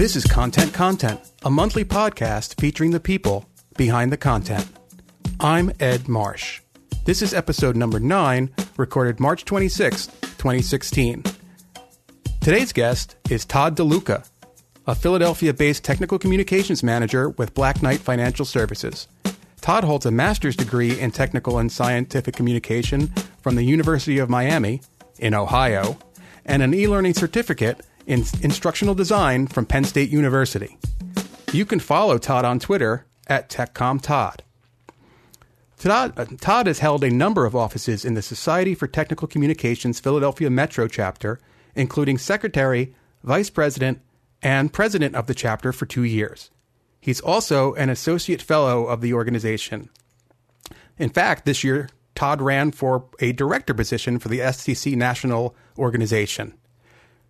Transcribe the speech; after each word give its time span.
This 0.00 0.16
is 0.16 0.24
Content 0.24 0.72
Content, 0.72 1.20
a 1.42 1.50
monthly 1.50 1.84
podcast 1.84 2.58
featuring 2.58 2.90
the 2.90 2.98
people 2.98 3.44
behind 3.76 4.10
the 4.10 4.16
content. 4.16 4.66
I'm 5.40 5.72
Ed 5.78 6.08
Marsh. 6.08 6.62
This 7.04 7.20
is 7.20 7.34
episode 7.34 7.76
number 7.76 8.00
9, 8.00 8.50
recorded 8.78 9.20
March 9.20 9.44
26, 9.44 10.06
2016. 10.06 11.22
Today's 12.40 12.72
guest 12.72 13.16
is 13.28 13.44
Todd 13.44 13.76
DeLuca, 13.76 14.26
a 14.86 14.94
Philadelphia 14.94 15.52
based 15.52 15.84
technical 15.84 16.18
communications 16.18 16.82
manager 16.82 17.28
with 17.28 17.52
Black 17.52 17.82
Knight 17.82 18.00
Financial 18.00 18.46
Services. 18.46 19.06
Todd 19.60 19.84
holds 19.84 20.06
a 20.06 20.10
master's 20.10 20.56
degree 20.56 20.98
in 20.98 21.10
technical 21.10 21.58
and 21.58 21.70
scientific 21.70 22.34
communication 22.34 23.08
from 23.42 23.54
the 23.54 23.64
University 23.64 24.18
of 24.18 24.30
Miami 24.30 24.80
in 25.18 25.34
Ohio 25.34 25.98
and 26.46 26.62
an 26.62 26.72
e 26.72 26.88
learning 26.88 27.12
certificate 27.12 27.82
in 28.10 28.24
instructional 28.42 28.96
design 28.96 29.46
from 29.46 29.64
Penn 29.64 29.84
State 29.84 30.10
University. 30.10 30.76
You 31.52 31.64
can 31.64 31.78
follow 31.78 32.18
Todd 32.18 32.44
on 32.44 32.58
Twitter 32.58 33.06
at 33.28 33.48
TechComTodd. 33.48 34.40
Todd, 35.78 36.18
uh, 36.18 36.24
Todd 36.40 36.66
has 36.66 36.80
held 36.80 37.04
a 37.04 37.10
number 37.10 37.46
of 37.46 37.54
offices 37.54 38.04
in 38.04 38.14
the 38.14 38.20
Society 38.20 38.74
for 38.74 38.88
Technical 38.88 39.28
Communications 39.28 40.00
Philadelphia 40.00 40.50
Metro 40.50 40.88
chapter, 40.88 41.38
including 41.76 42.18
secretary, 42.18 42.96
vice 43.22 43.48
president, 43.48 44.00
and 44.42 44.72
president 44.72 45.14
of 45.14 45.28
the 45.28 45.34
chapter 45.34 45.72
for 45.72 45.86
two 45.86 46.02
years. 46.02 46.50
He's 47.00 47.20
also 47.20 47.74
an 47.74 47.90
associate 47.90 48.42
fellow 48.42 48.86
of 48.86 49.02
the 49.02 49.14
organization. 49.14 49.88
In 50.98 51.10
fact, 51.10 51.44
this 51.44 51.62
year, 51.62 51.88
Todd 52.16 52.42
ran 52.42 52.72
for 52.72 53.04
a 53.20 53.30
director 53.30 53.72
position 53.72 54.18
for 54.18 54.28
the 54.28 54.40
STC 54.40 54.96
National 54.96 55.54
Organization. 55.78 56.54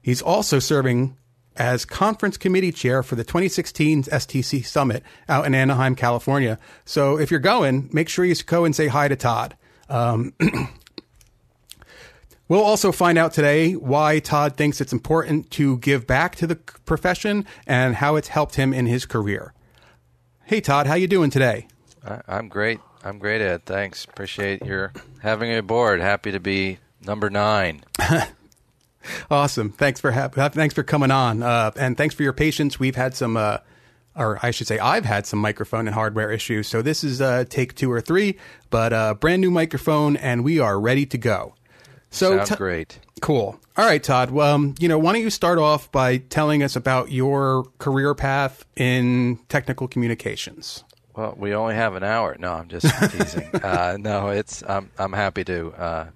He's 0.02 0.22
also 0.22 0.58
serving 0.58 1.16
as 1.56 1.84
conference 1.84 2.36
committee 2.36 2.72
chair 2.72 3.02
for 3.02 3.16
the 3.16 3.24
2016 3.24 4.04
STC 4.04 4.64
Summit 4.64 5.02
out 5.28 5.46
in 5.46 5.54
Anaheim, 5.54 5.94
California. 5.94 6.58
So 6.84 7.18
if 7.18 7.30
you're 7.30 7.40
going, 7.40 7.90
make 7.92 8.08
sure 8.08 8.24
you 8.24 8.34
go 8.34 8.64
and 8.64 8.74
say 8.74 8.86
hi 8.86 9.08
to 9.08 9.16
Todd. 9.16 9.56
Um, 9.88 10.32
we'll 12.48 12.62
also 12.62 12.92
find 12.92 13.18
out 13.18 13.32
today 13.32 13.72
why 13.72 14.20
Todd 14.20 14.56
thinks 14.56 14.80
it's 14.80 14.92
important 14.92 15.50
to 15.52 15.78
give 15.78 16.06
back 16.06 16.36
to 16.36 16.46
the 16.46 16.56
profession 16.56 17.44
and 17.66 17.96
how 17.96 18.16
it's 18.16 18.28
helped 18.28 18.54
him 18.54 18.72
in 18.72 18.86
his 18.86 19.04
career. 19.04 19.52
Hey, 20.44 20.60
Todd, 20.60 20.86
how 20.86 20.94
you 20.94 21.06
doing 21.06 21.30
today? 21.30 21.66
I'm 22.26 22.48
great. 22.48 22.80
I'm 23.04 23.18
great, 23.18 23.40
Ed. 23.40 23.66
Thanks. 23.66 24.04
Appreciate 24.04 24.64
your 24.64 24.92
having 25.20 25.50
me 25.50 25.56
aboard. 25.56 26.00
Happy 26.00 26.32
to 26.32 26.40
be 26.40 26.78
number 27.04 27.30
nine. 27.30 27.82
Awesome. 29.30 29.70
Thanks 29.72 30.00
for 30.00 30.12
ha- 30.12 30.28
thanks 30.28 30.74
for 30.74 30.82
coming 30.82 31.10
on, 31.10 31.42
uh, 31.42 31.70
and 31.76 31.96
thanks 31.96 32.14
for 32.14 32.22
your 32.22 32.32
patience. 32.32 32.78
We've 32.78 32.96
had 32.96 33.14
some, 33.14 33.36
uh, 33.36 33.58
or 34.14 34.38
I 34.42 34.50
should 34.50 34.66
say, 34.66 34.78
I've 34.78 35.04
had 35.04 35.26
some 35.26 35.38
microphone 35.38 35.86
and 35.86 35.94
hardware 35.94 36.30
issues. 36.30 36.68
So 36.68 36.82
this 36.82 37.02
is 37.02 37.20
uh, 37.20 37.44
take 37.48 37.74
two 37.74 37.90
or 37.90 38.00
three, 38.00 38.38
but 38.68 38.92
uh, 38.92 39.14
brand 39.14 39.40
new 39.40 39.50
microphone, 39.50 40.16
and 40.16 40.44
we 40.44 40.58
are 40.58 40.78
ready 40.78 41.06
to 41.06 41.18
go. 41.18 41.54
So 42.10 42.36
Sounds 42.36 42.50
t- 42.50 42.56
great. 42.56 42.98
Cool. 43.20 43.58
All 43.76 43.84
right, 43.84 44.02
Todd. 44.02 44.30
Well, 44.30 44.54
um, 44.54 44.74
you 44.80 44.88
know, 44.88 44.98
why 44.98 45.12
don't 45.12 45.22
you 45.22 45.30
start 45.30 45.58
off 45.58 45.90
by 45.92 46.18
telling 46.18 46.62
us 46.62 46.74
about 46.74 47.10
your 47.12 47.64
career 47.78 48.14
path 48.14 48.64
in 48.76 49.38
technical 49.48 49.86
communications? 49.88 50.84
Well, 51.14 51.34
we 51.36 51.54
only 51.54 51.74
have 51.74 51.94
an 51.94 52.02
hour. 52.02 52.36
No, 52.38 52.52
I'm 52.52 52.68
just 52.68 52.86
teasing. 53.12 53.48
uh, 53.62 53.96
no, 54.00 54.28
it's 54.28 54.62
I'm 54.66 54.90
I'm 54.98 55.12
happy 55.12 55.44
to 55.44 55.72
uh, 55.72 56.06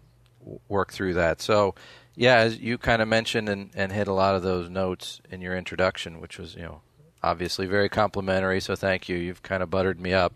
work 0.68 0.92
through 0.92 1.14
that. 1.14 1.40
So, 1.40 1.74
yeah, 2.16 2.36
as 2.36 2.58
you 2.58 2.78
kind 2.78 3.02
of 3.02 3.08
mentioned 3.08 3.48
and, 3.48 3.70
and 3.74 3.90
hit 3.92 4.08
a 4.08 4.12
lot 4.12 4.34
of 4.34 4.42
those 4.42 4.70
notes 4.70 5.20
in 5.30 5.40
your 5.40 5.56
introduction, 5.56 6.20
which 6.20 6.38
was, 6.38 6.54
you 6.54 6.62
know, 6.62 6.80
obviously 7.22 7.66
very 7.66 7.88
complimentary. 7.88 8.60
So 8.60 8.76
thank 8.76 9.08
you. 9.08 9.16
You've 9.16 9.42
kind 9.42 9.62
of 9.62 9.70
buttered 9.70 10.00
me 10.00 10.12
up. 10.12 10.32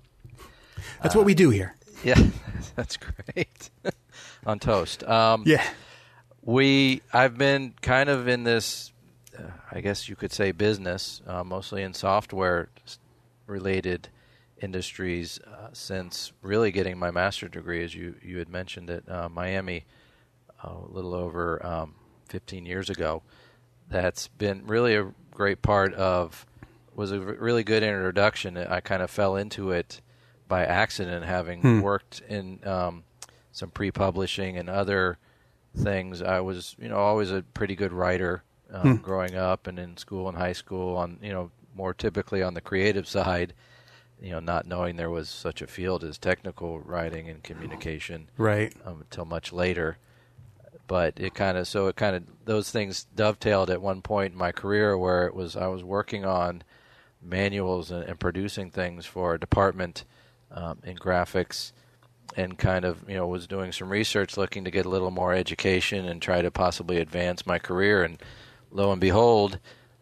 That's 1.03 1.15
uh, 1.15 1.19
what 1.19 1.27
we 1.27 1.35
do 1.35 1.51
here. 1.51 1.75
Yeah, 2.05 2.15
that's 2.77 2.97
great. 2.97 3.71
On 4.47 4.61
toast. 4.61 5.03
Um, 5.03 5.43
yeah. 5.45 5.67
We, 6.43 7.03
I've 7.13 7.37
been 7.37 7.75
kind 7.83 8.09
of 8.09 8.29
in 8.29 8.45
this, 8.45 8.93
uh, 9.37 9.51
I 9.73 9.81
guess 9.81 10.09
you 10.09 10.15
could 10.15 10.31
say, 10.31 10.53
business, 10.53 11.21
uh, 11.27 11.43
mostly 11.43 11.83
in 11.83 11.93
software 11.93 12.69
related 13.49 14.11
industries 14.63 15.41
uh, 15.41 15.71
since 15.73 16.31
really 16.41 16.71
getting 16.71 16.97
my 16.99 17.11
master's 17.11 17.51
degree, 17.51 17.83
as 17.83 17.97
you, 17.97 18.15
you 18.23 18.39
had 18.39 18.49
mentioned 18.49 18.91
at 18.91 19.09
uh, 19.11 19.29
Miami 19.29 19.85
a 20.63 20.73
little 20.89 21.15
over 21.15 21.65
um, 21.65 21.95
15 22.29 22.67
years 22.67 22.91
ago. 22.91 23.23
That's 23.89 24.29
been 24.29 24.67
really 24.67 24.95
a 24.97 25.13
great 25.31 25.63
part 25.63 25.95
of 25.95 26.47
was 26.95 27.13
a 27.13 27.21
really 27.21 27.63
good 27.63 27.85
introduction. 27.85 28.57
I 28.57 28.81
kind 28.81 29.03
of 29.03 29.11
fell 29.11 29.37
into 29.37 29.71
it 29.71 30.01
by 30.49 30.65
accident, 30.65 31.25
having 31.25 31.61
hmm. 31.61 31.81
worked 31.81 32.23
in 32.29 32.59
um, 32.67 33.05
some 33.53 33.71
pre-publishing 33.71 34.57
and 34.57 34.69
other 34.69 35.19
things. 35.77 36.21
I 36.21 36.41
was, 36.41 36.75
you 36.79 36.89
know, 36.89 36.97
always 36.97 37.31
a 37.31 37.43
pretty 37.55 37.77
good 37.77 37.93
writer 37.93 38.43
um, 38.73 38.97
hmm. 38.97 39.03
growing 39.03 39.37
up 39.37 39.69
and 39.69 39.79
in 39.79 39.97
school 39.97 40.29
and 40.29 40.37
high 40.37 40.53
school. 40.53 40.97
On 40.97 41.19
you 41.23 41.33
know, 41.33 41.53
more 41.73 41.95
typically 41.95 42.43
on 42.43 42.55
the 42.55 42.61
creative 42.61 43.07
side, 43.07 43.55
you 44.21 44.33
know, 44.33 44.41
not 44.41 44.67
knowing 44.67 44.97
there 44.97 45.11
was 45.11 45.29
such 45.29 45.63
a 45.63 45.69
field 45.69 46.03
as 46.03 46.19
technical 46.19 46.81
writing 46.81 47.29
and 47.29 47.45
communication, 47.45 48.29
right? 48.37 48.75
Um, 48.85 49.03
until 49.03 49.25
much 49.25 49.53
later 49.53 49.99
but 50.89 51.21
it 51.21 51.35
kind 51.35 51.57
of 51.57 51.69
so 51.69 51.87
it 51.87 51.95
kind 51.95 52.17
of 52.17 52.25
those 52.47 52.71
things 52.73 53.07
dovetailed 53.15 53.71
at 53.71 53.81
one 53.81 54.03
point 54.03 54.33
in 54.33 54.39
my 54.39 54.51
career 54.51 54.99
where 54.99 55.27
it 55.27 55.35
was 55.35 55.55
I 55.55 55.69
was 55.69 55.85
working 55.85 56.25
on 56.25 56.65
manuals 57.23 57.91
and, 57.93 58.03
and 58.05 58.19
producing 58.19 58.71
things 58.71 59.07
for 59.07 59.35
a 59.35 59.41
department 59.41 60.05
um, 60.51 60.79
in 60.83 60.97
graphics 60.97 61.73
and 62.37 62.59
kind 62.59 62.85
of 62.85 63.09
you 63.09 63.15
know 63.15 63.27
was 63.27 63.47
doing 63.47 63.71
some 63.71 63.91
research 63.91 64.37
looking 64.37 64.65
to 64.65 64.71
get 64.71 64.87
a 64.87 64.89
little 64.89 65.11
more 65.11 65.35
education 65.35 66.07
and 66.07 66.21
try 66.21 66.43
to 66.43 66.51
possibly 66.51 66.97
advance 66.97 67.47
my 67.47 67.59
career. 67.59 68.03
And 68.03 68.21
lo 68.73 68.91
and 68.91 69.01
behold 69.01 69.61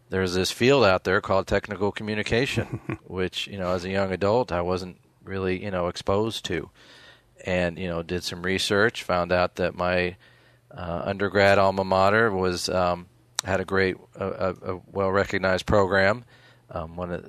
there's 0.09 0.35
this 0.35 0.53
field 0.53 0.85
out 0.85 1.03
there 1.03 1.21
called 1.21 1.49
technical 1.49 1.91
communication 1.91 2.99
which 3.05 3.49
you 3.49 3.59
know 3.59 3.73
as 3.73 3.85
a 3.85 3.91
young 3.91 4.13
adult 4.13 4.53
I 4.53 4.61
wasn't 4.63 4.99
really 5.25 5.63
you 5.65 5.73
know 5.73 5.89
exposed 5.89 6.45
to. 6.47 6.71
And 7.45 7.77
you 7.77 7.89
know 7.89 8.05
did 8.05 8.23
some 8.23 8.43
research 8.43 9.03
found 9.03 9.33
out 9.33 9.57
that 9.57 9.75
my 9.75 10.17
uh, 10.71 11.03
undergrad 11.05 11.59
alma 11.59 11.85
mater 11.85 12.31
was 12.31 12.69
um, 12.69 13.07
had 13.45 13.61
a 13.61 13.65
great, 13.65 13.97
a, 14.15 14.55
a 14.63 14.81
well 14.91 15.11
recognized 15.11 15.67
program, 15.67 16.25
um, 16.71 16.97
one 16.97 17.13
of 17.13 17.25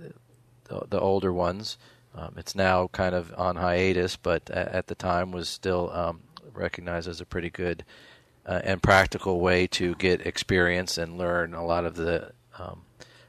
the, 0.65 0.87
the 0.89 0.99
older 0.99 1.31
ones. 1.31 1.77
Um, 2.15 2.33
it's 2.37 2.55
now 2.55 2.87
kind 2.87 3.13
of 3.13 3.33
on 3.37 3.55
hiatus, 3.57 4.15
but 4.15 4.49
at, 4.49 4.67
at 4.69 4.87
the 4.87 4.95
time 4.95 5.31
was 5.31 5.47
still 5.47 5.91
um, 5.91 6.21
recognized 6.53 7.07
as 7.07 7.21
a 7.21 7.25
pretty 7.25 7.49
good 7.49 7.85
uh, 8.45 8.61
and 8.63 8.81
practical 8.81 9.39
way 9.39 9.67
to 9.67 9.93
get 9.95 10.25
experience 10.25 10.97
and 10.97 11.17
learn 11.17 11.53
a 11.53 11.65
lot 11.65 11.85
of 11.85 11.95
the 11.95 12.31
um, 12.57 12.81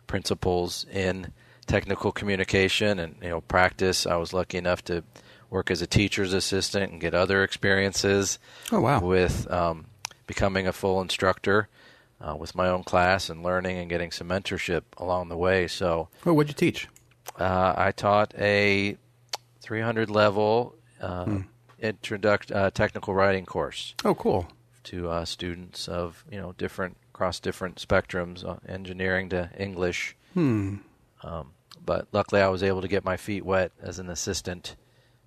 principles 0.07 0.87
in 0.91 1.33
technical 1.67 2.13
communication 2.13 2.99
and 2.99 3.17
you 3.23 3.29
know 3.29 3.41
practice. 3.43 4.07
I 4.07 4.17
was 4.17 4.33
lucky 4.33 4.59
enough 4.59 4.83
to 4.85 5.05
work 5.51 5.71
as 5.71 5.83
a 5.83 5.87
teacher's 5.87 6.33
assistant 6.33 6.93
and 6.93 7.01
get 7.01 7.15
other 7.15 7.43
experiences. 7.45 8.39
Oh 8.73 8.81
wow! 8.81 9.01
With 9.01 9.51
um, 9.51 9.87
becoming 10.29 10.69
a 10.69 10.73
full 10.73 11.01
instructor 11.01 11.69
uh, 12.21 12.37
with 12.37 12.55
my 12.55 12.69
own 12.69 12.85
class 12.85 13.29
and 13.29 13.43
learning 13.43 13.79
and 13.79 13.89
getting 13.89 14.13
some 14.13 14.29
mentorship 14.29 14.83
along 14.97 15.29
the 15.29 15.37
way. 15.37 15.67
So, 15.67 16.09
well, 16.25 16.37
what'd 16.37 16.51
you 16.51 16.55
teach? 16.55 16.87
Uh, 17.37 17.75
I 17.77 17.91
taught 17.91 18.33
a 18.39 18.97
300 19.61 20.11
level 20.11 20.77
uh, 21.01 21.25
hmm. 21.25 21.41
introduct 21.81 22.53
uh, 22.53 22.71
technical 22.71 23.15
writing 23.15 23.47
course. 23.47 23.95
Oh, 24.05 24.15
cool! 24.15 24.49
To 24.85 25.11
uh, 25.11 25.25
students 25.25 25.89
of 25.89 26.25
you 26.31 26.39
know 26.39 26.53
different 26.53 26.97
across 27.13 27.41
different 27.41 27.77
spectrums, 27.77 28.45
uh, 28.45 28.57
engineering 28.69 29.29
to 29.31 29.51
English. 29.59 30.17
Hmm. 30.35 30.77
Um, 31.23 31.53
but 31.85 32.07
luckily, 32.13 32.41
I 32.41 32.49
was 32.49 32.63
able 32.63 32.83
to 32.83 32.89
get 32.89 33.05
my 33.05 33.17
feet 33.17 33.45
wet 33.45 33.73
as 33.81 33.99
an 33.99 34.11
assistant 34.11 34.77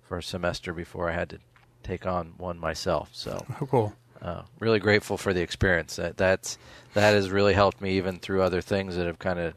for 0.02 0.18
a 0.18 0.22
semester 0.22 0.72
before 0.72 1.10
I 1.10 1.14
had 1.14 1.30
to 1.30 1.38
take 1.82 2.06
on 2.06 2.34
one 2.36 2.58
myself. 2.58 3.10
So, 3.12 3.44
oh, 3.60 3.66
cool 3.66 3.96
uh, 4.22 4.42
really 4.60 4.78
grateful 4.78 5.16
for 5.18 5.34
the 5.34 5.40
experience. 5.40 5.96
That 5.96 6.16
that's 6.16 6.56
that 6.94 7.14
has 7.14 7.30
really 7.30 7.54
helped 7.54 7.80
me 7.80 7.96
even 7.96 8.18
through 8.18 8.42
other 8.42 8.60
things 8.60 8.96
that 8.96 9.06
have 9.06 9.18
kind 9.18 9.38
of 9.38 9.54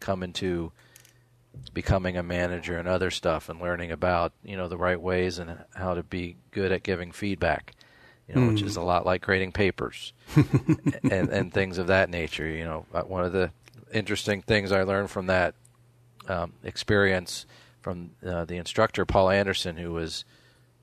come 0.00 0.22
into 0.22 0.72
becoming 1.72 2.16
a 2.16 2.22
manager 2.22 2.78
and 2.78 2.86
other 2.86 3.10
stuff 3.10 3.48
and 3.48 3.60
learning 3.60 3.90
about 3.90 4.32
you 4.42 4.56
know 4.56 4.68
the 4.68 4.76
right 4.76 5.00
ways 5.00 5.38
and 5.38 5.56
how 5.74 5.94
to 5.94 6.02
be 6.02 6.36
good 6.50 6.72
at 6.72 6.82
giving 6.82 7.12
feedback. 7.12 7.74
You 8.28 8.34
know, 8.34 8.40
mm. 8.42 8.52
which 8.52 8.62
is 8.62 8.76
a 8.76 8.82
lot 8.82 9.06
like 9.06 9.22
grading 9.22 9.52
papers 9.52 10.12
and 10.36 11.30
and 11.30 11.52
things 11.52 11.78
of 11.78 11.86
that 11.86 12.10
nature. 12.10 12.46
You 12.46 12.64
know, 12.64 12.86
uh, 12.92 13.02
one 13.02 13.24
of 13.24 13.32
the 13.32 13.52
interesting 13.92 14.42
things 14.42 14.72
I 14.72 14.82
learned 14.82 15.10
from 15.10 15.26
that 15.26 15.54
um, 16.28 16.52
experience 16.62 17.46
from 17.80 18.10
uh, 18.26 18.44
the 18.44 18.56
instructor 18.56 19.06
Paul 19.06 19.30
Anderson, 19.30 19.76
who 19.76 19.92
was 19.92 20.24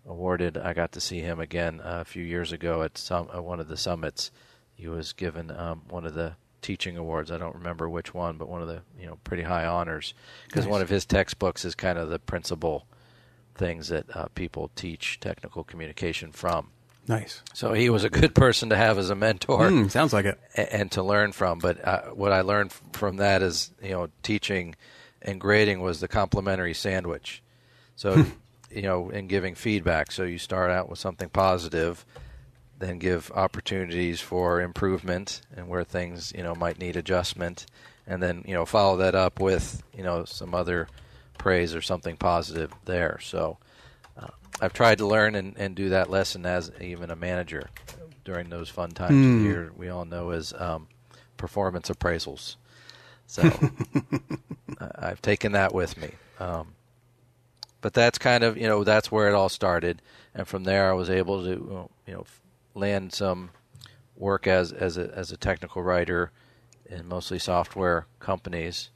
awarded. 0.07 0.57
I 0.57 0.73
got 0.73 0.91
to 0.93 1.01
see 1.01 1.19
him 1.19 1.39
again 1.39 1.81
uh, 1.81 1.99
a 2.01 2.05
few 2.05 2.23
years 2.23 2.51
ago 2.51 2.83
at 2.83 2.97
some 2.97 3.27
uh, 3.35 3.41
one 3.41 3.59
of 3.59 3.67
the 3.67 3.77
summits. 3.77 4.31
He 4.75 4.87
was 4.87 5.13
given 5.13 5.51
um, 5.51 5.81
one 5.89 6.05
of 6.05 6.13
the 6.13 6.33
teaching 6.61 6.97
awards. 6.97 7.31
I 7.31 7.37
don't 7.37 7.55
remember 7.55 7.87
which 7.89 8.13
one, 8.13 8.37
but 8.37 8.49
one 8.49 8.61
of 8.61 8.67
the 8.67 8.81
you 8.99 9.05
know 9.07 9.17
pretty 9.23 9.43
high 9.43 9.65
honors 9.65 10.13
because 10.47 10.65
Nice. 10.65 10.71
one 10.71 10.81
of 10.81 10.89
his 10.89 11.05
textbooks 11.05 11.63
is 11.65 11.75
kind 11.75 11.97
of 11.97 12.09
the 12.09 12.19
principal 12.19 12.85
things 13.55 13.87
that 13.87 14.05
uh, 14.15 14.27
people 14.35 14.69
teach 14.75 15.19
technical 15.19 15.63
communication 15.63 16.31
from. 16.31 16.69
Nice. 17.07 17.41
So 17.53 17.73
he 17.73 17.89
was 17.91 18.03
a 18.03 18.09
good 18.09 18.33
person 18.33 18.69
to 18.69 18.75
have 18.75 18.97
as 18.97 19.11
a 19.11 19.15
mentor 19.15 19.69
Hmm, 19.69 19.87
sounds 19.89 20.11
like 20.11 20.25
it. 20.25 20.39
a- 20.57 20.75
and 20.75 20.91
to 20.93 21.03
learn 21.03 21.31
from. 21.33 21.59
But 21.59 21.87
uh, 21.87 22.01
what 22.07 22.31
I 22.33 22.41
learned 22.41 22.71
f- 22.71 22.81
from 22.93 23.17
that 23.17 23.43
is, 23.43 23.71
you 23.81 23.91
know, 23.91 24.09
teaching 24.23 24.75
and 25.21 25.39
grading 25.39 25.81
was 25.81 25.99
the 25.99 26.07
complimentary 26.07 26.73
sandwich. 26.73 27.43
So, 27.95 28.25
you 28.75 28.83
know, 28.83 29.09
in 29.09 29.27
giving 29.27 29.55
feedback, 29.55 30.11
so 30.11 30.23
you 30.23 30.37
start 30.37 30.71
out 30.71 30.89
with 30.89 30.99
something 30.99 31.29
positive, 31.29 32.05
then 32.77 32.99
give 32.99 33.31
opportunities 33.33 34.19
for 34.19 34.61
improvement 34.61 35.41
and 35.55 35.67
where 35.67 35.83
things, 35.83 36.33
you 36.35 36.43
know, 36.43 36.53
might 36.53 36.77
need 36.79 36.95
adjustment, 36.95 37.65
and 38.05 38.21
then 38.21 38.43
you 38.45 38.53
know 38.53 38.65
follow 38.65 38.97
that 38.97 39.15
up 39.15 39.39
with 39.39 39.83
you 39.95 40.03
know 40.03 40.25
some 40.25 40.53
other 40.53 40.87
praise 41.37 41.73
or 41.75 41.81
something 41.81 42.17
positive 42.17 42.71
there. 42.85 43.19
So. 43.21 43.57
Uh, 44.17 44.27
I've 44.61 44.71
tried 44.71 44.99
to 44.99 45.05
learn 45.05 45.35
and, 45.35 45.57
and 45.57 45.75
do 45.75 45.89
that 45.89 46.09
lesson 46.09 46.45
as 46.45 46.71
even 46.79 47.11
a 47.11 47.15
manager 47.17 47.69
during 48.23 48.49
those 48.49 48.69
fun 48.69 48.91
times 48.91 49.11
of 49.11 49.41
the 49.41 49.43
year 49.43 49.71
we 49.75 49.89
all 49.89 50.05
know 50.05 50.29
as 50.29 50.53
um, 50.57 50.87
performance 51.37 51.89
appraisals. 51.89 52.55
So 53.27 53.43
I've 54.95 55.21
taken 55.21 55.53
that 55.53 55.73
with 55.73 55.97
me. 55.97 56.11
Um, 56.39 56.73
but 57.81 57.93
that's 57.93 58.17
kind 58.17 58.43
of 58.43 58.57
you 58.57 58.67
know 58.67 58.83
that's 58.83 59.11
where 59.11 59.27
it 59.27 59.33
all 59.35 59.49
started, 59.49 60.01
and 60.33 60.47
from 60.47 60.63
there 60.63 60.89
I 60.89 60.93
was 60.93 61.09
able 61.09 61.43
to 61.43 61.89
you 62.07 62.13
know 62.13 62.25
land 62.73 63.13
some 63.13 63.51
work 64.15 64.47
as 64.47 64.71
as 64.71 64.97
a 64.97 65.11
as 65.15 65.31
a 65.31 65.37
technical 65.37 65.83
writer 65.83 66.31
in 66.87 67.07
mostly 67.07 67.39
software 67.39 68.05
companies, 68.19 68.89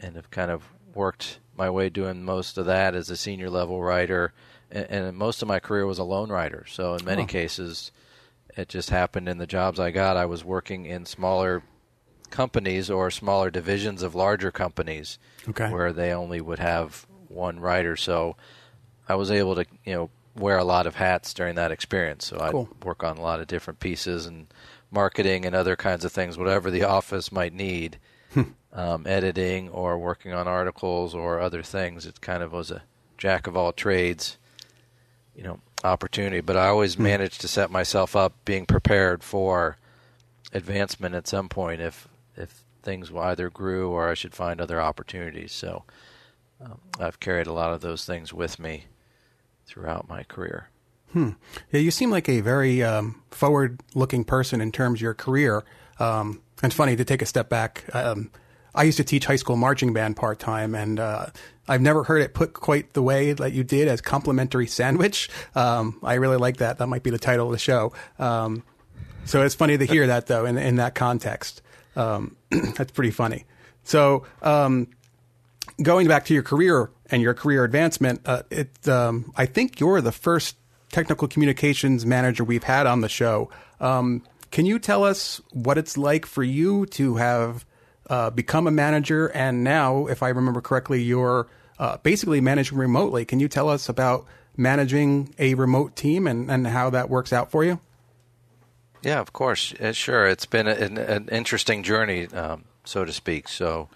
and 0.00 0.16
have 0.16 0.30
kind 0.30 0.50
of 0.50 0.64
worked 0.94 1.38
my 1.56 1.68
way 1.70 1.88
doing 1.90 2.24
most 2.24 2.56
of 2.58 2.66
that 2.66 2.94
as 2.94 3.10
a 3.10 3.16
senior 3.16 3.50
level 3.50 3.82
writer, 3.82 4.32
and, 4.70 4.86
and 4.90 5.16
most 5.16 5.42
of 5.42 5.48
my 5.48 5.60
career 5.60 5.86
was 5.86 5.98
a 5.98 6.04
lone 6.04 6.30
writer. 6.30 6.64
So 6.68 6.94
in 6.94 7.04
many 7.04 7.22
Oh. 7.22 7.26
cases, 7.26 7.92
it 8.56 8.68
just 8.68 8.90
happened 8.90 9.28
in 9.28 9.38
the 9.38 9.46
jobs 9.46 9.78
I 9.78 9.90
got. 9.90 10.16
I 10.16 10.24
was 10.26 10.42
working 10.44 10.86
in 10.86 11.04
smaller 11.04 11.62
companies 12.30 12.88
or 12.90 13.10
smaller 13.10 13.50
divisions 13.50 14.02
of 14.02 14.14
larger 14.14 14.50
companies 14.50 15.18
Okay. 15.48 15.70
where 15.70 15.92
they 15.92 16.12
only 16.12 16.40
would 16.40 16.58
have 16.60 17.06
one 17.30 17.60
writer. 17.60 17.96
So 17.96 18.36
I 19.08 19.14
was 19.14 19.30
able 19.30 19.54
to, 19.56 19.66
you 19.84 19.94
know, 19.94 20.10
wear 20.36 20.58
a 20.58 20.64
lot 20.64 20.86
of 20.86 20.94
hats 20.96 21.34
during 21.34 21.54
that 21.56 21.72
experience. 21.72 22.26
So 22.26 22.38
I'd 22.40 22.52
Cool. 22.52 22.68
work 22.84 23.02
on 23.02 23.16
a 23.18 23.22
lot 23.22 23.40
of 23.40 23.46
different 23.46 23.80
pieces 23.80 24.26
and 24.26 24.46
marketing 24.90 25.44
and 25.44 25.54
other 25.54 25.76
kinds 25.76 26.04
of 26.04 26.12
things, 26.12 26.38
whatever 26.38 26.70
the 26.70 26.84
office 26.84 27.30
might 27.32 27.52
need, 27.52 27.98
um, 28.72 29.06
editing 29.06 29.68
or 29.70 29.98
working 29.98 30.32
on 30.32 30.46
articles 30.46 31.14
or 31.14 31.40
other 31.40 31.62
things. 31.62 32.06
It 32.06 32.20
kind 32.20 32.42
of 32.42 32.52
was 32.52 32.70
a 32.70 32.82
jack 33.18 33.46
of 33.46 33.56
all 33.56 33.72
trades, 33.72 34.38
you 35.34 35.42
know, 35.42 35.60
opportunity. 35.84 36.40
But 36.40 36.56
I 36.56 36.68
always 36.68 36.98
managed 36.98 37.40
to 37.42 37.48
set 37.48 37.70
myself 37.70 38.14
up 38.16 38.32
being 38.44 38.66
prepared 38.66 39.22
for 39.22 39.76
advancement 40.52 41.14
at 41.14 41.28
some 41.28 41.48
point 41.48 41.80
if 41.80 42.08
if 42.36 42.62
things 42.82 43.12
either 43.14 43.50
grew 43.50 43.90
or 43.90 44.08
I 44.08 44.14
should 44.14 44.34
find 44.34 44.60
other 44.60 44.80
opportunities. 44.80 45.52
So 45.52 45.84
um, 46.60 46.78
I've 46.98 47.20
carried 47.20 47.46
a 47.46 47.52
lot 47.52 47.72
of 47.72 47.80
those 47.80 48.04
things 48.04 48.32
with 48.32 48.58
me 48.58 48.84
throughout 49.66 50.08
my 50.08 50.22
career. 50.24 50.68
Yeah, 51.72 51.80
you 51.80 51.90
seem 51.90 52.10
like 52.10 52.28
a 52.28 52.40
very 52.40 52.82
um, 52.82 53.22
forward-looking 53.30 54.24
person 54.24 54.60
in 54.60 54.70
terms 54.70 54.98
of 54.98 55.02
your 55.02 55.14
career. 55.14 55.64
Um, 55.98 56.42
and 56.62 56.70
it's 56.70 56.74
funny 56.74 56.96
to 56.96 57.04
take 57.04 57.22
a 57.22 57.26
step 57.26 57.48
back. 57.48 57.84
Um, 57.94 58.30
I 58.74 58.84
used 58.84 58.98
to 58.98 59.04
teach 59.04 59.26
high 59.26 59.36
school 59.36 59.56
marching 59.56 59.92
band 59.92 60.16
part 60.16 60.38
time, 60.38 60.74
and 60.74 61.00
uh, 61.00 61.26
I've 61.66 61.80
never 61.80 62.04
heard 62.04 62.22
it 62.22 62.34
put 62.34 62.52
quite 62.52 62.92
the 62.92 63.02
way 63.02 63.32
that 63.32 63.52
you 63.52 63.64
did 63.64 63.88
as 63.88 64.00
complimentary 64.00 64.66
sandwich. 64.66 65.28
Um, 65.54 65.98
I 66.02 66.14
really 66.14 66.36
like 66.36 66.58
that. 66.58 66.78
That 66.78 66.86
might 66.86 67.02
be 67.02 67.10
the 67.10 67.18
title 67.18 67.46
of 67.46 67.52
the 67.52 67.58
show. 67.58 67.92
Um, 68.18 68.62
so 69.24 69.42
it's 69.42 69.54
funny 69.54 69.76
to 69.76 69.84
hear 69.84 70.06
that 70.06 70.26
though 70.26 70.46
in 70.46 70.56
in 70.56 70.76
that 70.76 70.94
context. 70.94 71.62
Um, 71.96 72.36
that's 72.50 72.92
pretty 72.92 73.10
funny. 73.10 73.44
So 73.82 74.24
um, 74.42 74.88
going 75.82 76.08
back 76.08 76.24
to 76.26 76.34
your 76.34 76.42
career 76.42 76.90
and 77.10 77.22
your 77.22 77.34
career 77.34 77.64
advancement, 77.64 78.20
uh, 78.24 78.42
it 78.50 78.88
um, 78.88 79.32
I 79.36 79.46
think 79.46 79.80
you're 79.80 80.00
the 80.00 80.12
first 80.12 80.56
technical 80.90 81.28
communications 81.28 82.04
manager 82.04 82.44
we've 82.44 82.64
had 82.64 82.86
on 82.86 83.00
the 83.00 83.08
show. 83.08 83.50
Um, 83.80 84.22
can 84.50 84.66
you 84.66 84.78
tell 84.78 85.04
us 85.04 85.40
what 85.52 85.78
it's 85.78 85.96
like 85.96 86.26
for 86.26 86.42
you 86.42 86.86
to 86.86 87.16
have 87.16 87.64
uh, 88.08 88.30
become 88.30 88.66
a 88.66 88.72
manager 88.72 89.28
and 89.28 89.62
now, 89.62 90.06
if 90.06 90.22
I 90.22 90.30
remember 90.30 90.60
correctly, 90.60 91.02
you're 91.02 91.46
uh, 91.78 91.98
basically 91.98 92.40
managing 92.40 92.76
remotely? 92.76 93.24
Can 93.24 93.38
you 93.38 93.48
tell 93.48 93.68
us 93.68 93.88
about 93.88 94.26
managing 94.56 95.32
a 95.38 95.54
remote 95.54 95.94
team 95.94 96.26
and, 96.26 96.50
and 96.50 96.66
how 96.66 96.90
that 96.90 97.08
works 97.08 97.32
out 97.32 97.50
for 97.50 97.64
you? 97.64 97.80
Yeah, 99.02 99.20
of 99.20 99.32
course. 99.32 99.72
Uh, 99.74 99.92
sure. 99.92 100.26
It's 100.26 100.46
been 100.46 100.66
an, 100.66 100.98
an 100.98 101.28
interesting 101.30 101.82
journey, 101.82 102.26
um, 102.26 102.64
so 102.84 103.04
to 103.04 103.12
speak. 103.12 103.48
So, 103.48 103.88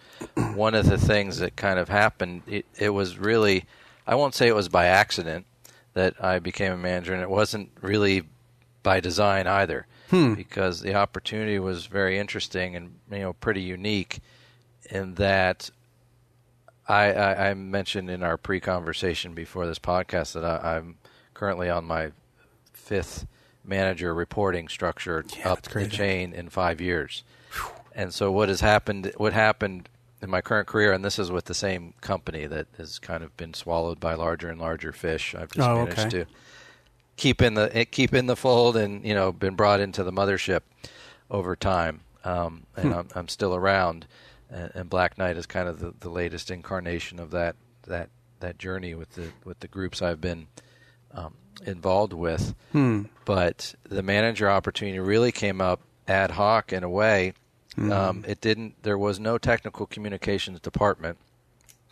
one 0.54 0.74
of 0.74 0.86
the 0.86 0.98
things 0.98 1.38
that 1.38 1.56
kind 1.56 1.78
of 1.78 1.88
happened, 1.88 2.42
it, 2.46 2.66
it 2.78 2.90
was 2.90 3.18
really, 3.18 3.64
I 4.06 4.14
won't 4.14 4.34
say 4.34 4.48
it 4.48 4.54
was 4.54 4.68
by 4.68 4.86
accident 4.86 5.46
that 5.94 6.22
I 6.22 6.38
became 6.38 6.72
a 6.72 6.76
manager, 6.76 7.12
and 7.14 7.22
it 7.22 7.30
wasn't 7.30 7.70
really 7.80 8.22
by 8.82 9.00
design 9.00 9.46
either, 9.46 9.86
because 10.34 10.80
the 10.80 10.94
opportunity 10.94 11.58
was 11.58 11.86
very 11.86 12.18
interesting 12.18 12.76
and 12.76 12.94
you 13.10 13.18
know 13.20 13.32
pretty 13.32 13.62
unique 13.62 14.20
in 14.90 15.14
that 15.14 15.70
I, 16.86 17.12
I, 17.12 17.50
I 17.50 17.54
mentioned 17.54 18.10
in 18.10 18.22
our 18.22 18.36
pre-conversation 18.36 19.34
before 19.34 19.66
this 19.66 19.78
podcast 19.78 20.34
that 20.34 20.44
I, 20.44 20.76
I'm 20.76 20.96
currently 21.32 21.70
on 21.70 21.84
my 21.84 22.12
fifth 22.72 23.26
manager 23.64 24.14
reporting 24.14 24.68
structure 24.68 25.24
Yeah, 25.38 25.52
up 25.52 25.62
the 25.62 25.88
chain 25.88 26.32
in 26.32 26.48
five 26.50 26.80
years. 26.80 27.24
And 27.94 28.12
so 28.12 28.30
what 28.30 28.48
has 28.48 28.60
happened? 28.60 29.12
What 29.16 29.32
happened 29.32 29.88
in 30.24 30.30
my 30.30 30.40
current 30.40 30.66
career, 30.66 30.92
and 30.92 31.04
this 31.04 31.18
is 31.18 31.30
with 31.30 31.44
the 31.44 31.54
same 31.54 31.92
company 32.00 32.46
that 32.46 32.66
has 32.78 32.98
kind 32.98 33.22
of 33.22 33.36
been 33.36 33.54
swallowed 33.54 34.00
by 34.00 34.14
larger 34.14 34.48
and 34.48 34.58
larger 34.60 34.90
fish. 34.90 35.34
I've 35.34 35.52
just 35.52 35.68
Oh, 35.68 35.84
managed 35.84 35.98
okay. 36.00 36.08
to 36.10 36.26
keep 37.16 37.42
in 37.42 37.54
the 37.54 37.70
eh, 37.76 37.84
keep 37.84 38.14
in 38.14 38.26
the 38.26 38.34
fold, 38.36 38.76
and 38.76 39.04
you 39.04 39.14
know, 39.14 39.30
been 39.30 39.54
brought 39.54 39.80
into 39.80 40.02
the 40.02 40.12
mothership 40.12 40.62
over 41.30 41.54
time. 41.54 42.00
Um, 42.24 42.64
and 42.74 42.94
I'm, 42.94 43.08
I'm 43.14 43.28
still 43.28 43.54
around, 43.54 44.06
and, 44.50 44.70
and 44.74 44.90
Black 44.90 45.18
Knight 45.18 45.36
is 45.36 45.44
kind 45.44 45.68
of 45.68 45.78
the, 45.78 45.92
the 46.00 46.08
latest 46.08 46.50
incarnation 46.50 47.20
of 47.20 47.30
that 47.32 47.54
that 47.86 48.08
that 48.40 48.58
journey 48.58 48.94
with 48.94 49.10
the 49.12 49.28
with 49.44 49.60
the 49.60 49.68
groups 49.68 50.00
I've 50.00 50.22
been 50.22 50.46
um, 51.12 51.34
involved 51.66 52.14
with. 52.14 52.54
But 53.26 53.74
the 53.84 54.02
manager 54.02 54.48
opportunity 54.50 54.98
really 54.98 55.32
came 55.32 55.60
up 55.60 55.80
ad 56.08 56.30
hoc 56.32 56.72
in 56.72 56.82
a 56.82 56.88
way. 56.90 57.34
Um, 57.76 58.24
it 58.26 58.40
didn't. 58.40 58.82
There 58.82 58.98
was 58.98 59.18
no 59.18 59.38
technical 59.38 59.86
communications 59.86 60.60
department, 60.60 61.18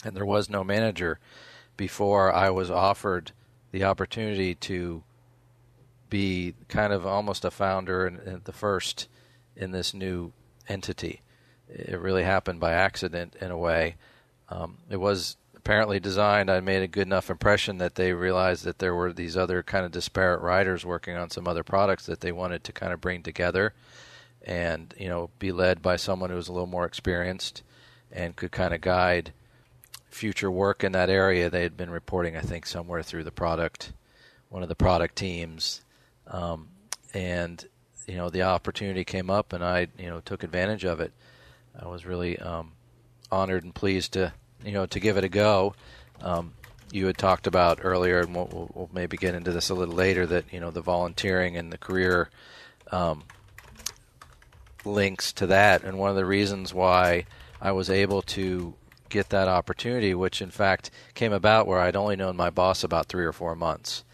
and 0.05 0.17
there 0.17 0.27
was 0.27 0.49
no 0.49 0.63
manager 0.63 1.19
before 1.77 2.33
I 2.33 2.51
was 2.51 2.71
offered 2.71 3.33
the 3.73 3.85
opportunity 3.85 4.55
to 4.55 5.03
be 6.09 6.55
kind 6.69 6.93
of 6.93 7.07
almost 7.07 7.45
a 7.45 7.51
founder 7.51 8.07
and, 8.07 8.19
and 8.21 8.45
the 8.45 8.53
first 8.53 9.09
in 9.57 9.71
this 9.71 9.95
new 9.95 10.33
entity. 10.69 11.23
It 11.69 11.99
really 11.99 12.23
happened 12.23 12.61
by 12.61 12.73
accident 12.73 13.35
in 13.41 13.51
a 13.51 13.57
way. 13.57 13.97
Um, 14.51 14.79
it 14.91 14.99
was 14.99 15.37
apparently 15.57 15.99
designed. 15.99 16.51
I 16.51 16.61
made 16.61 16.83
a 16.83 16.89
good 16.89 17.07
enough 17.07 17.31
impression 17.31 17.79
that 17.79 17.95
they 17.95 18.13
realized 18.13 18.65
that 18.65 18.79
there 18.79 18.95
were 18.95 19.13
these 19.13 19.37
other 19.37 19.63
kind 19.63 19.87
of 19.87 19.93
disparate 19.93 20.43
writers 20.43 20.85
working 20.85 21.17
on 21.17 21.31
some 21.31 21.49
other 21.49 21.63
products 21.63 22.05
that 22.07 22.21
they 22.21 22.33
wanted 22.33 22.63
to 22.65 22.73
kind 22.73 22.93
of 22.93 23.01
bring 23.01 23.23
together, 23.23 23.73
and 24.45 24.95
you 24.99 25.09
know 25.09 25.31
be 25.39 25.53
led 25.53 25.83
by 25.83 25.97
someone 25.97 26.31
who 26.31 26.37
was 26.37 26.49
a 26.49 26.53
little 26.53 26.67
more 26.67 26.85
experienced 26.85 27.63
and 28.11 28.37
could 28.37 28.53
kind 28.53 28.75
of 28.75 28.81
guide 28.81 29.33
future 30.11 30.51
work 30.51 30.85
in 30.85 30.93
that 30.93 31.11
area. 31.11 31.49
They 31.49 31.63
had 31.63 31.77
been 31.77 31.91
reporting, 31.91 32.37
I 32.37 32.41
think, 32.41 32.67
somewhere 32.67 33.03
through 33.03 33.25
the 33.25 33.31
product, 33.31 33.93
one 34.49 34.63
of 34.63 34.69
the 34.69 34.75
product 34.75 35.17
teams, 35.17 35.81
um, 36.27 36.69
and 37.15 37.65
you 38.07 38.17
know 38.17 38.31
the 38.31 38.43
opportunity 38.43 39.05
came 39.05 39.31
up, 39.31 39.53
and 39.53 39.65
I 39.65 39.89
you 39.99 40.09
know 40.09 40.21
took 40.21 40.43
advantage 40.43 40.85
of 40.85 41.01
it. 41.01 41.13
I 41.81 41.89
was 41.89 42.05
really 42.05 42.39
um, 42.39 42.73
honored 43.31 43.65
and 43.65 43.75
pleased 43.75 44.13
to 44.13 44.33
you 44.65 44.73
know 44.73 44.87
to 44.87 45.01
give 45.01 45.17
it 45.17 45.25
a 45.25 45.29
go. 45.29 45.75
Um, 46.21 46.53
you 46.93 47.07
had 47.07 47.17
talked 47.17 47.47
about 47.47 47.79
earlier, 47.83 48.21
and 48.21 48.35
we'll, 48.35 48.71
we'll, 48.75 48.91
maybe 48.93 49.17
get 49.17 49.35
into 49.35 49.51
this 49.51 49.71
a 49.71 49.75
little 49.75 49.95
later. 49.95 50.27
That 50.27 50.53
you 50.53 50.61
know 50.61 50.71
the 50.71 50.83
volunteering 50.83 51.57
and 51.57 51.73
the 51.73 51.79
career 51.79 52.29
um, 52.91 53.25
links 54.85 55.33
to 55.35 55.47
that, 55.49 55.83
and 55.85 55.99
one 55.99 56.11
of 56.11 56.17
the 56.17 56.25
reasons 56.27 56.73
why 56.75 57.27
I 57.61 57.73
was 57.73 57.89
able 57.91 58.23
to 58.23 58.75
get 59.09 59.29
that 59.31 59.49
opportunity, 59.49 60.15
which 60.15 60.41
in 60.41 60.51
fact 60.51 60.91
came 61.15 61.33
about 61.33 61.67
where 61.67 61.79
I'd 61.81 61.97
only 61.97 62.17
known 62.17 62.37
my 62.37 62.51
boss 62.51 62.83
about 62.83 63.07
three 63.07 63.25
or 63.25 63.33
four 63.33 63.55
months, 63.55 64.05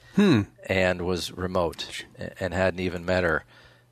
and 0.69 1.03
was 1.03 1.31
remote 1.33 2.05
and 2.41 2.53
hadn't 2.53 2.81
even 2.81 3.05
met 3.05 3.23
her. 3.25 3.45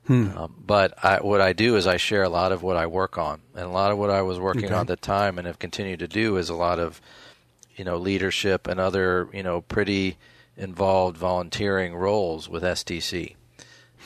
Um, 0.09 0.55
but 0.65 0.93
I, 1.03 1.17
what 1.17 1.41
I 1.41 1.51
do 1.53 1.75
is 1.75 1.85
I 1.87 1.97
share 1.97 2.23
a 2.23 2.29
lot 2.29 2.51
of 2.51 2.63
what 2.63 2.77
I 2.77 2.85
work 2.87 3.17
on, 3.17 3.41
and 3.55 3.63
a 3.65 3.69
lot 3.69 3.91
of 3.91 3.97
what 3.97 4.09
I 4.09 4.21
was 4.21 4.39
working 4.39 4.65
Okay. 4.65 4.73
on 4.73 4.81
at 4.81 4.87
the 4.87 4.95
time 4.95 5.37
and 5.37 5.45
have 5.47 5.59
continued 5.59 5.99
to 5.99 6.07
do 6.07 6.37
is 6.37 6.49
a 6.49 6.53
lot 6.55 6.79
of, 6.79 7.01
you 7.75 7.83
know, 7.85 7.97
leadership 7.97 8.67
and 8.67 8.79
other, 8.79 9.27
you 9.33 9.43
know, 9.43 9.61
pretty 9.61 10.17
involved 10.55 11.17
volunteering 11.17 11.93
roles 11.95 12.47
with 12.49 12.63
STC. 12.63 13.35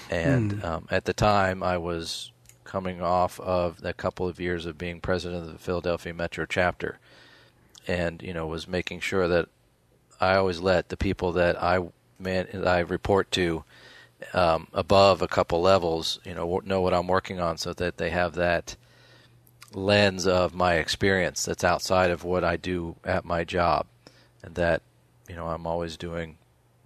And 0.10 0.64
um, 0.64 0.88
at 0.92 1.06
the 1.06 1.14
time, 1.14 1.62
I 1.64 1.78
was 1.78 2.32
coming 2.72 3.02
off 3.02 3.38
of 3.42 3.84
a 3.84 3.92
couple 3.92 4.30
of 4.30 4.40
years 4.40 4.66
of 4.66 4.78
being 4.78 5.02
president 5.02 5.44
of 5.44 5.52
the 5.52 5.60
Philadelphia 5.60 6.14
Metro 6.14 6.46
chapter, 6.46 7.00
and 7.86 8.22
you 8.22 8.34
know, 8.34 8.48
was 8.48 8.66
making 8.66 9.02
sure 9.02 9.28
that 9.28 9.50
I 10.22 10.38
always 10.38 10.62
let 10.62 10.88
the 10.88 10.96
people 10.96 11.34
that 11.34 11.62
I 11.62 11.86
man 12.18 12.48
I 12.66 12.80
report 12.80 13.30
to 13.32 13.66
um, 14.34 14.68
above 14.72 15.22
a 15.22 15.28
couple 15.28 15.62
levels, 15.62 16.22
you 16.24 16.34
know, 16.34 16.62
know 16.64 16.80
what 16.80 16.94
I'm 16.94 17.08
working 17.08 17.42
on, 17.42 17.58
so 17.58 17.74
that 17.74 17.98
they 17.98 18.10
have 18.12 18.36
that 18.36 18.78
lens 19.74 20.26
of 20.26 20.54
my 20.54 20.76
experience 20.76 21.44
that's 21.44 21.66
outside 21.66 22.10
of 22.10 22.24
what 22.24 22.46
I 22.46 22.56
do 22.56 22.96
at 23.04 23.26
my 23.26 23.44
job, 23.44 23.86
and 24.42 24.56
that 24.56 24.82
you 25.28 25.36
know 25.36 25.48
I'm 25.48 25.68
always 25.68 25.98
doing, 25.98 26.38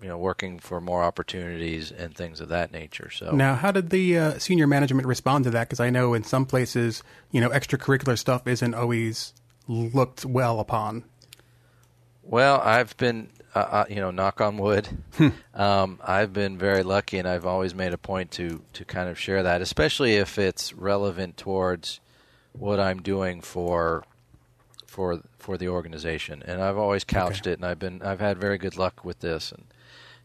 you 0.01 0.07
know, 0.07 0.17
working 0.17 0.59
for 0.59 0.81
more 0.81 1.03
opportunities 1.03 1.91
and 1.91 2.15
things 2.15 2.41
of 2.41 2.49
that 2.49 2.71
nature. 2.71 3.09
So 3.09 3.31
Now, 3.31 3.55
how 3.55 3.71
did 3.71 3.89
the 3.89 4.17
uh, 4.17 4.39
senior 4.39 4.67
management 4.67 5.07
respond 5.07 5.45
to 5.45 5.49
that? 5.51 5.67
Because 5.67 5.79
I 5.79 5.89
know 5.89 6.13
in 6.13 6.23
some 6.23 6.45
places, 6.45 7.01
you 7.31 7.41
know, 7.41 7.49
extracurricular 7.49 8.17
stuff 8.17 8.45
isn't 8.47 8.73
always 8.73 9.33
looked 9.67 10.25
well 10.25 10.59
upon. 10.59 11.05
Well, 12.23 12.59
I've 12.61 12.95
been, 12.97 13.29
uh, 13.53 13.59
uh, 13.59 13.85
you 13.89 13.97
know, 13.97 14.11
knock 14.11 14.41
on 14.41 14.57
wood. 14.57 14.87
um, 15.53 15.99
I've 16.03 16.33
been 16.33 16.57
very 16.57 16.83
lucky, 16.83 17.17
and 17.17 17.27
I've 17.27 17.45
always 17.45 17.73
made 17.75 17.93
a 17.93 17.97
point 17.97 18.31
to 18.31 18.63
to 18.73 18.85
kind 18.85 19.09
of 19.09 19.19
share 19.19 19.43
that, 19.43 19.61
especially 19.61 20.15
if 20.15 20.37
it's 20.37 20.73
relevant 20.73 21.37
towards 21.37 21.99
what 22.51 22.79
I'm 22.79 23.01
doing 23.01 23.41
for 23.41 24.03
for 24.85 25.21
for 25.37 25.57
the 25.57 25.67
organization. 25.67 26.43
And 26.45 26.61
I've 26.61 26.77
always 26.77 27.03
couched 27.03 27.47
it, 27.47 27.59
and 27.59 27.65
I've 27.65 27.79
been 27.79 28.01
I've 28.01 28.19
had 28.19 28.39
very 28.39 28.57
good 28.57 28.77
luck 28.77 29.05
with 29.05 29.19
this, 29.19 29.51
and 29.51 29.65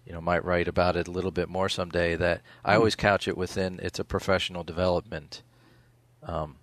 you 0.07 0.13
know, 0.13 0.21
might 0.21 0.45
write 0.45 0.69
about 0.69 0.97
it 0.97 1.09
a 1.09 1.11
little 1.11 1.31
bit 1.31 1.49
more 1.49 1.69
someday. 1.69 2.17
That 2.17 2.43
I 2.65 2.75
always 2.75 2.95
couch 2.97 3.29
it 3.29 3.37
within 3.37 3.81
it's 3.83 3.99
a 3.99 4.05
professional 4.05 4.65
development 4.65 5.43
um, 6.23 6.57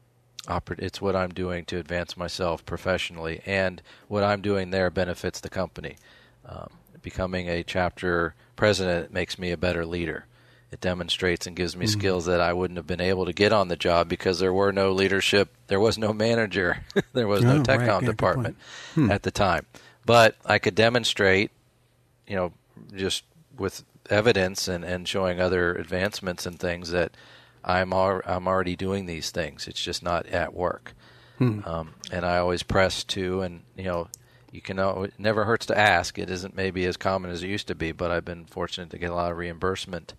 it's 0.78 1.02
what 1.02 1.16
I'm 1.16 1.34
doing 1.34 1.66
to 1.66 1.78
advance 1.78 2.16
myself 2.16 2.66
professionally, 2.66 3.42
and 3.46 3.82
what 4.08 4.24
I'm 4.24 4.42
doing 4.42 4.72
there 4.72 4.90
benefits 4.90 5.40
the 5.40 5.50
company. 5.50 5.98
Um, 6.46 6.70
becoming 7.02 7.50
a 7.50 7.64
chapter 7.64 8.34
president 8.56 9.12
makes 9.12 9.38
me 9.38 9.52
a 9.52 9.58
better 9.58 9.86
leader. 9.86 10.26
It 10.72 10.82
demonstrates 10.82 11.48
and 11.48 11.56
gives 11.56 11.76
me 11.78 11.86
skills 11.88 12.26
that 12.26 12.42
I 12.42 12.52
wouldn't 12.54 12.78
have 12.78 12.88
been 12.88 13.02
able 13.02 13.26
to 13.26 13.34
get 13.34 13.54
on 13.54 13.68
the 13.70 13.76
job 13.78 14.10
because 14.10 14.40
there 14.40 14.54
were 14.54 14.72
no 14.74 14.92
leadership, 14.92 15.50
there 15.68 15.80
was 15.80 15.98
no 15.98 16.12
manager, 16.14 16.84
there 17.14 17.28
was 17.28 17.44
Oh, 17.44 17.48
no 17.48 17.56
right. 17.58 17.66
tech 17.66 17.80
Yeah, 17.82 17.86
com 17.88 18.02
good 18.02 18.12
department 18.12 18.58
at 19.10 19.24
the 19.24 19.32
time. 19.32 19.66
But 20.06 20.36
I 20.46 20.60
could 20.60 20.76
demonstrate, 20.76 21.52
you 22.28 22.36
know, 22.36 22.54
just 22.96 23.24
with 23.58 23.84
evidence 24.10 24.68
and, 24.68 24.84
and 24.84 25.08
showing 25.08 25.40
other 25.40 25.74
advancements 25.76 26.46
and 26.46 26.60
things 26.60 26.92
that 26.92 27.12
I'm 27.64 27.92
al- 27.92 28.22
I'm 28.26 28.48
already 28.48 28.76
doing 28.76 29.06
these 29.06 29.32
things. 29.32 29.68
It's 29.68 29.82
just 29.82 30.02
not 30.04 30.26
at 30.28 30.54
work. 30.54 30.94
Um, 31.68 31.94
and 32.12 32.26
I 32.26 32.38
always 32.38 32.64
press 32.64 33.04
to, 33.06 33.42
and 33.42 33.62
you 33.76 33.84
know, 33.84 34.08
you 34.52 34.62
can 34.62 34.80
al- 34.80 35.04
it 35.04 35.14
never 35.20 35.44
hurts 35.46 35.66
to 35.68 35.78
ask. 35.78 36.18
It 36.18 36.30
isn't 36.30 36.56
maybe 36.56 36.86
as 36.86 36.98
common 36.98 37.30
as 37.30 37.44
it 37.44 37.48
used 37.50 37.68
to 37.68 37.76
be, 37.76 37.92
but 37.92 38.10
I've 38.10 38.26
been 38.26 38.46
fortunate 38.46 38.90
to 38.92 38.98
get 38.98 39.12
a 39.12 39.16
lot 39.16 39.32
of 39.32 39.38
reimbursement 39.38 40.14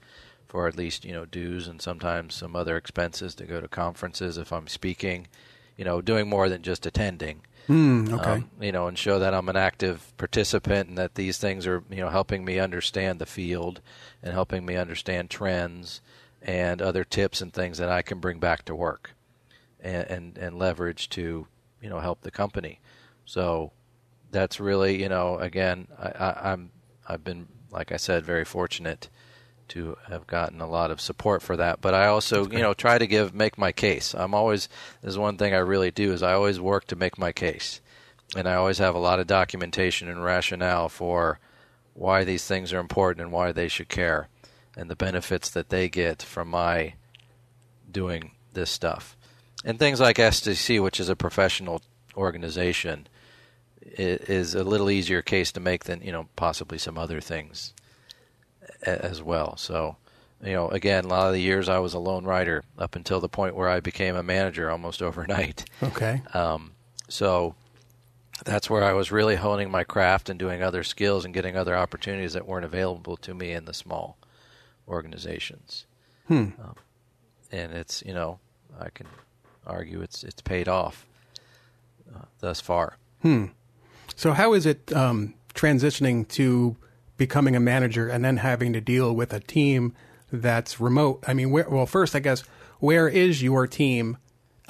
for 0.47 0.67
at 0.67 0.77
least 0.77 1.05
you 1.05 1.13
know 1.13 1.25
dues 1.25 1.69
and 1.69 1.81
sometimes 1.83 2.35
some 2.35 2.57
other 2.57 2.77
expenses 2.77 3.35
to 3.35 3.45
go 3.45 3.61
to 3.61 3.69
conferences 3.69 4.39
if 4.39 4.53
I'm 4.53 4.69
speaking. 4.69 5.27
You 5.77 5.85
know, 5.85 6.01
doing 6.01 6.29
more 6.29 6.49
than 6.49 6.63
just 6.63 6.87
attending 6.87 7.43
Hmm, 7.69 8.15
okay. 8.15 8.31
um, 8.31 8.51
you 8.61 8.73
know, 8.73 8.89
and 8.89 8.99
show 8.99 9.19
that 9.19 9.35
I'm 9.35 9.49
an 9.51 9.57
active 9.57 10.15
participant 10.17 10.89
and 10.89 10.97
that 10.97 11.17
these 11.17 11.37
things 11.37 11.67
are, 11.67 11.85
you 11.91 11.99
know, 11.99 12.09
helping 12.09 12.43
me 12.43 12.59
understand 12.59 13.19
the 13.19 13.27
field 13.27 13.83
and 14.23 14.33
helping 14.33 14.65
me 14.65 14.75
understand 14.75 15.29
trends 15.29 16.01
and 16.41 16.81
other 16.81 17.05
tips 17.05 17.43
and 17.43 17.53
things 17.53 17.77
that 17.77 17.91
I 17.91 18.01
can 18.01 18.21
bring 18.21 18.39
back 18.39 18.65
to 18.65 18.75
work 18.75 19.13
and, 19.81 20.07
and, 20.09 20.39
and 20.39 20.59
leverage 20.59 21.11
to, 21.11 21.47
you 21.83 21.91
know, 21.91 22.01
help 22.01 22.23
the 22.23 22.31
company. 22.31 22.81
So 23.27 23.73
that's 24.31 24.59
really, 24.59 25.03
you 25.03 25.11
know, 25.11 25.39
again, 25.39 25.89
I, 25.99 26.09
I, 26.09 26.53
I'm, 26.53 26.71
I've 27.07 27.23
been, 27.23 27.49
like 27.71 27.93
I 27.93 27.99
said, 27.99 28.25
very 28.25 28.47
fortunate 28.47 29.11
to 29.69 29.97
have 30.09 30.27
gotten 30.27 30.61
a 30.61 30.69
lot 30.69 30.91
of 30.91 31.01
support 31.01 31.43
for 31.43 31.57
that. 31.57 31.81
But 31.81 31.95
I 31.95 32.07
also, 32.07 32.49
you 32.49 32.59
know, 32.59 32.75
try 32.75 32.99
to 32.99 33.07
give 33.07 33.35
make 33.35 33.59
my 33.59 33.73
case. 33.73 34.15
I'm 34.15 34.35
always 34.35 34.69
there's 35.03 35.19
one 35.19 35.37
thing 35.37 35.55
I 35.55 35.59
really 35.59 35.91
do 35.91 36.13
is 36.13 36.23
I 36.23 36.33
always 36.33 36.61
work 36.61 36.87
to 36.89 36.97
make 36.97 37.19
my 37.19 37.33
case, 37.33 37.81
and 38.37 38.49
I 38.49 38.55
always 38.55 38.79
have 38.79 38.95
a 38.95 39.01
lot 39.01 39.21
of 39.21 39.27
documentation 39.27 40.09
and 40.09 40.25
rationale 40.25 40.89
for 40.89 41.39
why 41.95 42.25
these 42.25 42.47
things 42.47 42.73
are 42.73 42.79
important 42.79 43.23
and 43.23 43.33
why 43.33 43.53
they 43.53 43.69
should 43.69 43.89
care, 43.89 44.29
and 44.77 44.91
the 44.91 44.97
benefits 44.97 45.51
that 45.51 45.69
they 45.69 45.89
get 45.89 46.23
from 46.23 46.49
my 46.49 46.95
doing 47.91 48.33
this 48.53 48.71
stuff. 48.71 49.17
And 49.65 49.79
things 49.79 50.01
like 50.01 50.17
STC, 50.17 50.83
which 50.83 51.01
is 51.01 51.09
a 51.09 51.17
professional 51.17 51.83
organization, 52.17 53.09
is 53.83 54.55
a 54.55 54.65
little 54.65 54.91
easier 54.91 55.23
case 55.23 55.53
to 55.53 55.61
make 55.61 55.85
than 55.85 56.03
you 56.03 56.13
know 56.13 56.29
possibly 56.37 56.79
some 56.79 56.99
other 56.99 57.21
things 57.21 57.73
as 58.83 59.23
well. 59.23 59.57
So, 59.57 59.97
you 60.45 60.53
know, 60.53 60.69
again, 60.69 61.05
a 61.05 61.09
lot 61.09 61.29
of 61.29 61.33
the 61.33 61.41
years 61.41 61.69
I 61.69 61.79
was 61.79 61.95
a 61.95 61.99
lone 61.99 62.25
writer 62.25 62.65
up 62.79 62.97
until 62.97 63.21
the 63.21 63.29
point 63.29 63.57
where 63.57 63.69
I 63.69 63.81
became 63.81 64.17
a 64.17 64.23
manager 64.23 64.71
almost 64.71 65.03
overnight. 65.09 65.65
Okay. 65.83 66.23
Um, 66.35 66.73
so 67.09 67.55
that's 68.45 68.71
where 68.71 68.85
I 68.85 68.93
was 68.93 69.11
really 69.11 69.37
honing 69.37 69.71
my 69.71 69.85
craft 69.85 70.29
and 70.29 70.39
doing 70.39 70.63
other 70.63 70.85
skills 70.85 71.25
and 71.25 71.35
getting 71.35 71.57
other 71.57 71.77
opportunities 71.77 72.35
that 72.35 72.47
weren't 72.47 72.65
available 72.65 73.17
to 73.19 73.35
me 73.35 73.53
in 73.53 73.65
the 73.65 73.75
small 73.75 74.17
organizations. 74.87 75.87
Hmm. 76.29 76.51
Um, 76.61 76.75
and 77.51 77.73
it's 77.73 78.03
you 78.05 78.13
know 78.13 78.39
I 78.79 78.91
can 78.91 79.07
argue 79.67 80.03
it's 80.03 80.23
it's 80.23 80.43
paid 80.43 80.69
off 80.69 81.07
uh, 82.15 82.27
thus 82.41 82.61
far. 82.61 82.97
Hmm. 83.23 83.47
So, 84.15 84.33
how 84.33 84.53
is 84.53 84.67
it 84.67 84.93
um, 84.93 85.35
transitioning 85.55 86.27
to 86.29 86.77
becoming 87.19 87.55
a 87.55 87.61
manager 87.61 88.09
and 88.09 88.25
then 88.25 88.39
having 88.39 88.73
to 88.73 88.81
deal 88.81 89.15
with 89.15 89.35
a 89.35 89.41
team 89.41 89.95
that's 90.33 90.81
remote? 90.81 91.23
I 91.27 91.35
mean, 91.35 91.51
where, 91.51 91.69
well, 91.69 91.85
first, 91.85 92.17
I 92.17 92.21
guess, 92.21 92.41
where 92.81 93.09
is 93.09 93.43
your 93.43 93.67
team, 93.67 94.17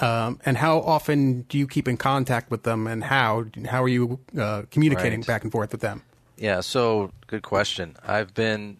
um, 0.01 0.39
and 0.45 0.57
how 0.57 0.79
often 0.79 1.43
do 1.43 1.57
you 1.57 1.67
keep 1.67 1.87
in 1.87 1.95
contact 1.95 2.49
with 2.51 2.63
them, 2.63 2.87
and 2.87 3.03
how 3.05 3.45
how 3.69 3.83
are 3.83 3.87
you 3.87 4.19
uh, 4.37 4.63
communicating 4.71 5.19
Right. 5.19 5.27
back 5.27 5.43
and 5.43 5.51
forth 5.51 5.71
with 5.71 5.81
them? 5.81 6.03
Yeah, 6.37 6.61
so 6.61 7.11
good 7.27 7.43
question. 7.43 7.95
I've 8.05 8.33
been 8.33 8.79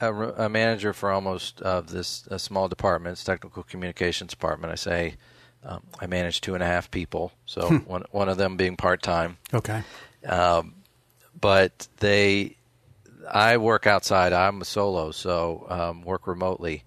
a, 0.00 0.12
a 0.14 0.48
manager 0.48 0.92
for 0.92 1.10
almost 1.10 1.60
of 1.62 1.90
this 1.90 2.26
a 2.30 2.38
small 2.38 2.68
department, 2.68 3.14
it's 3.14 3.24
technical 3.24 3.62
communications 3.64 4.30
department. 4.30 4.72
I 4.72 4.76
say 4.76 5.14
um, 5.64 5.82
I 6.00 6.06
manage 6.06 6.40
two 6.40 6.54
and 6.54 6.62
a 6.62 6.66
half 6.66 6.90
people, 6.90 7.32
so 7.44 7.68
one 7.86 8.04
one 8.12 8.28
of 8.28 8.36
them 8.36 8.56
being 8.56 8.76
part 8.76 9.02
time. 9.02 9.38
Okay. 9.52 9.82
Um, 10.26 10.74
but 11.42 11.88
they, 11.98 12.56
I 13.30 13.58
work 13.58 13.86
outside. 13.86 14.32
I'm 14.32 14.62
a 14.62 14.64
solo, 14.64 15.10
so 15.10 15.66
um, 15.68 16.02
work 16.02 16.26
remotely. 16.26 16.84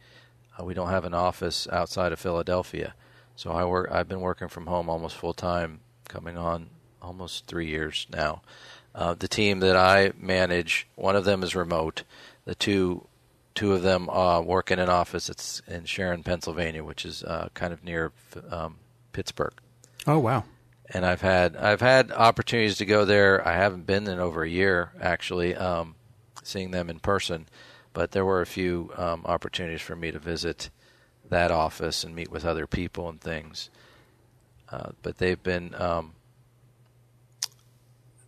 Uh, 0.60 0.64
we 0.64 0.74
don't 0.74 0.90
have 0.90 1.06
an 1.06 1.14
office 1.14 1.68
outside 1.72 2.12
of 2.12 2.20
Philadelphia, 2.20 2.96
so 3.36 3.52
I 3.52 3.66
work. 3.66 3.92
I've 3.92 4.08
been 4.08 4.22
working 4.22 4.48
from 4.48 4.66
home 4.66 4.90
almost 4.90 5.16
full 5.16 5.34
time, 5.34 5.82
coming 6.10 6.38
on 6.38 6.72
almost 7.00 7.46
three 7.46 7.68
years 7.68 8.08
now. 8.12 8.42
Uh, 8.96 9.14
the 9.14 9.28
team 9.28 9.60
that 9.60 9.76
I 9.76 10.14
manage, 10.18 10.88
one 10.96 11.16
of 11.16 11.26
them 11.26 11.44
is 11.44 11.54
remote. 11.54 12.02
The 12.46 12.56
two, 12.56 13.06
two 13.54 13.74
of 13.74 13.84
them 13.84 14.10
uh, 14.10 14.42
work 14.42 14.72
in 14.72 14.80
an 14.80 14.90
office. 14.90 15.30
It's 15.30 15.62
in 15.68 15.86
Sharon, 15.86 16.24
Pennsylvania, 16.24 16.84
which 16.84 17.06
is 17.06 17.22
uh, 17.24 17.50
kind 17.54 17.72
of 17.72 17.84
near 17.84 18.12
um, 18.50 18.78
Pittsburgh 19.12 19.54
Oh 20.08 20.20
wow. 20.20 20.44
And 20.90 21.06
I've 21.06 21.22
had 21.22 21.56
I've 21.56 21.82
had 21.82 22.12
opportunities 22.12 22.78
to 22.78 22.86
go 22.86 23.06
there. 23.06 23.46
I 23.48 23.54
haven't 23.54 23.86
been 23.86 24.08
in 24.08 24.20
over 24.20 24.44
a 24.44 24.50
year 24.50 24.92
actually, 25.02 25.56
um, 25.56 25.96
seeing 26.44 26.72
them 26.72 26.90
in 26.90 27.00
person, 27.00 27.48
but 27.94 28.12
there 28.12 28.26
were 28.26 28.42
a 28.42 28.46
few 28.46 28.92
um, 28.98 29.24
opportunities 29.26 29.82
for 29.82 29.96
me 29.96 30.12
to 30.12 30.20
visit 30.20 30.70
that 31.30 31.52
office 31.52 32.04
and 32.04 32.16
meet 32.16 32.32
with 32.32 32.46
other 32.46 32.68
people 32.68 33.10
and 33.10 33.20
things. 33.20 33.70
Uh, 34.70 34.92
but 35.02 35.18
they've 35.18 35.42
been 35.42 35.74
um, 35.76 36.14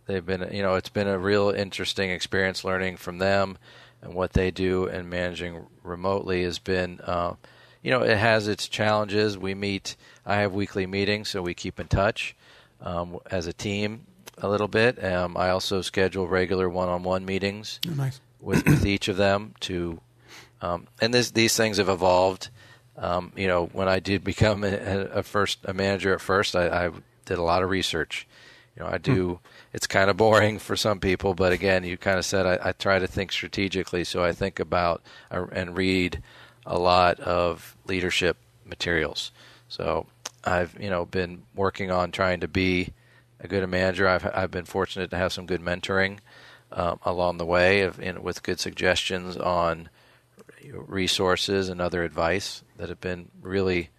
they've 0.06 0.26
been 0.26 0.48
you 0.52 0.62
know 0.62 0.74
it's 0.74 0.88
been 0.88 1.06
a 1.06 1.18
real 1.18 1.50
interesting 1.50 2.10
experience 2.10 2.64
learning 2.64 2.96
from 2.96 3.18
them 3.18 3.56
and 4.02 4.14
what 4.14 4.32
they 4.32 4.50
do 4.50 4.86
and 4.86 5.08
managing 5.08 5.66
remotely 5.82 6.42
has 6.42 6.58
been 6.58 7.00
uh, 7.04 7.34
you 7.82 7.90
know 7.90 8.02
it 8.02 8.16
has 8.16 8.48
its 8.48 8.68
challenges 8.68 9.36
we 9.36 9.54
meet 9.54 9.96
i 10.26 10.36
have 10.36 10.52
weekly 10.52 10.86
meetings 10.86 11.28
so 11.28 11.42
we 11.42 11.54
keep 11.54 11.78
in 11.78 11.86
touch 11.86 12.34
um, 12.80 13.18
as 13.30 13.46
a 13.46 13.52
team 13.52 14.06
a 14.38 14.48
little 14.48 14.68
bit 14.68 15.02
um, 15.04 15.36
i 15.36 15.48
also 15.50 15.82
schedule 15.82 16.28
regular 16.28 16.68
one-on-one 16.68 17.24
meetings 17.24 17.80
Oh, 17.88 17.94
nice. 17.94 18.20
with, 18.40 18.64
with 18.66 18.86
each 18.86 19.08
of 19.08 19.16
them 19.16 19.54
to 19.60 20.00
Um, 20.60 20.86
and 21.00 21.12
this, 21.14 21.30
these 21.30 21.56
things 21.56 21.78
have 21.78 21.88
evolved. 21.88 22.50
Um, 22.96 23.32
you 23.36 23.46
know, 23.46 23.66
when 23.72 23.88
I 23.88 24.00
did 24.00 24.24
become 24.24 24.64
a, 24.72 25.20
a 25.20 25.22
first 25.22 25.58
a 25.64 25.72
manager 25.72 26.12
at 26.14 26.20
first, 26.20 26.56
I, 26.56 26.86
I, 26.86 26.90
did 27.26 27.38
a 27.38 27.42
lot 27.42 27.62
of 27.62 27.70
research. 27.70 28.26
You 28.74 28.82
know, 28.82 28.90
I 28.90 28.98
do. 28.98 29.34
Hmm. 29.34 29.46
It's 29.72 29.86
kind 29.86 30.10
of 30.10 30.16
boring 30.16 30.58
for 30.66 30.76
some 30.76 30.98
people, 30.98 31.34
but 31.34 31.52
again, 31.52 31.84
you 31.84 31.96
kind 31.96 32.18
of 32.18 32.24
said 32.24 32.44
I, 32.46 32.70
I 32.70 32.72
try 32.72 32.98
to 32.98 33.06
think 33.06 33.30
strategically. 33.32 34.02
So 34.04 34.24
I 34.24 34.32
think 34.32 34.58
about 34.58 35.02
uh, 35.30 35.46
and 35.52 35.76
read 35.76 36.22
a 36.66 36.78
lot 36.78 37.20
of 37.20 37.76
leadership 37.86 38.36
materials. 38.64 39.30
So 39.68 40.06
I've 40.44 40.76
you 40.80 40.90
know 40.90 41.04
been 41.04 41.42
working 41.54 41.90
on 41.90 42.10
trying 42.10 42.40
to 42.40 42.48
be 42.48 42.92
a 43.40 43.48
good 43.48 43.68
manager. 43.68 44.08
I've 44.08 44.26
I've 44.26 44.50
been 44.50 44.64
fortunate 44.64 45.10
to 45.10 45.16
have 45.16 45.32
some 45.32 45.46
good 45.46 45.60
mentoring 45.60 46.18
um, 46.72 46.98
along 47.02 47.38
the 47.38 47.46
way 47.46 47.82
of, 47.82 48.00
in, 48.00 48.22
with 48.22 48.42
good 48.42 48.60
suggestions 48.60 49.36
on 49.36 49.88
resources 50.72 51.68
and 51.68 51.80
other 51.80 52.02
advice 52.02 52.62
that 52.76 52.88
have 52.88 53.00
been 53.00 53.30
really 53.40 53.90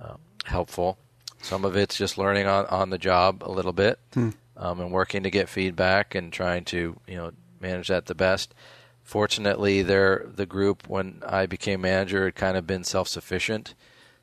um, 0.00 0.18
helpful. 0.44 0.98
Some 1.40 1.64
of 1.64 1.76
it's 1.76 1.96
just 1.96 2.18
learning 2.18 2.46
on, 2.46 2.66
on 2.66 2.90
the 2.90 2.98
job 2.98 3.42
a 3.44 3.50
little 3.50 3.72
bit 3.72 3.98
hmm. 4.12 4.30
um, 4.56 4.80
and 4.80 4.92
working 4.92 5.22
to 5.22 5.30
get 5.30 5.48
feedback 5.48 6.14
and 6.14 6.32
trying 6.32 6.64
to 6.66 6.98
you 7.06 7.16
know 7.16 7.32
manage 7.60 7.88
that 7.88 8.06
the 8.06 8.14
best. 8.14 8.54
Fortunately, 9.02 9.82
there 9.82 10.26
the 10.26 10.46
group 10.46 10.88
when 10.88 11.22
I 11.26 11.46
became 11.46 11.80
manager 11.80 12.26
had 12.26 12.34
kind 12.34 12.56
of 12.56 12.66
been 12.66 12.84
self 12.84 13.08
sufficient, 13.08 13.74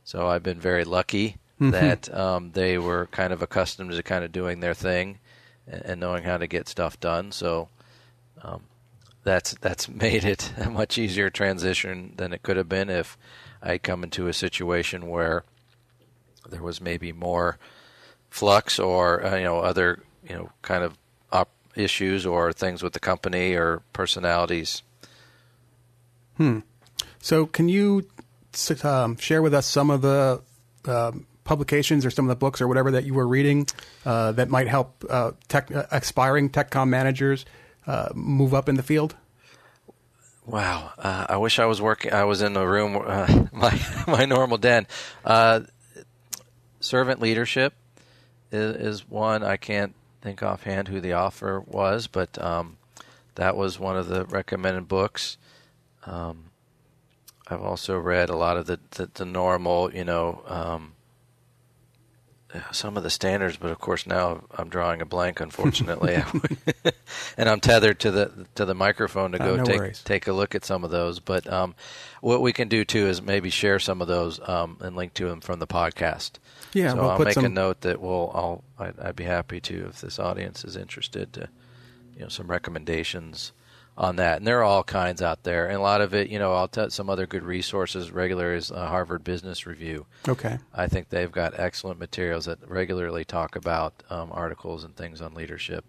so 0.05 0.27
I've 0.27 0.43
been 0.43 0.59
very 0.59 0.85
lucky 0.85 1.37
mm-hmm. 1.59 1.71
that 1.71 2.13
um, 2.13 2.51
they 2.51 2.77
were 2.77 3.07
kind 3.07 3.33
of 3.33 3.41
accustomed 3.41 3.91
to 3.91 4.03
kind 4.03 4.23
of 4.23 4.31
doing 4.31 4.59
their 4.59 4.75
thing 4.75 5.17
and, 5.67 5.81
and 5.81 5.99
knowing 5.99 6.23
how 6.23 6.37
to 6.37 6.47
get 6.47 6.69
stuff 6.69 6.99
done. 6.99 7.31
So 7.31 7.69
um, 8.43 8.61
that's 9.23 9.55
that's 9.55 9.89
made 9.89 10.23
it 10.23 10.53
a 10.57 10.69
much 10.69 10.97
easier 10.97 11.29
transition 11.29 12.13
than 12.15 12.31
it 12.31 12.43
could 12.43 12.55
have 12.55 12.69
been 12.69 12.89
if 12.89 13.17
I 13.61 13.79
come 13.79 14.03
into 14.03 14.27
a 14.27 14.33
situation 14.33 15.09
where 15.09 15.43
there 16.47 16.61
was 16.61 16.79
maybe 16.79 17.11
more 17.11 17.57
flux 18.29 18.77
or 18.77 19.25
uh, 19.25 19.37
you 19.37 19.43
know 19.43 19.59
other 19.59 20.03
you 20.29 20.35
know 20.35 20.51
kind 20.61 20.83
of 20.83 20.99
op- 21.31 21.49
issues 21.75 22.27
or 22.27 22.53
things 22.53 22.83
with 22.83 22.93
the 22.93 22.99
company 22.99 23.55
or 23.55 23.81
personalities. 23.91 24.83
Hmm. 26.37 26.59
So 27.19 27.47
can 27.47 27.69
you 27.69 28.07
um, 28.83 29.17
share 29.17 29.41
with 29.41 29.53
us 29.53 29.65
some 29.65 29.89
of 29.89 30.01
the 30.01 30.41
um, 30.85 31.25
publications 31.45 32.05
or 32.05 32.11
some 32.11 32.25
of 32.25 32.29
the 32.29 32.35
books 32.35 32.59
or 32.59 32.67
whatever 32.67 32.91
that 32.91 33.05
you 33.05 33.13
were 33.13 33.27
reading 33.27 33.67
uh, 34.05 34.33
that 34.33 34.49
might 34.49 34.67
help 34.67 35.05
uh, 35.09 35.31
tech, 35.47 35.73
uh, 35.73 35.85
aspiring 35.91 36.49
TechCom 36.49 36.89
managers 36.89 37.45
uh, 37.87 38.09
move 38.13 38.53
up 38.53 38.67
in 38.67 38.75
the 38.75 38.83
field? 38.83 39.15
Wow, 40.45 40.91
uh, 40.97 41.27
I 41.29 41.37
wish 41.37 41.57
I 41.57 41.65
was 41.65 41.81
working. 41.81 42.13
I 42.13 42.25
was 42.25 42.41
in 42.41 42.53
the 42.53 42.67
room, 42.67 43.01
uh, 43.03 43.45
my 43.53 43.79
my 44.07 44.25
normal 44.25 44.57
den. 44.57 44.85
servant 46.79 47.19
leadership 47.19 47.73
is, 48.51 48.75
is, 48.75 49.09
one 49.09 49.43
I 49.43 49.57
can't 49.57 49.95
think 50.21 50.43
offhand 50.43 50.87
who 50.87 51.01
the 51.01 51.15
author 51.15 51.61
was, 51.61 52.05
but 52.07 52.39
um, 52.39 52.77
that 53.35 53.55
was 53.55 53.79
one 53.79 53.97
of 53.97 54.07
the 54.07 54.25
recommended 54.25 54.87
books. 54.87 55.37
Um, 56.05 56.51
I've 57.47 57.61
also 57.61 57.97
read 57.97 58.29
a 58.29 58.35
lot 58.35 58.57
of 58.57 58.65
the 58.65 58.79
the, 58.91 59.09
the 59.13 59.25
normal, 59.25 59.93
you 59.93 60.03
know, 60.03 60.41
um, 60.47 60.93
some 62.71 62.97
of 62.97 63.03
the 63.03 63.09
standards, 63.09 63.57
but 63.57 63.71
of 63.71 63.79
course 63.79 64.07
now 64.07 64.43
I'm 64.57 64.69
drawing 64.69 65.01
a 65.01 65.05
blank, 65.05 65.39
unfortunately, 65.39 66.15
and 67.37 67.49
I'm 67.49 67.59
tethered 67.59 67.99
to 68.01 68.11
the 68.11 68.47
to 68.55 68.65
the 68.65 68.75
microphone 68.75 69.31
to 69.33 69.37
go 69.37 69.57
no 69.57 69.63
take 69.63 69.77
worries. 69.77 70.01
take 70.03 70.27
a 70.27 70.33
look 70.33 70.55
at 70.55 70.65
some 70.65 70.83
of 70.83 70.91
those. 70.91 71.19
But 71.19 71.51
um, 71.51 71.75
what 72.21 72.41
we 72.41 72.53
can 72.53 72.67
do 72.67 72.85
too 72.85 73.07
is 73.07 73.21
maybe 73.21 73.49
share 73.49 73.79
some 73.79 74.01
of 74.01 74.07
those 74.07 74.39
um, 74.47 74.77
and 74.81 74.95
link 74.95 75.13
to 75.15 75.29
them 75.29 75.41
from 75.41 75.59
the 75.59 75.67
podcast. 75.67 76.33
Yeah, 76.73 76.91
so 76.91 76.97
we'll 76.97 77.09
I'll 77.11 77.19
make 77.19 77.33
some... 77.33 77.45
a 77.45 77.49
note 77.49 77.81
that 77.81 78.01
we'll 78.01 78.31
I'll 78.33 78.63
I'd, 78.77 78.99
I'd, 78.99 79.15
be 79.15 79.23
happy 79.23 79.61
to 79.61 79.87
if 79.87 80.01
this 80.01 80.19
audience 80.19 80.63
is 80.63 80.75
interested 80.75 81.33
to 81.33 81.49
you 82.15 82.23
know 82.23 82.29
some 82.29 82.47
recommendations 82.47 83.53
on 83.97 84.17
that. 84.17 84.37
And 84.37 84.47
there 84.47 84.59
are 84.59 84.63
all 84.63 84.83
kinds 84.83 85.21
out 85.21 85.43
there. 85.43 85.67
And 85.67 85.77
a 85.77 85.81
lot 85.81 86.01
of 86.01 86.13
it, 86.13 86.29
you 86.29 86.37
know, 86.37 86.53
I'll 86.53 86.67
tell 86.67 86.89
some 86.89 87.09
other 87.09 87.25
good 87.25 87.43
resources. 87.43 88.11
Regular 88.11 88.53
is 88.53 88.71
uh, 88.71 88.87
Harvard 88.87 89.23
Business 89.23 89.65
Review. 89.65 90.05
Okay. 90.27 90.59
I 90.73 90.87
think 90.87 91.09
they've 91.09 91.31
got 91.31 91.57
excellent 91.57 91.99
materials 91.99 92.45
that 92.45 92.59
regularly 92.67 93.23
talk 93.23 93.55
about 93.55 94.03
um, 94.09 94.31
articles 94.31 94.83
and 94.83 94.95
things 94.95 95.21
on 95.21 95.33
leadership 95.33 95.85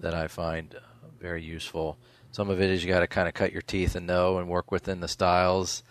that 0.00 0.14
I 0.14 0.26
find 0.26 0.74
very 1.20 1.42
useful. 1.42 1.96
Some 2.32 2.50
of 2.50 2.60
it 2.60 2.70
is 2.70 2.84
you 2.84 2.92
got 2.92 3.00
to 3.00 3.06
kind 3.06 3.28
of 3.28 3.34
cut 3.34 3.52
your 3.52 3.62
teeth 3.62 3.94
and 3.94 4.06
know 4.06 4.38
and 4.38 4.48
work 4.48 4.70
within 4.70 5.00
the 5.00 5.08
styles 5.08 5.82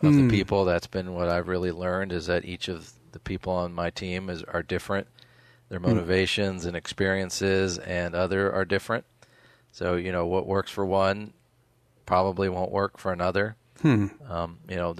of 0.00 0.12
mm. 0.12 0.16
the 0.16 0.22
hmm. 0.22 0.30
people. 0.30 0.64
That's 0.64 0.86
been 0.86 1.12
what 1.12 1.28
I've 1.28 1.46
really 1.46 1.70
learned 1.70 2.12
is 2.12 2.26
that 2.26 2.44
each 2.44 2.68
of 2.68 2.92
the 3.12 3.20
people 3.20 3.52
on 3.52 3.72
my 3.72 3.90
team 3.90 4.28
is 4.30 4.42
are 4.44 4.62
different. 4.62 5.06
Their 5.68 5.78
hmm. 5.78 5.86
motivations 5.86 6.64
mm. 6.64 6.68
and 6.68 6.76
experiences 6.76 7.78
and 7.78 8.14
other 8.14 8.50
are 8.50 8.64
different 8.64 9.04
so 9.72 9.96
you 9.96 10.12
know 10.12 10.26
what 10.26 10.46
works 10.46 10.70
for 10.70 10.84
one 10.84 11.32
probably 12.08 12.48
won't 12.48 12.72
work 12.72 12.96
for 12.96 13.12
another. 13.12 13.54
Hmm. 13.82 14.06
Um, 14.28 14.58
you 14.68 14.76
know, 14.76 14.94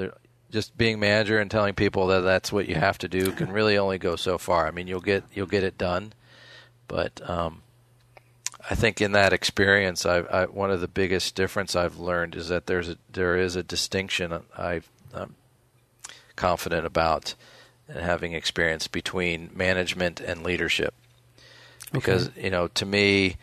just 0.51 0.77
being 0.77 1.01
manager 1.01 1.39
and 1.39 1.51
telling 1.51 1.75
people 1.75 2.09
that 2.09 2.21
that's 2.21 2.53
what 2.53 2.69
you 2.69 2.75
have 2.75 2.99
to 2.99 3.09
do 3.09 3.33
can 3.33 3.51
really 3.51 3.79
only 3.79 3.99
go 3.99 4.15
so 4.15 4.37
far. 4.37 4.67
I 4.67 4.71
mean, 4.71 4.87
you'll 4.87 5.01
get 5.01 5.25
you'll 5.33 5.47
get 5.47 5.65
it 5.65 5.79
done, 5.79 6.13
but 6.87 7.21
um, 7.29 7.63
I 8.69 8.75
think 8.75 9.01
in 9.01 9.13
that 9.13 9.33
experience, 9.33 10.05
I, 10.05 10.19
I, 10.19 10.45
one 10.45 10.71
of 10.71 10.81
the 10.81 10.89
biggest 10.89 11.35
difference 11.35 11.75
I've 11.75 11.99
learned 11.99 12.35
is 12.35 12.49
that 12.49 12.67
there's 12.67 12.91
a 12.91 12.99
there 13.11 13.37
is 13.37 13.57
a 13.57 13.63
distinction 13.63 14.39
I, 14.57 14.83
am 15.15 15.35
confident 16.37 16.85
about 16.87 17.35
having 17.93 18.35
experience 18.35 18.87
between 18.87 19.51
management 19.55 20.21
and 20.21 20.43
leadership, 20.43 20.95
because 21.91 22.29
okay. 22.29 22.45
you 22.45 22.51
know 22.51 22.69
to 22.69 22.85
me 22.85 23.37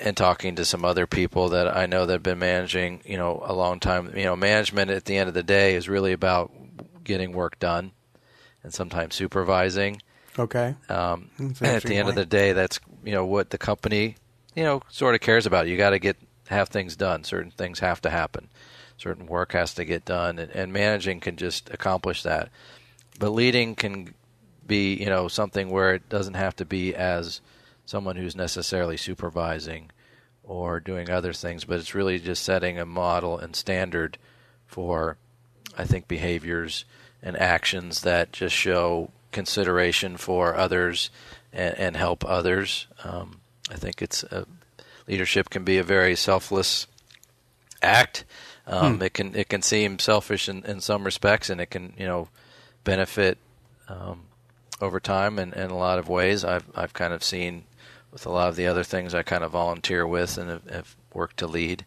and 0.00 0.16
talking 0.16 0.56
to 0.56 0.64
some 0.64 0.84
other 0.84 1.06
people 1.06 1.50
that 1.50 1.74
I 1.74 1.86
know 1.86 2.06
that 2.06 2.12
have 2.12 2.22
been 2.22 2.38
managing, 2.38 3.02
you 3.04 3.16
know, 3.16 3.42
a 3.44 3.52
long 3.52 3.80
time. 3.80 4.16
You 4.16 4.24
know, 4.24 4.36
management 4.36 4.90
at 4.90 5.04
the 5.04 5.16
end 5.16 5.28
of 5.28 5.34
the 5.34 5.42
day 5.42 5.74
is 5.74 5.88
really 5.88 6.12
about 6.12 6.52
getting 7.04 7.32
work 7.32 7.58
done, 7.58 7.92
and 8.62 8.72
sometimes 8.72 9.14
supervising. 9.14 10.02
Okay. 10.38 10.74
Um, 10.88 11.30
at 11.60 11.82
the 11.82 11.96
end 11.96 12.08
of 12.08 12.14
the 12.14 12.26
day, 12.26 12.52
that's 12.52 12.80
you 13.04 13.12
know 13.12 13.24
what 13.24 13.50
the 13.50 13.58
company, 13.58 14.16
you 14.54 14.64
know, 14.64 14.82
sort 14.88 15.14
of 15.14 15.20
cares 15.20 15.46
about. 15.46 15.68
You 15.68 15.76
got 15.76 15.90
to 15.90 15.98
get 15.98 16.16
have 16.48 16.68
things 16.68 16.96
done. 16.96 17.24
Certain 17.24 17.50
things 17.50 17.78
have 17.80 18.00
to 18.02 18.10
happen. 18.10 18.48
Certain 18.98 19.26
work 19.26 19.52
has 19.52 19.74
to 19.74 19.84
get 19.84 20.04
done, 20.04 20.38
and, 20.38 20.50
and 20.52 20.72
managing 20.72 21.20
can 21.20 21.36
just 21.36 21.70
accomplish 21.70 22.22
that. 22.22 22.48
But 23.18 23.30
leading 23.30 23.74
can 23.74 24.14
be, 24.66 24.94
you 24.94 25.06
know, 25.06 25.28
something 25.28 25.70
where 25.70 25.94
it 25.94 26.08
doesn't 26.08 26.34
have 26.34 26.56
to 26.56 26.64
be 26.64 26.94
as 26.94 27.40
someone 27.86 28.16
who's 28.16 28.36
necessarily 28.36 28.96
supervising 28.96 29.90
or 30.42 30.78
doing 30.78 31.08
other 31.08 31.32
things, 31.32 31.64
but 31.64 31.78
it's 31.78 31.94
really 31.94 32.18
just 32.18 32.42
setting 32.42 32.78
a 32.78 32.84
model 32.84 33.38
and 33.38 33.56
standard 33.56 34.18
for, 34.66 35.16
I 35.78 35.84
think, 35.84 36.06
behaviors 36.06 36.84
and 37.22 37.36
actions 37.36 38.02
that 38.02 38.32
just 38.32 38.54
show 38.54 39.10
consideration 39.32 40.16
for 40.16 40.54
others 40.54 41.10
and, 41.52 41.74
and 41.76 41.96
help 41.96 42.24
others. 42.24 42.86
Um, 43.02 43.40
I 43.70 43.74
think 43.74 44.02
it's 44.02 44.22
a, 44.24 44.46
leadership 45.08 45.50
can 45.50 45.64
be 45.64 45.78
a 45.78 45.82
very 45.82 46.16
selfless 46.16 46.86
act. 47.82 48.24
Um, 48.66 48.96
hmm. 48.96 49.02
It 49.02 49.14
can 49.14 49.34
it 49.34 49.48
can 49.48 49.62
seem 49.62 49.98
selfish 49.98 50.48
in, 50.48 50.64
in 50.64 50.80
some 50.80 51.04
respects, 51.04 51.50
and 51.50 51.60
it 51.60 51.66
can 51.66 51.94
you 51.96 52.06
know 52.06 52.28
benefit 52.84 53.38
um, 53.88 54.22
over 54.80 54.98
time 55.00 55.38
in, 55.38 55.52
in 55.52 55.70
a 55.70 55.76
lot 55.76 55.98
of 55.98 56.08
ways. 56.08 56.44
I've 56.44 56.64
I've 56.74 56.92
kind 56.92 57.12
of 57.12 57.22
seen 57.22 57.64
with 58.16 58.24
a 58.24 58.30
lot 58.30 58.48
of 58.48 58.56
the 58.56 58.66
other 58.66 58.82
things 58.82 59.12
I 59.12 59.22
kind 59.22 59.44
of 59.44 59.50
volunteer 59.50 60.06
with 60.06 60.38
and 60.38 60.48
have, 60.48 60.70
have 60.70 60.96
worked 61.12 61.36
to 61.36 61.46
lead. 61.46 61.84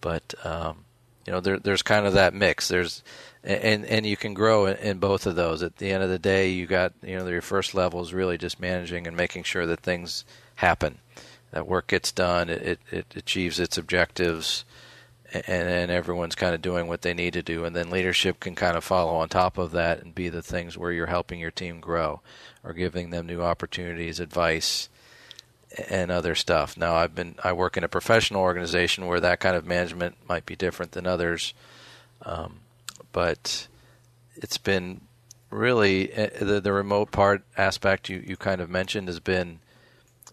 But 0.00 0.34
um, 0.44 0.78
you 1.24 1.32
know, 1.32 1.38
there, 1.38 1.60
there's 1.60 1.82
kind 1.82 2.06
of 2.06 2.14
that 2.14 2.34
mix. 2.34 2.66
There's 2.66 3.04
and 3.44 3.84
and 3.84 4.04
you 4.04 4.16
can 4.16 4.34
grow 4.34 4.66
in, 4.66 4.98
both 4.98 5.26
of 5.26 5.36
those. 5.36 5.62
At 5.62 5.76
the 5.76 5.92
end 5.92 6.02
of 6.02 6.10
the 6.10 6.18
day, 6.18 6.50
you 6.50 6.66
got 6.66 6.92
you 7.04 7.16
know 7.16 7.28
your 7.28 7.40
first 7.40 7.72
level 7.72 8.02
is 8.02 8.12
really 8.12 8.36
just 8.36 8.58
managing 8.58 9.06
and 9.06 9.16
making 9.16 9.44
sure 9.44 9.64
that 9.64 9.78
things 9.78 10.24
happen, 10.56 10.98
that 11.52 11.68
work 11.68 11.86
gets 11.86 12.10
done, 12.10 12.50
it 12.50 12.60
it, 12.60 12.80
it 12.90 13.06
achieves 13.14 13.60
its 13.60 13.78
objectives, 13.78 14.64
and, 15.32 15.68
and 15.68 15.90
everyone's 15.92 16.34
kind 16.34 16.56
of 16.56 16.62
doing 16.62 16.88
what 16.88 17.02
they 17.02 17.14
need 17.14 17.34
to 17.34 17.42
do. 17.42 17.64
And 17.64 17.76
then 17.76 17.90
leadership 17.90 18.40
can 18.40 18.56
kind 18.56 18.76
of 18.76 18.82
follow 18.82 19.14
on 19.14 19.28
top 19.28 19.56
of 19.56 19.70
that 19.70 20.02
and 20.02 20.16
be 20.16 20.28
the 20.30 20.42
things 20.42 20.76
where 20.76 20.90
you're 20.90 21.06
helping 21.06 21.38
your 21.38 21.52
team 21.52 21.78
grow, 21.78 22.22
or 22.64 22.72
giving 22.72 23.10
them 23.10 23.28
new 23.28 23.40
opportunities, 23.40 24.18
advice, 24.18 24.88
and 25.88 26.10
other 26.10 26.34
stuff. 26.34 26.76
Now, 26.76 26.94
I've 26.94 27.14
been 27.14 27.34
I 27.42 27.52
work 27.52 27.76
in 27.76 27.84
a 27.84 27.88
professional 27.88 28.42
organization 28.42 29.06
where 29.06 29.20
that 29.20 29.40
kind 29.40 29.56
of 29.56 29.66
management 29.66 30.16
might 30.28 30.46
be 30.46 30.56
different 30.56 30.92
than 30.92 31.06
others, 31.06 31.54
um, 32.22 32.60
but 33.12 33.68
it's 34.36 34.58
been 34.58 35.00
really 35.50 36.12
eh, 36.12 36.30
the 36.40 36.60
the 36.60 36.72
remote 36.72 37.10
part 37.10 37.44
aspect 37.56 38.08
you 38.08 38.22
you 38.26 38.36
kind 38.36 38.60
of 38.60 38.68
mentioned 38.68 39.08
has 39.08 39.20
been 39.20 39.60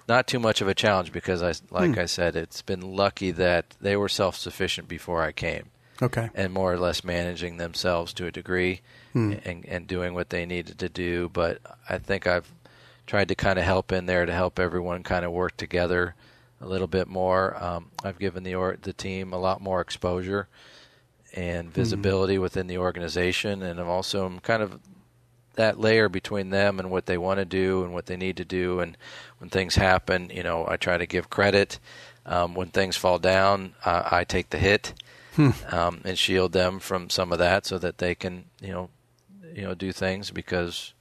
not 0.07 0.27
too 0.27 0.39
much 0.39 0.61
of 0.61 0.67
a 0.67 0.73
challenge 0.73 1.11
because 1.11 1.41
I 1.41 1.53
like 1.69 1.93
hmm. 1.93 1.99
I 1.99 2.05
said 2.05 2.35
it's 2.35 2.61
been 2.61 2.81
lucky 2.95 3.31
that 3.31 3.75
they 3.79 3.95
were 3.95 4.09
self 4.09 4.35
sufficient 4.35 4.87
before 4.87 5.21
I 5.21 5.31
came. 5.31 5.69
Okay. 6.03 6.31
and 6.33 6.51
more 6.51 6.73
or 6.73 6.79
less 6.79 7.03
managing 7.03 7.57
themselves 7.57 8.11
to 8.13 8.25
a 8.25 8.31
degree 8.31 8.81
and, 9.13 9.65
and 9.67 9.85
doing 9.85 10.15
what 10.15 10.31
they 10.31 10.47
needed 10.47 10.79
to 10.79 10.89
do. 10.89 11.29
But 11.29 11.59
I 11.87 11.99
think 11.99 12.25
I've 12.25 12.51
tried 13.11 13.27
to 13.27 13.35
kind 13.35 13.59
of 13.59 13.65
help 13.65 13.91
in 13.91 14.05
there 14.05 14.25
to 14.25 14.31
help 14.31 14.57
everyone 14.57 15.03
kind 15.03 15.25
of 15.25 15.33
work 15.33 15.57
together 15.57 16.15
a 16.61 16.65
little 16.65 16.87
bit 16.87 17.09
more. 17.09 17.61
Um, 17.61 17.91
I've 18.05 18.17
given 18.17 18.43
the 18.43 18.55
or- 18.55 18.77
the 18.81 18.93
team 18.93 19.33
a 19.33 19.37
lot 19.37 19.59
more 19.59 19.81
exposure 19.81 20.47
and 21.35 21.73
visibility 21.73 22.37
within 22.37 22.67
the 22.67 22.77
organization, 22.77 23.61
and 23.63 23.81
I'm 23.81 23.89
also 23.89 24.25
I'm 24.25 24.39
kind 24.39 24.63
of 24.63 24.79
that 25.55 25.77
layer 25.77 26.07
between 26.07 26.51
them 26.51 26.79
and 26.79 26.89
what 26.89 27.05
they 27.05 27.17
want 27.17 27.39
to 27.39 27.45
do 27.45 27.83
and 27.83 27.93
what 27.93 28.05
they 28.05 28.15
need 28.15 28.37
to 28.37 28.45
do. 28.45 28.79
And 28.79 28.95
when 29.39 29.49
things 29.49 29.75
happen, 29.75 30.29
you 30.33 30.43
know, 30.43 30.65
I 30.65 30.77
try 30.77 30.97
to 30.97 31.05
give 31.05 31.29
credit. 31.29 31.79
Um, 32.25 32.53
when 32.55 32.69
things 32.69 32.95
fall 32.95 33.19
down, 33.19 33.73
uh, 33.83 34.03
I 34.09 34.23
take 34.23 34.51
the 34.51 34.57
hit 34.57 34.93
um, 35.69 35.99
and 36.05 36.17
shield 36.17 36.53
them 36.53 36.79
from 36.79 37.09
some 37.09 37.33
of 37.33 37.39
that, 37.39 37.65
so 37.65 37.77
that 37.77 37.97
they 37.97 38.15
can, 38.15 38.45
you 38.61 38.71
know, 38.71 38.89
you 39.53 39.63
know, 39.63 39.73
do 39.73 39.91
things 39.91 40.31
because 40.31 40.93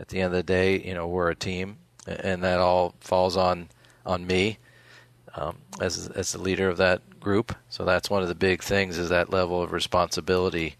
at 0.00 0.08
the 0.08 0.18
end 0.20 0.26
of 0.26 0.32
the 0.32 0.42
day, 0.42 0.80
you 0.80 0.94
know, 0.94 1.06
we're 1.06 1.30
a 1.30 1.36
team, 1.36 1.76
and 2.06 2.42
that 2.42 2.58
all 2.58 2.94
falls 3.00 3.36
on 3.36 3.68
on 4.06 4.26
me 4.26 4.58
um, 5.34 5.58
as 5.80 6.08
as 6.08 6.32
the 6.32 6.38
leader 6.38 6.68
of 6.68 6.78
that 6.78 7.20
group. 7.20 7.54
So 7.68 7.84
that's 7.84 8.10
one 8.10 8.22
of 8.22 8.28
the 8.28 8.34
big 8.34 8.62
things 8.62 8.98
is 8.98 9.10
that 9.10 9.30
level 9.30 9.62
of 9.62 9.72
responsibility, 9.72 10.76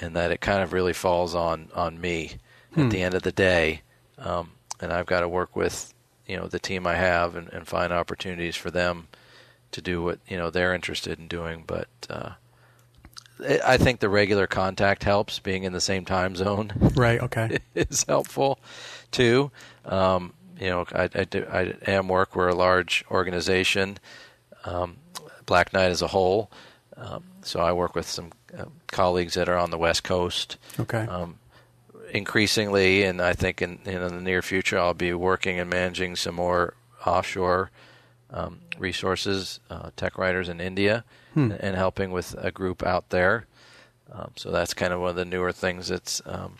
and 0.00 0.16
that 0.16 0.30
it 0.30 0.40
kind 0.40 0.62
of 0.62 0.72
really 0.72 0.94
falls 0.94 1.34
on 1.34 1.68
on 1.74 2.00
me 2.00 2.38
at 2.76 2.90
the 2.90 3.02
end 3.02 3.14
of 3.14 3.22
the 3.22 3.32
day. 3.32 3.82
Um, 4.18 4.52
and 4.80 4.92
I've 4.92 5.06
got 5.06 5.20
to 5.20 5.28
work 5.28 5.54
with 5.54 5.92
you 6.26 6.36
know 6.36 6.46
the 6.46 6.58
team 6.58 6.86
I 6.86 6.94
have 6.94 7.36
and, 7.36 7.48
and 7.52 7.66
find 7.68 7.92
opportunities 7.92 8.56
for 8.56 8.70
them 8.70 9.08
to 9.72 9.82
do 9.82 10.02
what 10.02 10.18
you 10.26 10.36
know 10.36 10.50
they're 10.50 10.74
interested 10.74 11.18
in 11.18 11.28
doing. 11.28 11.64
But 11.66 11.88
uh, 12.08 12.30
I 13.40 13.76
think 13.76 14.00
the 14.00 14.08
regular 14.08 14.46
contact 14.46 15.04
helps. 15.04 15.38
Being 15.38 15.64
in 15.64 15.72
the 15.72 15.80
same 15.80 16.04
time 16.04 16.36
zone 16.36 16.72
Right. 16.94 17.20
Okay. 17.20 17.58
is 17.74 18.04
helpful 18.08 18.58
too. 19.10 19.50
Um, 19.84 20.32
you 20.60 20.68
know, 20.70 20.86
I, 20.92 21.08
I, 21.14 21.24
do, 21.24 21.44
I 21.52 21.74
am 21.90 22.08
work. 22.08 22.36
We're 22.36 22.48
a 22.48 22.54
large 22.54 23.04
organization, 23.10 23.98
um, 24.64 24.98
Black 25.46 25.72
Knight 25.72 25.90
as 25.90 26.00
a 26.00 26.06
whole. 26.08 26.50
Um, 26.96 27.24
so 27.42 27.60
I 27.60 27.72
work 27.72 27.94
with 27.96 28.08
some 28.08 28.30
uh, 28.56 28.66
colleagues 28.86 29.34
that 29.34 29.48
are 29.48 29.58
on 29.58 29.70
the 29.70 29.78
West 29.78 30.04
Coast. 30.04 30.56
Okay. 30.78 31.00
Um, 31.06 31.38
increasingly, 32.12 33.02
and 33.02 33.20
I 33.20 33.32
think 33.32 33.60
in, 33.60 33.80
in 33.84 34.00
the 34.00 34.10
near 34.20 34.42
future, 34.42 34.78
I'll 34.78 34.94
be 34.94 35.12
working 35.12 35.58
and 35.58 35.68
managing 35.68 36.14
some 36.14 36.36
more 36.36 36.74
offshore 37.04 37.70
um, 38.34 38.60
resources, 38.78 39.60
uh, 39.70 39.90
tech 39.96 40.18
writers 40.18 40.48
in 40.50 40.60
India, 40.60 41.04
and, 41.34 41.52
and 41.52 41.76
helping 41.76 42.10
with 42.10 42.34
a 42.36 42.50
group 42.50 42.82
out 42.84 43.08
there. 43.08 43.46
Um, 44.12 44.32
so 44.36 44.50
that's 44.50 44.74
kind 44.74 44.92
of 44.92 45.00
one 45.00 45.10
of 45.10 45.16
the 45.16 45.24
newer 45.24 45.52
things 45.52 45.88
that's 45.88 46.20
um, 46.26 46.56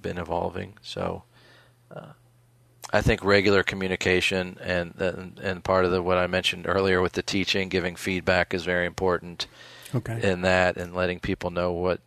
been 0.00 0.18
evolving. 0.18 0.74
So 0.82 1.24
uh, 1.90 2.12
I 2.92 3.00
think 3.00 3.24
regular 3.24 3.62
communication 3.62 4.58
and, 4.60 4.94
and 5.00 5.38
and 5.40 5.64
part 5.64 5.84
of 5.84 5.90
the 5.90 6.00
what 6.02 6.18
I 6.18 6.26
mentioned 6.26 6.66
earlier 6.68 7.00
with 7.00 7.14
the 7.14 7.22
teaching, 7.22 7.68
giving 7.68 7.96
feedback 7.96 8.54
is 8.54 8.64
very 8.64 8.86
important 8.86 9.46
okay. 9.94 10.20
in 10.22 10.42
that 10.42 10.76
and 10.76 10.94
letting 10.94 11.18
people 11.18 11.50
know 11.50 11.72
what 11.72 12.00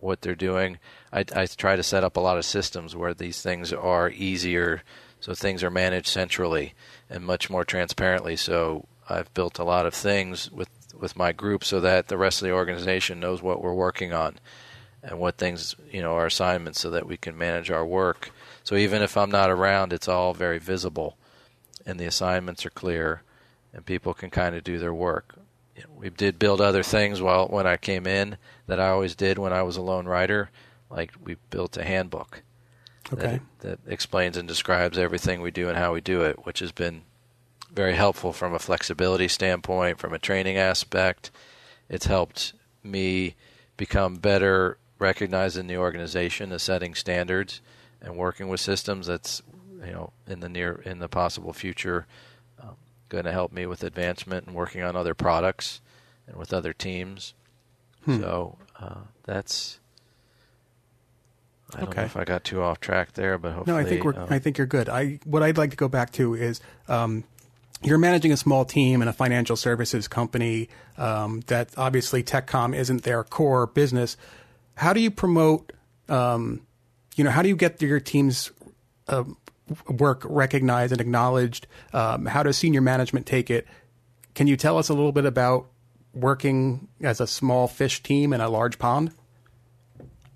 what 0.00 0.22
they're 0.22 0.34
doing. 0.34 0.78
I, 1.12 1.24
I 1.34 1.46
try 1.46 1.76
to 1.76 1.82
set 1.82 2.04
up 2.04 2.16
a 2.16 2.20
lot 2.20 2.36
of 2.36 2.44
systems 2.44 2.96
where 2.96 3.14
these 3.14 3.40
things 3.42 3.72
are 3.72 4.10
easier, 4.10 4.82
so 5.24 5.32
things 5.32 5.64
are 5.64 5.70
managed 5.70 6.08
centrally 6.08 6.74
and 7.08 7.24
much 7.24 7.48
more 7.48 7.64
transparently. 7.64 8.36
So 8.36 8.84
I've 9.08 9.32
built 9.32 9.58
a 9.58 9.64
lot 9.64 9.86
of 9.86 9.94
things 9.94 10.50
with 10.50 10.68
with 11.00 11.16
my 11.16 11.32
group 11.32 11.64
so 11.64 11.80
that 11.80 12.08
the 12.08 12.18
rest 12.18 12.42
of 12.42 12.46
the 12.46 12.52
organization 12.52 13.20
knows 13.20 13.40
what 13.40 13.62
we're 13.62 13.72
working 13.72 14.12
on 14.12 14.38
and 15.02 15.18
what 15.18 15.38
things 15.38 15.76
you 15.90 16.02
know 16.02 16.12
are 16.12 16.26
assignments 16.26 16.78
so 16.78 16.90
that 16.90 17.06
we 17.06 17.16
can 17.16 17.38
manage 17.38 17.70
our 17.70 17.86
work. 17.86 18.32
So 18.64 18.76
even 18.76 19.00
if 19.00 19.16
I'm 19.16 19.30
not 19.30 19.48
around, 19.48 19.94
it's 19.94 20.08
all 20.08 20.34
very 20.34 20.58
visible, 20.58 21.16
and 21.86 21.98
the 21.98 22.04
assignments 22.04 22.66
are 22.66 22.70
clear, 22.70 23.22
and 23.72 23.86
people 23.86 24.12
can 24.12 24.28
kind 24.28 24.54
of 24.54 24.62
do 24.62 24.78
their 24.78 24.92
work. 24.92 25.36
We 25.96 26.10
did 26.10 26.38
build 26.38 26.60
other 26.60 26.82
things 26.82 27.22
while 27.22 27.48
when 27.48 27.66
I 27.66 27.78
came 27.78 28.06
in 28.06 28.36
that 28.66 28.78
I 28.78 28.90
always 28.90 29.14
did 29.14 29.38
when 29.38 29.54
I 29.54 29.62
was 29.62 29.78
a 29.78 29.82
lone 29.82 30.04
writer, 30.04 30.50
like 30.90 31.12
we 31.18 31.36
built 31.48 31.78
a 31.78 31.82
handbook 31.82 32.42
Okay. 33.12 33.40
that, 33.60 33.84
that 33.84 33.92
explains 33.92 34.36
and 34.36 34.48
describes 34.48 34.98
everything 34.98 35.40
we 35.40 35.50
do 35.50 35.68
and 35.68 35.76
how 35.76 35.92
we 35.92 36.00
do 36.00 36.22
it, 36.22 36.46
which 36.46 36.60
has 36.60 36.72
been 36.72 37.02
very 37.72 37.94
helpful 37.94 38.32
from 38.32 38.54
a 38.54 38.58
flexibility 38.58 39.28
standpoint, 39.28 39.98
from 39.98 40.12
a 40.14 40.18
training 40.18 40.56
aspect. 40.56 41.30
It's 41.88 42.06
helped 42.06 42.54
me 42.82 43.34
become 43.76 44.16
better 44.16 44.78
recognized 44.98 45.56
in 45.56 45.66
the 45.66 45.76
organization 45.76 46.52
as 46.52 46.62
setting 46.62 46.94
standards 46.94 47.60
and 48.00 48.16
working 48.16 48.48
with 48.48 48.60
systems 48.60 49.06
that's 49.06 49.42
you 49.84 49.92
know 49.92 50.12
in 50.26 50.40
the 50.40 50.48
near 50.48 50.80
in 50.84 50.98
the 50.98 51.08
possible 51.08 51.52
future 51.52 52.06
um, 52.62 52.76
going 53.08 53.24
to 53.24 53.32
help 53.32 53.52
me 53.52 53.66
with 53.66 53.82
advancement 53.82 54.46
and 54.46 54.54
working 54.54 54.82
on 54.82 54.94
other 54.94 55.14
products 55.14 55.80
and 56.26 56.36
with 56.36 56.52
other 56.52 56.72
teams 56.72 57.34
so 58.20 58.56
uh, 58.78 59.00
that's 59.24 59.80
I 61.74 61.80
don't 61.80 61.88
Okay. 61.90 62.00
know 62.02 62.06
if 62.06 62.16
I 62.16 62.24
got 62.24 62.44
too 62.44 62.62
off 62.62 62.80
track 62.80 63.12
there, 63.14 63.38
but 63.38 63.52
hopefully 63.52 63.74
No, 63.76 63.80
I 63.80 63.84
think 63.88 64.04
we're. 64.04 64.14
um, 64.16 64.26
I 64.30 64.38
think 64.38 64.58
you're 64.58 64.66
good. 64.66 64.88
I 64.88 65.18
what 65.24 65.42
I'd 65.42 65.58
like 65.58 65.70
to 65.70 65.76
go 65.76 65.88
back 65.88 66.12
to 66.12 66.34
is 66.34 66.60
um, 66.88 67.24
you're 67.82 67.98
managing 67.98 68.32
a 68.32 68.36
small 68.36 68.64
team 68.64 69.02
in 69.02 69.08
a 69.08 69.12
financial 69.12 69.56
services 69.56 70.08
company 70.08 70.68
um, 70.96 71.40
that 71.48 71.70
obviously 71.76 72.22
TechCom 72.22 72.74
isn't 72.74 73.02
their 73.02 73.24
core 73.24 73.66
business. 73.66 74.16
How 74.76 74.92
do 74.92 75.00
you 75.00 75.10
promote? 75.10 75.72
Um, 76.08 76.62
you 77.16 77.24
know, 77.24 77.30
how 77.30 77.42
do 77.42 77.48
you 77.48 77.56
get 77.56 77.80
your 77.82 78.00
team's 78.00 78.50
uh, 79.08 79.24
work 79.88 80.22
recognized 80.24 80.92
and 80.92 81.00
acknowledged? 81.00 81.66
Um, 81.92 82.26
how 82.26 82.42
does 82.42 82.56
senior 82.56 82.80
management 82.80 83.26
take 83.26 83.50
it? 83.50 83.66
Can 84.34 84.46
you 84.46 84.56
tell 84.56 84.78
us 84.78 84.88
a 84.88 84.94
little 84.94 85.12
bit 85.12 85.24
about 85.24 85.66
working 86.12 86.88
as 87.00 87.20
a 87.20 87.26
small 87.26 87.68
fish 87.68 88.02
team 88.02 88.32
in 88.32 88.40
a 88.40 88.48
large 88.48 88.78
pond? 88.78 89.12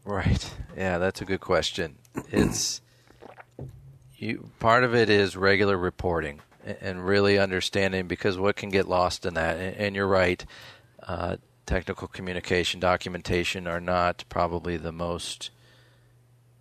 Right. 0.08 0.50
Yeah, 0.74 0.96
that's 0.96 1.20
a 1.20 1.26
good 1.26 1.42
question. 1.42 1.96
It's 2.30 2.80
you. 4.16 4.48
Part 4.58 4.82
of 4.82 4.94
it 4.94 5.10
is 5.10 5.36
regular 5.36 5.76
reporting 5.76 6.40
and 6.80 7.06
really 7.06 7.38
understanding 7.38 8.08
because 8.08 8.38
what 8.38 8.56
can 8.56 8.70
get 8.70 8.88
lost 8.88 9.26
in 9.26 9.34
that. 9.34 9.58
And, 9.58 9.76
and 9.76 9.94
you're 9.94 10.06
right. 10.08 10.42
Uh, 11.06 11.36
technical 11.66 12.08
communication, 12.08 12.80
documentation 12.80 13.66
are 13.66 13.82
not 13.82 14.24
probably 14.30 14.78
the 14.78 14.92
most 14.92 15.50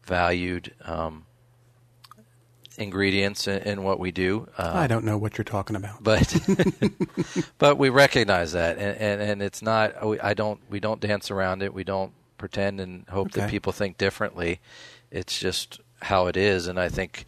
valued 0.03 0.73
um, 0.83 1.25
ingredients 2.77 3.47
in, 3.47 3.59
in 3.59 3.83
what 3.83 3.97
we 3.97 4.11
do. 4.11 4.49
Uh, 4.57 4.73
I 4.75 4.87
don't 4.87 5.05
know 5.05 5.17
what 5.17 5.37
you're 5.37 5.45
talking 5.45 5.77
about. 5.77 6.03
but 6.03 6.37
but 7.57 7.77
we 7.77 7.87
recognize 7.87 8.51
that 8.51 8.77
and, 8.77 8.97
and, 8.97 9.21
and 9.21 9.41
it's 9.41 9.61
not 9.61 9.93
I 10.21 10.33
don't 10.33 10.59
we 10.69 10.81
don't 10.81 10.99
dance 10.99 11.31
around 11.31 11.63
it 11.63 11.73
we 11.73 11.85
don't 11.85 12.11
pretend 12.37 12.79
and 12.79 13.07
hope 13.09 13.31
that 13.31 13.49
people 13.49 13.71
think 13.71 13.97
differently. 13.97 14.59
It's 15.11 15.39
just 15.39 15.79
how 16.01 16.27
it 16.27 16.37
is 16.37 16.67
and 16.67 16.79
I 16.79 16.89
think 16.89 17.25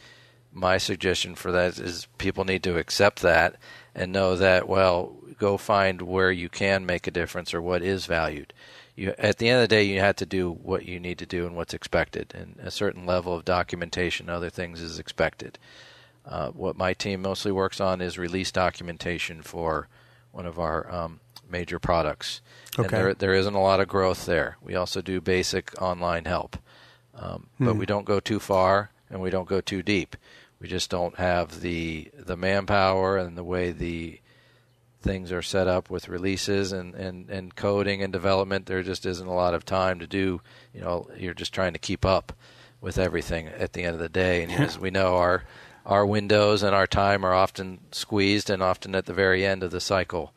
my 0.51 0.77
suggestion 0.77 1.35
for 1.35 1.51
that 1.51 1.77
is 1.77 2.07
people 2.17 2.43
need 2.43 2.63
to 2.63 2.77
accept 2.77 3.21
that 3.21 3.55
and 3.95 4.11
know 4.11 4.35
that 4.35 4.67
well 4.67 5.15
go 5.37 5.57
find 5.57 6.01
where 6.01 6.31
you 6.31 6.49
can 6.49 6.85
make 6.85 7.07
a 7.07 7.11
difference 7.11 7.53
or 7.53 7.61
what 7.61 7.81
is 7.81 8.05
valued. 8.05 8.53
You 8.95 9.13
at 9.17 9.37
the 9.37 9.49
end 9.49 9.61
of 9.61 9.69
the 9.69 9.75
day 9.75 9.83
you 9.83 9.99
have 9.99 10.17
to 10.17 10.25
do 10.25 10.51
what 10.51 10.85
you 10.85 10.99
need 10.99 11.17
to 11.19 11.25
do 11.25 11.45
and 11.45 11.55
what's 11.55 11.73
expected 11.73 12.33
and 12.35 12.59
a 12.61 12.71
certain 12.71 13.05
level 13.05 13.33
of 13.33 13.45
documentation 13.45 14.29
other 14.29 14.49
things 14.49 14.81
is 14.81 14.99
expected. 14.99 15.57
Uh, 16.25 16.49
what 16.49 16.77
my 16.77 16.93
team 16.93 17.21
mostly 17.21 17.51
works 17.51 17.79
on 17.79 18.01
is 18.01 18.17
release 18.17 18.51
documentation 18.51 19.41
for 19.41 19.87
one 20.31 20.45
of 20.45 20.59
our 20.59 20.91
um, 20.93 21.19
major 21.49 21.79
products. 21.79 22.41
And 22.83 22.89
there, 22.97 23.13
there 23.13 23.33
isn't 23.33 23.53
a 23.53 23.61
lot 23.61 23.79
of 23.79 23.87
growth 23.87 24.25
there. 24.25 24.57
We 24.61 24.75
also 24.75 25.01
do 25.01 25.19
basic 25.21 25.73
online 25.81 26.25
help, 26.25 26.57
um, 27.15 27.47
but 27.59 27.75
we 27.75 27.85
don't 27.85 28.05
go 28.05 28.19
too 28.19 28.39
far 28.39 28.91
and 29.09 29.21
we 29.21 29.29
don't 29.29 29.47
go 29.49 29.61
too 29.61 29.81
deep. 29.81 30.15
We 30.59 30.67
just 30.67 30.89
don't 30.89 31.17
have 31.17 31.61
the 31.61 32.11
the 32.17 32.35
manpower 32.37 33.17
and 33.17 33.37
the 33.37 33.43
way 33.43 33.71
the 33.71 34.19
things 35.01 35.31
are 35.31 35.41
set 35.41 35.67
up 35.67 35.89
with 35.89 36.09
releases 36.09 36.71
and, 36.73 36.93
and, 36.93 37.29
and 37.29 37.55
coding 37.55 38.03
and 38.03 38.11
development. 38.11 38.65
There 38.65 38.83
just 38.83 39.05
isn't 39.05 39.27
a 39.27 39.33
lot 39.33 39.53
of 39.53 39.63
time 39.65 39.99
to 39.99 40.07
do. 40.07 40.41
You 40.73 40.81
know, 40.81 41.09
you're 41.17 41.33
just 41.33 41.53
trying 41.53 41.71
to 41.73 41.79
keep 41.79 42.05
up 42.05 42.33
with 42.81 42.97
everything 42.97 43.47
at 43.47 43.73
the 43.73 43.83
end 43.83 43.93
of 43.93 44.01
the 44.01 44.09
day. 44.09 44.43
And 44.43 44.51
as 44.51 44.77
we 44.77 44.91
know, 44.91 45.15
our 45.15 45.43
our 45.85 46.05
windows 46.05 46.61
and 46.61 46.75
our 46.75 46.85
time 46.85 47.25
are 47.25 47.33
often 47.33 47.79
squeezed, 47.91 48.49
and 48.49 48.61
often 48.61 48.93
at 48.93 49.05
the 49.05 49.13
very 49.13 49.45
end 49.45 49.63
of 49.63 49.71
the 49.71 49.81
cycle. 49.81 50.33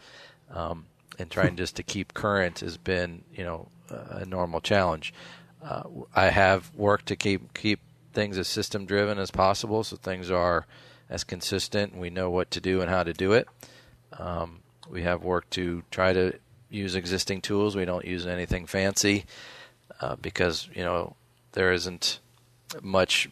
Um, 0.50 0.86
and 1.18 1.30
trying 1.30 1.56
just 1.56 1.76
to 1.76 1.82
keep 1.82 2.14
current 2.14 2.60
has 2.60 2.76
been, 2.76 3.22
you 3.34 3.44
know, 3.44 3.68
a 3.88 4.24
normal 4.24 4.60
challenge. 4.60 5.12
Uh, 5.62 5.82
I 6.14 6.30
have 6.30 6.74
worked 6.74 7.06
to 7.06 7.16
keep 7.16 7.54
keep 7.54 7.80
things 8.12 8.36
as 8.36 8.48
system 8.48 8.84
driven 8.84 9.18
as 9.18 9.30
possible, 9.30 9.84
so 9.84 9.96
things 9.96 10.30
are 10.30 10.66
as 11.12 11.24
consistent, 11.24 11.94
we 11.94 12.08
know 12.08 12.30
what 12.30 12.50
to 12.50 12.60
do 12.60 12.80
and 12.80 12.88
how 12.88 13.02
to 13.02 13.12
do 13.12 13.32
it. 13.32 13.46
Um, 14.18 14.60
we 14.88 15.02
have 15.02 15.22
worked 15.22 15.50
to 15.52 15.82
try 15.90 16.14
to 16.14 16.32
use 16.70 16.94
existing 16.94 17.42
tools. 17.42 17.76
We 17.76 17.84
don't 17.84 18.06
use 18.06 18.26
anything 18.26 18.66
fancy 18.66 19.26
uh, 20.00 20.16
because 20.16 20.68
you 20.74 20.82
know 20.82 21.14
there 21.52 21.70
isn't 21.72 22.18
much. 22.80 23.28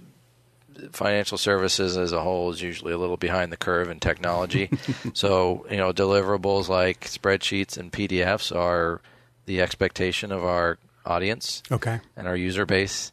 Financial 0.92 1.36
services 1.38 1.96
as 1.96 2.12
a 2.12 2.22
whole 2.22 2.50
is 2.50 2.62
usually 2.62 2.92
a 2.92 2.98
little 2.98 3.16
behind 3.16 3.52
the 3.52 3.56
curve 3.56 3.90
in 3.90 4.00
technology. 4.00 4.70
so 5.14 5.66
you 5.70 5.76
know 5.76 5.92
deliverables 5.92 6.68
like 6.68 7.00
spreadsheets 7.02 7.76
and 7.76 7.92
PDFs 7.92 8.54
are 8.54 9.00
the 9.46 9.60
expectation 9.60 10.32
of 10.32 10.44
our 10.44 10.78
audience 11.04 11.62
Okay. 11.70 12.00
and 12.16 12.26
our 12.28 12.36
user 12.36 12.64
base. 12.66 13.12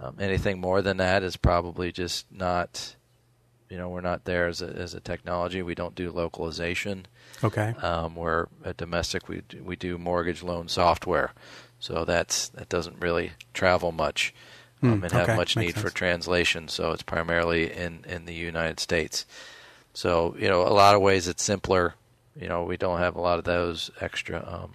Um, 0.00 0.16
anything 0.20 0.60
more 0.60 0.82
than 0.82 0.96
that 0.98 1.22
is 1.22 1.36
probably 1.36 1.92
just 1.92 2.26
not, 2.32 2.96
you 3.68 3.76
know, 3.76 3.88
we're 3.88 4.00
not 4.00 4.24
there 4.24 4.46
as 4.46 4.62
a, 4.62 4.66
as 4.66 4.94
a 4.94 5.00
technology. 5.00 5.62
We 5.62 5.74
don't 5.74 5.94
do 5.94 6.10
localization. 6.10 7.06
Okay. 7.44 7.74
Um, 7.82 8.14
we're 8.14 8.46
a 8.64 8.72
domestic. 8.74 9.28
We 9.28 9.42
do, 9.48 9.62
we 9.62 9.76
do 9.76 9.98
mortgage 9.98 10.42
loan 10.42 10.68
software, 10.68 11.32
so 11.78 12.04
that's 12.04 12.48
that 12.50 12.68
doesn't 12.68 13.00
really 13.00 13.32
travel 13.54 13.92
much 13.92 14.32
um, 14.82 14.98
Hmm, 14.98 15.04
and 15.04 15.12
have 15.12 15.28
okay. 15.28 15.36
much 15.36 15.56
Makes 15.56 15.76
need 15.76 15.82
for 15.82 15.90
translation. 15.90 16.68
So 16.68 16.92
it's 16.92 17.02
primarily 17.02 17.72
in 17.72 18.04
in 18.08 18.24
the 18.24 18.34
United 18.34 18.80
States. 18.80 19.26
So 19.92 20.34
you 20.38 20.48
know, 20.48 20.62
a 20.62 20.72
lot 20.72 20.94
of 20.94 21.02
ways 21.02 21.28
it's 21.28 21.42
simpler. 21.42 21.94
You 22.40 22.48
know, 22.48 22.64
we 22.64 22.76
don't 22.76 22.98
have 22.98 23.16
a 23.16 23.20
lot 23.20 23.38
of 23.38 23.44
those 23.44 23.90
extra 24.00 24.38
um, 24.46 24.74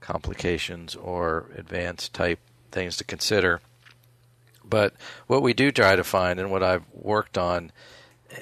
complications 0.00 0.94
or 0.94 1.46
advanced 1.56 2.12
type 2.14 2.38
things 2.70 2.96
to 2.98 3.04
consider. 3.04 3.60
But 4.64 4.94
what 5.26 5.42
we 5.42 5.52
do 5.52 5.72
try 5.72 5.96
to 5.96 6.04
find, 6.04 6.38
and 6.38 6.50
what 6.50 6.62
I've 6.62 6.84
worked 6.92 7.36
on 7.36 7.72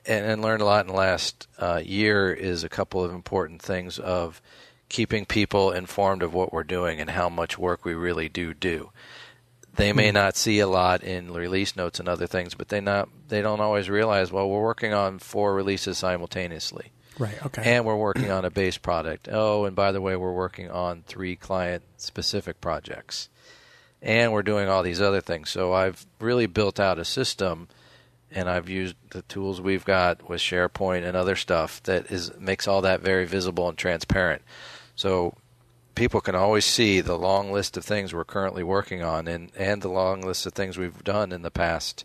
and, 0.04 0.26
and 0.26 0.42
learned 0.42 0.60
a 0.60 0.66
lot 0.66 0.84
in 0.84 0.88
the 0.88 0.98
last 0.98 1.46
uh, 1.58 1.80
year, 1.82 2.32
is 2.32 2.64
a 2.64 2.68
couple 2.68 3.02
of 3.02 3.12
important 3.12 3.62
things 3.62 3.98
of 3.98 4.42
keeping 4.88 5.24
people 5.24 5.70
informed 5.70 6.22
of 6.22 6.34
what 6.34 6.52
we're 6.52 6.64
doing 6.64 7.00
and 7.00 7.10
how 7.10 7.28
much 7.28 7.58
work 7.58 7.84
we 7.84 7.94
really 7.94 8.28
do 8.28 8.52
do. 8.52 8.90
They 9.78 9.92
may 9.92 10.08
hmm. 10.10 10.14
not 10.14 10.36
see 10.36 10.58
a 10.58 10.66
lot 10.66 11.02
in 11.02 11.32
release 11.32 11.76
notes 11.76 12.00
and 12.00 12.08
other 12.08 12.26
things, 12.26 12.54
but 12.54 12.68
they 12.68 12.80
not 12.80 13.08
they 13.28 13.40
don't 13.40 13.60
always 13.60 13.88
realize. 13.88 14.30
Well, 14.30 14.50
we're 14.50 14.60
working 14.60 14.92
on 14.92 15.20
four 15.20 15.54
releases 15.54 15.98
simultaneously 15.98 16.92
Right. 17.18 17.46
Okay. 17.46 17.62
and 17.64 17.84
we're 17.84 17.96
working 17.96 18.30
on 18.30 18.44
a 18.44 18.50
base 18.50 18.78
product. 18.78 19.28
Oh, 19.30 19.64
and 19.64 19.74
by 19.74 19.92
the 19.92 20.00
way, 20.00 20.16
we're 20.16 20.32
working 20.32 20.70
on 20.70 21.02
three 21.06 21.36
client 21.36 21.82
specific 21.96 22.60
projects. 22.60 23.28
And 24.00 24.32
we're 24.32 24.42
doing 24.42 24.68
all 24.68 24.84
these 24.84 25.00
other 25.00 25.20
things. 25.20 25.50
So 25.50 25.72
I've 25.72 26.06
really 26.20 26.46
built 26.46 26.78
out 26.78 26.98
a 26.98 27.04
system 27.04 27.68
and 28.30 28.48
I've 28.48 28.68
used 28.68 28.94
the 29.10 29.22
tools 29.22 29.60
we've 29.60 29.84
got 29.84 30.28
with 30.28 30.40
SharePoint 30.40 31.04
and 31.04 31.16
other 31.16 31.34
stuff 31.34 31.82
that 31.84 32.10
is 32.10 32.30
makes 32.38 32.68
all 32.68 32.82
that 32.82 33.00
very 33.00 33.24
visible 33.24 33.68
and 33.68 33.76
transparent. 33.76 34.42
So 34.94 35.34
people 35.98 36.20
can 36.20 36.34
always 36.34 36.64
see 36.64 37.00
the 37.00 37.18
long 37.18 37.52
list 37.52 37.76
of 37.76 37.84
things 37.84 38.14
we're 38.14 38.24
currently 38.24 38.62
working 38.62 39.02
on 39.02 39.26
and, 39.26 39.50
and 39.56 39.82
the 39.82 39.88
long 39.88 40.22
list 40.22 40.46
of 40.46 40.52
things 40.52 40.78
we've 40.78 41.02
done 41.02 41.32
in 41.32 41.42
the 41.42 41.50
past 41.50 42.04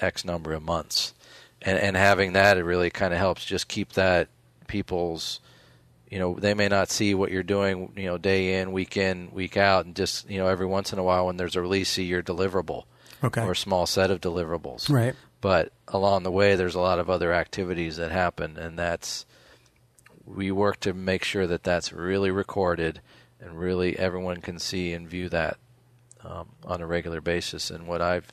X 0.00 0.24
number 0.24 0.52
of 0.52 0.62
months. 0.62 1.14
And, 1.60 1.78
and 1.78 1.96
having 1.96 2.32
that, 2.32 2.56
it 2.56 2.64
really 2.64 2.90
kind 2.90 3.12
of 3.12 3.18
helps 3.18 3.44
just 3.44 3.68
keep 3.68 3.92
that 3.92 4.28
people's, 4.66 5.40
you 6.08 6.18
know, 6.18 6.34
they 6.34 6.54
may 6.54 6.68
not 6.68 6.90
see 6.90 7.14
what 7.14 7.30
you're 7.30 7.42
doing, 7.42 7.92
you 7.96 8.06
know, 8.06 8.16
day 8.16 8.60
in, 8.60 8.72
week 8.72 8.96
in, 8.96 9.30
week 9.32 9.56
out, 9.56 9.84
and 9.84 9.94
just, 9.94 10.30
you 10.30 10.38
know, 10.38 10.46
every 10.46 10.66
once 10.66 10.92
in 10.92 10.98
a 10.98 11.02
while 11.02 11.26
when 11.26 11.36
there's 11.36 11.56
a 11.56 11.60
release, 11.60 11.90
see 11.90 12.04
your 12.04 12.22
deliverable 12.22 12.84
okay. 13.22 13.42
or 13.42 13.52
a 13.52 13.56
small 13.56 13.86
set 13.86 14.10
of 14.10 14.20
deliverables 14.20 14.88
Right. 14.88 15.14
but 15.40 15.72
along 15.88 16.22
the 16.22 16.30
way 16.30 16.56
there's 16.56 16.74
a 16.74 16.80
lot 16.80 16.98
of 16.98 17.10
other 17.10 17.32
activities 17.32 17.96
that 17.96 18.10
happen 18.10 18.56
and 18.56 18.78
that's 18.78 19.26
we 20.34 20.50
work 20.50 20.80
to 20.80 20.92
make 20.92 21.24
sure 21.24 21.46
that 21.46 21.64
that's 21.64 21.92
really 21.92 22.30
recorded 22.30 23.00
and 23.40 23.58
really 23.58 23.98
everyone 23.98 24.40
can 24.40 24.58
see 24.58 24.92
and 24.92 25.08
view 25.08 25.28
that 25.28 25.56
um, 26.24 26.48
on 26.64 26.80
a 26.80 26.86
regular 26.86 27.20
basis 27.20 27.70
and 27.70 27.86
what 27.86 28.02
i've 28.02 28.30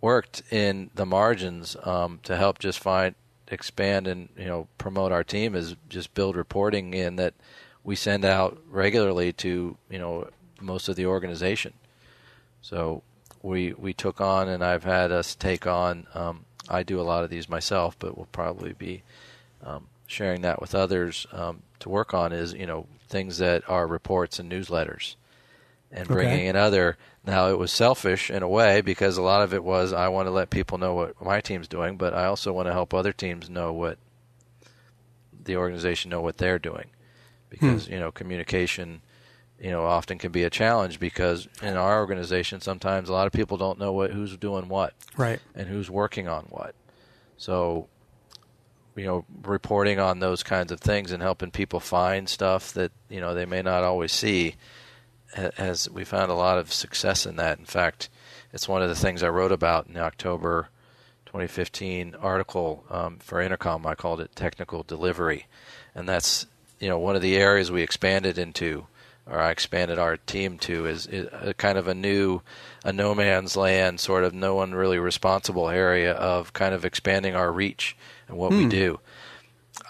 worked 0.00 0.42
in 0.50 0.90
the 0.94 1.06
margins 1.06 1.76
um, 1.84 2.18
to 2.22 2.36
help 2.36 2.58
just 2.58 2.78
find 2.78 3.14
expand 3.48 4.06
and 4.06 4.28
you 4.36 4.46
know 4.46 4.68
promote 4.78 5.12
our 5.12 5.24
team 5.24 5.54
is 5.54 5.74
just 5.88 6.14
build 6.14 6.36
reporting 6.36 6.94
in 6.94 7.16
that 7.16 7.34
we 7.82 7.96
send 7.96 8.24
out 8.24 8.58
regularly 8.70 9.32
to 9.32 9.76
you 9.90 9.98
know 9.98 10.28
most 10.60 10.88
of 10.88 10.96
the 10.96 11.06
organization 11.06 11.72
so 12.62 13.02
we 13.42 13.72
we 13.72 13.92
took 13.92 14.20
on, 14.20 14.48
and 14.48 14.64
I've 14.64 14.84
had 14.84 15.10
us 15.10 15.34
take 15.34 15.66
on. 15.66 16.06
Um, 16.14 16.44
I 16.68 16.82
do 16.82 17.00
a 17.00 17.02
lot 17.02 17.24
of 17.24 17.30
these 17.30 17.48
myself, 17.48 17.96
but 17.98 18.16
we'll 18.16 18.28
probably 18.32 18.72
be 18.72 19.02
um, 19.64 19.86
sharing 20.10 20.40
that 20.42 20.60
with 20.60 20.74
others 20.74 21.26
um, 21.32 21.62
to 21.78 21.88
work 21.88 22.12
on. 22.12 22.32
Is 22.32 22.52
you 22.52 22.66
know 22.66 22.86
things 23.08 23.38
that 23.38 23.68
are 23.68 23.86
reports 23.86 24.38
and 24.38 24.50
newsletters, 24.50 25.14
and 25.90 26.08
bringing 26.08 26.34
Okay. 26.34 26.46
in 26.48 26.56
other. 26.56 26.96
Now 27.26 27.48
it 27.50 27.58
was 27.58 27.70
selfish 27.70 28.30
in 28.30 28.42
a 28.42 28.48
way 28.48 28.80
because 28.80 29.16
a 29.18 29.22
lot 29.22 29.42
of 29.42 29.52
it 29.54 29.62
was 29.62 29.92
I 29.92 30.08
want 30.08 30.26
to 30.26 30.30
let 30.32 30.50
people 30.50 30.78
know 30.78 30.94
what 30.94 31.20
my 31.22 31.40
team's 31.40 31.68
doing, 31.68 31.96
but 31.96 32.14
I 32.14 32.24
also 32.26 32.52
want 32.52 32.66
to 32.66 32.72
help 32.72 32.92
other 32.94 33.12
teams 33.12 33.48
know 33.50 33.72
what 33.72 33.98
the 35.44 35.56
organization 35.56 36.10
know 36.10 36.20
what 36.20 36.36
they're 36.38 36.58
doing 36.58 36.86
because 37.48 37.88
you 37.88 37.98
know 37.98 38.12
communication 38.12 39.00
you 39.60 39.70
know 39.70 39.84
often 39.84 40.18
can 40.18 40.30
be 40.30 40.44
a 40.44 40.50
challenge 40.50 41.00
because 41.00 41.48
in 41.62 41.76
our 41.76 41.98
organization 42.00 42.60
sometimes 42.60 43.08
a 43.08 43.12
lot 43.12 43.26
of 43.26 43.32
people 43.32 43.56
don't 43.56 43.78
know 43.78 43.92
what 43.92 44.10
who's 44.12 44.36
doing 44.36 44.68
what 44.68 44.94
Right. 45.16 45.40
and 45.54 45.66
who's 45.68 45.90
working 45.90 46.28
on 46.28 46.44
what 46.50 46.74
so 47.36 47.88
you 48.96 49.04
know 49.04 49.24
reporting 49.42 49.98
on 49.98 50.20
those 50.20 50.42
kinds 50.42 50.72
of 50.72 50.80
things 50.80 51.12
and 51.12 51.22
helping 51.22 51.50
people 51.50 51.80
find 51.80 52.28
stuff 52.28 52.72
that 52.72 52.92
you 53.08 53.20
know 53.20 53.34
they 53.34 53.46
may 53.46 53.62
not 53.62 53.84
always 53.84 54.12
see 54.12 54.54
has 55.34 55.88
we 55.88 56.04
found 56.04 56.30
a 56.30 56.34
lot 56.34 56.58
of 56.58 56.72
success 56.72 57.24
in 57.24 57.36
that. 57.36 57.58
In 57.58 57.64
fact 57.64 58.08
it's 58.52 58.68
one 58.68 58.82
of 58.82 58.88
the 58.88 58.96
things 58.96 59.22
i 59.22 59.28
wrote 59.28 59.52
about 59.52 59.86
in 59.86 59.94
the 59.94 60.00
october 60.00 60.68
2015 61.30 62.16
article 62.20 62.84
um, 62.90 63.18
for 63.20 63.40
intercom. 63.40 63.86
I 63.86 63.94
called 63.94 64.20
it 64.20 64.34
technical 64.34 64.82
delivery. 64.82 65.46
And 65.94 66.08
that's 66.08 66.46
you 66.80 66.88
know 66.88 66.98
one 66.98 67.14
of 67.14 67.22
the 67.22 67.36
areas 67.36 67.70
we 67.70 67.82
expanded 67.82 68.36
into 68.36 68.86
or 69.30 69.38
I 69.38 69.50
expanded 69.50 69.96
our 69.96 70.16
team 70.16 70.58
to 70.60 70.86
is, 70.86 71.06
is 71.06 71.28
a 71.32 71.54
kind 71.54 71.78
of 71.78 71.86
a 71.86 71.94
new, 71.94 72.40
a 72.84 72.92
no 72.92 73.14
man's 73.14 73.56
land, 73.56 74.00
sort 74.00 74.24
of 74.24 74.34
no 74.34 74.56
one 74.56 74.74
really 74.74 74.98
responsible 74.98 75.68
area 75.68 76.12
of 76.12 76.52
kind 76.52 76.74
of 76.74 76.84
expanding 76.84 77.36
our 77.36 77.52
reach 77.52 77.96
and 78.30 78.38
what 78.38 78.52
we 78.52 78.62
hmm. 78.62 78.68
do. 78.68 79.00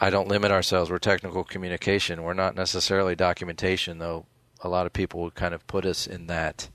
I 0.00 0.10
don't 0.10 0.28
limit 0.28 0.50
ourselves. 0.50 0.90
We're 0.90 0.98
technical 0.98 1.44
communication. 1.44 2.22
We're 2.22 2.32
not 2.32 2.54
necessarily 2.54 3.14
documentation, 3.14 3.98
though. 3.98 4.26
A 4.62 4.68
lot 4.68 4.86
of 4.86 4.92
people 4.92 5.20
would 5.22 5.34
kind 5.34 5.54
of 5.54 5.66
put 5.66 5.84
us 5.84 6.06
in 6.06 6.26
that, 6.26 6.68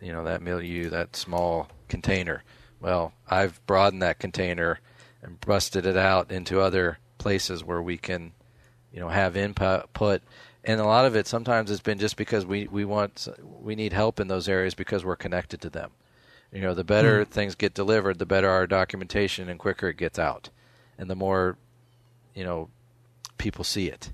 you 0.00 0.12
know, 0.12 0.24
that 0.24 0.42
milieu, 0.42 0.90
that 0.90 1.16
small 1.16 1.68
container. 1.88 2.44
Well, 2.80 3.12
I've 3.28 3.64
broadened 3.66 4.02
that 4.02 4.18
container 4.18 4.80
and 5.22 5.40
busted 5.40 5.86
it 5.86 5.96
out 5.96 6.30
into 6.30 6.60
other 6.60 6.98
places 7.18 7.64
where 7.64 7.82
we 7.82 7.96
can, 7.96 8.32
you 8.92 9.00
know, 9.00 9.08
have 9.08 9.36
input. 9.36 10.22
And 10.64 10.80
a 10.80 10.84
lot 10.84 11.06
of 11.06 11.16
it 11.16 11.26
sometimes 11.26 11.70
has 11.70 11.80
been 11.80 11.98
just 11.98 12.16
because 12.16 12.44
we 12.44 12.66
we 12.66 12.84
want 12.84 13.28
we 13.42 13.74
need 13.74 13.92
help 13.92 14.20
in 14.20 14.28
those 14.28 14.48
areas 14.48 14.74
because 14.74 15.04
we're 15.04 15.16
connected 15.16 15.60
to 15.62 15.70
them. 15.70 15.90
You 16.52 16.60
know, 16.60 16.74
the 16.74 16.84
better 16.84 17.24
things 17.24 17.54
get 17.54 17.74
delivered, 17.74 18.18
the 18.18 18.26
better 18.26 18.48
our 18.48 18.66
documentation 18.66 19.48
and 19.48 19.58
quicker 19.58 19.88
it 19.88 19.96
gets 19.96 20.18
out, 20.18 20.50
and 20.98 21.08
the 21.08 21.14
more, 21.14 21.56
you 22.34 22.42
know, 22.44 22.68
people 23.38 23.62
see 23.64 23.86
it. 23.88 24.12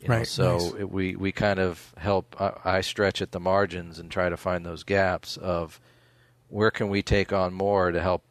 You 0.00 0.08
know, 0.08 0.14
Right, 0.18 0.26
so 0.26 0.52
nice. 0.52 0.74
it, 0.80 0.90
we 0.90 1.16
we 1.16 1.32
kind 1.32 1.58
of 1.58 1.92
help. 1.96 2.36
I, 2.40 2.76
I 2.76 2.80
stretch 2.82 3.20
at 3.20 3.32
the 3.32 3.40
margins 3.40 3.98
and 3.98 4.10
try 4.10 4.28
to 4.28 4.36
find 4.36 4.64
those 4.64 4.84
gaps 4.84 5.36
of 5.36 5.80
where 6.48 6.70
can 6.70 6.88
we 6.88 7.02
take 7.02 7.32
on 7.32 7.52
more 7.52 7.90
to 7.90 8.00
help 8.00 8.22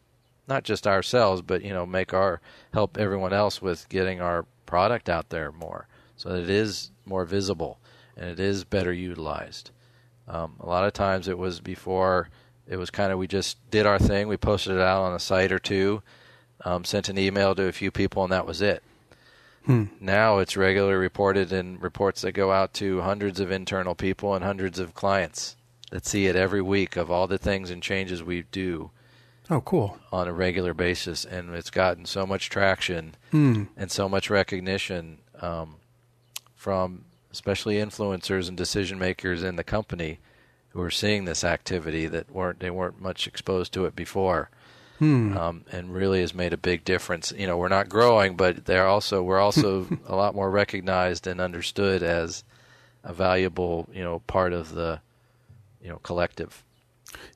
not 0.48 0.64
just 0.64 0.88
ourselves, 0.88 1.42
but 1.42 1.62
you 1.64 1.74
know, 1.74 1.86
make 1.86 2.14
our 2.14 2.40
help 2.74 2.98
everyone 2.98 3.34
else 3.34 3.62
with 3.62 3.90
getting 3.90 4.22
our 4.22 4.46
product 4.66 5.10
out 5.10 5.30
there 5.30 5.52
more, 5.52 5.88
so 6.16 6.30
that 6.30 6.44
it 6.44 6.50
is 6.50 6.92
more 7.06 7.26
visible 7.26 7.80
and 8.16 8.30
it 8.30 8.40
is 8.40 8.64
better 8.64 8.94
utilized. 8.94 9.72
Um, 10.28 10.56
a 10.60 10.66
lot 10.66 10.86
of 10.86 10.94
times 10.94 11.28
it 11.28 11.38
was 11.38 11.60
before 11.60 12.30
it 12.68 12.78
was 12.78 12.90
kind 12.90 13.12
of 13.12 13.20
we 13.20 13.28
just 13.28 13.58
did 13.72 13.86
our 13.86 14.00
thing, 14.00 14.28
we 14.28 14.38
posted 14.38 14.74
it 14.76 14.82
out 14.82 15.04
on 15.04 15.14
a 15.14 15.20
site 15.20 15.52
or 15.52 15.60
two, 15.60 16.02
um, 16.64 16.84
sent 16.84 17.10
an 17.10 17.18
email 17.18 17.54
to 17.56 17.64
a 17.68 17.72
few 17.72 17.92
people, 17.92 18.24
and 18.24 18.32
that 18.34 18.46
was 18.48 18.62
it. 18.62 18.84
Now 20.00 20.38
it's 20.38 20.56
regularly 20.56 20.94
reported 20.96 21.52
in 21.52 21.80
reports 21.80 22.22
that 22.22 22.34
go 22.34 22.52
out 22.52 22.72
to 22.76 23.02
hundreds 23.02 23.40
of 23.40 23.50
internal 23.52 23.96
people 23.96 24.36
and 24.36 24.44
hundreds 24.46 24.78
of 24.78 24.94
clients 24.94 25.56
that 25.90 26.06
see 26.06 26.28
it 26.28 26.36
every 26.36 26.62
week 26.62 26.96
of 26.96 27.10
all 27.10 27.26
the 27.26 27.40
things 27.40 27.72
and 27.72 27.82
changes 27.82 28.22
we 28.22 28.44
do 28.52 28.92
Oh, 29.50 29.62
cool. 29.62 29.98
on 30.12 30.28
a 30.28 30.34
regular 30.34 30.76
basis, 30.76 31.26
and 31.26 31.56
it's 31.56 31.72
gotten 31.72 32.06
so 32.06 32.28
much 32.28 32.50
traction 32.50 33.16
Hmm. 33.32 33.64
and 33.76 33.90
so 33.92 34.08
much 34.08 34.30
recognition 34.30 35.18
um, 35.42 35.78
from 36.56 37.06
especially 37.32 37.76
influencers 37.78 38.48
and 38.48 38.56
decision 38.56 39.00
makers 39.00 39.42
in 39.44 39.56
the 39.56 39.64
company 39.64 40.20
who 40.76 40.82
are 40.82 40.92
seeing 40.92 41.24
this 41.24 41.46
activity 41.46 42.06
that 42.06 42.30
weren't 42.30 42.60
they 42.60 42.70
weren't 42.70 43.02
much 43.02 43.28
exposed 43.28 43.74
to 43.74 43.86
it 43.86 43.96
before. 43.96 44.50
Hmm. 45.00 45.38
um, 45.38 45.66
and 45.74 45.94
really 45.94 46.22
has 46.22 46.34
made 46.34 46.54
a 46.54 46.58
big 46.58 46.86
difference. 46.86 47.34
You 47.38 47.48
know, 47.48 47.58
we're 47.58 47.68
not 47.68 47.90
growing, 47.90 48.38
but 48.38 48.64
they're 48.64 48.88
also 48.88 49.22
we're 49.24 49.40
also 49.40 49.88
a 50.08 50.16
lot 50.16 50.36
more 50.36 50.50
recognized 50.50 51.28
and 51.28 51.42
understood 51.42 52.02
as 52.02 52.46
a 53.04 53.14
valuable 53.14 53.90
you 53.94 54.04
know 54.04 54.20
part 54.20 54.54
of 54.54 54.74
the 54.74 55.02
you 55.82 55.90
know 55.90 55.98
collective 55.98 56.64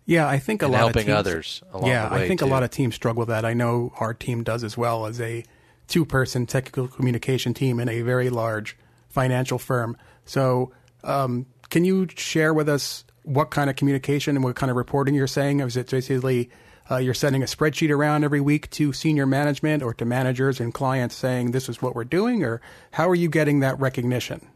Yeah, 0.06 0.28
I 0.28 0.40
think 0.40 0.62
a 0.62 0.68
lot 0.68 0.78
helping 0.78 1.02
of 1.02 1.06
teams, 1.06 1.18
others 1.18 1.64
yeah. 1.84 2.10
I 2.10 2.28
think 2.28 2.40
too. 2.40 2.46
a 2.46 2.48
lot 2.48 2.64
of 2.64 2.70
teams 2.72 2.96
struggle 2.96 3.22
with 3.22 3.30
that. 3.30 3.44
I 3.46 3.54
know 3.54 3.94
our 4.00 4.14
team 4.14 4.44
does 4.44 4.64
as 4.64 4.78
well 4.78 5.06
as 5.06 5.20
a 5.20 5.44
two-person 5.88 6.46
technical 6.46 6.88
communication 6.88 7.54
team 7.54 7.80
in 7.80 7.90
a 7.90 8.02
very 8.02 8.30
large 8.30 8.78
financial 9.10 9.60
firm. 9.60 9.98
So, 10.26 10.72
um, 11.04 11.46
can 11.70 11.84
you 11.84 12.08
share 12.16 12.54
with 12.54 12.70
us 12.70 13.04
what 13.24 13.52
kind 13.52 13.70
of 13.70 13.76
communication 13.76 14.36
and 14.36 14.44
what 14.44 14.56
kind 14.56 14.70
of 14.70 14.78
reporting 14.78 15.16
you're 15.16 15.28
saying? 15.28 15.60
Is 15.60 15.78
it 15.78 15.90
basically 15.90 16.50
uh, 16.90 16.98
you're 16.98 17.14
sending 17.14 17.44
a 17.44 17.46
spreadsheet 17.46 17.92
around 17.92 18.24
every 18.24 18.42
week 18.42 18.70
to 18.72 18.92
senior 18.94 19.26
management 19.26 19.84
or 19.84 19.94
to 19.94 20.06
managers 20.06 20.60
and 20.60 20.74
clients 20.74 21.16
saying 21.16 21.52
this 21.52 21.70
is 21.70 21.82
what 21.82 21.96
we're 21.96 22.04
doing, 22.04 22.44
or 22.44 22.62
how 22.92 23.08
are 23.08 23.16
you 23.16 23.30
getting 23.30 23.60
that 23.60 23.80
recognition? 23.80 24.48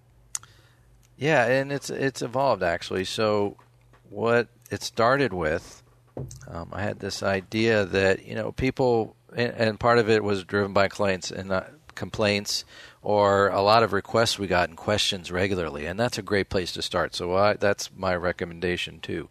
Yeah, 1.17 1.45
and 1.45 1.71
it's 1.71 1.89
it's 1.89 2.21
evolved 2.21 2.63
actually. 2.63 3.05
So 3.05 3.57
what 4.09 4.47
it 4.71 4.81
started 4.81 5.31
with, 5.31 5.83
um, 6.47 6.69
I 6.73 6.81
had 6.81 6.99
this 6.99 7.21
idea 7.21 7.85
that 7.85 8.25
you 8.25 8.35
know 8.35 8.51
people, 8.51 9.15
and, 9.35 9.53
and 9.53 9.79
part 9.79 9.99
of 9.99 10.09
it 10.09 10.23
was 10.23 10.43
driven 10.43 10.73
by 10.73 10.87
clients 10.87 11.29
and 11.29 11.51
uh, 11.51 11.63
complaints, 11.93 12.65
or 13.03 13.49
a 13.49 13.61
lot 13.61 13.83
of 13.83 13.91
requests 13.91 14.39
we 14.39 14.47
got 14.47 14.69
and 14.69 14.77
questions 14.77 15.29
regularly, 15.29 15.85
and 15.85 15.99
that's 15.99 16.17
a 16.17 16.21
great 16.21 16.49
place 16.49 16.71
to 16.71 16.81
start. 16.81 17.13
So 17.13 17.35
I, 17.35 17.53
that's 17.55 17.89
my 17.95 18.15
recommendation 18.15 18.99
too, 19.01 19.29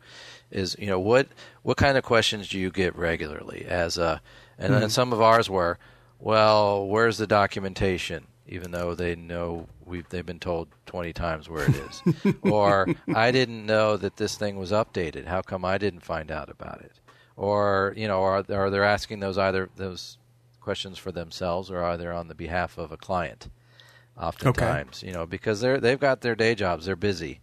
is 0.51 0.77
you 0.79 0.87
know 0.87 1.01
what 1.01 1.29
what 1.63 1.79
kind 1.79 1.97
of 1.97 2.05
questions 2.05 2.51
do 2.51 2.59
you 2.59 2.71
get 2.71 2.95
regularly 2.95 3.65
as 3.67 3.97
a, 3.97 4.21
and 4.59 4.73
then 4.73 4.83
mm-hmm. 4.83 4.91
some 4.91 5.13
of 5.13 5.23
ours 5.23 5.49
were, 5.49 5.79
well, 6.21 6.87
where's 6.87 7.17
the 7.17 7.27
documentation? 7.27 8.27
Even 8.47 8.73
though 8.73 8.95
they 8.95 9.17
know 9.17 9.69
we've 9.87 10.07
they've 10.11 10.27
been 10.27 10.39
told 10.41 10.69
20 10.87 11.15
times 11.15 11.49
where 11.49 11.65
it 11.65 11.77
is, 11.77 12.35
or 12.43 12.87
I 13.15 13.31
didn't 13.31 13.65
know 13.65 13.97
that 13.97 14.17
this 14.17 14.37
thing 14.37 14.59
was 14.59 14.71
updated. 14.71 15.27
How 15.27 15.41
come 15.41 15.65
I 15.65 15.79
didn't 15.79 16.01
find 16.01 16.31
out 16.31 16.51
about 16.51 16.83
it? 16.83 16.93
Or 17.37 17.95
you 17.97 18.07
know, 18.07 18.23
are 18.23 18.45
are 18.51 18.71
they 18.71 18.81
asking 18.81 19.21
those 19.21 19.39
either 19.39 19.71
those 19.77 20.19
questions 20.61 20.99
for 20.99 21.11
themselves 21.11 21.71
or 21.71 21.79
are 21.79 21.97
they 21.97 22.07
on 22.07 22.29
the 22.29 22.35
behalf 22.35 22.77
of 22.77 22.93
a 22.93 22.99
client? 22.99 23.49
Oftentimes, 24.19 25.03
you 25.03 25.13
know, 25.13 25.27
because 25.27 25.61
they're 25.61 25.81
they've 25.81 25.99
got 25.99 26.21
their 26.21 26.35
day 26.35 26.55
jobs, 26.55 26.87
they're 26.87 26.97
busy, 26.97 27.41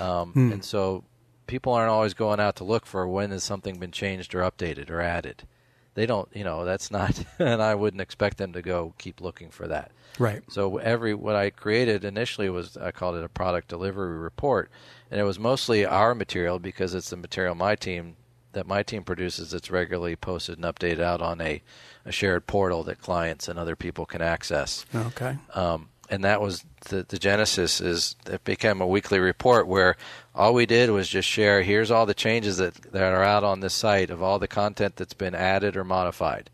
um, 0.00 0.32
and 0.52 0.64
so 0.64 1.04
people 1.46 1.72
aren't 1.72 1.90
always 1.90 2.14
going 2.14 2.40
out 2.40 2.56
to 2.56 2.64
look 2.64 2.86
for 2.86 3.06
when 3.06 3.30
has 3.30 3.44
something 3.44 3.78
been 3.78 3.90
changed 3.90 4.34
or 4.34 4.40
updated 4.40 4.90
or 4.90 5.00
added. 5.00 5.46
They 5.94 6.06
don't, 6.06 6.28
you 6.32 6.44
know, 6.44 6.64
that's 6.64 6.90
not, 6.90 7.22
and 7.38 7.60
I 7.60 7.74
wouldn't 7.74 8.00
expect 8.00 8.38
them 8.38 8.54
to 8.54 8.62
go 8.62 8.94
keep 8.96 9.20
looking 9.20 9.50
for 9.50 9.66
that. 9.68 9.90
Right. 10.18 10.42
So 10.48 10.78
every 10.78 11.12
what 11.14 11.36
I 11.36 11.50
created 11.50 12.04
initially 12.04 12.48
was 12.48 12.76
I 12.76 12.90
called 12.92 13.16
it 13.16 13.24
a 13.24 13.28
product 13.28 13.68
delivery 13.68 14.16
report, 14.16 14.70
and 15.10 15.20
it 15.20 15.24
was 15.24 15.38
mostly 15.38 15.84
our 15.84 16.14
material 16.14 16.58
because 16.58 16.94
it's 16.94 17.10
the 17.10 17.16
material 17.16 17.54
my 17.54 17.74
team 17.74 18.16
that 18.52 18.66
my 18.66 18.82
team 18.82 19.02
produces 19.02 19.50
that's 19.50 19.70
regularly 19.70 20.14
posted 20.16 20.58
and 20.58 20.64
updated 20.64 21.00
out 21.00 21.22
on 21.22 21.40
a, 21.40 21.62
a 22.04 22.12
shared 22.12 22.46
portal 22.46 22.82
that 22.84 23.00
clients 23.00 23.48
and 23.48 23.58
other 23.58 23.76
people 23.76 24.04
can 24.04 24.20
access. 24.20 24.84
Okay. 24.94 25.38
Um, 25.54 25.88
and 26.10 26.24
that 26.24 26.40
was 26.40 26.64
the, 26.88 27.04
the 27.08 27.18
genesis 27.18 27.80
is 27.80 28.16
it 28.26 28.44
became 28.44 28.80
a 28.80 28.86
weekly 28.86 29.18
report 29.18 29.66
where 29.66 29.96
all 30.34 30.54
we 30.54 30.66
did 30.66 30.90
was 30.90 31.08
just 31.08 31.28
share 31.28 31.62
here's 31.62 31.90
all 31.90 32.06
the 32.06 32.14
changes 32.14 32.56
that, 32.56 32.74
that 32.92 33.12
are 33.12 33.22
out 33.22 33.44
on 33.44 33.60
this 33.60 33.74
site 33.74 34.10
of 34.10 34.22
all 34.22 34.38
the 34.38 34.48
content 34.48 34.96
that's 34.96 35.14
been 35.14 35.34
added 35.34 35.76
or 35.76 35.84
modified. 35.84 36.50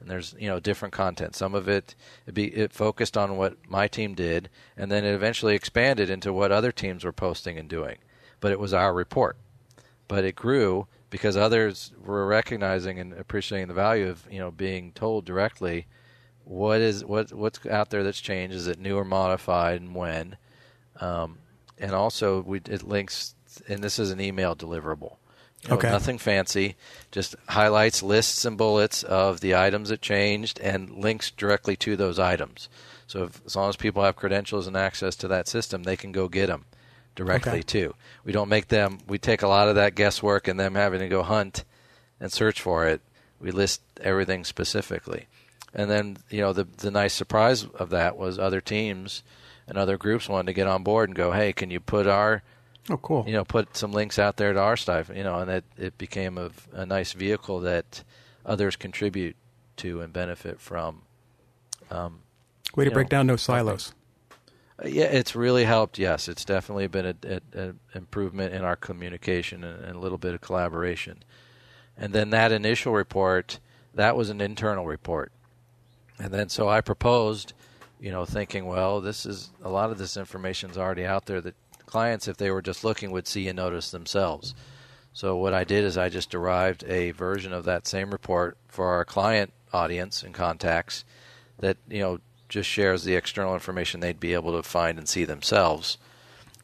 And 0.00 0.08
there's 0.08 0.34
you 0.38 0.48
know 0.48 0.60
different 0.60 0.94
content. 0.94 1.36
Some 1.36 1.54
of 1.54 1.68
it 1.68 1.94
it, 2.26 2.34
be, 2.34 2.46
it 2.46 2.72
focused 2.72 3.16
on 3.16 3.36
what 3.36 3.56
my 3.68 3.86
team 3.86 4.14
did 4.14 4.48
and 4.76 4.90
then 4.90 5.04
it 5.04 5.14
eventually 5.14 5.54
expanded 5.54 6.08
into 6.10 6.32
what 6.32 6.52
other 6.52 6.72
teams 6.72 7.04
were 7.04 7.12
posting 7.12 7.58
and 7.58 7.68
doing. 7.68 7.98
But 8.40 8.52
it 8.52 8.60
was 8.60 8.72
our 8.72 8.94
report. 8.94 9.36
But 10.08 10.24
it 10.24 10.34
grew 10.34 10.86
because 11.10 11.36
others 11.36 11.92
were 12.02 12.26
recognizing 12.26 12.98
and 12.98 13.12
appreciating 13.12 13.68
the 13.68 13.74
value 13.74 14.08
of 14.08 14.26
you 14.30 14.38
know 14.38 14.50
being 14.50 14.92
told 14.92 15.24
directly 15.24 15.86
what 16.50 16.80
is 16.80 17.04
what 17.04 17.32
what's 17.32 17.64
out 17.66 17.90
there 17.90 18.02
that's 18.02 18.20
changed? 18.20 18.56
Is 18.56 18.66
it 18.66 18.80
new 18.80 18.96
or 18.96 19.04
modified 19.04 19.80
and 19.80 19.94
when? 19.94 20.36
Um, 21.00 21.38
and 21.78 21.92
also 21.92 22.40
we 22.40 22.58
it 22.68 22.82
links 22.82 23.36
and 23.68 23.84
this 23.84 24.00
is 24.00 24.10
an 24.10 24.20
email 24.20 24.56
deliverable. 24.56 25.14
You 25.62 25.68
know, 25.70 25.76
Okay. 25.76 25.90
nothing 25.90 26.18
fancy 26.18 26.74
just 27.12 27.36
highlights 27.50 28.02
lists 28.02 28.44
and 28.44 28.58
bullets 28.58 29.04
of 29.04 29.40
the 29.40 29.54
items 29.54 29.90
that 29.90 30.02
changed 30.02 30.58
and 30.58 30.90
links 30.90 31.30
directly 31.30 31.76
to 31.76 31.96
those 31.96 32.18
items. 32.18 32.68
So 33.06 33.24
if, 33.24 33.40
as 33.46 33.54
long 33.54 33.68
as 33.68 33.76
people 33.76 34.02
have 34.02 34.16
credentials 34.16 34.66
and 34.66 34.76
access 34.76 35.14
to 35.16 35.28
that 35.28 35.46
system 35.46 35.84
they 35.84 35.96
can 35.96 36.10
go 36.10 36.26
get 36.28 36.48
them 36.48 36.64
directly 37.14 37.52
Okay. 37.58 37.62
too. 37.62 37.94
We 38.24 38.32
don't 38.32 38.48
make 38.48 38.66
them 38.68 38.98
we 39.06 39.18
take 39.18 39.42
a 39.42 39.48
lot 39.48 39.68
of 39.68 39.76
that 39.76 39.94
guesswork 39.94 40.48
and 40.48 40.58
them 40.58 40.74
having 40.74 40.98
to 40.98 41.08
go 41.08 41.22
hunt 41.22 41.62
and 42.18 42.32
search 42.32 42.60
for 42.60 42.88
it. 42.88 43.02
We 43.38 43.52
list 43.52 43.82
everything 44.00 44.42
specifically 44.44 45.26
and 45.74 45.90
then 45.90 46.16
you 46.30 46.40
know 46.40 46.52
the 46.52 46.64
the 46.78 46.90
nice 46.90 47.14
surprise 47.14 47.64
of 47.64 47.90
that 47.90 48.16
was 48.16 48.38
other 48.38 48.60
teams 48.60 49.22
and 49.68 49.78
other 49.78 49.96
groups 49.96 50.28
wanted 50.28 50.46
to 50.46 50.52
get 50.52 50.66
on 50.66 50.82
board 50.82 51.08
and 51.08 51.16
go, 51.16 51.32
hey, 51.32 51.52
can 51.52 51.70
you 51.70 51.80
put 51.80 52.06
our 52.06 52.42
Oh, 52.88 52.96
cool. 52.96 53.24
you 53.26 53.32
know 53.32 53.44
put 53.44 53.76
some 53.76 53.92
links 53.92 54.18
out 54.18 54.36
there 54.36 54.52
to 54.52 54.58
our 54.60 54.76
stuff, 54.76 55.10
you 55.14 55.22
know, 55.22 55.38
and 55.38 55.50
it 55.50 55.64
it 55.76 55.98
became 55.98 56.38
a, 56.38 56.50
a 56.72 56.84
nice 56.86 57.12
vehicle 57.12 57.60
that 57.60 58.02
others 58.44 58.74
contribute 58.76 59.36
to 59.76 60.00
and 60.00 60.12
benefit 60.12 60.60
from. 60.60 61.02
Um, 61.90 62.20
Way 62.76 62.84
to 62.84 62.90
break 62.90 63.06
know, 63.06 63.18
down 63.18 63.26
those 63.26 63.42
silos. 63.42 63.92
uh, 64.82 64.86
Yeah, 64.88 65.04
it's 65.06 65.34
really 65.36 65.64
helped. 65.64 65.98
Yes, 65.98 66.28
it's 66.28 66.44
definitely 66.44 66.86
been 66.86 67.06
a, 67.06 67.14
a, 67.26 67.40
a 67.68 67.74
improvement 67.94 68.54
in 68.54 68.62
our 68.62 68.76
communication 68.76 69.64
and, 69.64 69.84
and 69.84 69.96
a 69.96 69.98
little 69.98 70.18
bit 70.18 70.34
of 70.34 70.40
collaboration. 70.40 71.22
And 71.96 72.12
then 72.12 72.30
that 72.30 72.52
initial 72.52 72.92
report, 72.92 73.58
that 73.94 74.16
was 74.16 74.30
an 74.30 74.40
internal 74.40 74.86
report. 74.86 75.32
And 76.20 76.32
then 76.32 76.48
so 76.50 76.68
I 76.68 76.82
proposed, 76.82 77.54
you 77.98 78.10
know, 78.10 78.24
thinking, 78.24 78.66
well, 78.66 79.00
this 79.00 79.24
is 79.24 79.50
a 79.62 79.70
lot 79.70 79.90
of 79.90 79.98
this 79.98 80.16
information 80.16 80.70
is 80.70 80.78
already 80.78 81.04
out 81.04 81.26
there 81.26 81.40
that 81.40 81.54
clients, 81.86 82.28
if 82.28 82.36
they 82.36 82.50
were 82.50 82.62
just 82.62 82.84
looking, 82.84 83.10
would 83.10 83.26
see 83.26 83.48
and 83.48 83.56
notice 83.56 83.90
themselves. 83.90 84.54
So 85.12 85.36
what 85.36 85.54
I 85.54 85.64
did 85.64 85.84
is 85.84 85.96
I 85.96 86.08
just 86.08 86.30
derived 86.30 86.84
a 86.84 87.10
version 87.12 87.52
of 87.52 87.64
that 87.64 87.86
same 87.86 88.10
report 88.10 88.56
for 88.68 88.86
our 88.88 89.04
client 89.04 89.52
audience 89.72 90.22
and 90.22 90.34
contacts 90.34 91.04
that 91.58 91.76
you 91.88 92.00
know 92.00 92.18
just 92.48 92.68
shares 92.68 93.04
the 93.04 93.14
external 93.14 93.54
information 93.54 94.00
they'd 94.00 94.20
be 94.20 94.34
able 94.34 94.52
to 94.52 94.62
find 94.62 94.98
and 94.98 95.08
see 95.08 95.24
themselves. 95.24 95.98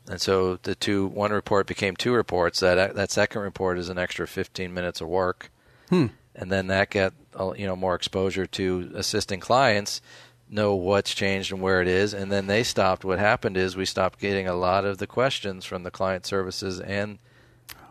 And 0.09 0.21
so 0.21 0.57
the 0.57 0.75
two 0.75 1.07
one 1.07 1.33
report 1.33 1.67
became 1.67 1.97
two 1.97 2.13
reports. 2.13 2.61
That 2.61 2.95
that 2.95 3.11
second 3.11 3.41
report 3.41 3.79
is 3.79 3.89
an 3.89 3.99
extra 3.99 4.27
15 4.29 4.73
minutes 4.73 5.01
of 5.01 5.09
work, 5.09 5.51
Hmm. 5.89 6.07
And 6.37 6.53
then 6.53 6.69
that 6.69 6.91
got 6.91 7.15
uh, 7.39 7.53
you 7.53 7.67
know 7.67 7.77
more 7.77 7.95
exposure 7.95 8.47
to 8.47 8.93
assisting 8.95 9.41
clients 9.41 10.01
know 10.49 10.75
what's 10.75 11.15
changed 11.15 11.53
and 11.53 11.61
where 11.61 11.83
it 11.83 11.89
is. 11.89 12.15
And 12.15 12.31
then 12.31 12.47
they 12.47 12.63
stopped. 12.63 13.05
What 13.05 13.19
happened 13.19 13.57
is 13.57 13.77
we 13.77 13.85
stopped 13.85 14.21
getting 14.21 14.47
a 14.47 14.55
lot 14.55 14.85
of 14.85 14.99
the 14.99 15.07
questions 15.07 15.65
from 15.65 15.83
the 15.83 15.91
client 15.91 16.25
services 16.25 16.81
and 16.81 17.19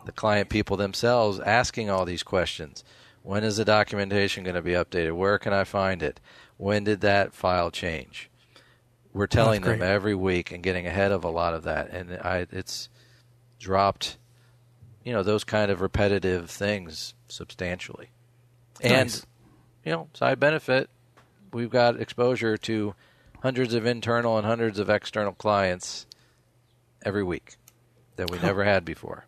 the 0.06 0.12
client 0.12 0.50
people 0.50 0.78
themselves 0.78 1.40
asking 1.40 1.90
all 1.90 2.06
these 2.06 2.24
questions. 2.24 2.84
When 3.24 3.44
is 3.44 3.58
the 3.58 3.66
documentation 3.66 4.44
going 4.44 4.56
to 4.56 4.62
be 4.62 4.74
updated? 4.74 5.14
Where 5.14 5.38
can 5.40 5.52
I 5.52 5.64
find 5.64 6.04
it? 6.04 6.20
When 6.58 6.84
did 6.84 7.02
that 7.02 7.34
file 7.34 7.72
change? 7.72 8.30
We're 9.12 9.28
telling 9.28 9.62
them 9.62 9.82
every 9.82 10.14
week 10.14 10.52
and 10.52 10.62
getting 10.62 10.86
ahead 10.86 11.12
of 11.12 11.24
a 11.24 11.30
lot 11.30 11.54
of 11.54 11.64
that, 11.64 11.90
and 11.90 12.20
I, 12.22 12.46
it's 12.52 12.90
dropped, 13.58 14.18
you 15.06 15.14
know, 15.14 15.24
those 15.24 15.46
kind 15.46 15.72
of 15.72 15.80
repetitive 15.80 16.50
things 16.50 17.14
substantially. 17.30 18.10
And 18.82 19.08
Nice. 19.08 19.26
you 19.84 19.92
know, 19.92 20.10
side 20.14 20.40
benefit, 20.40 20.90
we've 21.54 21.70
got 21.70 22.00
exposure 22.00 22.58
to 22.58 22.96
hundreds 23.42 23.74
of 23.74 23.86
internal 23.86 24.38
and 24.38 24.46
hundreds 24.46 24.80
of 24.80 24.90
external 24.90 25.34
clients 25.34 26.08
every 27.04 27.24
week 27.24 27.58
that 28.16 28.32
we 28.32 28.40
never 28.40 28.64
had 28.64 28.84
before. 28.84 29.26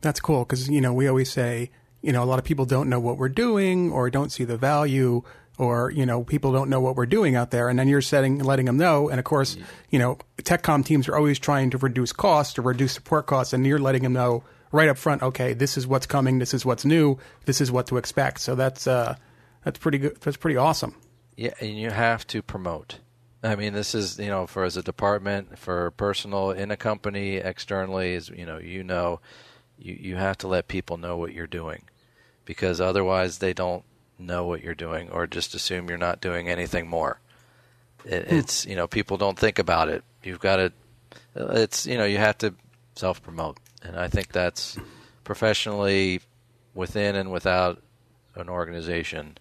That's 0.00 0.20
cool 0.20 0.44
because 0.44 0.68
you 0.68 0.80
know 0.80 0.92
we 0.92 1.08
always 1.08 1.30
say 1.30 1.70
you 2.02 2.12
know 2.12 2.22
a 2.22 2.26
lot 2.26 2.38
of 2.38 2.44
people 2.44 2.66
don't 2.66 2.88
know 2.88 3.00
what 3.00 3.16
we're 3.18 3.28
doing 3.28 3.90
or 3.90 4.10
don't 4.10 4.30
see 4.30 4.44
the 4.44 4.56
value 4.56 5.22
or 5.58 5.90
you 5.90 6.04
know 6.04 6.22
people 6.24 6.52
don't 6.52 6.68
know 6.68 6.80
what 6.80 6.94
we're 6.96 7.06
doing 7.06 7.34
out 7.34 7.50
there. 7.50 7.68
And 7.68 7.78
then 7.78 7.88
you're 7.88 8.02
setting 8.02 8.38
letting 8.38 8.66
them 8.66 8.76
know. 8.76 9.08
And 9.08 9.18
of 9.18 9.24
course 9.24 9.56
mm. 9.56 9.64
you 9.90 9.98
know 9.98 10.18
techcom 10.42 10.84
teams 10.84 11.08
are 11.08 11.16
always 11.16 11.38
trying 11.38 11.70
to 11.70 11.78
reduce 11.78 12.12
costs 12.12 12.58
or 12.58 12.62
reduce 12.62 12.92
support 12.92 13.26
costs. 13.26 13.52
And 13.52 13.66
you're 13.66 13.78
letting 13.78 14.02
them 14.02 14.12
know 14.12 14.44
right 14.72 14.88
up 14.88 14.98
front 14.98 15.22
okay 15.22 15.52
this 15.54 15.76
is 15.76 15.86
what's 15.86 16.06
coming 16.06 16.38
this 16.38 16.52
is 16.54 16.64
what's 16.64 16.84
new 16.84 17.18
this 17.44 17.60
is 17.60 17.70
what 17.70 17.86
to 17.86 17.96
expect 17.96 18.40
so 18.40 18.54
that's 18.54 18.86
uh 18.86 19.14
that's 19.64 19.78
pretty 19.78 19.98
good 19.98 20.16
that's 20.20 20.36
pretty 20.36 20.56
awesome 20.56 20.94
Yeah, 21.36 21.54
and 21.60 21.78
you 21.78 21.90
have 21.90 22.26
to 22.28 22.42
promote. 22.42 23.00
I 23.42 23.56
mean, 23.56 23.72
this 23.74 23.94
is 23.94 24.18
you 24.18 24.28
know 24.28 24.46
for 24.46 24.64
as 24.64 24.76
a 24.76 24.82
department, 24.82 25.58
for 25.58 25.90
personal 25.92 26.50
in 26.50 26.70
a 26.70 26.76
company, 26.76 27.36
externally, 27.36 28.14
is 28.14 28.28
you 28.30 28.46
know 28.46 28.58
you 28.58 28.82
know, 28.84 29.20
you 29.78 29.96
you 30.00 30.16
have 30.16 30.38
to 30.38 30.48
let 30.48 30.68
people 30.68 30.96
know 30.96 31.16
what 31.16 31.32
you're 31.34 31.46
doing, 31.46 31.82
because 32.44 32.80
otherwise 32.80 33.38
they 33.38 33.52
don't 33.52 33.84
know 34.18 34.46
what 34.46 34.62
you're 34.62 34.74
doing 34.74 35.10
or 35.10 35.26
just 35.26 35.54
assume 35.54 35.88
you're 35.88 35.98
not 35.98 36.20
doing 36.20 36.48
anything 36.48 36.88
more. 36.88 37.20
It, 38.04 38.28
hmm. 38.28 38.36
It's 38.36 38.64
you 38.66 38.76
know 38.76 38.86
people 38.86 39.16
don't 39.16 39.38
think 39.38 39.58
about 39.58 39.88
it. 39.88 40.04
You've 40.22 40.40
got 40.40 40.56
to. 40.56 40.72
It's 41.34 41.86
you 41.86 41.98
know 41.98 42.04
you 42.04 42.18
have 42.18 42.38
to 42.38 42.54
self 42.96 43.22
promote, 43.22 43.58
and 43.84 43.96
I 43.96 44.08
think 44.08 44.32
that's 44.32 44.76
professionally 45.22 46.20
within 46.74 47.14
and 47.14 47.30
without 47.30 47.80
an 48.34 48.48
organization. 48.48 49.38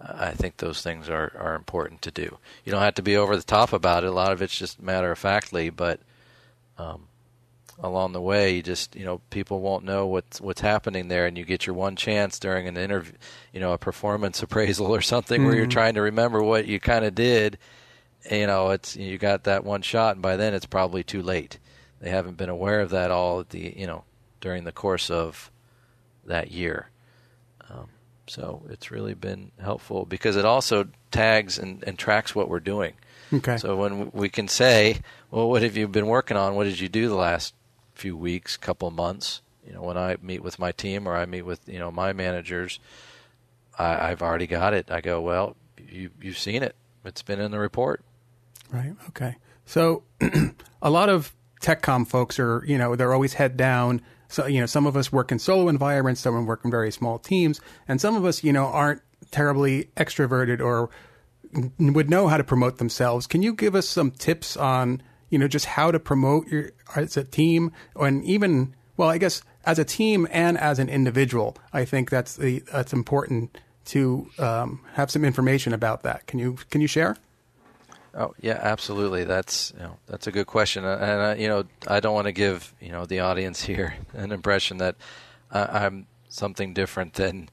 I 0.00 0.32
think 0.32 0.58
those 0.58 0.82
things 0.82 1.08
are, 1.08 1.32
are 1.38 1.54
important 1.54 2.02
to 2.02 2.10
do. 2.10 2.38
You 2.64 2.72
don't 2.72 2.82
have 2.82 2.96
to 2.96 3.02
be 3.02 3.16
over 3.16 3.36
the 3.36 3.42
top 3.42 3.72
about 3.72 4.04
it. 4.04 4.08
A 4.08 4.12
lot 4.12 4.32
of 4.32 4.42
it's 4.42 4.56
just 4.56 4.82
matter 4.82 5.10
of 5.10 5.18
factly, 5.18 5.70
but 5.70 6.00
um, 6.76 7.08
along 7.78 8.12
the 8.12 8.20
way, 8.20 8.56
you 8.56 8.62
just 8.62 8.94
you 8.94 9.04
know 9.04 9.22
people 9.30 9.60
won't 9.60 9.84
know 9.84 10.06
what's 10.06 10.40
what's 10.40 10.60
happening 10.60 11.08
there, 11.08 11.26
and 11.26 11.38
you 11.38 11.44
get 11.44 11.66
your 11.66 11.74
one 11.74 11.96
chance 11.96 12.38
during 12.38 12.68
an 12.68 12.76
interview, 12.76 13.14
you 13.52 13.60
know, 13.60 13.72
a 13.72 13.78
performance 13.78 14.42
appraisal 14.42 14.94
or 14.94 15.00
something 15.00 15.38
mm-hmm. 15.38 15.46
where 15.46 15.56
you're 15.56 15.64
mm-hmm. 15.64 15.70
trying 15.70 15.94
to 15.94 16.02
remember 16.02 16.42
what 16.42 16.66
you 16.66 16.78
kind 16.78 17.04
of 17.04 17.14
did. 17.14 17.58
You 18.30 18.46
know, 18.46 18.70
it's 18.70 18.96
you 18.96 19.16
got 19.18 19.44
that 19.44 19.64
one 19.64 19.82
shot, 19.82 20.16
and 20.16 20.22
by 20.22 20.36
then 20.36 20.52
it's 20.52 20.66
probably 20.66 21.04
too 21.04 21.22
late. 21.22 21.58
They 22.00 22.10
haven't 22.10 22.36
been 22.36 22.48
aware 22.48 22.80
of 22.80 22.90
that 22.90 23.10
all 23.10 23.40
at 23.40 23.50
the 23.50 23.74
you 23.76 23.86
know 23.86 24.04
during 24.40 24.64
the 24.64 24.72
course 24.72 25.10
of 25.10 25.50
that 26.24 26.50
year. 26.50 26.90
Um, 27.68 27.88
so 28.26 28.62
it's 28.68 28.90
really 28.90 29.14
been 29.14 29.52
helpful 29.60 30.04
because 30.04 30.36
it 30.36 30.44
also 30.44 30.88
tags 31.10 31.58
and, 31.58 31.82
and 31.84 31.98
tracks 31.98 32.34
what 32.34 32.48
we're 32.48 32.60
doing. 32.60 32.94
Okay. 33.32 33.56
So 33.56 33.76
when 33.76 34.10
we 34.12 34.28
can 34.28 34.48
say, 34.48 35.00
well, 35.30 35.48
what 35.48 35.62
have 35.62 35.76
you 35.76 35.88
been 35.88 36.06
working 36.06 36.36
on? 36.36 36.54
What 36.54 36.64
did 36.64 36.78
you 36.78 36.88
do 36.88 37.08
the 37.08 37.16
last 37.16 37.54
few 37.94 38.16
weeks, 38.16 38.56
couple 38.56 38.90
months? 38.90 39.42
You 39.66 39.72
know, 39.72 39.82
when 39.82 39.98
I 39.98 40.16
meet 40.22 40.42
with 40.42 40.58
my 40.58 40.70
team 40.72 41.08
or 41.08 41.16
I 41.16 41.26
meet 41.26 41.42
with 41.42 41.60
you 41.68 41.78
know 41.78 41.90
my 41.90 42.12
managers, 42.12 42.78
I, 43.78 44.10
I've 44.10 44.22
already 44.22 44.46
got 44.46 44.74
it. 44.74 44.90
I 44.90 45.00
go, 45.00 45.20
well, 45.20 45.56
you 45.76 46.10
you've 46.20 46.38
seen 46.38 46.62
it. 46.62 46.76
It's 47.04 47.22
been 47.22 47.40
in 47.40 47.50
the 47.50 47.58
report. 47.58 48.02
Right. 48.70 48.94
Okay. 49.08 49.36
So 49.64 50.04
a 50.82 50.90
lot 50.90 51.08
of 51.08 51.32
TechCom 51.60 52.06
folks 52.06 52.38
are, 52.38 52.62
you 52.66 52.78
know, 52.78 52.96
they're 52.96 53.14
always 53.14 53.34
head 53.34 53.56
down 53.56 54.02
so, 54.28 54.46
you 54.46 54.60
know, 54.60 54.66
some 54.66 54.86
of 54.86 54.96
us 54.96 55.12
work 55.12 55.30
in 55.30 55.38
solo 55.38 55.68
environments, 55.68 56.20
some 56.20 56.46
work 56.46 56.64
in 56.64 56.70
very 56.70 56.90
small 56.90 57.18
teams, 57.18 57.60
and 57.86 58.00
some 58.00 58.16
of 58.16 58.24
us, 58.24 58.42
you 58.42 58.52
know, 58.52 58.66
aren't 58.66 59.02
terribly 59.30 59.90
extroverted 59.96 60.60
or 60.60 60.90
would 61.78 62.10
know 62.10 62.28
how 62.28 62.36
to 62.36 62.44
promote 62.44 62.78
themselves. 62.78 63.26
Can 63.26 63.42
you 63.42 63.54
give 63.54 63.74
us 63.74 63.88
some 63.88 64.10
tips 64.10 64.56
on, 64.56 65.00
you 65.30 65.38
know, 65.38 65.48
just 65.48 65.66
how 65.66 65.90
to 65.90 66.00
promote 66.00 66.48
your 66.48 66.70
as 66.94 67.16
a 67.16 67.24
team 67.24 67.72
and 67.94 68.24
even, 68.24 68.74
well, 68.96 69.08
I 69.08 69.18
guess 69.18 69.42
as 69.64 69.78
a 69.78 69.84
team 69.84 70.26
and 70.30 70.58
as 70.58 70.78
an 70.78 70.88
individual? 70.88 71.56
I 71.72 71.84
think 71.84 72.10
that's 72.10 72.36
the 72.36 72.60
that's 72.72 72.92
important 72.92 73.58
to 73.86 74.28
um, 74.38 74.80
have 74.94 75.10
some 75.10 75.24
information 75.24 75.72
about 75.72 76.02
that. 76.02 76.26
Can 76.26 76.40
you 76.40 76.58
can 76.70 76.80
you 76.80 76.88
share? 76.88 77.16
Oh 78.16 78.34
yeah, 78.40 78.58
absolutely. 78.62 79.24
That's 79.24 79.74
you 79.76 79.82
know 79.82 79.98
that's 80.06 80.26
a 80.26 80.32
good 80.32 80.46
question, 80.46 80.84
and 80.84 81.20
uh, 81.20 81.34
you 81.38 81.48
know 81.48 81.64
I 81.86 82.00
don't 82.00 82.14
want 82.14 82.26
to 82.26 82.32
give 82.32 82.74
you 82.80 82.90
know 82.90 83.04
the 83.04 83.20
audience 83.20 83.62
here 83.66 83.94
an 84.14 84.32
impression 84.32 84.78
that 84.78 84.96
uh, 85.52 85.66
I'm 85.70 86.06
something 86.30 86.72
different 86.72 87.14
than 87.14 87.50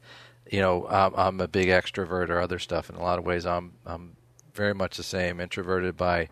you 0.49 0.61
know 0.61 0.87
I'm, 0.87 1.13
I'm, 1.15 1.41
a 1.41 1.49
big 1.49 1.67
extrovert 1.67 2.29
or 2.29 2.39
other 2.39 2.59
stuff. 2.59 2.89
In 2.89 2.95
a 2.95 3.01
lot 3.01 3.19
of 3.19 3.25
ways, 3.25 3.45
I'm 3.45 3.73
I'm 3.85 4.15
very 4.53 4.73
much 4.73 4.95
the 4.95 5.03
same, 5.03 5.41
introverted 5.41 5.97
by 5.97 6.29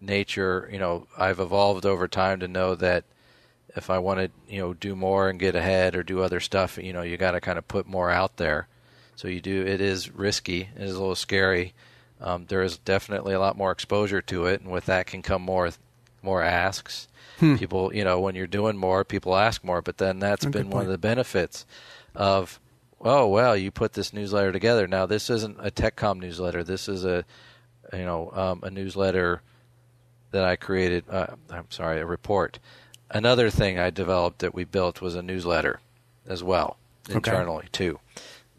nature. 0.00 0.68
You 0.72 0.78
know, 0.78 1.08
I've 1.18 1.40
evolved 1.40 1.84
over 1.84 2.06
time 2.06 2.38
to 2.38 2.48
know 2.48 2.76
that 2.76 3.02
if 3.74 3.90
I 3.90 3.98
want 3.98 4.20
to 4.20 4.30
you 4.48 4.60
know 4.60 4.74
do 4.74 4.94
more 4.94 5.28
and 5.28 5.40
get 5.40 5.56
ahead 5.56 5.96
or 5.96 6.04
do 6.04 6.22
other 6.22 6.38
stuff, 6.38 6.78
you 6.78 6.92
know, 6.92 7.02
you 7.02 7.16
got 7.16 7.32
to 7.32 7.40
kind 7.40 7.58
of 7.58 7.66
put 7.66 7.88
more 7.88 8.10
out 8.10 8.36
there. 8.36 8.68
So 9.16 9.26
you 9.26 9.40
do. 9.40 9.66
It 9.66 9.80
is 9.80 10.08
risky. 10.14 10.68
It 10.76 10.82
is 10.82 10.94
a 10.94 11.00
little 11.00 11.16
scary 11.16 11.74
um, 12.22 12.46
there 12.48 12.62
is 12.62 12.78
definitely 12.78 13.34
a 13.34 13.40
lot 13.40 13.56
more 13.56 13.72
exposure 13.72 14.22
to 14.22 14.46
it, 14.46 14.60
and 14.60 14.70
with 14.70 14.86
that 14.86 15.06
can 15.06 15.22
come 15.22 15.42
more 15.42 15.70
more 16.22 16.42
asks. 16.42 17.08
Hmm. 17.38 17.56
People, 17.56 17.92
you 17.94 18.04
know, 18.04 18.20
when 18.20 18.36
you're 18.36 18.46
doing 18.46 18.76
more, 18.76 19.04
people 19.04 19.36
ask 19.36 19.64
more. 19.64 19.82
But 19.82 19.98
then 19.98 20.20
that's 20.20 20.44
been 20.44 20.70
one 20.70 20.84
of 20.84 20.90
the 20.90 20.98
benefits 20.98 21.66
of, 22.14 22.60
oh 23.00 23.26
well, 23.26 23.56
you 23.56 23.70
put 23.70 23.94
this 23.94 24.12
newsletter 24.12 24.52
together. 24.52 24.86
Now 24.86 25.06
this 25.06 25.28
isn't 25.28 25.58
a 25.58 25.70
TechCom 25.70 26.20
newsletter. 26.20 26.62
This 26.62 26.88
is 26.88 27.04
a, 27.04 27.24
you 27.92 28.04
know, 28.04 28.30
um, 28.34 28.60
a 28.62 28.70
newsletter 28.70 29.42
that 30.30 30.44
I 30.44 30.56
created. 30.56 31.04
Uh, 31.10 31.26
I'm 31.50 31.70
sorry, 31.70 32.00
a 32.00 32.06
report. 32.06 32.60
Another 33.10 33.50
thing 33.50 33.78
I 33.78 33.90
developed 33.90 34.38
that 34.38 34.54
we 34.54 34.64
built 34.64 35.00
was 35.00 35.16
a 35.16 35.22
newsletter 35.22 35.80
as 36.26 36.44
well 36.44 36.78
internally 37.10 37.64
okay. 37.64 37.68
too, 37.72 37.98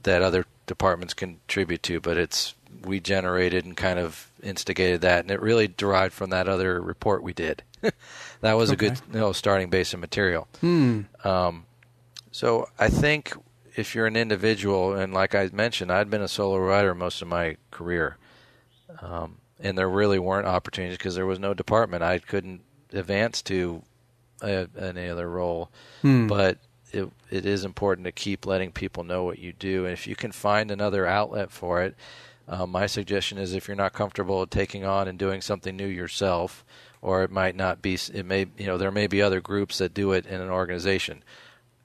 that 0.03 0.21
other 0.21 0.45
departments 0.67 1.13
contribute 1.13 1.81
to. 1.83 2.01
But 2.01 2.17
it's 2.17 2.55
we 2.83 2.99
generated 2.99 3.65
and 3.65 3.75
kind 3.75 3.99
of 3.99 4.29
instigated 4.41 5.01
that, 5.01 5.23
and 5.23 5.31
it 5.31 5.41
really 5.41 5.67
derived 5.67 6.13
from 6.13 6.29
that 6.31 6.47
other 6.47 6.81
report 6.81 7.23
we 7.23 7.33
did. 7.33 7.63
that 8.41 8.53
was 8.53 8.71
okay. 8.71 8.87
a 8.87 8.89
good 8.89 9.01
you 9.13 9.19
know, 9.19 9.31
starting 9.31 9.69
base 9.69 9.93
of 9.93 9.99
material. 9.99 10.47
Hmm. 10.61 11.01
Um, 11.23 11.65
so 12.31 12.67
I 12.79 12.89
think 12.89 13.33
if 13.75 13.95
you're 13.95 14.07
an 14.07 14.15
individual, 14.15 14.93
and 14.93 15.13
like 15.13 15.35
I 15.35 15.49
mentioned, 15.53 15.91
I'd 15.91 16.09
been 16.09 16.21
a 16.21 16.27
solo 16.27 16.57
writer 16.57 16.93
most 16.93 17.21
of 17.21 17.27
my 17.27 17.57
career, 17.71 18.17
um, 19.01 19.37
and 19.59 19.77
there 19.77 19.89
really 19.89 20.19
weren't 20.19 20.47
opportunities 20.47 20.97
because 20.97 21.15
there 21.15 21.25
was 21.25 21.39
no 21.39 21.53
department. 21.53 22.03
I 22.03 22.19
couldn't 22.19 22.61
advance 22.91 23.41
to 23.43 23.81
a, 24.41 24.67
any 24.79 25.09
other 25.09 25.29
role, 25.29 25.71
hmm. 26.01 26.27
but 26.27 26.57
it, 26.91 27.09
it 27.31 27.45
is 27.45 27.65
important 27.65 28.05
to 28.05 28.11
keep 28.11 28.45
letting 28.45 28.71
people 28.71 29.03
know 29.03 29.23
what 29.23 29.39
you 29.39 29.53
do, 29.53 29.85
and 29.85 29.93
if 29.93 30.07
you 30.07 30.15
can 30.15 30.31
find 30.31 30.69
another 30.69 31.05
outlet 31.05 31.51
for 31.51 31.81
it 31.81 31.95
uh, 32.47 32.65
my 32.65 32.85
suggestion 32.85 33.37
is 33.37 33.53
if 33.53 33.67
you're 33.67 33.75
not 33.75 33.93
comfortable 33.93 34.45
taking 34.45 34.85
on 34.85 35.07
and 35.07 35.17
doing 35.17 35.41
something 35.41 35.75
new 35.75 35.87
yourself, 35.87 36.65
or 37.01 37.23
it 37.23 37.31
might 37.31 37.55
not 37.55 37.81
be, 37.81 37.97
it 38.13 38.25
may, 38.25 38.47
you 38.57 38.65
know, 38.65 38.77
there 38.77 38.91
may 38.91 39.07
be 39.07 39.21
other 39.21 39.41
groups 39.41 39.77
that 39.77 39.93
do 39.93 40.11
it 40.11 40.25
in 40.25 40.41
an 40.41 40.49
organization. 40.49 41.23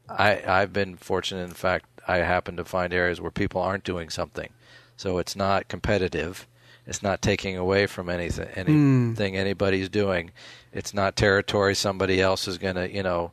I, 0.08 0.42
I've 0.46 0.72
been 0.72 0.96
fortunate, 0.96 1.44
in 1.44 1.54
fact, 1.54 1.86
I 2.06 2.18
happen 2.18 2.56
to 2.56 2.64
find 2.64 2.92
areas 2.92 3.20
where 3.20 3.30
people 3.30 3.60
aren't 3.60 3.84
doing 3.84 4.10
something. 4.10 4.50
So 4.96 5.18
it's 5.18 5.36
not 5.36 5.68
competitive. 5.68 6.46
It's 6.86 7.02
not 7.02 7.20
taking 7.20 7.56
away 7.56 7.86
from 7.86 8.08
anything, 8.08 8.48
anything 8.54 9.34
mm. 9.34 9.36
anybody's 9.36 9.90
doing. 9.90 10.30
It's 10.72 10.94
not 10.94 11.16
territory 11.16 11.74
somebody 11.74 12.20
else 12.20 12.48
is 12.48 12.56
going 12.56 12.76
to, 12.76 12.90
you 12.90 13.02
know, 13.02 13.32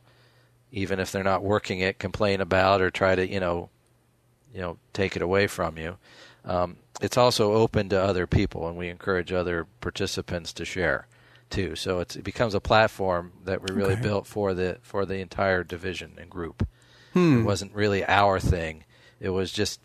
even 0.70 1.00
if 1.00 1.10
they're 1.10 1.24
not 1.24 1.42
working 1.42 1.80
it, 1.80 1.98
complain 1.98 2.40
about 2.40 2.82
or 2.82 2.90
try 2.90 3.14
to, 3.14 3.26
you 3.26 3.40
know, 3.40 3.70
you 4.52 4.60
know, 4.60 4.76
take 4.92 5.16
it 5.16 5.22
away 5.22 5.46
from 5.46 5.78
you. 5.78 5.96
Um, 6.44 6.76
it's 7.00 7.16
also 7.16 7.52
open 7.54 7.88
to 7.90 8.02
other 8.02 8.26
people, 8.26 8.68
and 8.68 8.76
we 8.76 8.88
encourage 8.88 9.32
other 9.32 9.66
participants 9.80 10.52
to 10.54 10.64
share 10.64 11.06
too. 11.50 11.76
So 11.76 12.00
it 12.00 12.22
becomes 12.24 12.54
a 12.54 12.60
platform 12.60 13.32
that 13.44 13.62
we 13.62 13.74
really 13.74 13.94
okay. 13.94 14.02
built 14.02 14.26
for 14.26 14.54
the 14.54 14.78
for 14.82 15.04
the 15.04 15.18
entire 15.18 15.62
division 15.62 16.14
and 16.18 16.30
group. 16.30 16.66
Hmm. 17.12 17.40
It 17.40 17.44
wasn't 17.44 17.74
really 17.74 18.04
our 18.04 18.40
thing; 18.40 18.84
it 19.20 19.30
was 19.30 19.52
just 19.52 19.80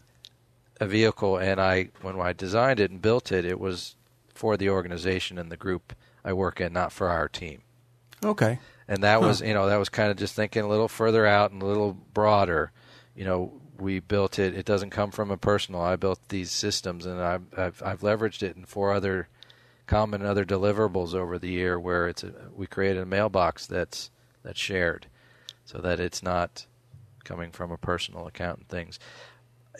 a 0.82 0.88
vehicle. 0.88 1.38
And 1.38 1.62
I, 1.62 1.90
when 2.02 2.20
I 2.20 2.34
designed 2.34 2.82
it 2.82 2.92
and 2.92 3.02
built 3.02 3.32
it, 3.32 3.46
it 3.46 3.60
was 3.60 3.96
for 4.34 4.58
the 4.58 4.70
organization 4.70 5.38
and 5.38 5.52
the 5.52 5.58
group 5.58 5.94
I 6.26 6.34
work 6.34 6.60
in, 6.60 6.74
not 6.74 6.92
for 6.92 7.08
our 7.08 7.30
team. 7.30 7.62
Okay. 8.26 8.60
And 8.88 9.04
that 9.04 9.22
huh. 9.22 9.28
was, 9.28 9.42
you 9.42 9.54
know, 9.54 9.68
that 9.68 9.78
was 9.78 9.90
kind 9.90 10.12
of 10.12 10.18
just 10.18 10.36
thinking 10.36 10.64
a 10.64 10.68
little 10.68 10.90
further 10.90 11.26
out 11.26 11.52
and 11.52 11.62
a 11.62 11.66
little 11.66 11.94
broader. 11.94 12.72
You 13.16 13.26
know, 13.26 13.61
we 13.82 14.00
built 14.00 14.40
it. 14.40 14.56
It 14.56 14.66
doesn't 14.66 14.92
come 14.92 15.12
from 15.12 15.32
a 15.32 15.38
personal. 15.38 15.82
I 15.82 15.96
built 15.96 16.20
these 16.30 16.52
systems, 16.52 17.06
and 17.06 17.20
I've 17.20 17.44
I've, 17.58 17.84
I've 17.84 18.02
leveraged 18.02 18.44
it 18.44 18.56
in 18.56 18.66
four 18.66 18.94
other 18.94 19.28
common 19.88 20.26
other 20.26 20.46
deliverables 20.46 21.14
over 21.14 21.38
the 21.38 21.50
year 21.50 21.80
where 21.80 22.08
it's 22.08 22.24
a, 22.24 22.32
we 22.56 22.68
created 22.68 23.02
a 23.02 23.06
mailbox 23.06 23.66
that's 23.66 24.12
that's 24.44 24.60
shared, 24.60 25.08
so 25.66 25.80
that 25.80 26.00
it's 26.00 26.24
not 26.24 26.66
coming 27.24 27.52
from 27.52 27.72
a 27.72 27.78
personal 27.78 28.28
account 28.28 28.60
and 28.60 28.68
things. 28.70 29.00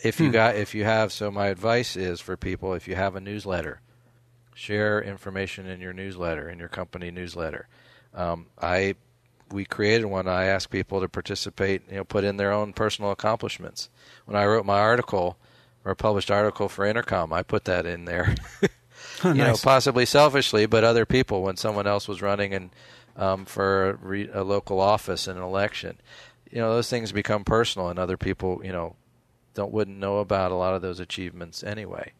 If 0.04 0.20
you 0.20 0.26
hmm. 0.26 0.32
got 0.32 0.56
if 0.56 0.74
you 0.74 0.84
have 0.84 1.12
so 1.12 1.30
my 1.30 1.46
advice 1.46 1.96
is 1.96 2.20
for 2.20 2.36
people 2.36 2.74
if 2.74 2.88
you 2.88 2.96
have 2.96 3.14
a 3.14 3.20
newsletter, 3.20 3.80
share 4.54 5.00
information 5.00 5.66
in 5.66 5.80
your 5.80 5.92
newsletter 5.92 6.48
in 6.48 6.58
your 6.58 6.68
company 6.68 7.10
newsletter. 7.10 7.68
Um, 8.14 8.46
I 8.60 8.96
we 9.52 9.64
created 9.64 10.06
one. 10.06 10.26
I 10.26 10.44
asked 10.44 10.70
people 10.70 11.00
to 11.00 11.08
participate, 11.08 11.82
you 11.90 11.96
know, 11.96 12.04
put 12.04 12.24
in 12.24 12.36
their 12.36 12.52
own 12.52 12.72
personal 12.72 13.10
accomplishments. 13.10 13.88
When 14.24 14.36
I 14.36 14.46
wrote 14.46 14.66
my 14.66 14.78
article 14.78 15.36
or 15.84 15.94
published 15.94 16.30
article 16.30 16.68
for 16.68 16.86
Intercom, 16.86 17.32
I 17.32 17.42
put 17.42 17.64
that 17.64 17.86
in 17.86 18.04
there. 18.04 18.34
oh, 19.24 19.28
you 19.32 19.44
know, 19.44 19.56
possibly 19.62 20.06
selfishly, 20.06 20.66
but 20.66 20.84
other 20.84 21.06
people 21.06 21.42
when 21.42 21.56
someone 21.56 21.86
else 21.86 22.08
was 22.08 22.22
running 22.22 22.54
and 22.54 22.70
um, 23.16 23.44
for 23.44 23.90
a, 23.90 23.94
re- 23.94 24.30
a 24.32 24.42
local 24.42 24.80
office 24.80 25.28
in 25.28 25.36
an 25.36 25.42
election, 25.42 25.98
you 26.50 26.58
know, 26.58 26.74
those 26.74 26.88
things 26.88 27.12
become 27.12 27.44
personal, 27.44 27.88
and 27.88 27.98
other 27.98 28.16
people, 28.16 28.60
you 28.64 28.72
know, 28.72 28.96
don't 29.54 29.72
wouldn't 29.72 29.98
know 29.98 30.18
about 30.18 30.52
a 30.52 30.56
lot 30.56 30.74
of 30.74 30.82
those 30.82 31.00
achievements 31.00 31.62
anyway. 31.62 32.12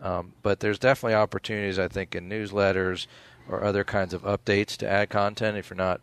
Um, 0.00 0.34
but 0.42 0.60
there's 0.60 0.78
definitely 0.78 1.14
opportunities, 1.14 1.78
I 1.78 1.88
think, 1.88 2.14
in 2.14 2.28
newsletters 2.28 3.06
or 3.48 3.64
other 3.64 3.84
kinds 3.84 4.14
of 4.14 4.22
updates 4.22 4.76
to 4.78 4.88
add 4.88 5.10
content 5.10 5.58
if 5.58 5.70
you're 5.70 5.76
not 5.76 6.00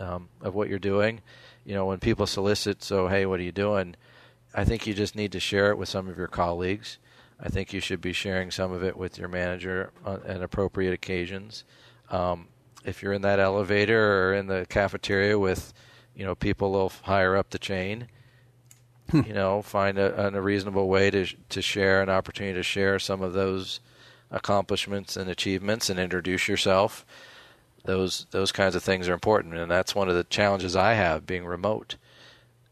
um, 0.00 0.28
of 0.40 0.54
what 0.54 0.68
you're 0.68 0.78
doing. 0.80 1.20
You 1.64 1.74
know, 1.74 1.86
when 1.86 2.00
people 2.00 2.26
solicit, 2.26 2.82
so 2.82 3.06
hey, 3.06 3.26
what 3.26 3.38
are 3.38 3.44
you 3.44 3.52
doing? 3.52 3.94
I 4.52 4.64
think 4.64 4.86
you 4.86 4.94
just 4.94 5.14
need 5.14 5.30
to 5.32 5.40
share 5.40 5.70
it 5.70 5.78
with 5.78 5.88
some 5.88 6.08
of 6.08 6.18
your 6.18 6.26
colleagues. 6.26 6.98
I 7.38 7.48
think 7.48 7.72
you 7.72 7.80
should 7.80 8.00
be 8.00 8.12
sharing 8.12 8.50
some 8.50 8.72
of 8.72 8.82
it 8.82 8.96
with 8.96 9.16
your 9.18 9.28
manager 9.28 9.92
on, 10.04 10.22
at 10.26 10.42
appropriate 10.42 10.92
occasions. 10.92 11.64
Um, 12.10 12.48
if 12.84 13.02
you're 13.02 13.12
in 13.12 13.22
that 13.22 13.38
elevator 13.38 14.30
or 14.30 14.34
in 14.34 14.46
the 14.48 14.66
cafeteria 14.68 15.38
with, 15.38 15.72
you 16.16 16.24
know, 16.24 16.34
people 16.34 16.68
a 16.68 16.72
little 16.72 16.92
higher 17.04 17.36
up 17.36 17.50
the 17.50 17.58
chain, 17.58 18.08
Hmm. 19.10 19.22
you 19.26 19.32
know, 19.32 19.62
find 19.62 19.98
a, 19.98 20.28
a 20.28 20.40
reasonable 20.40 20.88
way 20.88 21.10
to 21.10 21.26
to 21.48 21.62
share 21.62 22.02
an 22.02 22.08
opportunity 22.08 22.54
to 22.54 22.62
share 22.62 22.98
some 22.98 23.22
of 23.22 23.32
those 23.32 23.80
accomplishments 24.30 25.16
and 25.16 25.28
achievements 25.28 25.90
and 25.90 25.98
introduce 25.98 26.46
yourself. 26.46 27.04
Those 27.84 28.26
those 28.30 28.52
kinds 28.52 28.74
of 28.74 28.82
things 28.82 29.08
are 29.08 29.14
important, 29.14 29.54
and 29.54 29.70
that's 29.70 29.94
one 29.94 30.08
of 30.08 30.14
the 30.14 30.24
challenges 30.24 30.76
I 30.76 30.94
have 30.94 31.26
being 31.26 31.46
remote. 31.46 31.96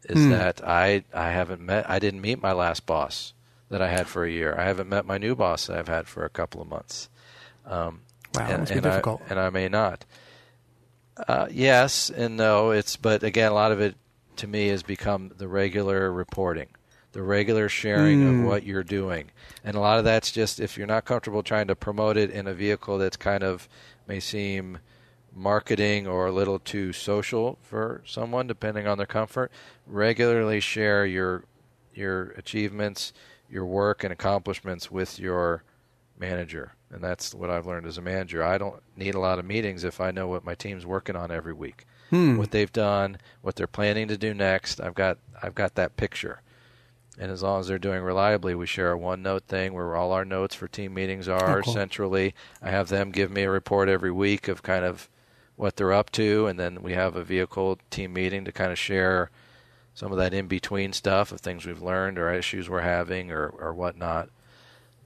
Is 0.05 0.23
Hmm. 0.23 0.29
that 0.31 0.61
I 0.67 1.03
I 1.13 1.31
haven't 1.31 1.61
met 1.61 1.89
I 1.89 1.99
didn't 1.99 2.21
meet 2.21 2.41
my 2.41 2.51
last 2.53 2.85
boss 2.85 3.33
that 3.69 3.81
I 3.81 3.87
had 3.89 4.07
for 4.07 4.23
a 4.23 4.29
year. 4.31 4.55
I 4.57 4.63
haven't 4.65 4.89
met 4.89 5.05
my 5.05 5.17
new 5.17 5.35
boss 5.35 5.67
that 5.67 5.77
I've 5.77 5.87
had 5.87 6.07
for 6.07 6.25
a 6.25 6.29
couple 6.29 6.61
of 6.61 6.67
months. 6.67 7.09
Um, 7.65 8.01
Wow, 8.35 8.47
and, 8.47 8.69
and 8.71 8.85
I- 8.85 8.89
difficult. 8.89 9.21
and 9.29 9.39
I 9.39 9.49
may 9.49 9.67
not. 9.67 10.05
Uh, 11.27 11.47
yes 11.51 12.09
and 12.09 12.37
no. 12.37 12.71
It's 12.71 12.95
but 12.95 13.23
again, 13.23 13.51
a 13.51 13.55
lot 13.55 13.71
of 13.71 13.81
it 13.81 13.95
to 14.37 14.47
me 14.47 14.67
has 14.69 14.83
become 14.83 15.31
the 15.37 15.47
regular 15.47 16.11
reporting, 16.11 16.67
the 17.11 17.21
regular 17.21 17.67
sharing 17.67 18.21
Hmm. 18.21 18.39
of 18.39 18.45
what 18.45 18.63
you're 18.63 18.83
doing, 18.83 19.31
and 19.65 19.75
a 19.75 19.79
lot 19.81 19.99
of 19.99 20.05
that's 20.05 20.31
just 20.31 20.59
if 20.59 20.77
you're 20.77 20.87
not 20.87 21.05
comfortable 21.05 21.43
trying 21.43 21.67
to 21.67 21.75
promote 21.75 22.15
it 22.17 22.29
in 22.31 22.47
a 22.47 22.53
vehicle 22.53 22.97
that's 22.99 23.17
kind 23.17 23.43
of 23.43 23.67
may 24.07 24.19
seem 24.19 24.77
marketing 25.39 26.05
or 26.05 26.27
a 26.27 26.31
little 26.31 26.59
too 26.59 26.91
social 26.93 27.57
for 27.61 28.01
someone, 28.05 28.45
depending 28.47 28.87
on 28.87 28.97
their 28.97 29.07
comfort. 29.07 29.51
Regularly 29.87 30.59
share 30.59 31.05
your 31.05 31.43
your 31.93 32.31
achievements, 32.31 33.13
your 33.49 33.65
work 33.65 34.03
and 34.03 34.13
accomplishments 34.13 34.91
with 34.91 35.19
your 35.19 35.63
manager. 36.17 36.73
And 36.91 37.03
that's 37.03 37.33
what 37.33 37.49
I've 37.49 37.65
learned 37.65 37.85
as 37.87 37.97
a 37.97 38.01
manager. 38.01 38.43
I 38.43 38.57
don't 38.57 38.81
need 38.95 39.15
a 39.15 39.19
lot 39.19 39.39
of 39.39 39.45
meetings 39.45 39.83
if 39.83 39.99
I 40.01 40.11
know 40.11 40.27
what 40.27 40.43
my 40.45 40.55
team's 40.55 40.85
working 40.85 41.15
on 41.15 41.31
every 41.31 41.53
week. 41.53 41.85
Hmm. 42.09 42.37
What 42.37 42.51
they've 42.51 42.71
done, 42.71 43.17
what 43.41 43.55
they're 43.55 43.67
planning 43.67 44.07
to 44.07 44.17
do 44.17 44.33
next. 44.33 44.81
I've 44.81 44.95
got 44.95 45.17
I've 45.41 45.55
got 45.55 45.75
that 45.75 45.95
picture. 45.97 46.41
And 47.21 47.31
as 47.31 47.43
long 47.43 47.59
as 47.59 47.67
they're 47.67 47.77
doing 47.77 48.01
reliably, 48.01 48.55
we 48.55 48.65
share 48.65 48.93
a 48.93 48.97
OneNote 48.97 49.43
thing 49.43 49.73
where 49.73 49.93
all 49.93 50.13
our 50.13 50.23
notes 50.23 50.55
for 50.55 50.69
team 50.69 50.93
meetings 50.93 51.27
are 51.27 51.57
Oh, 51.59 51.61
cool. 51.61 51.73
centrally. 51.73 52.33
I 52.61 52.69
have 52.69 52.87
them 52.87 53.11
give 53.11 53.29
me 53.29 53.43
a 53.43 53.49
report 53.51 53.89
every 53.89 54.11
week 54.11 54.47
of 54.47 54.63
kind 54.63 54.85
of 54.85 55.09
what 55.59 55.75
they're 55.75 55.91
up 55.91 56.09
to, 56.09 56.47
and 56.47 56.57
then 56.57 56.81
we 56.81 56.93
have 56.93 57.17
a 57.17 57.23
vehicle 57.23 57.77
team 57.89 58.13
meeting 58.13 58.45
to 58.45 58.51
kind 58.53 58.71
of 58.71 58.79
share 58.79 59.29
some 59.93 60.09
of 60.09 60.17
that 60.17 60.33
in 60.33 60.47
between 60.47 60.93
stuff 60.93 61.33
of 61.33 61.41
things 61.41 61.65
we've 61.65 61.81
learned 61.81 62.17
or 62.17 62.33
issues 62.33 62.69
we're 62.69 62.79
having 62.79 63.29
or, 63.29 63.49
or 63.49 63.73
whatnot. 63.73 64.29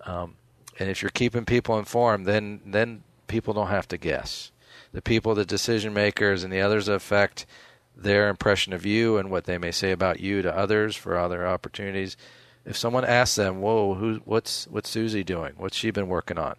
Um, 0.06 0.36
and 0.78 0.92
if 0.92 1.02
you're 1.02 1.10
keeping 1.10 1.44
people 1.46 1.80
informed, 1.80 2.28
then 2.28 2.62
then 2.68 3.02
people 3.26 3.56
don't 3.56 3.70
have 3.70 3.88
to 3.88 3.98
guess. 3.98 4.52
The 4.92 5.02
people, 5.02 5.34
the 5.34 5.44
decision 5.44 5.92
makers, 5.92 6.44
and 6.44 6.54
the 6.54 6.62
others 6.62 6.88
affect 6.88 7.48
their 7.96 8.30
impression 8.30 8.74
of 8.74 8.86
you 8.86 9.18
and 9.18 9.32
what 9.32 9.46
they 9.46 9.58
may 9.58 9.72
say 9.72 9.90
about 9.90 10.20
you 10.20 10.44
to 10.44 10.56
others 10.56 10.96
for 10.96 11.18
other 11.18 11.48
opportunities. 11.48 12.16
If 12.64 12.78
someone 12.78 13.06
asks 13.06 13.38
them, 13.38 13.60
"Whoa, 13.60 13.96
who, 13.96 14.22
what's 14.24 14.68
what's 14.68 14.90
Susie 14.92 15.24
doing? 15.24 15.54
What's 15.58 15.78
she 15.78 15.90
been 15.90 16.10
working 16.10 16.38
on?" 16.38 16.58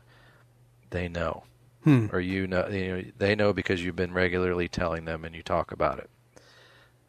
They 0.90 1.06
know, 1.06 1.44
Hmm. 1.84 2.06
or 2.12 2.18
you 2.20 2.46
know, 2.46 2.66
you 2.68 2.88
know, 2.96 3.04
they 3.18 3.34
know 3.34 3.52
because 3.52 3.84
you've 3.84 3.94
been 3.96 4.12
regularly 4.14 4.68
telling 4.68 5.04
them 5.04 5.24
and 5.24 5.34
you 5.34 5.42
talk 5.42 5.70
about 5.70 5.98
it. 5.98 6.10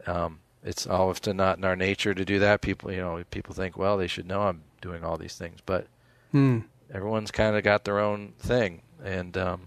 Um, 0.07 0.39
it's 0.63 0.85
often 0.85 1.37
not 1.37 1.57
in 1.57 1.63
our 1.63 1.75
nature 1.75 2.13
to 2.13 2.25
do 2.25 2.39
that. 2.39 2.61
People, 2.61 2.91
you 2.91 2.97
know, 2.97 3.23
people 3.31 3.53
think, 3.55 3.77
well, 3.77 3.97
they 3.97 4.07
should 4.07 4.27
know 4.27 4.41
I'm 4.41 4.63
doing 4.81 5.03
all 5.03 5.17
these 5.17 5.35
things, 5.35 5.59
but 5.65 5.87
Hmm. 6.31 6.59
everyone's 6.93 7.31
kind 7.31 7.55
of 7.55 7.63
got 7.63 7.85
their 7.85 7.99
own 7.99 8.33
thing, 8.39 8.81
and 9.03 9.37
um, 9.37 9.61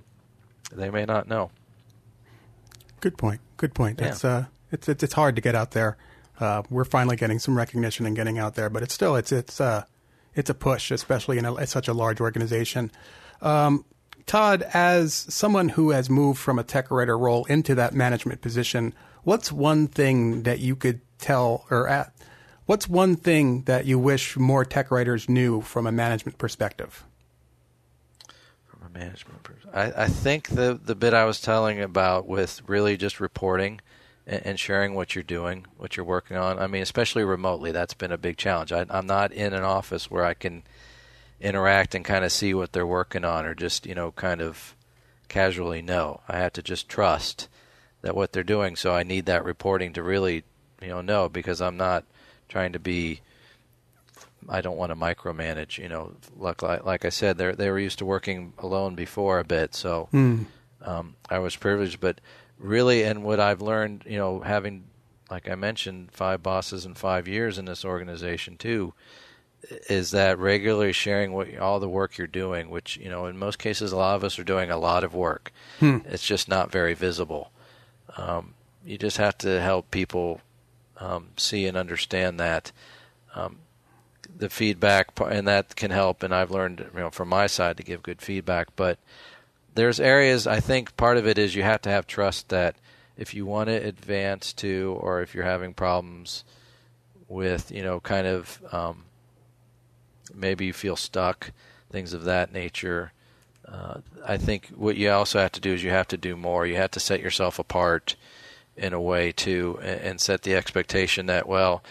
they 0.70 0.90
may 0.90 1.04
not 1.06 1.26
know. 1.26 1.50
Good 3.00 3.16
point. 3.16 3.40
Good 3.56 3.74
point. 3.74 4.00
Yeah. 4.00 4.08
It's 4.08 4.24
uh, 4.24 4.44
it's 4.72 4.88
it's 4.88 5.02
it's 5.02 5.14
hard 5.14 5.36
to 5.36 5.40
get 5.42 5.54
out 5.54 5.70
there. 5.70 5.96
Uh, 6.40 6.62
we're 6.68 6.84
finally 6.84 7.16
getting 7.16 7.38
some 7.38 7.56
recognition 7.56 8.06
and 8.06 8.14
getting 8.14 8.38
out 8.38 8.54
there, 8.56 8.68
but 8.68 8.82
it's 8.82 8.92
still 8.94 9.16
it's 9.16 9.32
it's 9.32 9.60
uh, 9.60 9.84
it's 10.34 10.50
a 10.50 10.54
push, 10.54 10.90
especially 10.90 11.38
in 11.38 11.44
a, 11.44 11.66
such 11.66 11.88
a 11.88 11.92
large 11.92 12.20
organization. 12.20 12.90
Um, 13.40 13.84
Todd, 14.28 14.62
as 14.74 15.14
someone 15.14 15.70
who 15.70 15.90
has 15.90 16.10
moved 16.10 16.38
from 16.38 16.58
a 16.58 16.62
tech 16.62 16.90
writer 16.90 17.16
role 17.16 17.46
into 17.46 17.74
that 17.74 17.94
management 17.94 18.42
position, 18.42 18.92
what's 19.24 19.50
one 19.50 19.88
thing 19.88 20.42
that 20.42 20.60
you 20.60 20.76
could 20.76 21.00
tell 21.18 21.64
or 21.70 21.88
at, 21.88 22.12
what's 22.66 22.86
one 22.86 23.16
thing 23.16 23.62
that 23.62 23.86
you 23.86 23.98
wish 23.98 24.36
more 24.36 24.66
tech 24.66 24.90
writers 24.90 25.30
knew 25.30 25.62
from 25.62 25.86
a 25.86 25.92
management 25.92 26.36
perspective? 26.36 27.04
From 28.66 28.82
a 28.86 28.90
management 28.90 29.42
perspective, 29.42 29.70
I, 29.72 30.04
I 30.04 30.06
think 30.08 30.48
the 30.48 30.78
the 30.80 30.94
bit 30.94 31.14
I 31.14 31.24
was 31.24 31.40
telling 31.40 31.80
about 31.80 32.28
with 32.28 32.60
really 32.66 32.98
just 32.98 33.20
reporting 33.20 33.80
and, 34.26 34.42
and 34.44 34.60
sharing 34.60 34.94
what 34.94 35.14
you're 35.14 35.24
doing, 35.24 35.66
what 35.78 35.96
you're 35.96 36.04
working 36.04 36.36
on. 36.36 36.58
I 36.58 36.66
mean, 36.66 36.82
especially 36.82 37.24
remotely, 37.24 37.72
that's 37.72 37.94
been 37.94 38.12
a 38.12 38.18
big 38.18 38.36
challenge. 38.36 38.72
I, 38.72 38.84
I'm 38.90 39.06
not 39.06 39.32
in 39.32 39.54
an 39.54 39.64
office 39.64 40.10
where 40.10 40.24
I 40.24 40.34
can 40.34 40.64
interact 41.40 41.94
and 41.94 42.04
kind 42.04 42.24
of 42.24 42.32
see 42.32 42.52
what 42.54 42.72
they're 42.72 42.86
working 42.86 43.24
on, 43.24 43.46
or 43.46 43.54
just 43.54 43.86
you 43.86 43.94
know 43.94 44.12
kind 44.12 44.40
of 44.40 44.74
casually 45.28 45.82
know. 45.82 46.20
I 46.28 46.38
have 46.38 46.52
to 46.54 46.62
just 46.62 46.88
trust 46.88 47.48
that 48.02 48.14
what 48.16 48.32
they're 48.32 48.42
doing. 48.42 48.76
So 48.76 48.94
I 48.94 49.02
need 49.02 49.26
that 49.26 49.44
reporting 49.44 49.92
to 49.94 50.02
really 50.02 50.44
you 50.80 50.88
know 50.88 51.00
know 51.00 51.28
because 51.28 51.60
I'm 51.60 51.76
not 51.76 52.04
trying 52.48 52.72
to 52.72 52.78
be 52.78 53.20
I 54.48 54.60
don't 54.60 54.76
want 54.76 54.90
to 54.90 54.96
micromanage. 54.96 55.78
You 55.78 55.88
know, 55.88 56.14
like 56.36 56.62
like, 56.62 56.84
like 56.84 57.04
I 57.04 57.10
said, 57.10 57.38
they 57.38 57.52
they 57.52 57.70
were 57.70 57.78
used 57.78 57.98
to 57.98 58.06
working 58.06 58.52
alone 58.58 58.94
before 58.94 59.38
a 59.38 59.44
bit, 59.44 59.74
so 59.74 60.08
Hmm. 60.10 60.44
um, 60.82 61.16
I 61.28 61.38
was 61.38 61.56
privileged. 61.56 62.00
But 62.00 62.20
really, 62.58 63.02
and 63.02 63.22
what 63.24 63.40
I've 63.40 63.60
learned, 63.60 64.04
you 64.06 64.16
know, 64.16 64.40
having 64.40 64.84
like 65.30 65.48
I 65.50 65.56
mentioned, 65.56 66.10
five 66.12 66.42
bosses 66.42 66.86
in 66.86 66.94
five 66.94 67.28
years 67.28 67.58
in 67.58 67.66
this 67.66 67.84
organization 67.84 68.56
too, 68.56 68.94
is 69.88 70.12
that 70.12 70.38
regularly 70.38 70.92
sharing 70.92 71.32
what 71.32 71.56
all 71.58 71.80
the 71.80 71.88
work 71.88 72.16
you're 72.16 72.26
doing. 72.26 72.70
Which 72.70 72.96
you 72.96 73.08
know, 73.08 73.26
in 73.26 73.38
most 73.38 73.58
cases, 73.58 73.92
a 73.92 73.96
lot 73.96 74.16
of 74.16 74.24
us 74.24 74.38
are 74.38 74.44
doing 74.44 74.70
a 74.70 74.78
lot 74.78 75.04
of 75.04 75.14
work. 75.14 75.52
Hmm. 75.80 75.98
It's 76.06 76.26
just 76.26 76.48
not 76.48 76.70
very 76.70 76.94
visible. 76.94 77.50
Um, 78.16 78.54
you 78.84 78.98
just 78.98 79.18
have 79.18 79.36
to 79.38 79.60
help 79.60 79.90
people 79.90 80.40
um, 80.98 81.28
see 81.36 81.66
and 81.66 81.76
understand 81.76 82.40
that 82.40 82.72
um, 83.34 83.58
the 84.36 84.48
feedback, 84.48 85.08
and 85.20 85.46
that 85.48 85.76
can 85.76 85.90
help. 85.90 86.22
And 86.22 86.34
I've 86.34 86.50
learned, 86.50 86.86
you 86.94 87.00
know, 87.00 87.10
from 87.10 87.28
my 87.28 87.46
side 87.46 87.76
to 87.76 87.82
give 87.82 88.02
good 88.02 88.22
feedback. 88.22 88.68
But 88.76 88.98
there's 89.74 90.00
areas 90.00 90.46
I 90.46 90.60
think 90.60 90.96
part 90.96 91.16
of 91.16 91.26
it 91.26 91.38
is 91.38 91.54
you 91.54 91.62
have 91.62 91.82
to 91.82 91.90
have 91.90 92.06
trust 92.06 92.48
that 92.48 92.76
if 93.16 93.34
you 93.34 93.46
want 93.46 93.68
to 93.68 93.74
advance 93.74 94.52
to, 94.54 94.96
or 95.00 95.22
if 95.22 95.34
you're 95.34 95.44
having 95.44 95.74
problems 95.74 96.44
with, 97.28 97.70
you 97.70 97.82
know, 97.82 98.00
kind 98.00 98.26
of 98.26 98.62
um, 98.72 99.04
maybe 100.34 100.66
you 100.66 100.72
feel 100.72 100.96
stuck, 100.96 101.52
things 101.90 102.12
of 102.12 102.24
that 102.24 102.52
nature. 102.52 103.12
Uh, 103.66 104.00
I 104.26 104.36
think 104.38 104.68
what 104.68 104.96
you 104.96 105.10
also 105.10 105.38
have 105.38 105.52
to 105.52 105.60
do 105.60 105.72
is 105.72 105.82
you 105.82 105.90
have 105.90 106.08
to 106.08 106.16
do 106.16 106.36
more. 106.36 106.66
You 106.66 106.76
have 106.76 106.90
to 106.92 107.00
set 107.00 107.20
yourself 107.20 107.58
apart 107.58 108.16
in 108.76 108.92
a 108.92 109.00
way 109.00 109.32
too, 109.32 109.78
and, 109.82 110.00
and 110.00 110.20
set 110.20 110.42
the 110.42 110.54
expectation 110.54 111.26
that 111.26 111.46
well, 111.46 111.82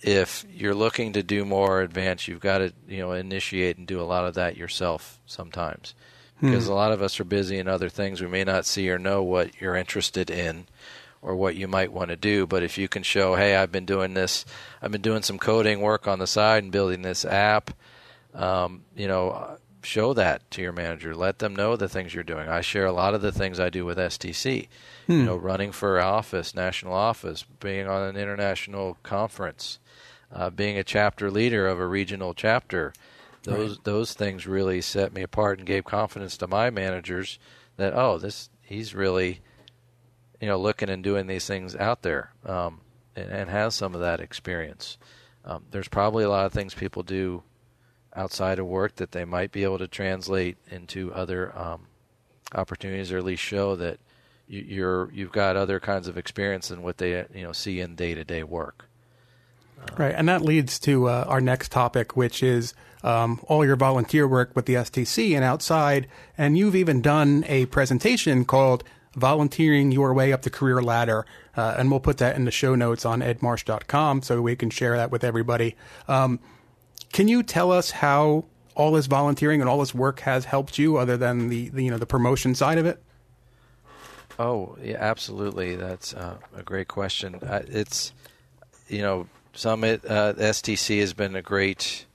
if 0.00 0.44
you're 0.52 0.74
looking 0.74 1.12
to 1.14 1.22
do 1.22 1.44
more 1.44 1.80
advance, 1.80 2.28
you've 2.28 2.40
got 2.40 2.58
to 2.58 2.72
you 2.88 2.98
know 2.98 3.12
initiate 3.12 3.78
and 3.78 3.86
do 3.86 4.00
a 4.00 4.04
lot 4.04 4.26
of 4.26 4.34
that 4.34 4.56
yourself 4.56 5.18
sometimes, 5.26 5.94
because 6.40 6.68
a 6.68 6.74
lot 6.74 6.92
of 6.92 7.02
us 7.02 7.18
are 7.18 7.24
busy 7.24 7.58
in 7.58 7.66
other 7.66 7.88
things. 7.88 8.20
We 8.20 8.28
may 8.28 8.44
not 8.44 8.66
see 8.66 8.88
or 8.90 8.98
know 8.98 9.22
what 9.22 9.60
you're 9.60 9.74
interested 9.74 10.30
in, 10.30 10.66
or 11.22 11.34
what 11.34 11.56
you 11.56 11.68
might 11.68 11.92
want 11.92 12.10
to 12.10 12.16
do. 12.16 12.46
But 12.46 12.62
if 12.62 12.78
you 12.78 12.88
can 12.88 13.02
show, 13.02 13.34
hey, 13.34 13.56
I've 13.56 13.72
been 13.72 13.86
doing 13.86 14.14
this, 14.14 14.44
I've 14.80 14.92
been 14.92 15.02
doing 15.02 15.22
some 15.22 15.38
coding 15.38 15.80
work 15.80 16.06
on 16.06 16.18
the 16.18 16.26
side 16.26 16.62
and 16.62 16.72
building 16.72 17.02
this 17.02 17.24
app, 17.24 17.70
um, 18.34 18.84
you 18.96 19.08
know, 19.08 19.58
show 19.82 20.12
that 20.14 20.48
to 20.52 20.62
your 20.62 20.72
manager. 20.72 21.14
Let 21.14 21.38
them 21.38 21.56
know 21.56 21.76
the 21.76 21.88
things 21.88 22.14
you're 22.14 22.24
doing. 22.24 22.48
I 22.48 22.60
share 22.60 22.86
a 22.86 22.92
lot 22.92 23.14
of 23.14 23.22
the 23.22 23.32
things 23.32 23.58
I 23.58 23.70
do 23.70 23.84
with 23.84 23.98
STC. 23.98 24.68
You 25.20 25.24
know, 25.24 25.36
running 25.36 25.72
for 25.72 25.98
office, 26.00 26.54
national 26.54 26.92
office, 26.92 27.44
being 27.60 27.88
on 27.88 28.02
an 28.02 28.16
international 28.16 28.98
conference, 29.02 29.78
uh, 30.30 30.50
being 30.50 30.76
a 30.76 30.84
chapter 30.84 31.30
leader 31.30 31.66
of 31.66 31.80
a 31.80 31.86
regional 31.86 32.34
chapter. 32.34 32.92
Those 33.44 33.78
those 33.84 34.12
things 34.12 34.46
really 34.46 34.82
set 34.82 35.14
me 35.14 35.22
apart 35.22 35.58
and 35.58 35.66
gave 35.66 35.84
confidence 35.84 36.36
to 36.38 36.46
my 36.46 36.68
managers 36.68 37.38
that 37.78 37.94
oh, 37.94 38.18
this 38.18 38.50
he's 38.60 38.94
really 38.94 39.40
you 40.40 40.48
know 40.48 40.58
looking 40.58 40.88
and 40.88 41.02
doing 41.02 41.26
these 41.26 41.46
things 41.46 41.74
out 41.76 42.02
there 42.02 42.32
um, 42.44 42.80
and, 43.16 43.30
and 43.30 43.50
has 43.50 43.74
some 43.74 43.94
of 43.94 44.00
that 44.00 44.20
experience. 44.20 44.98
Um, 45.44 45.64
there's 45.70 45.88
probably 45.88 46.24
a 46.24 46.30
lot 46.30 46.46
of 46.46 46.52
things 46.52 46.74
people 46.74 47.02
do 47.02 47.42
outside 48.14 48.58
of 48.58 48.66
work 48.66 48.96
that 48.96 49.12
they 49.12 49.24
might 49.24 49.52
be 49.52 49.64
able 49.64 49.78
to 49.78 49.88
translate 49.88 50.56
into 50.70 51.12
other 51.14 51.56
um, 51.56 51.86
opportunities, 52.54 53.12
or 53.12 53.18
at 53.18 53.24
least 53.24 53.42
show 53.42 53.76
that 53.76 53.98
you, 54.46 54.60
you're 54.60 55.12
you've 55.12 55.32
got 55.32 55.56
other 55.56 55.80
kinds 55.80 56.08
of 56.08 56.18
experience 56.18 56.68
than 56.68 56.82
what 56.82 56.98
they 56.98 57.24
you 57.34 57.42
know 57.42 57.52
see 57.52 57.80
in 57.80 57.94
day 57.94 58.14
to 58.14 58.24
day 58.24 58.42
work. 58.42 58.86
Right, 59.96 60.14
and 60.14 60.28
that 60.28 60.42
leads 60.42 60.78
to 60.80 61.08
uh, 61.08 61.24
our 61.28 61.40
next 61.40 61.70
topic, 61.70 62.16
which 62.16 62.42
is 62.42 62.74
um, 63.04 63.40
all 63.44 63.64
your 63.64 63.76
volunteer 63.76 64.26
work 64.26 64.50
with 64.54 64.66
the 64.66 64.74
STC 64.74 65.34
and 65.34 65.44
outside. 65.44 66.08
And 66.36 66.58
you've 66.58 66.74
even 66.74 67.00
done 67.00 67.44
a 67.46 67.66
presentation 67.66 68.44
called 68.44 68.82
Volunteering 69.14 69.90
Your 69.92 70.12
Way 70.14 70.32
Up 70.32 70.42
the 70.42 70.50
Career 70.50 70.82
Ladder. 70.82 71.26
Uh, 71.56 71.74
and 71.78 71.90
we'll 71.90 72.00
put 72.00 72.18
that 72.18 72.36
in 72.36 72.44
the 72.44 72.50
show 72.50 72.74
notes 72.74 73.04
on 73.04 73.20
edmarsh.com 73.20 74.22
so 74.22 74.40
we 74.42 74.56
can 74.56 74.70
share 74.70 74.96
that 74.96 75.10
with 75.10 75.24
everybody. 75.24 75.76
Um, 76.06 76.40
can 77.12 77.28
you 77.28 77.42
tell 77.42 77.72
us 77.72 77.90
how 77.90 78.44
all 78.74 78.92
this 78.92 79.06
volunteering 79.06 79.60
and 79.60 79.68
all 79.68 79.80
this 79.80 79.94
work 79.94 80.20
has 80.20 80.44
helped 80.44 80.78
you 80.78 80.98
other 80.98 81.16
than 81.16 81.48
the, 81.48 81.68
the 81.70 81.82
you 81.84 81.90
know 81.90 81.98
the 81.98 82.06
promotion 82.06 82.54
side 82.54 82.78
of 82.78 82.86
it? 82.86 83.02
Oh, 84.38 84.76
yeah, 84.80 84.98
absolutely. 85.00 85.74
That's 85.74 86.14
uh, 86.14 86.36
a 86.56 86.62
great 86.62 86.86
question. 86.86 87.34
Uh, 87.36 87.62
it's, 87.66 88.12
you 88.86 89.02
know, 89.02 89.26
Summit 89.52 90.04
uh, 90.04 90.34
STC 90.34 91.00
has 91.00 91.12
been 91.12 91.34
a 91.34 91.42
great 91.42 92.06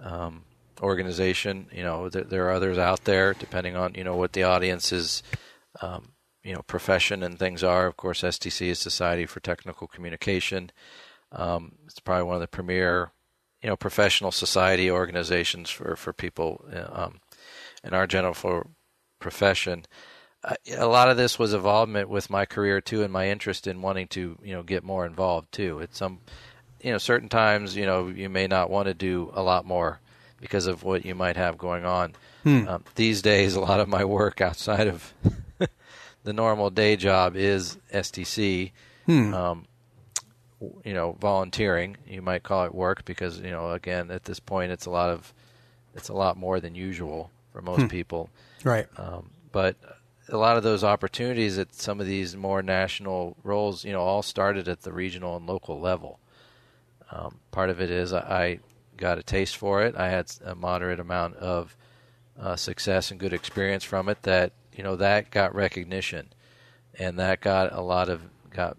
um, 0.00 0.42
organization. 0.80 1.68
You 1.72 1.84
know, 1.84 2.08
there, 2.08 2.24
there, 2.24 2.48
are 2.48 2.50
others 2.50 2.78
out 2.78 3.04
there, 3.04 3.34
depending 3.34 3.76
on 3.76 3.94
you 3.94 4.02
know 4.02 4.16
what 4.16 4.32
the 4.32 4.42
audience's 4.42 5.22
um, 5.80 6.08
you 6.42 6.54
know 6.54 6.62
profession 6.62 7.22
and 7.22 7.38
things 7.38 7.62
are. 7.62 7.86
Of 7.86 7.96
course, 7.96 8.22
STC 8.22 8.68
is 8.68 8.78
Society 8.78 9.26
for 9.26 9.40
Technical 9.40 9.86
Communication. 9.86 10.70
Um, 11.30 11.72
it's 11.86 12.00
probably 12.00 12.24
one 12.24 12.36
of 12.36 12.40
the 12.40 12.48
premier 12.48 13.12
you 13.62 13.68
know 13.68 13.76
professional 13.76 14.32
society 14.32 14.90
organizations 14.90 15.70
for 15.70 15.96
for 15.96 16.12
people 16.12 16.64
uh, 16.74 17.04
um, 17.04 17.20
in 17.84 17.94
our 17.94 18.06
general 18.06 18.66
profession. 19.20 19.84
Uh, 20.44 20.54
a 20.76 20.86
lot 20.86 21.08
of 21.08 21.16
this 21.16 21.38
was 21.38 21.54
involvement 21.54 22.08
with 22.08 22.28
my 22.28 22.44
career 22.44 22.80
too, 22.80 23.02
and 23.02 23.12
my 23.12 23.28
interest 23.28 23.66
in 23.66 23.80
wanting 23.80 24.08
to 24.08 24.36
you 24.42 24.52
know 24.52 24.62
get 24.62 24.84
more 24.84 25.06
involved 25.06 25.52
too. 25.52 25.80
At 25.80 25.94
some 25.94 26.20
you 26.82 26.90
know 26.90 26.98
certain 26.98 27.28
times 27.28 27.76
you 27.76 27.86
know 27.86 28.08
you 28.08 28.28
may 28.28 28.46
not 28.46 28.70
want 28.70 28.88
to 28.88 28.94
do 28.94 29.30
a 29.34 29.42
lot 29.42 29.64
more 29.64 30.00
because 30.40 30.66
of 30.66 30.82
what 30.82 31.04
you 31.04 31.14
might 31.14 31.36
have 31.36 31.56
going 31.56 31.84
on. 31.84 32.14
Hmm. 32.42 32.66
Um, 32.66 32.84
these 32.96 33.22
days, 33.22 33.54
a 33.54 33.60
lot 33.60 33.78
of 33.78 33.88
my 33.88 34.04
work 34.04 34.40
outside 34.40 34.88
of 34.88 35.14
the 36.24 36.32
normal 36.32 36.70
day 36.70 36.96
job 36.96 37.36
is 37.36 37.78
STC. 37.92 38.72
Hmm. 39.06 39.34
Um, 39.34 39.66
you 40.84 40.94
know, 40.94 41.16
volunteering. 41.20 41.96
You 42.06 42.22
might 42.22 42.44
call 42.44 42.64
it 42.64 42.74
work 42.74 43.04
because 43.04 43.40
you 43.40 43.50
know, 43.50 43.72
again, 43.72 44.10
at 44.10 44.24
this 44.24 44.38
point, 44.38 44.72
it's 44.72 44.86
a 44.86 44.90
lot 44.90 45.10
of 45.10 45.32
it's 45.94 46.08
a 46.08 46.14
lot 46.14 46.36
more 46.36 46.60
than 46.60 46.74
usual 46.74 47.30
for 47.52 47.62
most 47.62 47.82
hmm. 47.82 47.88
people. 47.88 48.30
Right. 48.64 48.86
Um, 48.96 49.30
but 49.50 49.76
a 50.28 50.36
lot 50.36 50.56
of 50.56 50.62
those 50.62 50.84
opportunities 50.84 51.58
at 51.58 51.74
some 51.74 52.00
of 52.00 52.06
these 52.06 52.36
more 52.36 52.62
national 52.62 53.36
roles, 53.42 53.84
you 53.84 53.92
know, 53.92 54.00
all 54.00 54.22
started 54.22 54.68
at 54.68 54.82
the 54.82 54.92
regional 54.92 55.36
and 55.36 55.46
local 55.46 55.80
level. 55.80 56.20
Um, 57.10 57.40
part 57.50 57.68
of 57.68 57.80
it 57.80 57.90
is 57.90 58.12
I 58.12 58.60
got 58.96 59.18
a 59.18 59.22
taste 59.22 59.56
for 59.56 59.82
it. 59.82 59.94
I 59.96 60.08
had 60.08 60.32
a 60.44 60.54
moderate 60.54 61.00
amount 61.00 61.36
of 61.36 61.76
uh, 62.40 62.56
success 62.56 63.10
and 63.10 63.20
good 63.20 63.32
experience 63.32 63.84
from 63.84 64.08
it. 64.08 64.22
That 64.22 64.52
you 64.74 64.82
know 64.82 64.96
that 64.96 65.30
got 65.30 65.54
recognition, 65.54 66.32
and 66.98 67.18
that 67.18 67.40
got 67.40 67.72
a 67.72 67.80
lot 67.80 68.08
of 68.08 68.22
got 68.50 68.76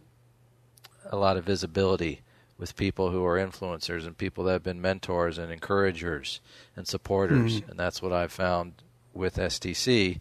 a 1.06 1.16
lot 1.16 1.38
of 1.38 1.46
visibility 1.46 2.22
with 2.58 2.76
people 2.76 3.10
who 3.12 3.26
are 3.26 3.38
influencers 3.38 4.06
and 4.06 4.18
people 4.18 4.44
that 4.46 4.54
have 4.54 4.64
been 4.64 4.82
mentors 4.82 5.38
and 5.38 5.52
encouragers 5.52 6.40
and 6.76 6.88
supporters. 6.88 7.60
Mm-hmm. 7.60 7.72
And 7.72 7.80
that's 7.80 8.02
what 8.02 8.14
I've 8.14 8.32
found 8.32 8.76
with 9.14 9.36
STC. 9.36 10.20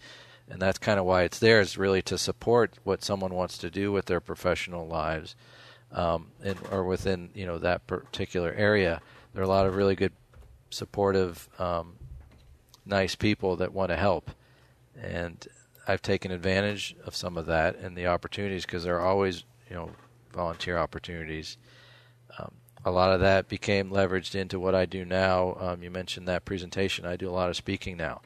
And 0.48 0.60
that's 0.60 0.78
kind 0.78 0.98
of 0.98 1.06
why 1.06 1.22
it's 1.22 1.38
there, 1.38 1.60
is 1.60 1.78
really 1.78 2.02
to 2.02 2.18
support 2.18 2.78
what 2.84 3.04
someone 3.04 3.32
wants 3.34 3.58
to 3.58 3.70
do 3.70 3.92
with 3.92 4.06
their 4.06 4.20
professional 4.20 4.86
lives 4.86 5.36
um, 5.92 6.32
and, 6.42 6.58
or 6.70 6.84
within 6.84 7.30
you 7.34 7.46
know 7.46 7.58
that 7.58 7.86
particular 7.86 8.52
area. 8.52 9.00
There 9.32 9.42
are 9.42 9.46
a 9.46 9.48
lot 9.48 9.66
of 9.66 9.76
really 9.76 9.94
good, 9.94 10.12
supportive, 10.70 11.48
um, 11.58 11.94
nice 12.84 13.14
people 13.14 13.56
that 13.56 13.72
want 13.72 13.90
to 13.90 13.96
help. 13.96 14.30
And 15.00 15.46
I've 15.86 16.02
taken 16.02 16.30
advantage 16.30 16.94
of 17.04 17.16
some 17.16 17.36
of 17.36 17.46
that 17.46 17.76
and 17.76 17.96
the 17.96 18.06
opportunities 18.06 18.64
because 18.64 18.84
there 18.84 18.96
are 18.96 19.06
always, 19.06 19.44
you 19.68 19.76
know, 19.76 19.90
volunteer 20.32 20.78
opportunities. 20.78 21.56
Um, 22.38 22.52
a 22.84 22.90
lot 22.90 23.12
of 23.12 23.20
that 23.20 23.48
became 23.48 23.90
leveraged 23.90 24.34
into 24.34 24.58
what 24.58 24.74
I 24.74 24.86
do 24.86 25.04
now. 25.04 25.56
Um, 25.60 25.82
you 25.82 25.90
mentioned 25.90 26.28
that 26.28 26.44
presentation. 26.44 27.04
I 27.04 27.16
do 27.16 27.28
a 27.28 27.32
lot 27.32 27.48
of 27.48 27.56
speaking 27.56 27.96
now. 27.96 28.22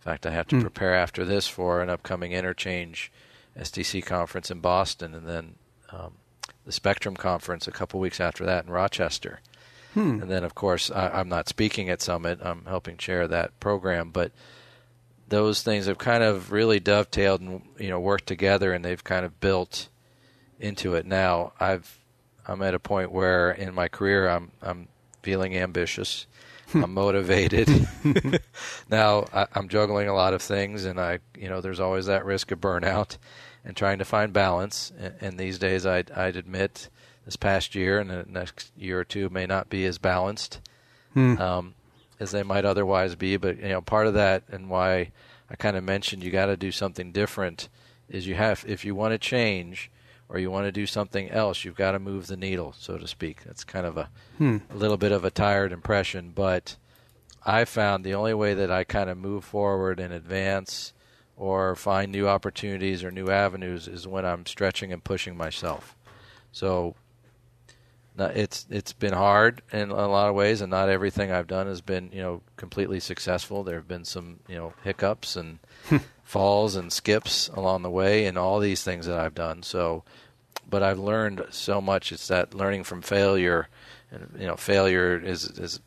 In 0.00 0.12
fact, 0.12 0.26
I 0.26 0.30
have 0.30 0.48
to 0.48 0.56
mm. 0.56 0.60
prepare 0.60 0.94
after 0.94 1.24
this 1.24 1.48
for 1.48 1.82
an 1.82 1.90
upcoming 1.90 2.32
interchange 2.32 3.10
STC 3.58 4.04
conference 4.04 4.50
in 4.50 4.60
Boston, 4.60 5.14
and 5.14 5.26
then 5.26 5.54
um, 5.90 6.14
the 6.64 6.72
Spectrum 6.72 7.16
conference 7.16 7.66
a 7.66 7.72
couple 7.72 7.98
weeks 7.98 8.20
after 8.20 8.44
that 8.44 8.64
in 8.64 8.70
Rochester. 8.70 9.40
Hmm. 9.94 10.20
And 10.20 10.30
then, 10.30 10.44
of 10.44 10.54
course, 10.54 10.90
I, 10.90 11.20
am 11.20 11.28
not 11.28 11.48
speaking 11.48 11.88
at 11.88 12.02
Summit. 12.02 12.38
I'm 12.42 12.66
helping 12.66 12.98
chair 12.98 13.26
that 13.26 13.58
program, 13.60 14.10
but 14.10 14.30
those 15.28 15.62
things 15.62 15.86
have 15.86 15.98
kind 15.98 16.22
of 16.22 16.52
really 16.52 16.80
dovetailed 16.80 17.40
and 17.40 17.62
you 17.78 17.88
know 17.88 18.00
worked 18.00 18.26
together, 18.26 18.72
and 18.72 18.84
they've 18.84 19.02
kind 19.02 19.24
of 19.24 19.40
built 19.40 19.88
into 20.60 20.94
it 20.94 21.06
now. 21.06 21.52
I've 21.58 21.98
I'm 22.46 22.62
at 22.62 22.74
a 22.74 22.78
point 22.78 23.12
where 23.12 23.50
in 23.50 23.74
my 23.74 23.88
career 23.88 24.28
I'm 24.28 24.52
I'm 24.62 24.88
feeling 25.22 25.56
ambitious. 25.56 26.26
Hmm. 26.70 26.84
I'm 26.84 26.94
motivated. 26.94 27.68
now 28.90 29.26
I, 29.32 29.46
am 29.54 29.68
juggling 29.68 30.08
a 30.08 30.14
lot 30.14 30.34
of 30.34 30.42
things, 30.42 30.84
and 30.84 31.00
I 31.00 31.20
you 31.36 31.48
know 31.48 31.60
there's 31.60 31.80
always 31.80 32.06
that 32.06 32.24
risk 32.24 32.50
of 32.50 32.60
burnout, 32.60 33.18
and 33.64 33.76
trying 33.76 33.98
to 33.98 34.04
find 34.04 34.32
balance. 34.32 34.92
And, 34.98 35.14
and 35.20 35.38
these 35.38 35.58
days, 35.58 35.86
I'd, 35.86 36.10
I'd 36.12 36.36
admit 36.36 36.88
this 37.26 37.36
past 37.36 37.74
year 37.74 37.98
and 37.98 38.08
the 38.08 38.24
next 38.28 38.70
year 38.78 39.00
or 39.00 39.04
two 39.04 39.28
may 39.28 39.46
not 39.46 39.68
be 39.68 39.84
as 39.84 39.98
balanced 39.98 40.60
hmm. 41.12 41.36
um, 41.38 41.74
as 42.18 42.30
they 42.30 42.42
might 42.42 42.64
otherwise 42.64 43.14
be. 43.14 43.36
But 43.36 43.58
you 43.58 43.68
know, 43.68 43.80
part 43.80 44.06
of 44.06 44.14
that 44.14 44.44
and 44.48 44.70
why 44.70 45.12
I 45.50 45.56
kind 45.56 45.76
of 45.76 45.84
mentioned 45.84 46.22
you 46.22 46.30
got 46.30 46.46
to 46.46 46.56
do 46.56 46.72
something 46.72 47.12
different 47.12 47.68
is 48.08 48.26
you 48.26 48.34
have 48.34 48.64
if 48.66 48.84
you 48.84 48.94
want 48.94 49.12
to 49.12 49.18
change 49.18 49.90
or 50.28 50.38
you 50.38 50.50
want 50.50 50.66
to 50.66 50.72
do 50.72 50.86
something 50.86 51.30
else, 51.30 51.64
you've 51.64 51.76
got 51.76 51.92
to 51.92 51.98
move 51.98 52.26
the 52.26 52.36
needle, 52.36 52.74
so 52.78 52.98
to 52.98 53.06
speak. 53.06 53.44
That's 53.44 53.64
kind 53.64 53.86
of 53.86 53.96
a, 53.96 54.08
hmm. 54.38 54.58
a 54.70 54.74
little 54.74 54.96
bit 54.96 55.12
of 55.12 55.24
a 55.24 55.30
tired 55.30 55.72
impression, 55.72 56.32
but 56.34 56.76
I 57.44 57.64
found 57.64 58.02
the 58.02 58.14
only 58.14 58.34
way 58.34 58.54
that 58.54 58.70
I 58.70 58.82
kind 58.82 59.08
of 59.08 59.16
move 59.16 59.44
forward 59.44 60.00
and 60.00 60.12
advance 60.12 60.92
or 61.36 61.76
find 61.76 62.10
new 62.10 62.26
opportunities 62.26 63.04
or 63.04 63.10
new 63.12 63.30
avenues 63.30 63.86
is 63.86 64.08
when 64.08 64.24
I'm 64.24 64.46
stretching 64.46 64.92
and 64.92 65.04
pushing 65.04 65.36
myself. 65.36 65.94
So 66.50 66.96
it's 68.18 68.66
it's 68.70 68.92
been 68.92 69.12
hard 69.12 69.62
in 69.72 69.90
a 69.90 70.08
lot 70.08 70.28
of 70.28 70.34
ways, 70.34 70.60
and 70.60 70.70
not 70.70 70.88
everything 70.88 71.30
I've 71.30 71.46
done 71.46 71.66
has 71.66 71.80
been 71.80 72.10
you 72.12 72.22
know 72.22 72.42
completely 72.56 73.00
successful. 73.00 73.62
There 73.62 73.76
have 73.76 73.88
been 73.88 74.04
some 74.04 74.40
you 74.48 74.56
know 74.56 74.72
hiccups 74.84 75.36
and 75.36 75.58
falls 76.24 76.76
and 76.76 76.92
skips 76.92 77.48
along 77.48 77.82
the 77.82 77.90
way 77.90 78.26
and 78.26 78.36
all 78.36 78.58
these 78.58 78.82
things 78.82 79.06
that 79.06 79.18
I've 79.18 79.34
done. 79.34 79.62
So, 79.62 80.02
but 80.68 80.82
I've 80.82 80.98
learned 80.98 81.46
so 81.50 81.80
much. 81.80 82.10
It's 82.12 82.28
that 82.28 82.54
learning 82.54 82.84
from 82.84 83.02
failure, 83.02 83.68
and 84.10 84.34
you 84.38 84.46
know, 84.46 84.56
failure 84.56 85.18
is 85.18 85.44
is 85.44 85.80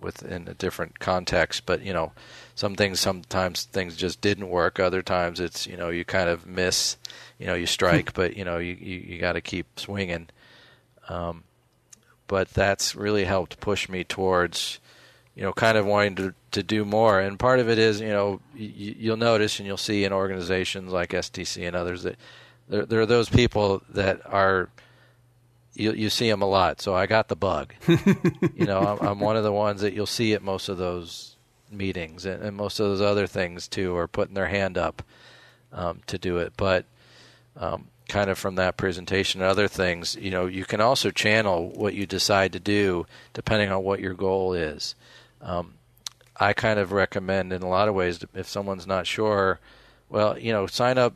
within 0.00 0.48
a 0.48 0.54
different 0.54 0.98
context. 0.98 1.66
But 1.66 1.82
you 1.82 1.92
know, 1.92 2.12
some 2.54 2.74
things 2.74 3.00
sometimes 3.00 3.64
things 3.64 3.96
just 3.96 4.20
didn't 4.20 4.48
work. 4.48 4.80
Other 4.80 5.02
times 5.02 5.40
it's 5.40 5.66
you 5.66 5.76
know 5.76 5.88
you 5.88 6.04
kind 6.04 6.28
of 6.28 6.46
miss, 6.46 6.96
you 7.38 7.46
know, 7.46 7.54
you 7.54 7.66
strike, 7.66 8.12
but 8.14 8.36
you 8.36 8.44
know 8.44 8.58
you 8.58 8.74
you, 8.74 8.98
you 8.98 9.18
got 9.18 9.32
to 9.34 9.40
keep 9.40 9.78
swinging. 9.78 10.28
Um, 11.08 11.44
but 12.30 12.48
that's 12.54 12.94
really 12.94 13.24
helped 13.24 13.58
push 13.58 13.88
me 13.88 14.04
towards 14.04 14.78
you 15.34 15.42
know, 15.42 15.52
kind 15.52 15.76
of 15.76 15.84
wanting 15.84 16.14
to 16.16 16.34
to 16.52 16.62
do 16.62 16.84
more. 16.84 17.18
And 17.18 17.38
part 17.38 17.58
of 17.58 17.68
it 17.68 17.78
is, 17.78 18.00
you 18.00 18.08
know, 18.08 18.40
you, 18.54 18.94
you'll 18.98 19.16
notice 19.16 19.58
and 19.58 19.66
you'll 19.66 19.76
see 19.76 20.04
in 20.04 20.12
organizations 20.12 20.92
like 20.92 21.10
STC 21.10 21.66
and 21.66 21.74
others 21.74 22.02
that 22.04 22.16
there, 22.68 22.84
there 22.84 23.00
are 23.00 23.06
those 23.06 23.28
people 23.28 23.82
that 23.88 24.20
are 24.26 24.68
you 25.74 25.92
you 25.92 26.10
see 26.10 26.28
them 26.28 26.42
a 26.42 26.46
lot. 26.46 26.80
So 26.80 26.94
I 26.94 27.06
got 27.06 27.28
the 27.28 27.36
bug. 27.36 27.74
you 27.88 28.66
know, 28.66 28.80
I'm, 28.80 29.08
I'm, 29.08 29.20
one 29.20 29.36
of 29.36 29.42
the 29.42 29.52
ones 29.52 29.80
that 29.80 29.92
you'll 29.92 30.06
see 30.06 30.34
at 30.34 30.42
most 30.42 30.68
of 30.68 30.78
those 30.78 31.36
meetings 31.72 32.26
and, 32.26 32.42
and 32.42 32.56
most 32.56 32.78
of 32.78 32.86
those 32.86 33.00
other 33.00 33.26
things 33.26 33.66
too, 33.66 33.96
are 33.96 34.08
putting 34.08 34.34
their 34.34 34.48
hand 34.48 34.78
up 34.78 35.02
um, 35.72 36.00
to 36.06 36.18
do 36.18 36.36
it. 36.38 36.52
But 36.56 36.84
um, 37.56 37.88
kind 38.10 38.28
of 38.28 38.38
from 38.38 38.56
that 38.56 38.76
presentation 38.76 39.40
and 39.40 39.50
other 39.50 39.68
things, 39.68 40.16
you 40.16 40.30
know, 40.30 40.46
you 40.46 40.64
can 40.64 40.80
also 40.80 41.10
channel 41.10 41.70
what 41.70 41.94
you 41.94 42.06
decide 42.06 42.52
to 42.52 42.60
do 42.60 43.06
depending 43.32 43.70
on 43.70 43.82
what 43.82 44.00
your 44.00 44.14
goal 44.14 44.52
is. 44.52 44.94
Um, 45.40 45.74
I 46.36 46.52
kind 46.52 46.78
of 46.78 46.92
recommend 46.92 47.52
in 47.52 47.62
a 47.62 47.68
lot 47.68 47.88
of 47.88 47.94
ways 47.94 48.24
if 48.34 48.48
someone's 48.48 48.86
not 48.86 49.06
sure, 49.06 49.60
well, 50.08 50.38
you 50.38 50.52
know, 50.52 50.66
sign 50.66 50.98
up 50.98 51.14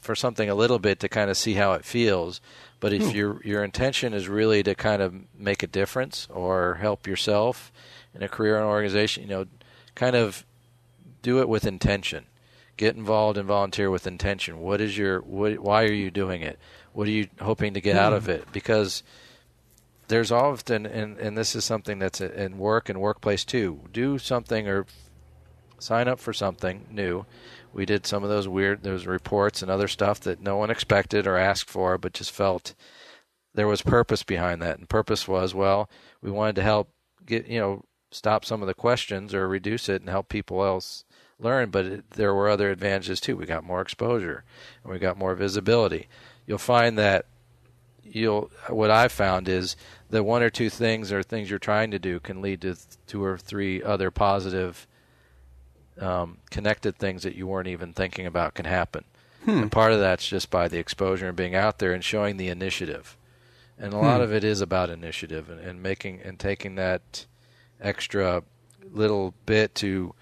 for 0.00 0.14
something 0.14 0.48
a 0.48 0.54
little 0.54 0.78
bit 0.78 1.00
to 1.00 1.08
kind 1.08 1.28
of 1.28 1.36
see 1.36 1.54
how 1.54 1.72
it 1.72 1.84
feels. 1.84 2.40
But 2.80 2.92
if 2.92 3.02
hmm. 3.02 3.16
your 3.16 3.42
your 3.44 3.64
intention 3.64 4.14
is 4.14 4.28
really 4.28 4.62
to 4.62 4.74
kind 4.74 5.02
of 5.02 5.14
make 5.36 5.62
a 5.62 5.66
difference 5.66 6.28
or 6.30 6.74
help 6.74 7.06
yourself 7.06 7.72
in 8.14 8.22
a 8.22 8.28
career 8.28 8.56
and 8.56 8.66
organization, 8.66 9.24
you 9.24 9.28
know, 9.28 9.46
kind 9.94 10.14
of 10.14 10.46
do 11.22 11.40
it 11.40 11.48
with 11.48 11.66
intention. 11.66 12.26
Get 12.78 12.96
involved 12.96 13.36
and 13.36 13.46
volunteer 13.46 13.90
with 13.90 14.06
intention. 14.06 14.60
What 14.60 14.80
is 14.80 14.96
your 14.96 15.20
what, 15.20 15.58
why 15.58 15.82
are 15.84 15.92
you 15.92 16.10
doing 16.10 16.40
it? 16.40 16.58
What 16.94 17.06
are 17.06 17.10
you 17.10 17.28
hoping 17.40 17.74
to 17.74 17.82
get 17.82 17.96
out 17.96 18.14
of 18.14 18.24
hmm. 18.24 18.30
it? 18.30 18.52
Because 18.52 19.02
there's 20.08 20.32
often, 20.32 20.86
and, 20.86 21.18
and 21.18 21.36
this 21.36 21.54
is 21.54 21.64
something 21.64 21.98
that's 21.98 22.20
in 22.20 22.56
work 22.56 22.88
and 22.88 23.00
workplace 23.00 23.44
too. 23.44 23.80
Do 23.92 24.18
something 24.18 24.66
or 24.66 24.86
sign 25.78 26.08
up 26.08 26.18
for 26.18 26.32
something 26.32 26.86
new. 26.90 27.26
We 27.72 27.84
did 27.84 28.06
some 28.06 28.24
of 28.24 28.30
those 28.30 28.48
weird, 28.48 28.82
those 28.82 29.06
reports 29.06 29.60
and 29.60 29.70
other 29.70 29.88
stuff 29.88 30.20
that 30.20 30.40
no 30.40 30.56
one 30.56 30.70
expected 30.70 31.26
or 31.26 31.36
asked 31.36 31.68
for, 31.68 31.98
but 31.98 32.14
just 32.14 32.30
felt 32.30 32.74
there 33.54 33.68
was 33.68 33.82
purpose 33.82 34.22
behind 34.22 34.62
that. 34.62 34.78
And 34.78 34.88
purpose 34.88 35.28
was, 35.28 35.54
well, 35.54 35.90
we 36.22 36.30
wanted 36.30 36.56
to 36.56 36.62
help 36.62 36.90
get, 37.26 37.46
you 37.46 37.60
know, 37.60 37.84
stop 38.10 38.44
some 38.44 38.62
of 38.62 38.68
the 38.68 38.74
questions 38.74 39.34
or 39.34 39.46
reduce 39.46 39.88
it 39.88 40.00
and 40.00 40.08
help 40.08 40.28
people 40.28 40.64
else 40.64 41.04
learn. 41.38 41.70
But 41.70 41.86
it, 41.86 42.10
there 42.12 42.34
were 42.34 42.48
other 42.48 42.70
advantages 42.70 43.20
too. 43.20 43.36
We 43.36 43.46
got 43.46 43.64
more 43.64 43.80
exposure 43.80 44.44
and 44.82 44.92
we 44.92 44.98
got 44.98 45.18
more 45.18 45.34
visibility. 45.34 46.08
You'll 46.46 46.58
find 46.58 46.98
that 46.98 47.26
you'll 48.02 48.50
what 48.68 48.90
I've 48.90 49.12
found 49.12 49.48
is 49.48 49.76
that 50.10 50.24
one 50.24 50.42
or 50.42 50.50
two 50.50 50.70
things 50.70 51.12
or 51.12 51.22
things 51.22 51.50
you're 51.50 51.58
trying 51.58 51.90
to 51.90 51.98
do 51.98 52.20
can 52.20 52.40
lead 52.40 52.62
to 52.62 52.76
two 53.06 53.22
or 53.22 53.36
three 53.36 53.82
other 53.82 54.10
positive 54.10 54.86
um, 56.00 56.38
connected 56.50 56.96
things 56.96 57.22
that 57.22 57.34
you 57.34 57.46
weren't 57.46 57.68
even 57.68 57.92
thinking 57.92 58.26
about 58.26 58.54
can 58.54 58.64
happen. 58.64 59.04
Hmm. 59.44 59.62
And 59.62 59.72
part 59.72 59.92
of 59.92 60.00
that's 60.00 60.26
just 60.26 60.50
by 60.50 60.68
the 60.68 60.78
exposure 60.78 61.28
and 61.28 61.36
being 61.36 61.54
out 61.54 61.78
there 61.78 61.92
and 61.92 62.04
showing 62.04 62.36
the 62.36 62.48
initiative. 62.48 63.16
And 63.78 63.92
a 63.92 63.98
hmm. 63.98 64.04
lot 64.04 64.20
of 64.20 64.32
it 64.32 64.44
is 64.44 64.60
about 64.60 64.90
initiative 64.90 65.50
and, 65.50 65.60
and 65.60 65.82
making 65.82 66.20
and 66.24 66.38
taking 66.38 66.76
that 66.76 67.26
extra 67.80 68.42
little 68.92 69.34
bit 69.46 69.74
to, 69.76 70.14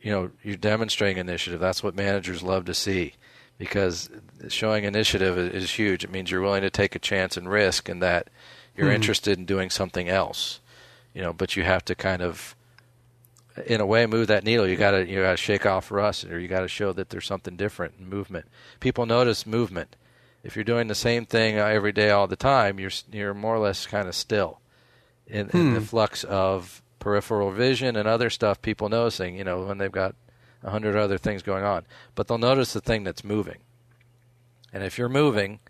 you 0.00 0.12
know, 0.12 0.30
you're 0.42 0.56
demonstrating 0.56 1.18
initiative. 1.18 1.60
That's 1.60 1.82
what 1.82 1.94
managers 1.94 2.42
love 2.42 2.64
to 2.66 2.74
see 2.74 3.14
because 3.58 4.08
showing 4.48 4.84
initiative 4.84 5.36
is 5.36 5.72
huge. 5.72 6.04
It 6.04 6.10
means 6.10 6.30
you're 6.30 6.40
willing 6.40 6.62
to 6.62 6.70
take 6.70 6.94
a 6.94 7.00
chance 7.00 7.36
and 7.36 7.50
risk, 7.50 7.88
and 7.88 8.02
that 8.02 8.28
you're 8.76 8.86
mm-hmm. 8.86 8.94
interested 8.94 9.38
in 9.38 9.44
doing 9.44 9.68
something 9.68 10.08
else. 10.08 10.60
You 11.12 11.22
know, 11.22 11.32
but 11.32 11.56
you 11.56 11.64
have 11.64 11.84
to 11.86 11.94
kind 11.96 12.22
of, 12.22 12.54
in 13.66 13.80
a 13.80 13.86
way, 13.86 14.06
move 14.06 14.28
that 14.28 14.44
needle. 14.44 14.66
You 14.68 14.76
got 14.76 14.92
to 14.92 15.06
you 15.06 15.22
got 15.22 15.32
to 15.32 15.36
shake 15.36 15.66
off 15.66 15.90
rust, 15.90 16.24
or 16.24 16.38
you 16.38 16.46
got 16.46 16.60
to 16.60 16.68
show 16.68 16.92
that 16.92 17.10
there's 17.10 17.26
something 17.26 17.56
different 17.56 17.94
in 17.98 18.08
movement. 18.08 18.46
People 18.78 19.04
notice 19.04 19.44
movement. 19.44 19.96
If 20.44 20.54
you're 20.54 20.64
doing 20.64 20.86
the 20.86 20.94
same 20.94 21.26
thing 21.26 21.56
every 21.56 21.92
day 21.92 22.10
all 22.10 22.28
the 22.28 22.36
time, 22.36 22.78
you're 22.78 22.92
you're 23.10 23.34
more 23.34 23.56
or 23.56 23.58
less 23.58 23.86
kind 23.86 24.06
of 24.06 24.14
still 24.14 24.60
in, 25.26 25.48
hmm. 25.48 25.56
in 25.56 25.74
the 25.74 25.80
hmm. 25.80 25.86
flux 25.86 26.22
of 26.22 26.80
peripheral 26.98 27.50
vision 27.50 27.96
and 27.96 28.08
other 28.08 28.30
stuff. 28.30 28.62
People 28.62 28.88
noticing, 28.88 29.36
you 29.36 29.44
know, 29.44 29.64
when 29.64 29.78
they've 29.78 29.90
got 29.90 30.14
a 30.62 30.70
hundred 30.70 30.96
other 30.96 31.18
things 31.18 31.42
going 31.42 31.64
on, 31.64 31.86
but 32.14 32.26
they'll 32.26 32.38
notice 32.38 32.72
the 32.72 32.80
thing 32.80 33.04
that's 33.04 33.24
moving. 33.24 33.58
And 34.72 34.82
if 34.82 34.98
you're 34.98 35.08
moving, 35.08 35.60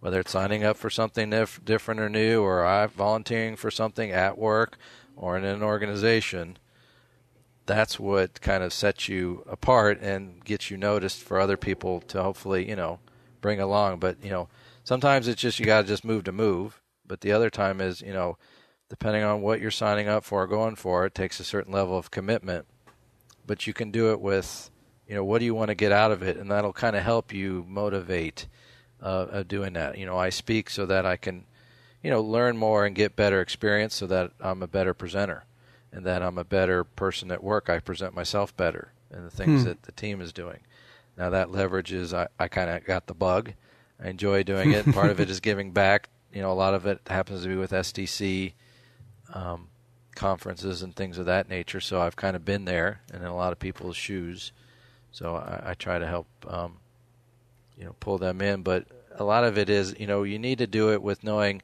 whether 0.00 0.20
it's 0.20 0.32
signing 0.32 0.64
up 0.64 0.76
for 0.76 0.90
something 0.90 1.30
dif- 1.30 1.64
different 1.64 2.00
or 2.00 2.08
new, 2.08 2.42
or 2.42 2.64
I 2.64 2.86
volunteering 2.86 3.56
for 3.56 3.70
something 3.70 4.10
at 4.10 4.38
work 4.38 4.76
or 5.16 5.36
in 5.38 5.44
an 5.44 5.62
organization, 5.62 6.58
that's 7.64 7.98
what 7.98 8.40
kind 8.40 8.62
of 8.62 8.72
sets 8.72 9.08
you 9.08 9.44
apart 9.48 10.00
and 10.00 10.44
gets 10.44 10.70
you 10.70 10.76
noticed 10.76 11.22
for 11.22 11.40
other 11.40 11.56
people 11.56 12.00
to 12.02 12.22
hopefully, 12.22 12.68
you 12.68 12.76
know, 12.76 13.00
bring 13.40 13.60
along. 13.60 13.98
But 13.98 14.22
you 14.22 14.30
know, 14.30 14.48
sometimes 14.84 15.28
it's 15.28 15.40
just 15.40 15.58
you 15.58 15.66
got 15.66 15.82
to 15.82 15.88
just 15.88 16.04
move 16.04 16.24
to 16.24 16.32
move. 16.32 16.80
But 17.06 17.20
the 17.20 17.32
other 17.32 17.50
time 17.50 17.80
is, 17.80 18.00
you 18.00 18.12
know, 18.12 18.36
depending 18.88 19.22
on 19.22 19.42
what 19.42 19.60
you're 19.60 19.70
signing 19.70 20.08
up 20.08 20.24
for 20.24 20.42
or 20.42 20.46
going 20.46 20.76
for, 20.76 21.06
it 21.06 21.14
takes 21.14 21.40
a 21.40 21.44
certain 21.44 21.72
level 21.72 21.96
of 21.98 22.10
commitment 22.10 22.66
but 23.46 23.66
you 23.66 23.72
can 23.72 23.90
do 23.90 24.10
it 24.10 24.20
with, 24.20 24.70
you 25.06 25.14
know, 25.14 25.24
what 25.24 25.38
do 25.38 25.44
you 25.44 25.54
want 25.54 25.68
to 25.68 25.74
get 25.74 25.92
out 25.92 26.10
of 26.10 26.22
it, 26.22 26.36
and 26.36 26.50
that'll 26.50 26.72
kind 26.72 26.96
of 26.96 27.02
help 27.02 27.32
you 27.32 27.64
motivate 27.68 28.46
uh, 29.00 29.42
doing 29.44 29.74
that. 29.74 29.96
You 29.98 30.06
know, 30.06 30.16
I 30.16 30.30
speak 30.30 30.68
so 30.68 30.86
that 30.86 31.06
I 31.06 31.16
can, 31.16 31.44
you 32.02 32.10
know, 32.10 32.20
learn 32.20 32.56
more 32.56 32.84
and 32.84 32.94
get 32.94 33.16
better 33.16 33.40
experience, 33.40 33.94
so 33.94 34.06
that 34.06 34.32
I'm 34.40 34.62
a 34.62 34.66
better 34.66 34.94
presenter, 34.94 35.44
and 35.92 36.04
that 36.04 36.22
I'm 36.22 36.38
a 36.38 36.44
better 36.44 36.84
person 36.84 37.30
at 37.30 37.42
work. 37.42 37.70
I 37.70 37.78
present 37.78 38.14
myself 38.14 38.56
better, 38.56 38.92
and 39.10 39.24
the 39.24 39.30
things 39.30 39.62
hmm. 39.62 39.68
that 39.68 39.82
the 39.84 39.92
team 39.92 40.20
is 40.20 40.32
doing. 40.32 40.60
Now 41.16 41.30
that 41.30 41.48
leverages. 41.48 42.12
I, 42.12 42.28
I 42.38 42.48
kind 42.48 42.68
of 42.70 42.84
got 42.84 43.06
the 43.06 43.14
bug. 43.14 43.52
I 44.02 44.08
enjoy 44.08 44.42
doing 44.42 44.72
it. 44.72 44.92
Part 44.92 45.10
of 45.10 45.20
it 45.20 45.30
is 45.30 45.40
giving 45.40 45.72
back. 45.72 46.10
You 46.32 46.42
know, 46.42 46.52
a 46.52 46.54
lot 46.54 46.74
of 46.74 46.84
it 46.84 47.00
happens 47.06 47.42
to 47.42 47.48
be 47.48 47.56
with 47.56 47.70
STC. 47.70 48.52
Um, 49.32 49.68
conferences 50.16 50.82
and 50.82 50.96
things 50.96 51.18
of 51.18 51.26
that 51.26 51.48
nature. 51.48 51.80
So 51.80 52.00
I've 52.00 52.16
kind 52.16 52.34
of 52.34 52.44
been 52.44 52.64
there 52.64 53.02
and 53.12 53.22
in 53.22 53.28
a 53.28 53.36
lot 53.36 53.52
of 53.52 53.60
people's 53.60 53.96
shoes. 53.96 54.50
So 55.12 55.36
I, 55.36 55.70
I 55.70 55.74
try 55.74 56.00
to 56.00 56.06
help, 56.06 56.26
um, 56.48 56.78
you 57.78 57.84
know, 57.84 57.94
pull 58.00 58.18
them 58.18 58.40
in. 58.40 58.62
But 58.62 58.86
a 59.14 59.22
lot 59.22 59.44
of 59.44 59.56
it 59.56 59.70
is, 59.70 59.94
you 60.00 60.08
know, 60.08 60.24
you 60.24 60.40
need 60.40 60.58
to 60.58 60.66
do 60.66 60.92
it 60.92 61.02
with 61.02 61.22
knowing 61.22 61.62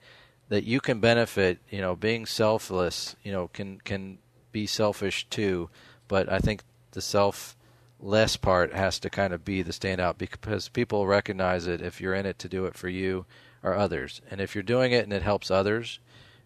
that 0.49 0.65
you 0.65 0.81
can 0.81 1.01
benefit. 1.01 1.59
You 1.69 1.81
know, 1.81 1.97
being 1.97 2.27
selfless, 2.27 3.17
you 3.25 3.33
know, 3.33 3.49
can 3.49 3.81
can 3.81 4.19
be 4.53 4.67
selfish 4.67 5.27
too. 5.29 5.69
But 6.07 6.31
I 6.31 6.39
think 6.39 6.63
the 6.93 7.03
selfless 7.03 8.37
part 8.37 8.73
has 8.75 9.01
to 9.01 9.11
kind 9.11 9.33
of 9.33 9.45
be 9.45 9.63
the 9.63 9.73
standout 9.73 10.19
because 10.19 10.69
people 10.69 11.07
recognize 11.07 11.67
it 11.67 11.81
if 11.81 12.01
you're 12.01 12.15
in 12.15 12.27
it 12.27 12.39
to 12.41 12.49
do 12.49 12.67
it 12.67 12.75
for 12.75 12.89
you 12.89 13.25
or 13.63 13.75
others. 13.75 14.21
And 14.31 14.41
if 14.41 14.55
you're 14.55 14.63
doing 14.63 14.93
it 14.93 15.05
and 15.05 15.13
it 15.13 15.23
helps 15.23 15.51
others 15.51 15.99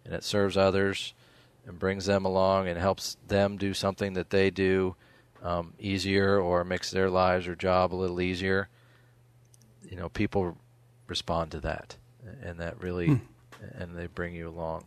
and 0.07 0.15
it 0.15 0.23
serves 0.23 0.57
others, 0.57 1.13
and 1.67 1.77
brings 1.77 2.05
them 2.05 2.25
along 2.25 2.67
and 2.67 2.79
helps 2.79 3.17
them 3.27 3.57
do 3.57 3.73
something 3.73 4.13
that 4.13 4.31
they 4.31 4.49
do 4.49 4.95
um, 5.43 5.73
easier 5.79 6.39
or 6.39 6.63
makes 6.63 6.89
their 6.89 7.09
lives 7.09 7.47
or 7.47 7.55
job 7.55 7.93
a 7.93 7.95
little 7.95 8.21
easier, 8.21 8.69
you 9.87 9.97
know, 9.97 10.09
people 10.09 10.57
respond 11.07 11.51
to 11.51 11.59
that, 11.59 11.97
and 12.41 12.59
that 12.59 12.81
really, 12.81 13.07
hmm. 13.07 13.15
and 13.75 13.95
they 13.95 14.07
bring 14.07 14.33
you 14.33 14.49
along. 14.49 14.85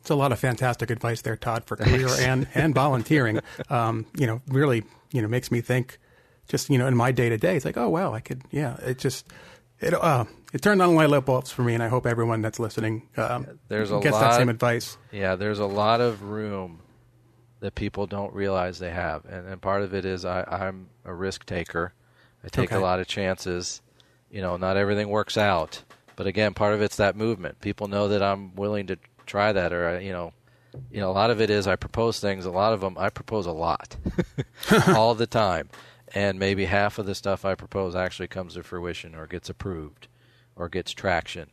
It's 0.00 0.10
a 0.10 0.14
lot 0.14 0.32
of 0.32 0.38
fantastic 0.38 0.90
advice 0.90 1.22
there, 1.22 1.36
Todd, 1.36 1.64
for 1.64 1.76
career 1.76 2.08
and 2.20 2.46
and 2.54 2.74
volunteering. 2.74 3.40
Um, 3.70 4.06
you 4.16 4.26
know, 4.26 4.42
really, 4.48 4.84
you 5.12 5.22
know, 5.22 5.28
makes 5.28 5.50
me 5.50 5.60
think. 5.60 5.98
Just 6.46 6.68
you 6.68 6.76
know, 6.76 6.86
in 6.86 6.94
my 6.94 7.10
day 7.10 7.30
to 7.30 7.38
day, 7.38 7.56
it's 7.56 7.64
like, 7.64 7.78
oh 7.78 7.88
wow, 7.88 8.12
I 8.12 8.20
could, 8.20 8.42
yeah. 8.50 8.76
It 8.80 8.98
just 8.98 9.26
it 9.80 9.94
uh, 9.94 10.24
it 10.52 10.62
turned 10.62 10.80
on 10.80 10.94
light 10.94 11.24
bulbs 11.24 11.50
for 11.50 11.62
me, 11.62 11.74
and 11.74 11.82
I 11.82 11.88
hope 11.88 12.06
everyone 12.06 12.42
that's 12.42 12.58
listening 12.58 13.08
um, 13.16 13.58
there's 13.68 13.90
a 13.90 13.98
gets 13.98 14.14
lot, 14.14 14.20
that 14.20 14.36
same 14.36 14.48
advice. 14.48 14.96
Yeah, 15.12 15.36
there's 15.36 15.58
a 15.58 15.66
lot 15.66 16.00
of 16.00 16.22
room 16.22 16.80
that 17.60 17.74
people 17.74 18.06
don't 18.06 18.32
realize 18.32 18.78
they 18.78 18.90
have, 18.90 19.24
and, 19.24 19.46
and 19.46 19.60
part 19.60 19.82
of 19.82 19.94
it 19.94 20.04
is 20.04 20.24
I, 20.24 20.44
I'm 20.44 20.88
a 21.04 21.12
risk 21.12 21.46
taker. 21.46 21.92
I 22.44 22.48
take 22.48 22.70
okay. 22.72 22.76
a 22.76 22.80
lot 22.80 23.00
of 23.00 23.06
chances. 23.06 23.80
You 24.30 24.42
know, 24.42 24.56
not 24.56 24.76
everything 24.76 25.08
works 25.08 25.36
out, 25.36 25.82
but 26.16 26.26
again, 26.26 26.54
part 26.54 26.74
of 26.74 26.82
it's 26.82 26.96
that 26.96 27.16
movement. 27.16 27.60
People 27.60 27.88
know 27.88 28.08
that 28.08 28.22
I'm 28.22 28.54
willing 28.54 28.88
to 28.88 28.98
try 29.26 29.52
that, 29.52 29.72
or 29.72 30.00
you 30.00 30.12
know, 30.12 30.32
you 30.90 31.00
know, 31.00 31.10
a 31.10 31.12
lot 31.12 31.30
of 31.30 31.40
it 31.40 31.50
is 31.50 31.66
I 31.66 31.76
propose 31.76 32.20
things. 32.20 32.44
A 32.46 32.50
lot 32.50 32.72
of 32.72 32.80
them 32.80 32.96
I 32.98 33.10
propose 33.10 33.46
a 33.46 33.52
lot, 33.52 33.96
all 34.88 35.14
the 35.14 35.26
time 35.26 35.68
and 36.14 36.38
maybe 36.38 36.66
half 36.66 36.98
of 36.98 37.06
the 37.06 37.14
stuff 37.14 37.44
I 37.44 37.56
propose 37.56 37.96
actually 37.96 38.28
comes 38.28 38.54
to 38.54 38.62
fruition 38.62 39.16
or 39.16 39.26
gets 39.26 39.50
approved 39.50 40.06
or 40.54 40.68
gets 40.68 40.92
traction. 40.92 41.50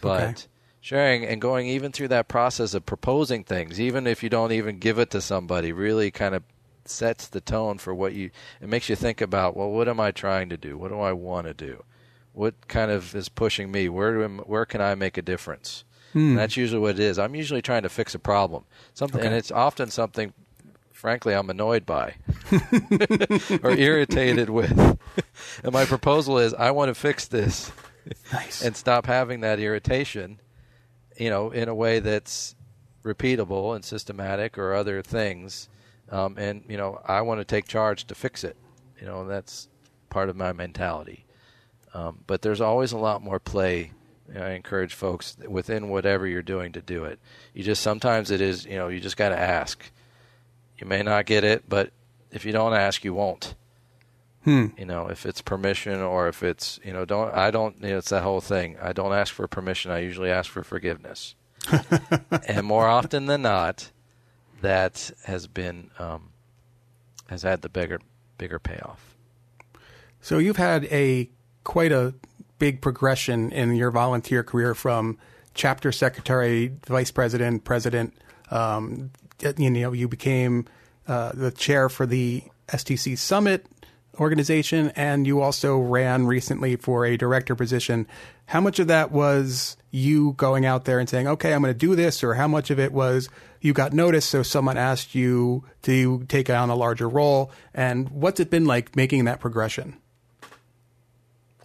But 0.00 0.22
okay. 0.22 0.42
sharing 0.80 1.26
and 1.26 1.40
going 1.40 1.66
even 1.66 1.90
through 1.90 2.08
that 2.08 2.28
process 2.28 2.72
of 2.72 2.86
proposing 2.86 3.42
things, 3.42 3.80
even 3.80 4.06
if 4.06 4.22
you 4.22 4.30
don't 4.30 4.52
even 4.52 4.78
give 4.78 4.98
it 5.00 5.10
to 5.10 5.20
somebody, 5.20 5.72
really 5.72 6.12
kind 6.12 6.36
of 6.36 6.44
sets 6.84 7.26
the 7.26 7.40
tone 7.40 7.78
for 7.78 7.94
what 7.94 8.14
you 8.14 8.30
it 8.60 8.68
makes 8.68 8.88
you 8.88 8.96
think 8.96 9.20
about, 9.20 9.56
well, 9.56 9.70
what 9.70 9.88
am 9.88 9.98
I 9.98 10.12
trying 10.12 10.48
to 10.50 10.56
do? 10.56 10.78
What 10.78 10.90
do 10.90 11.00
I 11.00 11.12
want 11.12 11.48
to 11.48 11.54
do? 11.54 11.84
What 12.32 12.68
kind 12.68 12.92
of 12.92 13.14
is 13.16 13.28
pushing 13.28 13.72
me? 13.72 13.88
Where 13.88 14.14
do 14.14 14.42
where 14.46 14.64
can 14.64 14.80
I 14.80 14.94
make 14.94 15.18
a 15.18 15.22
difference? 15.22 15.84
Hmm. 16.12 16.34
that's 16.34 16.56
usually 16.56 16.80
what 16.80 16.96
it 16.96 17.00
is. 17.00 17.20
I'm 17.20 17.36
usually 17.36 17.62
trying 17.62 17.82
to 17.82 17.88
fix 17.88 18.16
a 18.16 18.18
problem. 18.18 18.64
Something 18.94 19.20
okay. 19.20 19.28
and 19.28 19.36
it's 19.36 19.52
often 19.52 19.90
something 19.90 20.32
frankly 21.00 21.34
I'm 21.34 21.48
annoyed 21.48 21.86
by 21.86 22.16
or 23.62 23.70
irritated 23.70 24.50
with. 24.50 24.70
and 25.64 25.72
my 25.72 25.86
proposal 25.86 26.38
is 26.38 26.52
I 26.52 26.72
want 26.72 26.90
to 26.90 26.94
fix 26.94 27.26
this 27.26 27.72
nice. 28.30 28.62
and 28.62 28.76
stop 28.76 29.06
having 29.06 29.40
that 29.40 29.58
irritation, 29.58 30.40
you 31.16 31.30
know, 31.30 31.52
in 31.52 31.70
a 31.70 31.74
way 31.74 32.00
that's 32.00 32.54
repeatable 33.02 33.74
and 33.74 33.82
systematic 33.82 34.58
or 34.58 34.74
other 34.74 35.00
things. 35.00 35.70
Um, 36.10 36.36
and, 36.36 36.64
you 36.68 36.76
know, 36.76 37.00
I 37.06 37.22
want 37.22 37.40
to 37.40 37.46
take 37.46 37.66
charge 37.66 38.06
to 38.08 38.14
fix 38.14 38.44
it. 38.44 38.58
You 39.00 39.06
know, 39.06 39.26
that's 39.26 39.68
part 40.10 40.28
of 40.28 40.36
my 40.36 40.52
mentality. 40.52 41.24
Um, 41.94 42.24
but 42.26 42.42
there's 42.42 42.60
always 42.60 42.92
a 42.92 42.98
lot 42.98 43.22
more 43.22 43.40
play. 43.40 43.92
I 44.38 44.50
encourage 44.50 44.92
folks 44.92 45.38
within 45.48 45.88
whatever 45.88 46.26
you're 46.26 46.42
doing 46.42 46.72
to 46.72 46.82
do 46.82 47.04
it. 47.04 47.18
You 47.54 47.64
just 47.64 47.82
sometimes 47.82 48.30
it 48.30 48.42
is, 48.42 48.66
you 48.66 48.76
know, 48.76 48.88
you 48.88 49.00
just 49.00 49.16
got 49.16 49.30
to 49.30 49.38
ask 49.38 49.90
you 50.80 50.86
may 50.86 51.02
not 51.02 51.26
get 51.26 51.44
it, 51.44 51.68
but 51.68 51.92
if 52.30 52.44
you 52.44 52.52
don't 52.52 52.74
ask, 52.74 53.04
you 53.04 53.14
won't. 53.14 53.54
Hmm. 54.44 54.68
You 54.78 54.86
know, 54.86 55.08
if 55.08 55.26
it's 55.26 55.42
permission 55.42 56.00
or 56.00 56.28
if 56.28 56.42
it's, 56.42 56.80
you 56.82 56.92
know, 56.92 57.04
don't, 57.04 57.34
I 57.34 57.50
don't, 57.50 57.76
you 57.82 57.90
know, 57.90 57.98
it's 57.98 58.08
that 58.08 58.22
whole 58.22 58.40
thing. 58.40 58.78
I 58.80 58.92
don't 58.92 59.12
ask 59.12 59.34
for 59.34 59.46
permission. 59.46 59.90
I 59.90 59.98
usually 59.98 60.30
ask 60.30 60.50
for 60.50 60.64
forgiveness. 60.64 61.34
and 62.46 62.66
more 62.66 62.88
often 62.88 63.26
than 63.26 63.42
not, 63.42 63.90
that 64.62 65.10
has 65.24 65.46
been, 65.46 65.90
um, 65.98 66.30
has 67.28 67.42
had 67.42 67.60
the 67.60 67.68
bigger, 67.68 68.00
bigger 68.38 68.58
payoff. 68.58 69.14
So 70.22 70.38
you've 70.38 70.56
had 70.56 70.84
a 70.86 71.28
quite 71.64 71.92
a 71.92 72.14
big 72.58 72.80
progression 72.80 73.52
in 73.52 73.74
your 73.74 73.90
volunteer 73.90 74.42
career 74.42 74.74
from 74.74 75.18
chapter 75.54 75.92
secretary, 75.92 76.72
vice 76.86 77.10
president, 77.10 77.64
president. 77.64 78.14
Um, 78.50 79.10
you 79.58 79.70
know, 79.70 79.92
you 79.92 80.08
became 80.08 80.66
uh, 81.06 81.32
the 81.32 81.50
chair 81.50 81.88
for 81.88 82.06
the 82.06 82.42
STC 82.68 83.18
Summit 83.18 83.66
organization, 84.18 84.92
and 84.96 85.26
you 85.26 85.40
also 85.40 85.78
ran 85.78 86.26
recently 86.26 86.76
for 86.76 87.04
a 87.06 87.16
director 87.16 87.54
position. 87.54 88.06
How 88.46 88.60
much 88.60 88.78
of 88.78 88.86
that 88.88 89.10
was 89.10 89.76
you 89.90 90.34
going 90.34 90.66
out 90.66 90.84
there 90.84 90.98
and 90.98 91.08
saying, 91.08 91.26
"Okay, 91.26 91.54
I'm 91.54 91.62
going 91.62 91.72
to 91.72 91.78
do 91.78 91.96
this," 91.96 92.22
or 92.22 92.34
how 92.34 92.46
much 92.46 92.70
of 92.70 92.78
it 92.78 92.92
was 92.92 93.28
you 93.60 93.72
got 93.72 93.92
noticed, 93.92 94.30
so 94.30 94.42
someone 94.42 94.76
asked 94.76 95.14
you 95.14 95.64
to 95.82 96.24
take 96.28 96.50
on 96.50 96.70
a 96.70 96.74
larger 96.74 97.08
role? 97.08 97.50
And 97.74 98.08
what's 98.10 98.40
it 98.40 98.50
been 98.50 98.64
like 98.64 98.96
making 98.96 99.24
that 99.24 99.40
progression? 99.40 99.96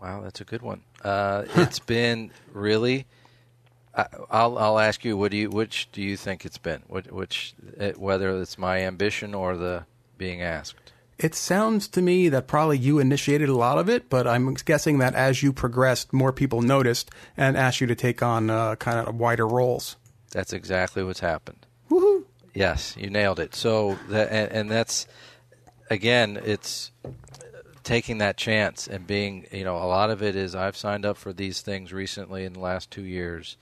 Wow, 0.01 0.21
that's 0.21 0.41
a 0.41 0.45
good 0.45 0.61
one. 0.61 0.82
Uh, 1.03 1.45
it's 1.55 1.80
been 1.80 2.32
really. 2.51 3.05
I, 3.96 4.08
I'll 4.30 4.58
I'll 4.58 4.80
ask 4.80 5.06
you. 5.06 5.18
What 5.18 5.32
do 5.32 5.38
you 5.38 5.50
which 5.50 5.89
do 5.91 6.02
you 6.02 6.18
think 6.18 6.46
it's 6.46 6.58
been? 6.58 6.84
Which, 6.88 7.08
which 7.08 7.56
whether 7.96 8.39
it's 8.41 8.58
my 8.58 8.80
ambition 8.82 9.34
or 9.34 9.58
the 9.58 9.86
being 10.18 10.41
asked. 10.41 10.93
It 11.18 11.34
sounds 11.34 11.88
to 11.89 12.02
me 12.02 12.28
that 12.30 12.46
probably 12.46 12.78
you 12.78 13.00
initiated 13.00 13.48
a 13.48 13.56
lot 13.56 13.78
of 13.78 13.88
it, 13.88 14.10
but 14.10 14.28
I'm 14.28 14.54
guessing 14.54 14.98
that 14.98 15.16
as 15.16 15.41
you 15.41 15.54
progressed, 15.54 16.12
more 16.12 16.34
people 16.34 16.62
noticed 16.62 17.10
and 17.38 17.56
asked 17.56 17.80
you 17.80 17.88
to 17.88 17.96
take 17.96 18.22
on 18.22 18.50
uh, 18.50 18.76
kind 18.76 19.08
of 19.08 19.16
wider 19.16 19.48
roles. 19.48 19.96
That's 20.32 20.52
exactly 20.52 21.04
what's 21.04 21.22
happened. 21.22 21.66
Woohoo! 21.89 22.26
Yes, 22.54 22.96
you 22.98 23.10
nailed 23.10 23.39
it. 23.39 23.56
So 23.56 23.98
that 24.10 24.30
and, 24.30 24.52
and 24.52 24.72
that's 24.72 25.08
again, 25.89 26.39
it's 26.43 26.91
taking 27.84 28.18
that 28.18 28.36
chance 28.36 28.88
and 28.88 29.08
being, 29.08 29.48
you 29.52 29.64
know, 29.64 29.78
a 29.78 29.86
lot 29.86 30.10
of 30.10 30.22
it 30.22 30.36
is 30.36 30.56
I've 30.56 30.76
signed 30.76 31.06
up 31.06 31.18
for 31.18 31.32
these 31.32 31.62
things 31.62 31.93
recently 31.93 32.43
in 32.43 32.54
the 32.54 32.60
last 32.60 32.91
two 32.91 33.04
years 33.04 33.56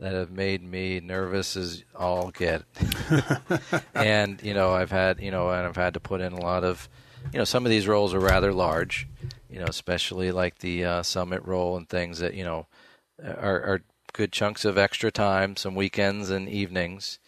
that 0.00 0.14
have 0.14 0.30
made 0.30 0.62
me 0.62 0.98
nervous 0.98 1.56
as 1.56 1.84
all 1.94 2.30
get. 2.30 2.64
and 3.94 4.42
you 4.42 4.54
know, 4.54 4.72
I've 4.72 4.90
had, 4.90 5.20
you 5.20 5.30
know, 5.30 5.50
and 5.50 5.66
I've 5.66 5.76
had 5.76 5.94
to 5.94 6.00
put 6.00 6.22
in 6.22 6.32
a 6.32 6.40
lot 6.40 6.64
of, 6.64 6.88
you 7.32 7.38
know, 7.38 7.44
some 7.44 7.66
of 7.66 7.70
these 7.70 7.86
roles 7.86 8.14
are 8.14 8.20
rather 8.20 8.52
large, 8.52 9.06
you 9.48 9.58
know, 9.58 9.66
especially 9.66 10.32
like 10.32 10.58
the 10.58 10.84
uh, 10.84 11.02
summit 11.02 11.44
role 11.44 11.76
and 11.76 11.88
things 11.88 12.18
that 12.18 12.34
you 12.34 12.44
know 12.44 12.66
are, 13.22 13.62
are, 13.62 13.82
good 14.12 14.32
chunks 14.32 14.64
of 14.64 14.76
extra 14.76 15.08
time, 15.08 15.54
some 15.54 15.76
weekends 15.76 16.30
and 16.30 16.48
evenings 16.48 17.20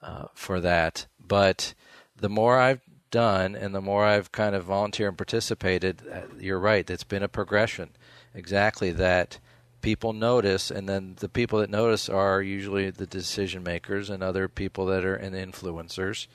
uh, 0.00 0.24
for 0.32 0.60
that. 0.60 1.06
But 1.20 1.74
the 2.16 2.30
more 2.30 2.58
I've 2.58 2.80
done 3.10 3.54
and 3.54 3.74
the 3.74 3.82
more 3.82 4.02
I've 4.02 4.32
kind 4.32 4.54
of 4.54 4.64
volunteered 4.64 5.08
and 5.08 5.18
participated, 5.18 6.02
uh, 6.10 6.22
you're 6.38 6.58
right. 6.58 6.88
It's 6.88 7.04
been 7.04 7.22
a 7.22 7.28
progression. 7.28 7.90
Exactly 8.34 8.92
that 8.92 9.38
people 9.86 10.12
notice, 10.12 10.68
and 10.68 10.88
then 10.88 11.14
the 11.20 11.28
people 11.28 11.60
that 11.60 11.70
notice 11.70 12.08
are 12.08 12.42
usually 12.42 12.90
the 12.90 13.06
decision 13.06 13.62
makers 13.62 14.10
and 14.10 14.20
other 14.20 14.48
people 14.48 14.84
that 14.86 15.04
are 15.04 15.14
and 15.14 15.32
influencers. 15.32 16.26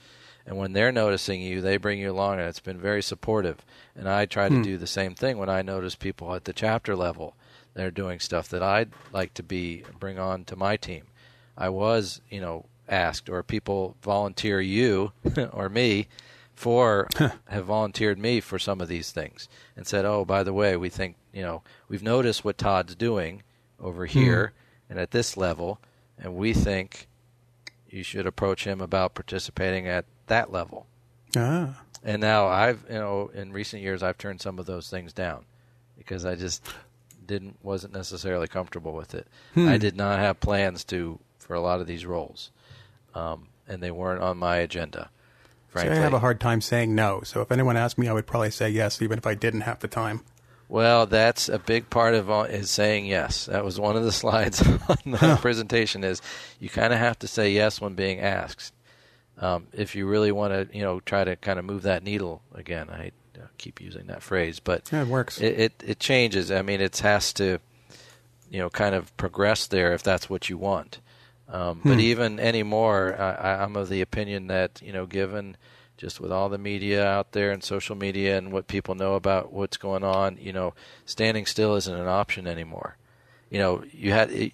And 0.45 0.55
when 0.55 0.71
they're 0.71 0.93
noticing 0.93 1.41
you, 1.41 1.59
they 1.59 1.75
bring 1.75 1.99
you 1.99 2.13
along, 2.13 2.39
and 2.39 2.47
it's 2.47 2.61
been 2.61 2.79
very 2.79 3.03
supportive. 3.03 3.57
And 3.93 4.07
I 4.07 4.25
try 4.25 4.47
to 4.47 4.55
hmm. 4.55 4.61
do 4.61 4.77
the 4.77 4.87
same 4.87 5.15
thing 5.15 5.37
when 5.37 5.49
I 5.49 5.63
notice 5.63 5.95
people 5.95 6.33
at 6.33 6.45
the 6.45 6.53
chapter 6.53 6.95
level 6.95 7.35
that 7.73 7.85
are 7.85 7.91
doing 7.91 8.21
stuff 8.21 8.47
that 8.47 8.63
I'd 8.63 8.91
like 9.11 9.33
to 9.33 9.43
be 9.43 9.83
bring 9.99 10.17
on 10.17 10.45
to 10.45 10.55
my 10.55 10.77
team. 10.77 11.07
I 11.57 11.67
was, 11.67 12.21
you 12.29 12.39
know, 12.39 12.67
asked, 12.87 13.29
or 13.29 13.43
people 13.43 13.97
volunteer 14.01 14.61
you 14.61 15.11
or 15.51 15.67
me 15.67 16.07
for 16.55 17.09
have 17.49 17.65
volunteered 17.65 18.17
me 18.17 18.39
for 18.39 18.57
some 18.57 18.79
of 18.79 18.87
these 18.87 19.11
things 19.11 19.49
and 19.75 19.85
said, 19.85 20.05
"Oh, 20.05 20.23
by 20.23 20.41
the 20.43 20.53
way, 20.53 20.77
we 20.77 20.87
think 20.87 21.15
you 21.33 21.41
know 21.41 21.61
we've 21.87 22.03
noticed 22.03 22.43
what 22.43 22.57
Todd's 22.57 22.95
doing 22.95 23.43
over 23.79 24.05
here 24.05 24.53
and 24.89 24.99
at 24.99 25.11
this 25.11 25.37
level, 25.37 25.79
and 26.17 26.35
we 26.35 26.53
think 26.53 27.07
you 27.89 28.03
should 28.03 28.25
approach 28.25 28.65
him 28.65 28.81
about 28.81 29.13
participating 29.13 29.87
at 29.87 30.05
that 30.27 30.51
level." 30.51 30.87
Ah. 31.35 31.81
And 32.03 32.19
now 32.21 32.47
I've 32.47 32.83
you 32.89 32.95
know 32.95 33.31
in 33.33 33.51
recent 33.51 33.81
years 33.81 34.03
I've 34.03 34.17
turned 34.17 34.41
some 34.41 34.59
of 34.59 34.65
those 34.65 34.89
things 34.89 35.13
down 35.13 35.45
because 35.97 36.25
I 36.25 36.35
just 36.35 36.63
didn't 37.25 37.57
wasn't 37.63 37.93
necessarily 37.93 38.47
comfortable 38.47 38.93
with 38.93 39.13
it. 39.13 39.27
Hmm. 39.53 39.67
I 39.67 39.77
did 39.77 39.95
not 39.95 40.19
have 40.19 40.39
plans 40.39 40.83
to 40.85 41.19
for 41.37 41.53
a 41.53 41.61
lot 41.61 41.81
of 41.81 41.87
these 41.87 42.05
roles, 42.05 42.51
um, 43.15 43.47
and 43.67 43.81
they 43.81 43.91
weren't 43.91 44.21
on 44.21 44.37
my 44.37 44.57
agenda. 44.57 45.09
Frankly. 45.69 45.97
I 45.97 46.01
have 46.01 46.13
a 46.13 46.19
hard 46.19 46.41
time 46.41 46.59
saying 46.59 46.93
no. 46.93 47.21
So 47.23 47.39
if 47.39 47.49
anyone 47.51 47.77
asked 47.77 47.97
me, 47.97 48.09
I 48.09 48.13
would 48.13 48.27
probably 48.27 48.51
say 48.51 48.69
yes, 48.69 49.01
even 49.01 49.17
if 49.17 49.25
I 49.25 49.35
didn't 49.35 49.61
have 49.61 49.79
the 49.79 49.87
time. 49.87 50.21
Well, 50.71 51.05
that's 51.05 51.49
a 51.49 51.59
big 51.59 51.89
part 51.89 52.13
of 52.13 52.29
is 52.49 52.69
saying 52.69 53.05
yes. 53.05 53.47
That 53.47 53.65
was 53.65 53.77
one 53.77 53.97
of 53.97 54.05
the 54.05 54.11
slides 54.23 54.61
on 54.61 54.97
the 55.05 55.17
huh. 55.17 55.37
presentation. 55.37 56.05
Is 56.05 56.21
you 56.61 56.69
kind 56.69 56.93
of 56.93 56.99
have 56.99 57.19
to 57.19 57.27
say 57.27 57.51
yes 57.51 57.81
when 57.81 57.93
being 57.93 58.21
asked. 58.21 58.73
Um, 59.37 59.67
if 59.73 59.95
you 59.95 60.07
really 60.07 60.31
want 60.31 60.53
to, 60.53 60.77
you 60.77 60.81
know, 60.81 61.01
try 61.01 61.25
to 61.25 61.35
kind 61.35 61.59
of 61.59 61.65
move 61.65 61.81
that 61.81 62.03
needle 62.03 62.41
again. 62.53 62.89
I 62.89 63.11
keep 63.57 63.81
using 63.81 64.07
that 64.07 64.23
phrase, 64.23 64.59
but 64.59 64.89
yeah, 64.91 65.01
it 65.01 65.07
works. 65.07 65.41
It, 65.41 65.59
it, 65.59 65.83
it 65.85 65.99
changes. 65.99 66.51
I 66.51 66.61
mean, 66.61 66.79
it 66.79 66.97
has 66.99 67.33
to, 67.33 67.59
you 68.49 68.59
know, 68.59 68.69
kind 68.69 68.95
of 68.95 69.15
progress 69.17 69.67
there 69.67 69.93
if 69.93 70.03
that's 70.03 70.29
what 70.29 70.49
you 70.49 70.57
want. 70.57 70.99
Um, 71.49 71.79
hmm. 71.79 71.89
But 71.89 71.99
even 71.99 72.39
anymore, 72.39 73.15
I, 73.19 73.63
I'm 73.63 73.75
of 73.75 73.89
the 73.89 74.01
opinion 74.01 74.47
that 74.47 74.81
you 74.81 74.93
know, 74.93 75.05
given 75.05 75.57
just 75.97 76.19
with 76.19 76.31
all 76.31 76.49
the 76.49 76.57
media 76.57 77.05
out 77.05 77.31
there 77.31 77.51
and 77.51 77.63
social 77.63 77.95
media 77.95 78.37
and 78.37 78.51
what 78.51 78.67
people 78.67 78.95
know 78.95 79.13
about 79.13 79.53
what's 79.53 79.77
going 79.77 80.03
on, 80.03 80.37
you 80.41 80.51
know, 80.51 80.73
standing 81.05 81.45
still 81.45 81.75
isn't 81.75 81.93
an 81.93 82.07
option 82.07 82.47
anymore. 82.47 82.97
You 83.49 83.59
know, 83.59 83.83
you 83.91 84.11
had 84.11 84.51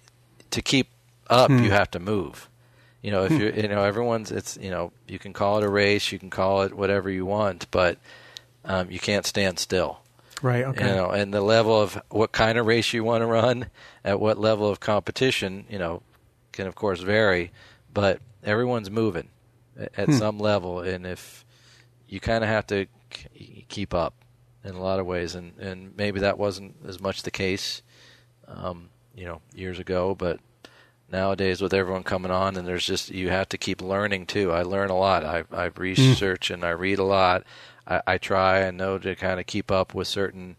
to 0.50 0.62
keep 0.62 0.88
up, 1.28 1.50
hmm. 1.50 1.64
you 1.64 1.70
have 1.70 1.90
to 1.92 1.98
move. 1.98 2.48
You 3.02 3.12
know, 3.12 3.24
if 3.24 3.32
hmm. 3.32 3.40
you 3.40 3.52
you 3.52 3.68
know 3.68 3.84
everyone's 3.84 4.30
it's 4.30 4.58
you 4.60 4.70
know 4.70 4.92
you 5.06 5.18
can 5.18 5.32
call 5.32 5.58
it 5.58 5.64
a 5.64 5.68
race, 5.68 6.12
you 6.12 6.18
can 6.18 6.30
call 6.30 6.62
it 6.62 6.74
whatever 6.74 7.08
you 7.08 7.24
want, 7.24 7.70
but 7.70 7.98
um, 8.64 8.90
you 8.90 8.98
can't 8.98 9.24
stand 9.24 9.58
still. 9.58 10.00
Right. 10.42 10.64
Okay. 10.64 10.88
You 10.88 10.94
know, 10.94 11.10
and 11.10 11.32
the 11.32 11.40
level 11.40 11.80
of 11.80 12.00
what 12.10 12.32
kind 12.32 12.58
of 12.58 12.66
race 12.66 12.92
you 12.92 13.02
want 13.02 13.22
to 13.22 13.26
run, 13.26 13.66
at 14.04 14.20
what 14.20 14.38
level 14.38 14.68
of 14.68 14.80
competition, 14.80 15.64
you 15.68 15.78
know, 15.78 16.02
can 16.52 16.66
of 16.66 16.74
course 16.74 17.00
vary, 17.00 17.52
but 17.92 18.20
everyone's 18.44 18.90
moving 18.90 19.28
at 19.78 20.06
hmm. 20.06 20.12
some 20.12 20.38
level, 20.38 20.80
and 20.80 21.06
if 21.06 21.44
you 22.08 22.20
kind 22.20 22.42
of 22.42 22.50
have 22.50 22.66
to 22.68 22.86
keep 23.68 23.94
up 23.94 24.14
in 24.64 24.74
a 24.74 24.82
lot 24.82 25.00
of 25.00 25.06
ways, 25.06 25.34
and 25.34 25.56
and 25.58 25.96
maybe 25.96 26.20
that 26.20 26.38
wasn't 26.38 26.74
as 26.86 27.00
much 27.00 27.22
the 27.22 27.30
case, 27.30 27.82
um, 28.46 28.88
you 29.14 29.24
know, 29.24 29.40
years 29.54 29.78
ago, 29.78 30.14
but 30.14 30.40
nowadays 31.10 31.62
with 31.62 31.72
everyone 31.72 32.02
coming 32.02 32.30
on 32.30 32.56
and 32.56 32.68
there's 32.68 32.84
just 32.84 33.10
you 33.10 33.30
have 33.30 33.48
to 33.48 33.56
keep 33.56 33.80
learning 33.80 34.26
too 34.26 34.52
i 34.52 34.60
learn 34.60 34.90
a 34.90 34.96
lot 34.96 35.24
i 35.24 35.42
i 35.50 35.68
hmm. 35.68 35.80
research 35.80 36.50
mm. 36.50 36.54
and 36.54 36.64
i 36.64 36.68
read 36.68 36.98
a 36.98 37.04
lot 37.04 37.44
I, 37.86 38.02
I 38.06 38.18
try 38.18 38.58
and 38.58 38.76
know 38.76 38.98
to 38.98 39.14
kind 39.16 39.40
of 39.40 39.46
keep 39.46 39.70
up 39.70 39.94
with 39.94 40.06
certain 40.06 40.56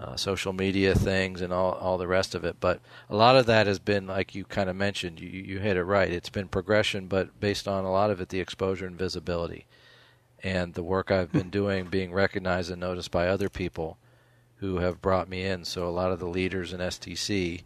uh, 0.00 0.16
social 0.16 0.52
media 0.52 0.94
things 0.94 1.40
and 1.40 1.52
all 1.52 1.72
all 1.72 1.98
the 1.98 2.06
rest 2.06 2.34
of 2.34 2.44
it. 2.44 2.56
But 2.60 2.80
a 3.10 3.16
lot 3.16 3.36
of 3.36 3.46
that 3.46 3.66
has 3.66 3.78
been, 3.78 4.06
like 4.06 4.34
you 4.34 4.44
kind 4.44 4.70
of 4.70 4.76
mentioned, 4.76 5.20
you 5.20 5.28
you 5.28 5.58
hit 5.58 5.76
it 5.76 5.84
right. 5.84 6.10
It's 6.10 6.28
been 6.28 6.48
progression, 6.48 7.06
but 7.06 7.38
based 7.40 7.66
on 7.66 7.84
a 7.84 7.90
lot 7.90 8.10
of 8.10 8.20
it, 8.20 8.28
the 8.28 8.40
exposure 8.40 8.86
and 8.86 8.96
visibility, 8.96 9.66
and 10.42 10.74
the 10.74 10.82
work 10.82 11.10
I've 11.10 11.32
been 11.32 11.50
doing, 11.50 11.86
being 11.86 12.12
recognized 12.12 12.70
and 12.70 12.80
noticed 12.80 13.10
by 13.10 13.28
other 13.28 13.48
people 13.48 13.98
who 14.56 14.78
have 14.78 15.02
brought 15.02 15.28
me 15.28 15.44
in. 15.44 15.64
So 15.64 15.88
a 15.88 15.90
lot 15.90 16.12
of 16.12 16.18
the 16.18 16.26
leaders 16.26 16.72
in 16.72 16.80
STC 16.80 17.62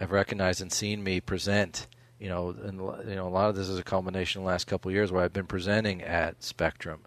have 0.00 0.12
recognized 0.12 0.60
and 0.60 0.72
seen 0.72 1.02
me 1.02 1.20
present. 1.20 1.86
You 2.18 2.28
know, 2.28 2.54
and 2.62 2.78
you 3.08 3.16
know, 3.16 3.26
a 3.26 3.28
lot 3.28 3.50
of 3.50 3.56
this 3.56 3.68
is 3.68 3.78
a 3.78 3.84
culmination 3.84 4.40
in 4.40 4.44
the 4.44 4.50
last 4.50 4.66
couple 4.66 4.88
of 4.88 4.94
years 4.94 5.10
where 5.10 5.24
I've 5.24 5.32
been 5.32 5.46
presenting 5.46 6.02
at 6.02 6.42
Spectrum 6.42 7.00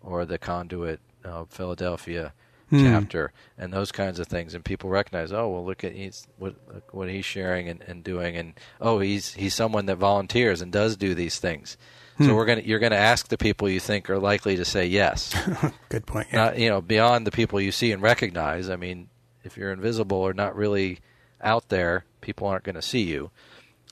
or 0.00 0.24
the 0.24 0.38
Conduit 0.38 1.00
uh, 1.24 1.44
Philadelphia 1.48 2.32
hmm. 2.74 2.84
chapter 2.84 3.32
and 3.58 3.72
those 3.72 3.92
kinds 3.92 4.18
of 4.18 4.26
things 4.26 4.54
and 4.54 4.64
people 4.64 4.90
recognize 4.90 5.32
oh 5.32 5.48
well 5.48 5.64
look 5.64 5.84
at 5.84 5.92
he's 5.92 6.26
what 6.38 6.54
what 6.92 7.08
he's 7.08 7.24
sharing 7.24 7.68
and, 7.68 7.82
and 7.82 8.04
doing 8.04 8.36
and 8.36 8.54
oh 8.80 8.98
he's 8.98 9.34
he's 9.34 9.54
someone 9.54 9.86
that 9.86 9.96
volunteers 9.96 10.60
and 10.60 10.72
does 10.72 10.96
do 10.96 11.14
these 11.14 11.38
things 11.38 11.76
hmm. 12.16 12.26
so 12.26 12.34
we're 12.34 12.46
gonna 12.46 12.62
you're 12.62 12.78
gonna 12.78 12.94
ask 12.96 13.28
the 13.28 13.38
people 13.38 13.68
you 13.68 13.80
think 13.80 14.08
are 14.10 14.18
likely 14.18 14.56
to 14.56 14.64
say 14.64 14.86
yes 14.86 15.34
good 15.88 16.06
point 16.06 16.26
yeah. 16.32 16.44
Not, 16.44 16.58
you 16.58 16.68
know 16.68 16.80
beyond 16.80 17.26
the 17.26 17.30
people 17.30 17.60
you 17.60 17.72
see 17.72 17.92
and 17.92 18.02
recognize 18.02 18.68
i 18.70 18.76
mean 18.76 19.08
if 19.42 19.56
you're 19.56 19.72
invisible 19.72 20.18
or 20.18 20.32
not 20.32 20.56
really 20.56 21.00
out 21.42 21.68
there 21.68 22.04
people 22.20 22.46
aren't 22.46 22.64
going 22.64 22.74
to 22.74 22.82
see 22.82 23.02
you 23.02 23.30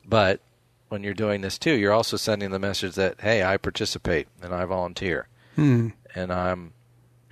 but 0.04 0.40
when 0.88 1.02
you're 1.02 1.14
doing 1.14 1.40
this 1.40 1.58
too 1.58 1.72
you're 1.72 1.92
also 1.92 2.16
sending 2.16 2.50
the 2.50 2.58
message 2.58 2.94
that 2.94 3.20
hey 3.20 3.42
i 3.42 3.56
participate 3.56 4.28
and 4.42 4.54
i 4.54 4.64
volunteer 4.64 5.28
hmm. 5.56 5.88
and 6.14 6.32
i'm 6.32 6.72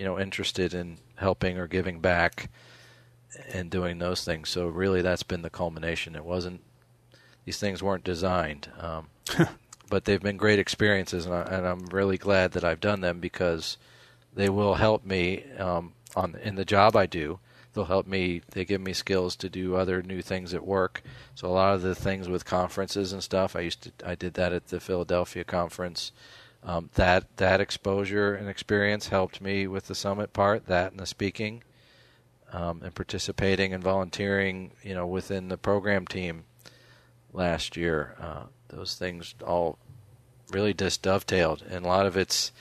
you 0.00 0.06
know 0.06 0.18
interested 0.18 0.72
in 0.72 0.96
helping 1.20 1.58
or 1.58 1.66
giving 1.66 2.00
back 2.00 2.50
and 3.52 3.70
doing 3.70 3.98
those 3.98 4.24
things. 4.24 4.48
So 4.48 4.66
really, 4.66 5.02
that's 5.02 5.22
been 5.22 5.42
the 5.42 5.50
culmination. 5.50 6.16
It 6.16 6.24
wasn't; 6.24 6.60
these 7.44 7.58
things 7.58 7.82
weren't 7.82 8.04
designed, 8.04 8.68
um, 8.78 9.08
but 9.88 10.04
they've 10.04 10.22
been 10.22 10.36
great 10.36 10.58
experiences, 10.58 11.26
and, 11.26 11.34
I, 11.34 11.70
am 11.70 11.86
really 11.86 12.18
glad 12.18 12.52
that 12.52 12.64
I've 12.64 12.80
done 12.80 13.00
them 13.00 13.20
because 13.20 13.76
they 14.34 14.48
will 14.48 14.74
help 14.74 15.04
me 15.04 15.44
um, 15.58 15.92
on 16.16 16.36
in 16.42 16.56
the 16.56 16.64
job 16.64 16.96
I 16.96 17.06
do. 17.06 17.38
they'll 17.72 17.84
help 17.84 18.06
me. 18.06 18.42
They 18.50 18.64
give 18.64 18.80
me 18.80 18.92
skills 18.92 19.36
to 19.36 19.48
do 19.48 19.76
other 19.76 20.02
new 20.02 20.22
things 20.22 20.54
at 20.54 20.66
work. 20.66 21.02
So 21.34 21.48
a 21.48 21.52
lot 21.52 21.74
of 21.74 21.82
the 21.82 21.94
things 21.94 22.28
with 22.28 22.44
conferences 22.44 23.12
and 23.12 23.22
stuff, 23.22 23.54
I 23.54 23.60
used 23.60 23.82
to 23.82 23.92
I 24.04 24.14
did 24.14 24.34
that 24.34 24.52
at 24.52 24.68
the 24.68 24.80
Philadelphia 24.80 25.44
conference. 25.44 26.12
Um, 26.62 26.90
that 26.94 27.36
that 27.38 27.60
exposure 27.60 28.34
and 28.34 28.48
experience 28.48 29.08
helped 29.08 29.40
me 29.40 29.66
with 29.66 29.86
the 29.86 29.94
summit 29.94 30.32
part. 30.34 30.66
That 30.66 30.90
and 30.92 31.00
the 31.00 31.06
speaking, 31.06 31.62
um, 32.52 32.82
and 32.84 32.94
participating 32.94 33.72
and 33.72 33.82
volunteering, 33.82 34.72
you 34.82 34.92
know, 34.94 35.06
within 35.06 35.48
the 35.48 35.56
program 35.56 36.06
team 36.06 36.44
last 37.32 37.76
year. 37.76 38.14
Uh, 38.20 38.42
those 38.68 38.94
things 38.94 39.34
all 39.46 39.78
really 40.50 40.74
just 40.74 41.00
dovetailed, 41.02 41.62
and 41.70 41.84
a 41.84 41.88
lot 41.88 42.04
of 42.06 42.16
it's, 42.16 42.52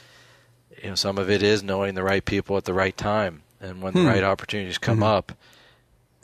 you 0.82 0.90
know, 0.90 0.96
some 0.96 1.18
of 1.18 1.30
it 1.30 1.44
is 1.44 1.62
knowing 1.62 1.96
the 1.96 2.04
right 2.04 2.24
people 2.24 2.56
at 2.56 2.64
the 2.66 2.74
right 2.74 2.96
time, 2.96 3.42
and 3.60 3.82
when 3.82 3.92
Hmm. 3.94 4.00
the 4.04 4.06
right 4.06 4.24
opportunities 4.24 4.78
come 4.78 5.00
Mhm. 5.00 5.04
up, 5.18 5.32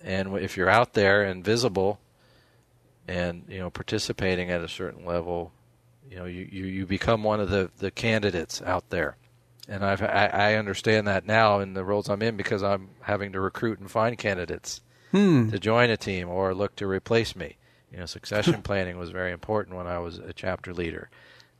and 0.03 0.37
if 0.37 0.55
you're 0.55 0.69
out 0.69 0.93
there 0.93 1.23
and 1.23 1.43
visible, 1.43 1.99
and 3.07 3.43
you 3.49 3.59
know, 3.59 3.69
participating 3.69 4.49
at 4.49 4.61
a 4.61 4.67
certain 4.69 5.05
level, 5.05 5.51
you 6.09 6.17
know, 6.17 6.25
you, 6.25 6.47
you, 6.51 6.65
you 6.65 6.85
become 6.85 7.23
one 7.23 7.39
of 7.39 7.49
the, 7.49 7.69
the 7.79 7.91
candidates 7.91 8.61
out 8.61 8.89
there. 8.89 9.17
And 9.67 9.83
I've, 9.83 10.01
I, 10.01 10.27
I 10.31 10.53
understand 10.55 11.07
that 11.07 11.25
now 11.25 11.59
in 11.59 11.73
the 11.73 11.83
roles 11.83 12.09
I'm 12.09 12.21
in 12.21 12.37
because 12.37 12.61
I'm 12.61 12.89
having 13.01 13.31
to 13.31 13.39
recruit 13.39 13.79
and 13.79 13.89
find 13.89 14.17
candidates 14.17 14.81
Hmm. 15.11 15.49
to 15.49 15.59
join 15.59 15.89
a 15.91 15.97
team 15.97 16.27
or 16.27 16.53
look 16.53 16.75
to 16.77 16.87
replace 16.87 17.35
me. 17.35 17.55
You 17.91 17.99
know, 17.99 18.05
succession 18.05 18.61
planning 18.63 18.97
was 18.97 19.11
very 19.11 19.31
important 19.31 19.77
when 19.77 19.87
I 19.87 19.99
was 19.99 20.17
a 20.17 20.33
chapter 20.33 20.73
leader. 20.73 21.09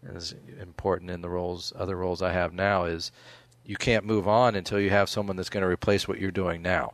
And 0.06 0.18
it's 0.18 0.36
important 0.62 1.10
in 1.10 1.22
the 1.22 1.30
roles, 1.30 1.72
other 1.76 1.96
roles 1.96 2.22
I 2.22 2.34
have 2.34 2.54
now 2.54 2.84
is 2.86 3.12
you 3.66 3.78
can't 3.78 4.04
move 4.06 4.28
on 4.28 4.56
until 4.56 4.80
you 4.80 4.90
have 4.90 5.10
someone 5.10 5.38
that's 5.38 5.50
going 5.50 5.62
to 5.64 5.70
replace 5.70 6.08
what 6.08 6.20
you're 6.20 6.32
doing 6.32 6.62
now. 6.62 6.94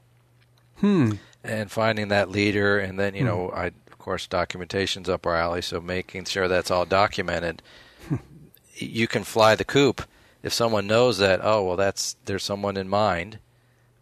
Hmm. 0.77 1.13
And 1.43 1.71
finding 1.71 2.09
that 2.09 2.29
leader, 2.29 2.77
and 2.79 2.99
then 2.99 3.15
you 3.15 3.23
know, 3.23 3.51
I 3.51 3.71
course 4.01 4.27
documentation's 4.27 5.07
up 5.07 5.25
our 5.25 5.35
alley, 5.35 5.61
so 5.61 5.79
making 5.79 6.25
sure 6.25 6.47
that's 6.47 6.71
all 6.71 6.85
documented. 6.85 7.61
you 8.75 9.07
can 9.07 9.23
fly 9.23 9.55
the 9.55 9.63
coop 9.63 10.01
if 10.43 10.51
someone 10.51 10.87
knows 10.87 11.19
that. 11.19 11.39
Oh 11.43 11.63
well, 11.63 11.77
that's 11.77 12.15
there's 12.25 12.43
someone 12.43 12.77
in 12.77 12.89
mind, 12.89 13.39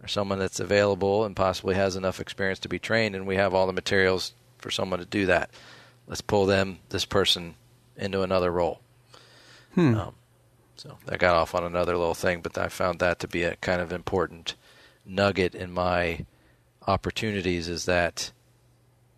or 0.02 0.08
someone 0.08 0.40
that's 0.40 0.60
available 0.60 1.26
and 1.26 1.36
possibly 1.36 1.76
has 1.76 1.96
enough 1.96 2.20
experience 2.20 2.60
to 2.60 2.70
be 2.70 2.80
trained, 2.80 3.16
and 3.16 3.28
we 3.28 3.36
have 3.36 3.54
all 3.54 3.68
the 3.68 3.74
materials 3.74 4.34
for 4.58 4.72
someone 4.72 5.00
to 5.00 5.06
do 5.06 5.26
that. 5.28 5.52
Let's 6.08 6.22
pull 6.22 6.46
them, 6.46 6.80
this 6.90 7.06
person, 7.06 7.56
into 7.96 8.24
another 8.24 8.52
role. 8.52 8.80
Hmm. 9.76 9.96
Um, 9.96 10.16
so 10.76 10.98
I 11.08 11.18
got 11.18 11.36
off 11.36 11.54
on 11.54 11.64
another 11.64 11.98
little 11.98 12.16
thing, 12.16 12.42
but 12.42 12.58
I 12.58 12.70
found 12.70 13.00
that 13.00 13.20
to 13.20 13.28
be 13.28 13.44
a 13.44 13.58
kind 13.58 13.82
of 13.82 13.92
important 13.92 14.56
nugget 15.06 15.54
in 15.54 15.72
my 15.72 16.26
opportunities 16.88 17.68
is 17.68 17.86
that 17.86 18.32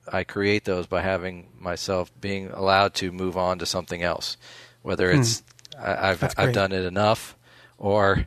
I 0.07 0.23
create 0.23 0.65
those 0.65 0.87
by 0.87 1.01
having 1.01 1.49
myself 1.59 2.11
being 2.19 2.49
allowed 2.49 2.93
to 2.95 3.11
move 3.11 3.37
on 3.37 3.59
to 3.59 3.65
something 3.65 4.01
else, 4.01 4.37
whether 4.81 5.11
hmm. 5.11 5.21
it's 5.21 5.43
I, 5.77 6.09
I've 6.11 6.23
I've 6.37 6.53
done 6.53 6.71
it 6.71 6.85
enough, 6.85 7.35
or 7.77 8.25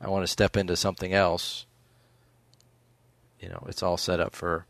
I 0.00 0.08
want 0.08 0.24
to 0.24 0.28
step 0.28 0.56
into 0.56 0.76
something 0.76 1.12
else. 1.12 1.66
You 3.38 3.48
know, 3.48 3.64
it's 3.68 3.82
all 3.82 3.96
set 3.96 4.20
up 4.20 4.34
for 4.34 4.66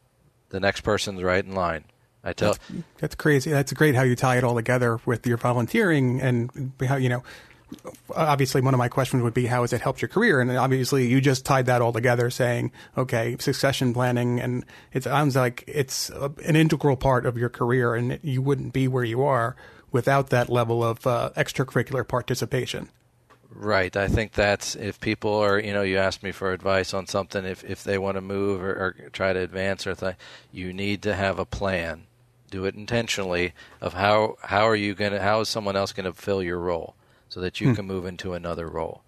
the 0.50 0.60
next 0.60 0.82
person's 0.82 1.22
right 1.22 1.44
in 1.44 1.54
line. 1.54 1.84
I 2.22 2.32
tell 2.32 2.56
That's 2.98 3.14
crazy. 3.14 3.50
That's 3.50 3.72
great 3.72 3.94
how 3.94 4.02
you 4.02 4.14
tie 4.14 4.36
it 4.36 4.44
all 4.44 4.54
together 4.54 5.00
with 5.06 5.26
your 5.26 5.38
volunteering 5.38 6.20
and 6.20 6.72
how 6.86 6.96
you 6.96 7.08
know. 7.08 7.22
Obviously, 8.14 8.60
one 8.60 8.74
of 8.74 8.78
my 8.78 8.88
questions 8.88 9.22
would 9.22 9.34
be 9.34 9.46
how 9.46 9.62
has 9.62 9.72
it 9.72 9.80
helped 9.80 10.02
your 10.02 10.08
career? 10.08 10.40
And 10.40 10.50
obviously, 10.56 11.06
you 11.06 11.20
just 11.20 11.44
tied 11.44 11.66
that 11.66 11.82
all 11.82 11.92
together, 11.92 12.30
saying, 12.30 12.72
okay, 12.96 13.36
succession 13.38 13.92
planning, 13.94 14.40
and 14.40 14.64
it 14.92 15.04
sounds 15.04 15.36
like 15.36 15.64
it's 15.66 16.10
an 16.10 16.56
integral 16.56 16.96
part 16.96 17.26
of 17.26 17.36
your 17.36 17.48
career, 17.48 17.94
and 17.94 18.18
you 18.22 18.42
wouldn't 18.42 18.72
be 18.72 18.88
where 18.88 19.04
you 19.04 19.22
are 19.22 19.56
without 19.92 20.30
that 20.30 20.48
level 20.48 20.84
of 20.84 21.06
uh, 21.06 21.30
extracurricular 21.36 22.06
participation. 22.06 22.88
Right. 23.52 23.96
I 23.96 24.06
think 24.06 24.32
that's 24.32 24.76
if 24.76 25.00
people 25.00 25.34
are, 25.34 25.58
you 25.58 25.72
know, 25.72 25.82
you 25.82 25.98
ask 25.98 26.22
me 26.22 26.30
for 26.30 26.52
advice 26.52 26.94
on 26.94 27.06
something, 27.06 27.44
if 27.44 27.64
if 27.64 27.82
they 27.82 27.98
want 27.98 28.16
to 28.16 28.20
move 28.20 28.62
or, 28.62 28.70
or 28.70 29.10
try 29.12 29.32
to 29.32 29.40
advance 29.40 29.86
or 29.86 29.94
thing, 29.94 30.14
you 30.52 30.72
need 30.72 31.02
to 31.02 31.14
have 31.14 31.38
a 31.38 31.44
plan. 31.44 32.06
Do 32.50 32.64
it 32.64 32.74
intentionally 32.74 33.52
of 33.80 33.94
how 33.94 34.36
how 34.42 34.68
are 34.68 34.76
you 34.76 34.94
going 34.94 35.12
to 35.12 35.20
how 35.20 35.40
is 35.40 35.48
someone 35.48 35.76
else 35.76 35.92
going 35.92 36.04
to 36.06 36.12
fill 36.12 36.42
your 36.42 36.58
role 36.58 36.94
so 37.30 37.40
that 37.40 37.60
you 37.60 37.74
can 37.74 37.86
move 37.86 38.04
into 38.04 38.34
another 38.34 38.68
role. 38.68 39.02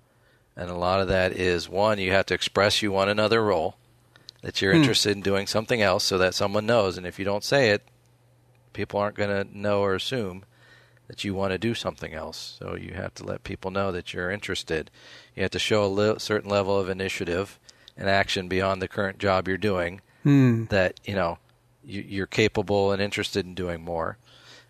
And 0.57 0.71
a 0.71 0.77
lot 0.77 1.01
of 1.01 1.09
that 1.09 1.33
is 1.33 1.69
one, 1.69 1.99
you 1.99 2.13
have 2.13 2.27
to 2.27 2.35
express 2.35 2.81
you 2.81 2.91
want 2.91 3.11
another 3.11 3.45
role, 3.45 3.77
that 4.41 4.63
you're 4.63 4.73
interested 4.73 5.15
in 5.17 5.23
doing 5.23 5.47
something 5.47 5.83
else 5.83 6.05
so 6.05 6.17
that 6.19 6.35
someone 6.35 6.65
knows 6.65 6.97
and 6.97 7.07
if 7.07 7.19
you 7.19 7.25
don't 7.25 7.45
say 7.45 7.71
it, 7.71 7.83
people 8.73 8.99
aren't 8.99 9.17
going 9.17 9.31
to 9.31 9.59
know 9.59 9.81
or 9.81 9.95
assume 9.95 10.45
that 11.09 11.25
you 11.25 11.35
want 11.35 11.53
to 11.53 11.59
do 11.59 11.75
something 11.75 12.15
else. 12.15 12.57
So 12.59 12.75
you 12.75 12.95
have 12.95 13.13
to 13.15 13.25
let 13.25 13.45
people 13.45 13.71
know 13.71 13.93
that 13.93 14.15
you're 14.15 14.31
interested. 14.31 14.91
You 15.35 15.43
have 15.43 15.51
to 15.53 15.59
show 15.59 15.85
a 15.85 15.87
li- 15.87 16.19
certain 16.19 16.49
level 16.49 16.79
of 16.79 16.89
initiative 16.89 17.59
and 17.97 18.09
action 18.09 18.49
beyond 18.49 18.81
the 18.81 18.89
current 18.89 19.19
job 19.19 19.47
you're 19.47 19.59
doing. 19.59 20.01
Hmm. 20.23 20.67
That 20.67 21.01
you 21.05 21.15
know 21.15 21.39
you, 21.85 22.01
you're 22.03 22.27
capable 22.27 22.93
and 22.93 23.03
interested 23.03 23.45
in 23.45 23.55
doing 23.55 23.83
more. 23.83 24.17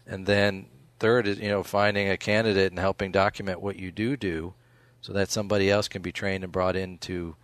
And 0.07 0.27
then 0.27 0.67
third 1.03 1.27
is 1.27 1.39
you 1.41 1.49
know 1.49 1.63
finding 1.63 2.09
a 2.09 2.17
candidate 2.17 2.71
and 2.71 2.79
helping 2.79 3.11
document 3.11 3.61
what 3.61 3.77
you 3.77 3.91
do 3.91 4.17
do, 4.17 4.55
so 5.01 5.13
that 5.13 5.31
somebody 5.31 5.69
else 5.69 5.89
can 5.89 6.01
be 6.01 6.13
trained 6.13 6.45
and 6.45 6.53
brought 6.53 6.77
in 6.77 6.97
to 6.99 7.35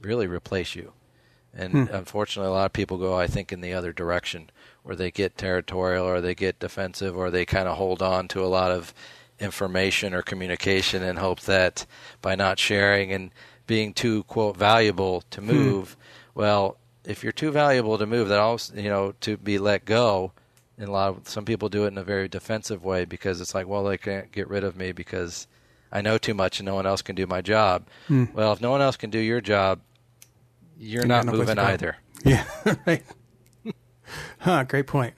really 0.00 0.26
replace 0.26 0.74
you. 0.74 0.92
And 1.52 1.72
hmm. 1.72 1.94
unfortunately, 1.94 2.50
a 2.50 2.54
lot 2.54 2.66
of 2.66 2.72
people 2.72 2.96
go, 2.96 3.14
I 3.14 3.26
think, 3.26 3.52
in 3.52 3.60
the 3.60 3.74
other 3.74 3.92
direction, 3.92 4.50
where 4.82 4.96
they 4.96 5.10
get 5.10 5.36
territorial 5.36 6.06
or 6.06 6.20
they 6.20 6.34
get 6.34 6.58
defensive 6.58 7.16
or 7.16 7.30
they 7.30 7.44
kind 7.44 7.68
of 7.68 7.76
hold 7.76 8.02
on 8.02 8.28
to 8.28 8.44
a 8.44 8.48
lot 8.48 8.70
of 8.70 8.94
information 9.38 10.14
or 10.14 10.22
communication 10.22 11.02
and 11.02 11.18
hope 11.18 11.40
that 11.42 11.84
by 12.22 12.34
not 12.34 12.58
sharing 12.58 13.12
and 13.12 13.30
being 13.66 13.92
too 13.92 14.22
quote 14.24 14.56
valuable 14.56 15.22
to 15.30 15.40
hmm. 15.40 15.46
move, 15.48 15.96
well, 16.34 16.78
if 17.04 17.22
you're 17.22 17.32
too 17.32 17.50
valuable 17.50 17.98
to 17.98 18.06
move, 18.06 18.28
that 18.28 18.38
also 18.38 18.74
you 18.74 18.88
know 18.88 19.14
to 19.20 19.36
be 19.36 19.58
let 19.58 19.84
go. 19.84 20.32
And 20.78 20.88
a 20.88 20.92
lot 20.92 21.08
of 21.16 21.28
some 21.28 21.44
people 21.44 21.68
do 21.68 21.84
it 21.84 21.88
in 21.88 21.98
a 21.98 22.04
very 22.04 22.28
defensive 22.28 22.84
way 22.84 23.04
because 23.06 23.40
it's 23.40 23.54
like, 23.54 23.66
well, 23.66 23.84
they 23.84 23.96
can't 23.96 24.30
get 24.30 24.48
rid 24.48 24.62
of 24.62 24.76
me 24.76 24.92
because 24.92 25.46
I 25.90 26.02
know 26.02 26.18
too 26.18 26.34
much 26.34 26.60
and 26.60 26.66
no 26.66 26.74
one 26.74 26.86
else 26.86 27.00
can 27.00 27.14
do 27.16 27.26
my 27.26 27.40
job. 27.40 27.86
Well, 28.10 28.52
if 28.52 28.60
no 28.60 28.70
one 28.70 28.82
else 28.82 28.96
can 28.96 29.08
do 29.10 29.18
your 29.18 29.40
job, 29.40 29.80
you're 30.78 31.02
You 31.02 31.08
not 31.08 31.24
no 31.24 31.32
moving 31.32 31.58
either. 31.58 31.96
Yeah, 32.24 32.44
right. 32.86 33.04
huh, 34.38 34.64
great 34.64 34.86
point. 34.86 35.14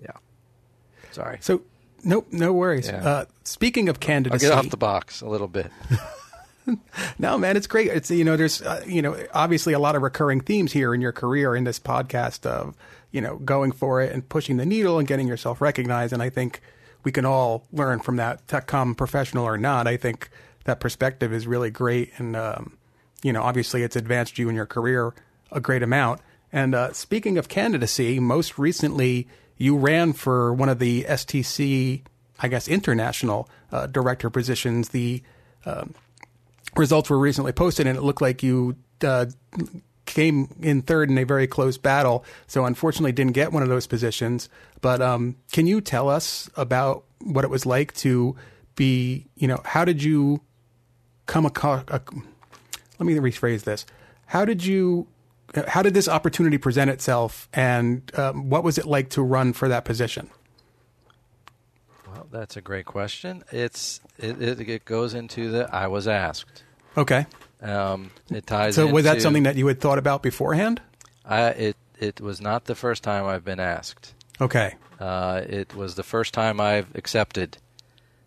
Yeah. 0.00 0.12
Sorry. 1.10 1.38
So, 1.40 1.62
nope, 2.02 2.28
no 2.30 2.52
worries. 2.52 2.88
Yeah. 2.88 3.06
Uh, 3.06 3.24
speaking 3.44 3.88
of 3.88 4.00
candidates. 4.00 4.42
I'll 4.44 4.50
candidacy, 4.50 4.62
get 4.62 4.66
off 4.66 4.70
the 4.70 4.76
box 4.78 5.20
a 5.20 5.26
little 5.28 5.48
bit. 5.48 5.70
No, 7.18 7.38
man, 7.38 7.56
it's 7.56 7.68
great. 7.68 7.88
It's 7.88 8.10
you 8.10 8.24
know, 8.24 8.36
there's 8.36 8.60
uh, 8.60 8.82
you 8.86 9.00
know, 9.00 9.16
obviously 9.32 9.72
a 9.72 9.78
lot 9.78 9.94
of 9.94 10.02
recurring 10.02 10.40
themes 10.40 10.72
here 10.72 10.94
in 10.94 11.00
your 11.00 11.12
career 11.12 11.54
in 11.54 11.62
this 11.62 11.78
podcast 11.78 12.44
of 12.44 12.74
you 13.16 13.22
know 13.22 13.38
going 13.38 13.72
for 13.72 14.02
it 14.02 14.12
and 14.12 14.28
pushing 14.28 14.58
the 14.58 14.66
needle 14.66 14.98
and 14.98 15.08
getting 15.08 15.26
yourself 15.26 15.62
recognized. 15.62 16.12
And 16.12 16.22
I 16.22 16.28
think 16.28 16.60
we 17.02 17.10
can 17.10 17.24
all 17.24 17.64
learn 17.72 18.00
from 18.00 18.16
that, 18.16 18.46
tech-com 18.46 18.94
professional 18.94 19.46
or 19.46 19.56
not. 19.56 19.86
I 19.86 19.96
think 19.96 20.28
that 20.64 20.80
perspective 20.80 21.32
is 21.32 21.46
really 21.46 21.70
great, 21.70 22.12
and 22.18 22.36
um, 22.36 22.76
you 23.22 23.32
know, 23.32 23.42
obviously 23.42 23.82
it's 23.82 23.96
advanced 23.96 24.38
you 24.38 24.50
in 24.50 24.54
your 24.54 24.66
career 24.66 25.14
a 25.50 25.60
great 25.60 25.82
amount. 25.82 26.20
And 26.52 26.74
uh, 26.74 26.92
speaking 26.92 27.38
of 27.38 27.48
candidacy, 27.48 28.20
most 28.20 28.58
recently 28.58 29.26
you 29.56 29.78
ran 29.78 30.12
for 30.12 30.52
one 30.52 30.68
of 30.68 30.78
the 30.78 31.04
STC, 31.04 32.02
I 32.38 32.48
guess, 32.48 32.68
international 32.68 33.48
uh, 33.72 33.86
director 33.86 34.28
positions. 34.28 34.90
The 34.90 35.22
results 36.76 37.08
were 37.08 37.18
recently 37.18 37.52
posted, 37.52 37.86
and 37.86 37.96
it 37.96 38.02
looked 38.02 38.20
like 38.20 38.42
you 38.42 38.76
uh, 39.02 39.26
came 40.16 40.48
in 40.62 40.80
third 40.80 41.10
in 41.10 41.18
a 41.18 41.24
very 41.24 41.46
close 41.46 41.76
battle. 41.76 42.24
So 42.46 42.64
unfortunately, 42.64 43.12
didn't 43.12 43.34
get 43.34 43.52
one 43.52 43.62
of 43.62 43.68
those 43.68 43.86
positions. 43.86 44.48
But 44.80 45.02
um, 45.02 45.36
can 45.52 45.66
you 45.66 45.82
tell 45.82 46.08
us 46.08 46.48
about 46.56 47.04
what 47.20 47.44
it 47.44 47.50
was 47.50 47.66
like 47.66 47.92
to 47.96 48.34
be? 48.76 49.26
You 49.36 49.46
know, 49.46 49.60
how 49.66 49.84
did 49.84 50.02
you 50.02 50.40
come 51.26 51.44
across? 51.44 51.84
Uh, 51.88 51.98
let 52.98 53.06
me 53.06 53.14
rephrase 53.16 53.64
this. 53.64 53.84
How 54.26 54.46
did 54.46 54.64
you? 54.64 55.06
How 55.68 55.82
did 55.82 55.92
this 55.92 56.08
opportunity 56.08 56.58
present 56.58 56.90
itself, 56.90 57.48
and 57.52 58.10
um, 58.18 58.50
what 58.50 58.64
was 58.64 58.78
it 58.78 58.86
like 58.86 59.10
to 59.10 59.22
run 59.22 59.52
for 59.52 59.68
that 59.68 59.84
position? 59.84 60.28
Well, 62.06 62.26
that's 62.30 62.56
a 62.56 62.60
great 62.60 62.86
question. 62.86 63.44
It's 63.52 64.00
it, 64.18 64.40
it, 64.42 64.60
it 64.60 64.84
goes 64.86 65.14
into 65.14 65.50
the 65.50 65.72
I 65.74 65.86
was 65.86 66.08
asked. 66.08 66.64
Okay, 66.96 67.26
Um, 67.62 68.10
it 68.30 68.46
ties. 68.46 68.74
so 68.74 68.86
was 68.86 69.04
that 69.04 69.22
something 69.22 69.44
that 69.44 69.56
you 69.56 69.66
had 69.66 69.80
thought 69.80 69.98
about 69.98 70.22
beforehand? 70.22 70.80
I, 71.24 71.48
it 71.48 71.76
it 71.98 72.20
was 72.20 72.40
not 72.40 72.66
the 72.66 72.74
first 72.74 73.02
time 73.02 73.24
I've 73.24 73.44
been 73.44 73.60
asked. 73.60 74.12
Okay, 74.40 74.74
Uh, 75.00 75.40
it 75.48 75.74
was 75.74 75.94
the 75.94 76.02
first 76.02 76.34
time 76.34 76.60
I've 76.60 76.94
accepted 76.94 77.56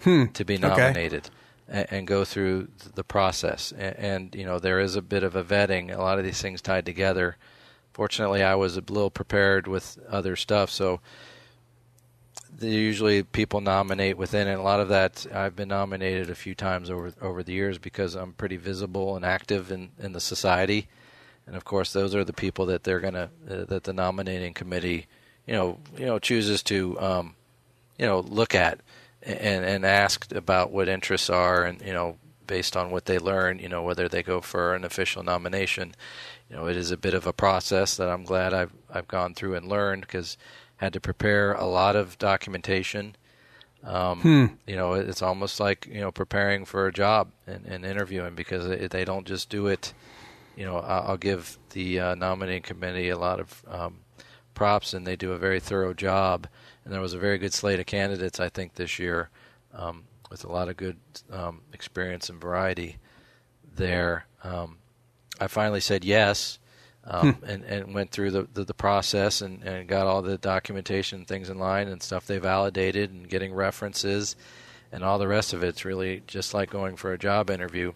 to 0.04 0.46
be 0.46 0.58
Hmm. 0.58 0.66
Okay. 0.66 0.78
nominated 0.78 1.30
and, 1.68 1.88
and 1.92 2.08
go 2.08 2.26
through 2.26 2.70
the 2.96 3.04
process. 3.04 3.72
And, 3.78 3.96
and 3.98 4.36
you 4.36 4.46
know, 4.46 4.58
there 4.60 4.80
is 4.80 4.96
a 4.96 5.02
bit 5.02 5.24
of 5.24 5.36
a 5.36 5.44
vetting. 5.44 5.96
A 5.96 6.02
lot 6.02 6.18
of 6.18 6.26
these 6.26 6.42
things 6.42 6.62
tied 6.62 6.86
together. 6.86 7.38
fortunately, 7.94 8.42
I 8.42 8.56
was 8.56 8.78
a 8.78 8.82
little 8.82 9.12
prepared 9.12 9.68
with 9.68 9.98
other 10.10 10.36
stuff, 10.36 10.70
so 10.72 11.00
usually 12.62 13.24
people 13.24 13.62
nominate 13.62 14.18
within 14.18 14.48
it. 14.48 14.56
A 14.56 14.62
lot 14.62 14.80
of 14.80 14.90
that 14.90 15.26
I've 15.34 15.56
been 15.56 15.70
nominated 15.70 16.30
a 16.30 16.36
few 16.36 16.56
times 16.56 16.90
over 16.90 17.14
over 17.22 17.44
the 17.44 17.54
years 17.54 17.78
because 17.78 18.16
I'm 18.16 18.34
pretty 18.34 18.58
visible 18.58 19.16
and 19.16 19.26
active 19.26 19.72
in, 19.72 19.90
in 20.00 20.14
the 20.14 20.20
society, 20.20 20.88
and 21.48 21.56
of 21.56 21.66
course 21.66 21.94
those 21.94 22.16
are 22.16 22.24
the 22.24 22.34
people 22.34 22.66
that 22.68 22.84
they're 22.84 23.00
gonna 23.00 23.30
uh, 23.50 23.66
that 23.66 23.84
the 23.84 23.94
nominating 23.94 24.54
committee, 24.54 25.08
you 25.46 25.54
know, 25.54 25.80
you 25.98 26.06
know 26.06 26.20
chooses 26.20 26.64
to, 26.64 27.00
um, 27.00 27.36
you 27.98 28.06
know, 28.06 28.20
look 28.20 28.56
at 28.56 28.80
and 29.24 29.66
and 29.66 29.86
ask 29.86 30.32
about 30.34 30.72
what 30.72 30.88
interests 30.88 31.30
are 31.30 31.64
and 31.64 31.82
you 31.82 31.94
know 31.94 32.18
based 32.50 32.76
on 32.76 32.90
what 32.90 33.06
they 33.06 33.20
learn, 33.20 33.60
you 33.60 33.70
know, 33.70 33.84
whether 33.84 34.10
they 34.10 34.24
go 34.24 34.42
for 34.42 34.74
an 34.74 34.84
official 34.84 35.22
nomination. 35.22 35.94
You 36.50 36.56
know, 36.56 36.66
it 36.66 36.76
is 36.76 36.90
a 36.90 36.98
bit 36.98 37.14
of 37.14 37.28
a 37.28 37.32
process 37.32 37.96
that 37.98 38.10
I'm 38.10 38.24
glad 38.24 38.54
I've 38.54 38.74
I've 38.92 39.08
gone 39.08 39.36
through 39.36 39.54
and 39.54 39.68
learned 39.68 40.02
because 40.02 40.36
had 40.80 40.94
to 40.94 41.02
prepare 41.02 41.54
a 41.54 41.66
lot 41.66 41.98
of 41.98 42.18
documentation. 42.18 43.16
Um, 43.84 44.22
hmm. 44.22 44.46
You 44.66 44.78
know, 44.78 44.94
it's 44.94 45.22
almost 45.22 45.60
like 45.60 45.86
you 45.86 46.00
know 46.00 46.12
preparing 46.12 46.64
for 46.64 46.88
a 46.88 46.94
job 46.94 47.32
and, 47.46 47.66
and 47.66 47.86
interviewing 47.86 48.34
because 48.34 48.66
they 48.90 49.06
don't 49.06 49.28
just 49.28 49.50
do 49.50 49.68
it. 49.68 49.94
You 50.56 50.66
know, 50.66 50.78
I'll 50.78 51.18
give 51.18 51.58
the 51.72 52.00
uh, 52.00 52.16
nominating 52.16 52.64
committee 52.64 53.10
a 53.10 53.18
lot 53.18 53.42
of 53.42 53.64
um, 53.68 54.00
props, 54.54 54.94
and 54.94 55.06
they 55.06 55.16
do 55.16 55.34
a 55.34 55.38
very 55.38 55.60
thorough 55.60 55.94
job. 55.94 56.48
And 56.84 56.94
there 56.94 57.02
was 57.02 57.14
a 57.14 57.20
very 57.20 57.38
good 57.38 57.54
slate 57.54 57.80
of 57.80 57.86
candidates, 57.86 58.40
I 58.40 58.50
think, 58.50 58.76
this 58.76 59.00
year, 59.00 59.30
um, 59.74 60.06
with 60.32 60.44
a 60.44 60.52
lot 60.52 60.70
of 60.70 60.78
good 60.78 60.98
um, 61.32 61.62
experience 61.74 62.30
and 62.30 62.42
variety 62.42 62.98
there. 63.76 64.26
Um, 64.44 64.78
I 65.42 65.48
finally 65.48 65.82
said 65.82 66.06
yes 66.06 66.60
um, 67.10 67.34
hmm. 67.34 67.46
and, 67.46 67.64
and 67.64 67.94
went 67.94 68.12
through 68.12 68.32
the, 68.32 68.48
the, 68.54 68.64
the, 68.64 68.74
process 68.74 69.42
and, 69.42 69.64
and 69.64 69.88
got 69.88 70.06
all 70.06 70.22
the 70.22 70.38
documentation 70.38 71.26
things 71.26 71.50
in 71.50 71.58
line 71.58 71.88
and 71.88 72.04
stuff 72.04 72.28
they 72.28 72.38
validated 72.38 73.12
and 73.12 73.28
getting 73.28 73.54
references 73.54 74.36
and 74.92 75.04
all 75.04 75.18
the 75.18 75.28
rest 75.28 75.54
of 75.54 75.64
it's 75.64 75.86
really 75.86 76.22
just 76.28 76.54
like 76.54 76.70
going 76.70 76.96
for 76.96 77.12
a 77.12 77.18
job 77.18 77.50
interview 77.50 77.94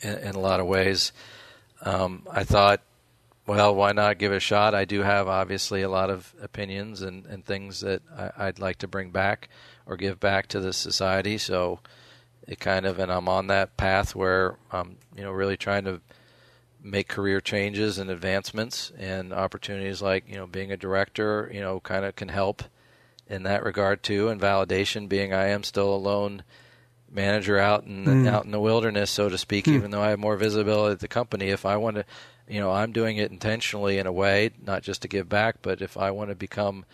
in, 0.00 0.18
in 0.18 0.34
a 0.34 0.40
lot 0.40 0.60
of 0.60 0.66
ways. 0.66 1.12
Um, 1.82 2.26
I 2.30 2.44
thought, 2.44 2.82
well, 3.46 3.74
why 3.74 3.92
not 3.92 4.18
give 4.18 4.32
it 4.32 4.36
a 4.36 4.40
shot? 4.40 4.74
I 4.74 4.84
do 4.84 5.02
have 5.02 5.26
obviously 5.26 5.82
a 5.82 5.88
lot 5.88 6.10
of 6.10 6.34
opinions 6.42 7.02
and, 7.02 7.26
and 7.26 7.44
things 7.44 7.80
that 7.80 8.02
I, 8.16 8.46
I'd 8.46 8.58
like 8.58 8.78
to 8.78 8.88
bring 8.88 9.10
back 9.10 9.48
or 9.86 9.96
give 9.96 10.20
back 10.20 10.48
to 10.48 10.60
the 10.60 10.72
society. 10.72 11.38
So 11.38 11.80
it 12.46 12.60
kind 12.60 12.86
of, 12.86 12.98
and 12.98 13.10
I'm 13.10 13.28
on 13.28 13.48
that 13.48 13.76
path 13.76 14.14
where 14.14 14.56
I'm, 14.70 14.96
you 15.16 15.22
know, 15.22 15.32
really 15.32 15.56
trying 15.56 15.84
to 15.84 16.00
make 16.82 17.08
career 17.08 17.40
changes 17.40 17.98
and 17.98 18.10
advancements 18.10 18.92
and 18.98 19.32
opportunities 19.32 20.00
like 20.00 20.24
you 20.28 20.34
know 20.34 20.46
being 20.46 20.72
a 20.72 20.76
director 20.76 21.50
you 21.52 21.60
know 21.60 21.80
kind 21.80 22.04
of 22.04 22.16
can 22.16 22.28
help 22.28 22.62
in 23.28 23.42
that 23.42 23.64
regard 23.64 24.02
too 24.02 24.28
and 24.28 24.40
validation 24.40 25.08
being 25.08 25.32
I 25.32 25.48
am 25.48 25.62
still 25.62 25.94
a 25.94 25.96
lone 25.96 26.42
manager 27.10 27.58
out 27.58 27.84
in 27.84 28.04
the, 28.04 28.10
mm. 28.10 28.28
out 28.28 28.44
in 28.44 28.50
the 28.50 28.60
wilderness 28.60 29.10
so 29.10 29.28
to 29.28 29.36
speak 29.36 29.66
mm. 29.66 29.74
even 29.74 29.90
though 29.90 30.02
I 30.02 30.10
have 30.10 30.18
more 30.18 30.36
visibility 30.36 30.92
at 30.92 31.00
the 31.00 31.08
company 31.08 31.48
if 31.48 31.66
I 31.66 31.76
want 31.76 31.96
to 31.96 32.04
you 32.48 32.60
know 32.60 32.72
I'm 32.72 32.92
doing 32.92 33.18
it 33.18 33.30
intentionally 33.30 33.98
in 33.98 34.06
a 34.06 34.12
way 34.12 34.50
not 34.64 34.82
just 34.82 35.02
to 35.02 35.08
give 35.08 35.28
back 35.28 35.56
but 35.62 35.82
if 35.82 35.96
I 35.96 36.10
want 36.10 36.30
to 36.30 36.36
become 36.36 36.86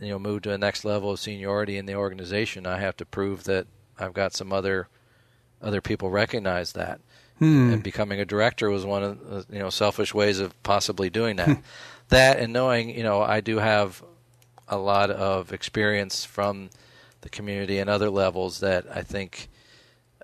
you 0.00 0.08
know 0.08 0.18
move 0.18 0.42
to 0.42 0.48
the 0.48 0.58
next 0.58 0.84
level 0.84 1.12
of 1.12 1.20
seniority 1.20 1.76
in 1.76 1.86
the 1.86 1.94
organization 1.94 2.66
I 2.66 2.78
have 2.78 2.96
to 2.96 3.06
prove 3.06 3.44
that 3.44 3.66
I've 3.98 4.14
got 4.14 4.34
some 4.34 4.52
other 4.52 4.88
other 5.60 5.80
people 5.80 6.10
recognize 6.10 6.72
that 6.72 7.00
Hmm. 7.42 7.72
And 7.72 7.82
becoming 7.82 8.20
a 8.20 8.24
director 8.24 8.70
was 8.70 8.86
one 8.86 9.02
of 9.02 9.48
the 9.48 9.56
you 9.56 9.58
know 9.58 9.68
selfish 9.68 10.14
ways 10.14 10.38
of 10.38 10.62
possibly 10.62 11.10
doing 11.10 11.36
that. 11.36 11.58
That 12.08 12.40
and 12.40 12.52
knowing 12.52 12.90
you 12.90 13.02
know 13.02 13.22
I 13.22 13.40
do 13.40 13.56
have 13.56 14.02
a 14.68 14.76
lot 14.76 15.10
of 15.10 15.50
experience 15.50 16.26
from 16.26 16.68
the 17.22 17.30
community 17.30 17.78
and 17.78 17.88
other 17.88 18.10
levels 18.10 18.60
that 18.60 18.84
I 18.94 19.00
think 19.02 19.48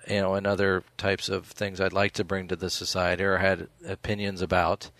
you 0.06 0.20
know 0.20 0.34
and 0.34 0.46
other 0.46 0.84
types 0.98 1.30
of 1.30 1.46
things 1.46 1.80
I'd 1.80 1.94
like 1.94 2.12
to 2.14 2.24
bring 2.24 2.46
to 2.48 2.56
the 2.56 2.68
society 2.68 3.24
or 3.24 3.38
had 3.38 3.68
opinions 3.86 4.42
about 4.42 4.90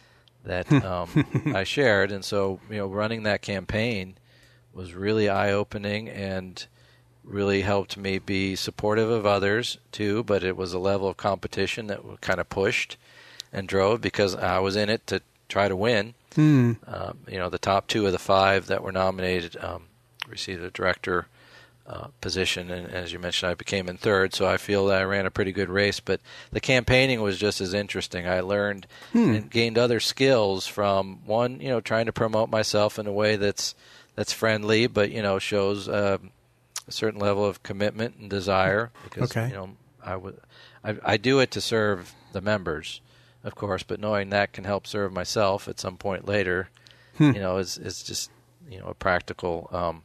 that 0.44 0.72
um, 0.82 1.26
I 1.54 1.64
shared. 1.64 2.10
And 2.10 2.24
so 2.24 2.58
you 2.70 2.78
know 2.78 2.86
running 2.86 3.24
that 3.24 3.42
campaign 3.42 4.16
was 4.72 4.94
really 4.94 5.28
eye 5.28 5.52
opening 5.52 6.08
and 6.08 6.66
really 7.28 7.60
helped 7.60 7.96
me 7.96 8.18
be 8.18 8.56
supportive 8.56 9.10
of 9.10 9.26
others 9.26 9.78
too, 9.92 10.24
but 10.24 10.42
it 10.42 10.56
was 10.56 10.72
a 10.72 10.78
level 10.78 11.08
of 11.08 11.16
competition 11.16 11.86
that 11.88 12.00
kind 12.20 12.40
of 12.40 12.48
pushed 12.48 12.96
and 13.52 13.68
drove 13.68 14.00
because 14.00 14.34
I 14.34 14.58
was 14.58 14.76
in 14.76 14.88
it 14.88 15.06
to 15.08 15.22
try 15.48 15.68
to 15.68 15.76
win. 15.76 16.14
Hmm. 16.34 16.72
Um, 16.86 17.18
you 17.28 17.38
know, 17.38 17.48
the 17.48 17.58
top 17.58 17.86
two 17.86 18.06
of 18.06 18.12
the 18.12 18.18
five 18.18 18.66
that 18.66 18.82
were 18.82 18.92
nominated 18.92 19.56
um, 19.62 19.84
received 20.28 20.62
a 20.62 20.70
director 20.70 21.26
uh, 21.86 22.08
position, 22.20 22.70
and 22.70 22.92
as 22.92 23.14
you 23.14 23.18
mentioned, 23.18 23.50
I 23.50 23.54
became 23.54 23.88
in 23.88 23.96
third. 23.96 24.34
So 24.34 24.46
I 24.46 24.58
feel 24.58 24.86
that 24.86 25.00
I 25.00 25.04
ran 25.04 25.24
a 25.24 25.30
pretty 25.30 25.52
good 25.52 25.70
race. 25.70 26.00
But 26.00 26.20
the 26.52 26.60
campaigning 26.60 27.22
was 27.22 27.38
just 27.38 27.62
as 27.62 27.72
interesting. 27.72 28.28
I 28.28 28.40
learned 28.40 28.86
hmm. 29.12 29.34
and 29.34 29.50
gained 29.50 29.78
other 29.78 30.00
skills 30.00 30.66
from 30.66 31.20
one, 31.24 31.60
you 31.60 31.68
know, 31.68 31.80
trying 31.80 32.06
to 32.06 32.12
promote 32.12 32.50
myself 32.50 32.98
in 32.98 33.06
a 33.06 33.12
way 33.12 33.36
that's 33.36 33.74
that's 34.16 34.32
friendly, 34.32 34.86
but 34.86 35.10
you 35.10 35.22
know, 35.22 35.38
shows. 35.38 35.88
Um, 35.88 36.30
a 36.88 36.92
certain 36.92 37.20
level 37.20 37.44
of 37.44 37.62
commitment 37.62 38.16
and 38.16 38.30
desire 38.30 38.90
because 39.04 39.30
okay. 39.30 39.48
you 39.48 39.54
know 39.54 39.70
I 40.02 40.16
would 40.16 40.40
I, 40.82 40.96
I 41.04 41.16
do 41.16 41.40
it 41.40 41.50
to 41.52 41.60
serve 41.60 42.14
the 42.32 42.40
members, 42.40 43.00
of 43.44 43.54
course, 43.54 43.82
but 43.82 44.00
knowing 44.00 44.30
that 44.30 44.52
can 44.52 44.64
help 44.64 44.86
serve 44.86 45.12
myself 45.12 45.68
at 45.68 45.78
some 45.78 45.96
point 45.96 46.26
later, 46.26 46.70
hmm. 47.16 47.32
you 47.32 47.40
know, 47.40 47.58
is 47.58 47.78
is 47.78 48.02
just 48.02 48.30
you 48.68 48.78
know 48.78 48.86
a 48.86 48.94
practical 48.94 49.68
um, 49.72 50.02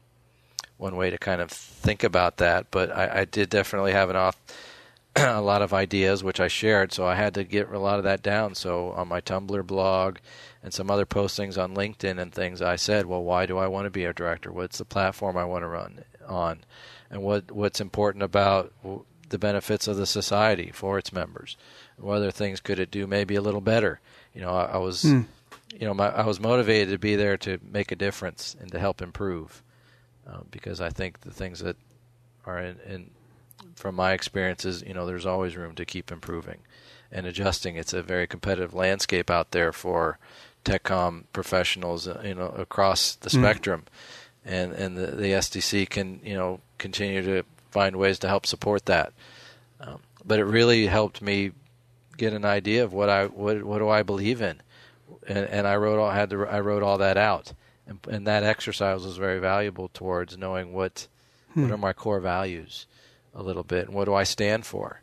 one 0.77 0.95
way 0.95 1.09
to 1.09 1.17
kind 1.17 1.41
of 1.41 1.49
think 1.49 2.03
about 2.03 2.37
that. 2.37 2.67
But 2.71 2.91
I, 2.91 3.21
I 3.21 3.25
did 3.25 3.49
definitely 3.49 3.93
have 3.93 4.09
an 4.09 4.15
off 4.15 4.37
a 5.15 5.41
lot 5.41 5.61
of 5.61 5.73
ideas 5.73 6.23
which 6.23 6.39
I 6.39 6.47
shared, 6.47 6.91
so 6.91 7.05
I 7.05 7.15
had 7.15 7.33
to 7.35 7.43
get 7.43 7.69
a 7.69 7.79
lot 7.79 7.99
of 7.99 8.03
that 8.03 8.23
down. 8.23 8.55
So 8.55 8.91
on 8.91 9.07
my 9.07 9.21
Tumblr 9.21 9.65
blog 9.67 10.17
and 10.63 10.73
some 10.73 10.89
other 10.89 11.05
postings 11.05 11.61
on 11.61 11.75
LinkedIn 11.75 12.19
and 12.19 12.33
things, 12.33 12.61
I 12.61 12.77
said, 12.77 13.05
well, 13.05 13.23
why 13.23 13.45
do 13.45 13.57
I 13.57 13.67
want 13.67 13.85
to 13.85 13.91
be 13.91 14.05
a 14.05 14.13
director? 14.13 14.51
What's 14.51 14.79
the 14.79 14.85
platform 14.85 15.37
I 15.37 15.45
want 15.45 15.63
to 15.63 15.67
run? 15.67 16.03
On, 16.27 16.59
and 17.09 17.21
what 17.21 17.51
what's 17.51 17.81
important 17.81 18.23
about 18.23 18.73
the 19.29 19.37
benefits 19.39 19.87
of 19.87 19.97
the 19.97 20.05
society 20.05 20.71
for 20.73 20.97
its 20.99 21.11
members. 21.11 21.57
What 21.97 22.17
other 22.17 22.31
things 22.31 22.59
could 22.59 22.79
it 22.79 22.91
do 22.91 23.07
maybe 23.07 23.35
a 23.35 23.41
little 23.41 23.61
better? 23.61 23.99
You 24.35 24.41
know, 24.41 24.51
I, 24.51 24.65
I 24.65 24.77
was, 24.77 25.03
mm. 25.03 25.25
you 25.73 25.87
know, 25.87 25.93
my, 25.93 26.09
I 26.09 26.25
was 26.25 26.39
motivated 26.39 26.89
to 26.89 26.99
be 26.99 27.15
there 27.15 27.37
to 27.37 27.59
make 27.63 27.91
a 27.91 27.95
difference 27.95 28.55
and 28.59 28.71
to 28.71 28.79
help 28.79 29.01
improve, 29.01 29.63
uh, 30.27 30.41
because 30.51 30.81
I 30.81 30.89
think 30.89 31.21
the 31.21 31.31
things 31.31 31.59
that 31.59 31.77
are 32.45 32.59
in, 32.59 32.77
in, 32.87 33.09
from 33.75 33.95
my 33.95 34.13
experiences, 34.13 34.83
you 34.85 34.93
know, 34.93 35.05
there's 35.05 35.25
always 35.25 35.55
room 35.55 35.75
to 35.75 35.85
keep 35.85 36.11
improving 36.11 36.59
and 37.11 37.25
adjusting. 37.25 37.75
It's 37.75 37.93
a 37.93 38.03
very 38.03 38.27
competitive 38.27 38.73
landscape 38.73 39.31
out 39.31 39.51
there 39.51 39.71
for 39.71 40.19
tech 40.63 40.83
com 40.83 41.25
professionals, 41.33 42.07
uh, 42.07 42.21
you 42.23 42.35
know, 42.35 42.49
across 42.49 43.15
the 43.15 43.29
mm. 43.29 43.39
spectrum 43.39 43.85
and 44.45 44.73
and 44.73 44.97
the, 44.97 45.07
the 45.07 45.31
STC 45.33 45.89
can 45.89 46.19
you 46.23 46.33
know 46.33 46.59
continue 46.77 47.21
to 47.23 47.43
find 47.71 47.95
ways 47.95 48.19
to 48.19 48.27
help 48.27 48.45
support 48.45 48.85
that. 48.85 49.13
Um, 49.79 49.99
but 50.25 50.39
it 50.39 50.45
really 50.45 50.87
helped 50.87 51.21
me 51.21 51.51
get 52.17 52.33
an 52.33 52.45
idea 52.45 52.83
of 52.83 52.93
what 52.93 53.09
I 53.09 53.25
what 53.25 53.63
what 53.63 53.79
do 53.79 53.89
I 53.89 54.03
believe 54.03 54.41
in, 54.41 54.61
and, 55.27 55.45
and 55.47 55.67
I 55.67 55.75
wrote 55.75 55.99
all 55.99 56.11
had 56.11 56.29
to 56.31 56.45
I 56.45 56.59
wrote 56.59 56.83
all 56.83 56.97
that 56.99 57.17
out, 57.17 57.53
and, 57.87 57.99
and 58.09 58.27
that 58.27 58.43
exercise 58.43 59.03
was 59.03 59.17
very 59.17 59.39
valuable 59.39 59.89
towards 59.89 60.37
knowing 60.37 60.73
what 60.73 61.07
hmm. 61.53 61.63
what 61.63 61.71
are 61.71 61.77
my 61.77 61.93
core 61.93 62.19
values, 62.19 62.85
a 63.33 63.43
little 63.43 63.63
bit, 63.63 63.87
and 63.87 63.95
what 63.95 64.05
do 64.05 64.13
I 64.13 64.23
stand 64.23 64.65
for. 64.65 65.01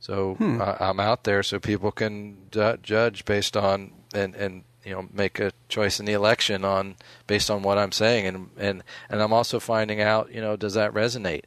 So 0.00 0.34
hmm. 0.34 0.60
I, 0.62 0.76
I'm 0.80 1.00
out 1.00 1.24
there 1.24 1.42
so 1.42 1.58
people 1.58 1.90
can 1.90 2.48
d- 2.50 2.74
judge 2.82 3.24
based 3.24 3.56
on 3.56 3.92
and 4.14 4.34
and 4.34 4.64
you 4.86 4.92
know 4.92 5.08
make 5.12 5.40
a 5.40 5.52
choice 5.68 5.98
in 5.98 6.06
the 6.06 6.12
election 6.12 6.64
on 6.64 6.94
based 7.26 7.50
on 7.50 7.62
what 7.62 7.76
I'm 7.76 7.92
saying. 7.92 8.26
And 8.26 8.50
and 8.56 8.84
and 9.10 9.20
I'm 9.20 9.32
also 9.32 9.58
finding 9.58 10.00
out 10.00 10.32
you 10.32 10.40
know 10.40 10.56
does 10.56 10.74
that 10.74 10.94
resonate? 10.94 11.42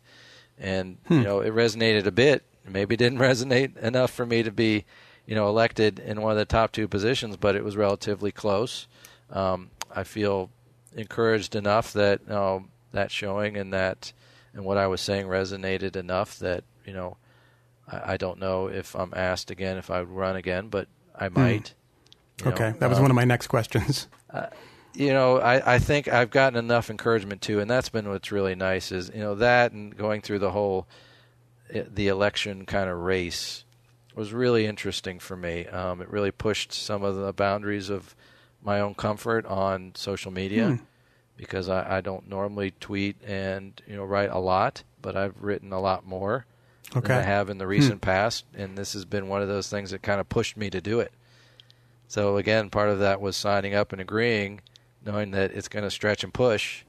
And 0.59 0.97
hmm. 1.07 1.13
you 1.19 1.23
know 1.23 1.39
it 1.39 1.53
resonated 1.53 2.05
a 2.05 2.11
bit. 2.11 2.43
Maybe 2.67 2.95
it 2.95 2.97
didn't 2.97 3.19
resonate 3.29 3.77
enough 3.77 4.11
for 4.11 4.25
me 4.25 4.43
to 4.43 4.51
be 4.51 4.85
you 5.25 5.35
know 5.35 5.47
elected 5.47 5.99
in 5.99 6.21
one 6.21 6.33
of 6.33 6.37
the 6.37 6.45
top 6.45 6.73
two 6.73 6.87
positions 6.87 7.37
but 7.37 7.55
it 7.55 7.63
was 7.63 7.77
relatively 7.77 8.31
close. 8.31 8.87
Um, 9.31 9.71
I 9.95 10.03
feel 10.03 10.49
encouraged 10.95 11.55
enough 11.55 11.93
that 11.93 12.19
you 12.21 12.33
know, 12.33 12.65
that 12.91 13.09
showing 13.09 13.55
and 13.55 13.71
that 13.71 14.11
and 14.53 14.65
what 14.65 14.77
I 14.77 14.87
was 14.87 14.99
saying 14.99 15.27
resonated 15.27 15.95
enough 15.95 16.37
that 16.39 16.65
you 16.85 16.91
know 16.91 17.15
I, 17.87 18.13
I 18.13 18.17
don't 18.17 18.39
know 18.39 18.67
if 18.67 18.95
I'm 18.95 19.13
asked 19.15 19.49
again 19.49 19.77
if 19.77 19.89
I 19.89 20.01
would 20.01 20.09
run 20.09 20.35
again 20.35 20.67
but 20.67 20.89
I 21.15 21.29
hmm. 21.29 21.39
might 21.39 21.73
okay, 22.47 22.71
know, 22.71 22.77
that 22.79 22.89
was 22.89 22.97
um, 22.99 23.03
one 23.03 23.11
of 23.11 23.15
my 23.15 23.25
next 23.25 23.47
questions. 23.47 24.07
Uh, 24.31 24.45
you 24.93 25.11
know, 25.11 25.39
I, 25.39 25.75
I 25.75 25.79
think 25.79 26.07
I've 26.07 26.29
gotten 26.29 26.55
enough 26.57 26.91
encouragement 26.91 27.41
too, 27.41 27.59
and 27.59 27.67
that's 27.67 27.89
been 27.89 28.07
what's 28.09 28.31
really 28.31 28.53
nice 28.53 28.91
is 28.91 29.09
you 29.11 29.21
know 29.21 29.33
that 29.35 29.71
and 29.71 29.95
going 29.97 30.21
through 30.21 30.37
the 30.37 30.51
whole 30.51 30.87
eh, 31.71 31.83
the 31.91 32.07
election 32.09 32.67
kind 32.67 32.89
of 32.91 32.99
race 32.99 33.63
was 34.13 34.33
really 34.33 34.67
interesting 34.67 35.17
for 35.17 35.35
me. 35.35 35.65
Um, 35.65 35.99
it 36.01 36.09
really 36.09 36.29
pushed 36.29 36.73
some 36.73 37.03
of 37.03 37.15
the 37.15 37.33
boundaries 37.33 37.89
of 37.89 38.15
my 38.61 38.79
own 38.81 38.93
comfort 38.93 39.47
on 39.47 39.93
social 39.95 40.31
media 40.31 40.79
because 41.37 41.69
I, 41.69 41.97
I 41.97 42.01
don't 42.01 42.27
normally 42.29 42.73
tweet 42.79 43.15
and 43.25 43.81
you 43.87 43.95
know 43.95 44.03
write 44.03 44.29
a 44.29 44.39
lot, 44.39 44.83
but 45.01 45.15
I've 45.15 45.41
written 45.41 45.73
a 45.73 45.79
lot 45.79 46.05
more 46.05 46.45
Okay. 46.95 47.07
than 47.07 47.17
I 47.17 47.21
have 47.21 47.49
in 47.49 47.57
the 47.57 47.67
recent 47.67 48.01
past, 48.01 48.45
and 48.55 48.77
this 48.77 48.93
has 48.93 49.05
been 49.05 49.27
one 49.27 49.41
of 49.41 49.47
those 49.47 49.69
things 49.69 49.89
that 49.91 50.01
kind 50.03 50.19
of 50.19 50.27
pushed 50.29 50.55
me 50.57 50.69
to 50.69 50.81
do 50.81 50.99
it. 50.99 51.11
So 52.09 52.35
again, 52.37 52.69
part 52.69 52.89
of 52.89 52.99
that 52.99 53.21
was 53.21 53.37
signing 53.37 53.73
up 53.75 53.93
and 53.93 54.01
agreeing, 54.01 54.59
knowing 55.05 55.31
that 55.31 55.51
it's 55.51 55.67
going 55.69 55.83
to 55.85 55.91
stretch 55.91 56.23
and 56.25 56.33
push. 56.33 56.83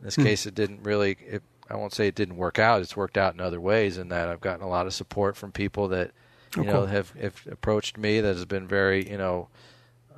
In 0.00 0.04
this 0.04 0.16
case, 0.16 0.44
it 0.46 0.54
didn't 0.54 0.82
really. 0.82 1.16
It, 1.26 1.42
I 1.70 1.76
won't 1.76 1.94
say 1.94 2.08
it 2.08 2.14
didn't 2.14 2.36
work 2.36 2.58
out. 2.58 2.82
It's 2.82 2.96
worked 2.96 3.16
out 3.16 3.32
in 3.34 3.40
other 3.40 3.60
ways, 3.60 3.96
in 3.96 4.08
that 4.08 4.28
I've 4.28 4.40
gotten 4.42 4.62
a 4.62 4.68
lot 4.68 4.86
of 4.86 4.92
support 4.92 5.36
from 5.36 5.52
people 5.52 5.88
that 5.88 6.10
you 6.56 6.62
Oh, 6.62 6.66
know 6.66 6.72
cool. 6.80 6.86
have, 6.86 7.10
have 7.12 7.40
approached 7.50 7.96
me 7.96 8.20
that 8.20 8.34
has 8.36 8.44
been 8.44 8.66
very 8.68 9.08
you 9.10 9.16
know 9.16 9.48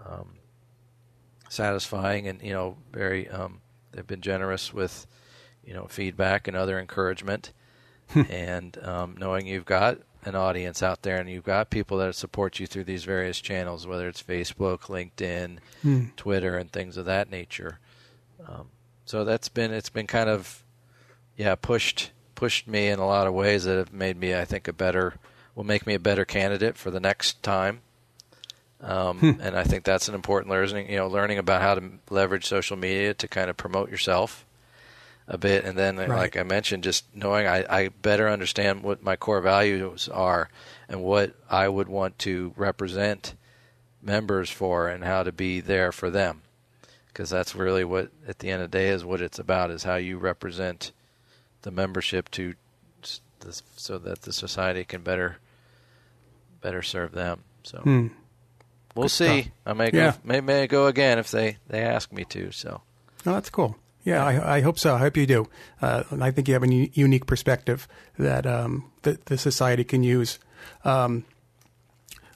um, 0.05 0.31
satisfying 1.49 2.27
and 2.27 2.43
you 2.43 2.53
know 2.53 2.77
very 2.93 3.29
um, 3.29 3.61
they've 3.93 4.07
been 4.07 4.21
generous 4.21 4.73
with 4.75 5.07
you 5.65 5.73
know 5.75 5.87
feedback 5.87 6.49
and 6.49 6.57
other 6.57 6.79
encouragement 6.79 7.53
and 8.29 8.79
um, 8.83 9.17
knowing 9.19 9.47
you've 9.47 9.65
got 9.65 9.99
an 10.27 10.35
audience 10.35 10.83
out 10.83 11.01
there 11.03 11.17
and 11.19 11.31
you've 11.31 11.45
got 11.45 11.71
people 11.71 11.97
that 11.99 12.15
support 12.15 12.59
you 12.61 12.67
through 12.67 12.85
these 12.85 13.05
various 13.05 13.41
channels 13.41 13.87
whether 13.87 14.07
it's 14.09 14.23
facebook 14.23 14.81
linkedin 14.91 15.59
Hmm. 15.83 16.07
twitter 16.17 16.57
and 16.59 16.71
things 16.71 16.97
of 16.99 17.05
that 17.07 17.31
nature 17.31 17.79
um, 18.47 18.67
so 19.05 19.25
that's 19.25 19.49
been 19.49 19.73
it's 19.73 19.89
been 19.89 20.07
kind 20.07 20.29
of 20.29 20.63
yeah 21.37 21.55
pushed 21.55 22.11
pushed 22.35 22.67
me 22.69 22.89
in 22.89 22.99
a 22.99 23.07
lot 23.07 23.27
of 23.27 23.33
ways 23.35 23.65
that 23.65 23.79
have 23.79 23.93
made 23.93 24.17
me 24.19 24.35
i 24.35 24.45
think 24.45 24.67
a 24.69 24.73
better 24.73 25.15
will 25.55 25.65
make 25.65 25.87
me 25.87 25.95
a 25.95 25.99
better 26.01 26.25
candidate 26.27 26.77
for 26.77 26.91
the 26.91 27.01
next 27.01 27.43
time 27.43 27.81
um, 28.83 29.39
and 29.41 29.57
I 29.57 29.65
think 29.65 29.85
that's 29.85 30.07
an 30.07 30.15
important 30.15 30.51
learning. 30.51 30.91
You 30.91 30.99
know, 30.99 31.09
learning 31.09 31.39
about 31.39 31.63
how 31.63 31.77
to 31.77 31.83
leverage 32.11 32.45
social 32.45 32.77
media 32.77 33.15
to 33.15 33.27
kind 33.27 33.49
of 33.49 33.57
promote 33.57 33.91
yourself 33.91 34.45
a 35.29 35.37
bit, 35.39 35.65
and 35.65 35.77
then, 35.77 35.97
Right. 35.97 36.09
like 36.11 36.37
I 36.37 36.43
mentioned, 36.45 36.85
just 36.85 37.05
knowing 37.15 37.47
I, 37.47 37.65
I 37.69 37.89
better 37.89 38.29
understand 38.29 38.83
what 38.83 39.03
my 39.03 39.17
core 39.17 39.41
values 39.41 40.09
are 40.09 40.49
and 40.89 41.03
what 41.03 41.35
I 41.51 41.69
would 41.69 41.89
want 41.89 42.19
to 42.21 42.53
represent 42.57 43.35
members 44.03 44.51
for, 44.51 44.89
and 44.89 45.03
how 45.03 45.25
to 45.25 45.33
be 45.33 45.59
there 45.61 45.91
for 45.91 46.11
them, 46.11 46.43
because 47.09 47.29
that's 47.29 47.55
really 47.57 47.85
what, 47.85 48.11
at 48.29 48.39
the 48.39 48.51
end 48.51 48.63
of 48.63 48.71
the 48.71 48.79
day, 48.79 48.89
is 48.91 49.05
what 49.05 49.21
it's 49.21 49.39
about: 49.41 49.71
is 49.73 49.83
how 49.83 49.97
you 49.97 50.17
represent 50.17 50.93
the 51.63 51.73
membership 51.73 52.31
to, 52.33 52.55
so 53.77 53.99
that 53.99 54.23
the 54.23 54.33
society 54.33 54.85
can 54.85 55.03
better, 55.03 55.39
better 56.61 56.83
serve 56.83 57.13
them. 57.13 57.43
So. 57.65 57.79
Hmm. 57.79 58.07
We'll 58.95 59.05
Good 59.05 59.11
see. 59.11 59.43
stuff. 59.43 59.53
I 59.67 59.73
may 59.75 59.91
go, 59.91 59.99
Yeah. 59.99 60.15
may, 60.25 60.41
may 60.41 60.67
go 60.67 60.87
again 60.87 61.19
if 61.19 61.31
they, 61.31 61.59
they 61.69 61.83
ask 61.83 62.11
me 62.13 62.25
to. 62.27 62.51
So 62.51 62.81
Oh, 63.27 63.33
that's 63.35 63.51
cool. 63.51 63.77
Yeah, 64.07 64.25
I, 64.25 64.59
I 64.59 64.61
hope 64.61 64.79
so. 64.79 64.95
I 64.95 64.99
hope 64.99 65.17
you 65.17 65.27
do. 65.27 65.49
Uh, 65.83 66.05
and 66.11 66.23
I 66.23 66.31
think 66.31 66.47
you 66.47 66.55
have 66.55 66.63
a 66.63 66.69
unique 66.69 67.27
perspective 67.27 67.89
that 68.17 68.47
um, 68.47 68.93
the 69.03 69.37
society 69.37 69.83
can 69.83 70.05
use. 70.05 70.39
Um, 70.85 71.25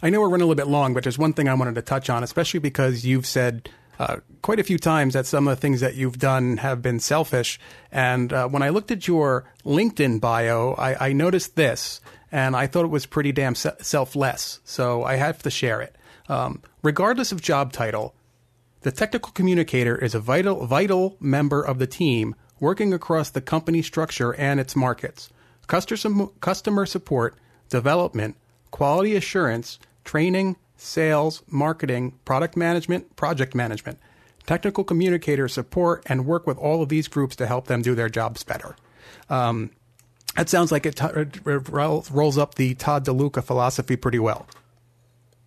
I 0.03 0.11
know 0.11 0.21
we're 0.21 0.31
running 0.31 0.43
a 0.43 0.47
little 0.49 0.57
bit 0.57 0.67
long, 0.67 0.95
but 0.95 1.05
there's 1.05 1.17
one 1.17 1.33
thing 1.33 1.49
I 1.49 1.55
wanted 1.55 1.77
to 1.77 1.83
touch 1.83 2.11
on, 2.11 2.25
especially 2.25 2.59
because 2.59 3.07
you've 3.07 3.25
said 3.25 3.71
uh, 4.01 4.17
quite 4.43 4.59
a 4.59 4.65
few 4.65 4.79
times 4.79 5.15
that 5.15 5.27
some 5.27 5.47
of 5.47 5.57
the 5.57 5.61
things 5.61 5.79
that 5.79 5.95
you've 5.95 6.19
done 6.19 6.57
have 6.57 6.83
been 6.83 6.99
selfish. 6.99 7.61
And 7.93 8.33
uh, 8.33 8.49
when 8.49 8.63
I 8.63 8.71
looked 8.71 8.91
at 8.91 9.07
your 9.07 9.45
LinkedIn 9.65 10.21
bio, 10.21 10.73
I, 10.73 11.11
I 11.11 11.13
noticed 11.13 11.55
this, 11.55 12.01
and 12.33 12.57
I 12.57 12.67
thought 12.67 12.85
it 12.85 12.89
was 12.89 13.07
pretty 13.07 13.31
damn 13.31 13.55
se- 13.55 13.77
selfless. 13.81 14.59
So 14.65 15.05
I 15.05 15.15
have 15.17 15.41
to 15.45 15.51
share 15.51 15.81
it. 15.83 15.95
Um, 16.29 16.63
regardless 16.83 17.31
of 17.31 17.41
job 17.41 17.73
title, 17.73 18.15
the 18.83 18.93
technical 18.93 19.33
communicator 19.33 19.97
is 19.97 20.15
a 20.15 20.21
vital, 20.21 20.67
vital 20.67 21.17
member 21.21 21.63
of 21.63 21.79
the 21.79 21.87
team 21.87 22.35
working 22.61 22.93
across 22.93 23.31
the 23.31 23.41
company 23.41 23.83
structure 23.83 24.35
and 24.35 24.59
its 24.61 24.75
markets. 24.75 25.31
Customer, 25.67 26.29
customer 26.41 26.87
support, 26.87 27.37
development, 27.69 28.37
quality 28.71 29.17
assurance, 29.17 29.79
training, 30.05 30.57
sales, 30.77 31.43
marketing, 31.47 32.19
product 32.25 32.57
management, 32.57 33.17
project 33.17 33.55
management. 33.55 33.99
Technical 34.47 34.83
communicators 34.83 35.53
support 35.53 36.03
and 36.07 36.27
work 36.27 36.47
with 36.47 36.57
all 36.59 36.83
of 36.83 36.89
these 36.89 37.07
groups 37.07 37.37
to 37.37 37.47
help 37.47 37.67
them 37.67 37.83
do 37.83 37.95
their 37.95 38.09
jobs 38.09 38.43
better. 38.43 38.75
Um, 39.29 39.71
that 40.37 40.49
sounds 40.49 40.73
like 40.73 40.87
it, 40.87 40.97
t- 40.97 41.07
it 41.07 41.69
rolls 41.69 42.39
up 42.39 42.55
the 42.55 42.75
Todd 42.75 43.05
DeLuca 43.05 43.45
philosophy 43.45 43.97
pretty 43.97 44.19
well. 44.19 44.47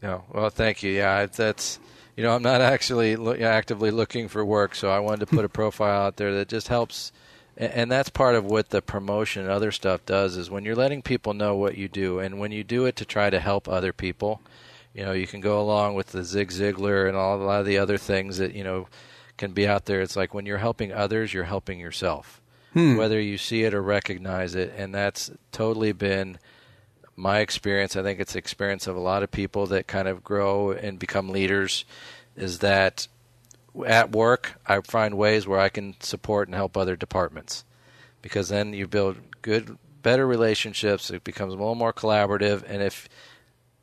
No, 0.02 0.24
well, 0.32 0.50
thank 0.50 0.84
you. 0.84 0.92
Yeah, 0.92 1.26
that's 1.26 1.80
you 2.16 2.24
know 2.24 2.36
I'm 2.36 2.44
not 2.44 2.62
actually 2.62 3.16
lo- 3.16 3.36
actively 3.36 3.92
looking 3.92 4.28
for 4.28 4.44
work, 4.46 4.76
so 4.76 4.90
I 4.90 5.00
wanted 5.00 5.28
to 5.28 5.36
put 5.36 5.46
a 5.46 5.50
profile 5.62 6.08
out 6.08 6.18
there 6.18 6.34
that 6.36 6.48
just 6.48 6.68
helps, 6.68 7.12
and 7.58 7.92
that's 7.92 8.10
part 8.10 8.36
of 8.36 8.46
what 8.46 8.70
the 8.70 8.82
promotion 8.82 9.44
and 9.44 9.52
other 9.52 9.72
stuff 9.72 10.06
does 10.06 10.38
is 10.38 10.50
when 10.50 10.66
you're 10.66 10.76
letting 10.76 11.02
people 11.02 11.34
know 11.34 11.56
what 11.56 11.78
you 11.78 11.88
do, 11.88 12.20
and 12.20 12.40
when 12.40 12.52
you 12.52 12.64
do 12.64 12.86
it 12.86 12.96
to 12.98 13.06
try 13.06 13.30
to 13.30 13.40
help 13.40 13.68
other 13.68 13.94
people, 13.94 14.42
you 14.94 15.04
know 15.04 15.14
you 15.14 15.28
can 15.28 15.42
go 15.42 15.60
along 15.60 15.96
with 15.96 16.08
the 16.08 16.24
Zig 16.24 16.50
Ziglar 16.50 17.08
and 17.08 17.18
all 17.18 17.36
a 17.36 17.44
lot 17.44 17.60
of 17.60 17.66
the 17.66 17.78
other 17.78 17.98
things 17.98 18.38
that 18.38 18.54
you 18.54 18.64
know 18.64 18.88
can 19.38 19.52
be 19.52 19.68
out 19.68 19.86
there. 19.86 20.02
It's 20.02 20.16
like 20.16 20.34
when 20.34 20.46
you're 20.46 20.58
helping 20.60 20.94
others, 20.94 21.34
you're 21.34 21.44
helping 21.44 21.80
yourself, 21.80 22.42
hmm. 22.74 22.96
whether 22.96 23.20
you 23.20 23.38
see 23.38 23.64
it 23.64 23.74
or 23.74 23.82
recognize 23.82 24.56
it, 24.56 24.74
and 24.78 24.94
that's 24.94 25.32
totally 25.52 25.92
been 25.92 26.38
my 27.16 27.40
experience, 27.40 27.96
I 27.96 28.04
think 28.04 28.20
it's 28.20 28.34
the 28.34 28.40
experience 28.40 28.88
of 28.88 28.96
a 28.96 29.00
lot 29.00 29.24
of 29.24 29.32
people 29.32 29.68
that 29.68 29.88
kind 29.88 30.08
of 30.08 30.24
grow 30.24 30.72
and 30.72 30.98
become 30.98 31.30
leaders, 31.30 31.86
is 32.36 32.60
that 32.60 33.08
at 33.86 34.12
work 34.12 34.54
I 34.66 34.80
find 34.82 35.18
ways 35.18 35.48
where 35.48 35.60
I 35.60 35.70
can 35.70 35.96
support 36.00 36.48
and 36.48 36.56
help 36.56 36.76
other 36.76 36.96
departments, 36.96 37.66
because 38.22 38.50
then 38.50 38.74
you 38.74 38.88
build 38.88 39.18
good, 39.42 39.78
better 40.02 40.26
relationships. 40.26 41.10
It 41.12 41.24
becomes 41.24 41.54
a 41.54 41.58
little 41.58 41.76
more 41.76 41.94
collaborative, 41.94 42.64
and 42.68 42.82
if 42.82 43.08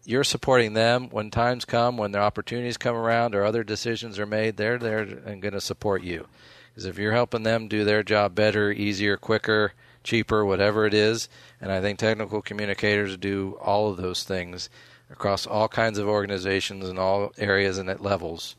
you're 0.04 0.24
supporting 0.24 0.72
them 0.72 1.08
when 1.10 1.30
times 1.30 1.64
come, 1.64 1.96
when 1.96 2.12
their 2.12 2.22
opportunities 2.22 2.76
come 2.76 2.96
around, 2.96 3.34
or 3.34 3.44
other 3.44 3.62
decisions 3.62 4.18
are 4.18 4.26
made, 4.26 4.56
they're 4.56 4.78
there 4.78 5.00
and 5.00 5.42
going 5.42 5.54
to 5.54 5.60
support 5.60 6.02
you. 6.02 6.26
Because 6.70 6.86
if 6.86 6.98
you're 6.98 7.12
helping 7.12 7.42
them 7.42 7.68
do 7.68 7.84
their 7.84 8.02
job 8.02 8.34
better, 8.34 8.72
easier, 8.72 9.16
quicker, 9.16 9.72
cheaper, 10.02 10.44
whatever 10.44 10.86
it 10.86 10.94
is, 10.94 11.28
and 11.60 11.70
I 11.70 11.80
think 11.80 11.98
technical 11.98 12.42
communicators 12.42 13.16
do 13.16 13.58
all 13.60 13.90
of 13.90 13.96
those 13.96 14.24
things 14.24 14.70
across 15.10 15.46
all 15.46 15.68
kinds 15.68 15.98
of 15.98 16.08
organizations 16.08 16.88
and 16.88 16.98
all 16.98 17.32
areas 17.36 17.78
and 17.78 17.90
at 17.90 18.02
levels. 18.02 18.56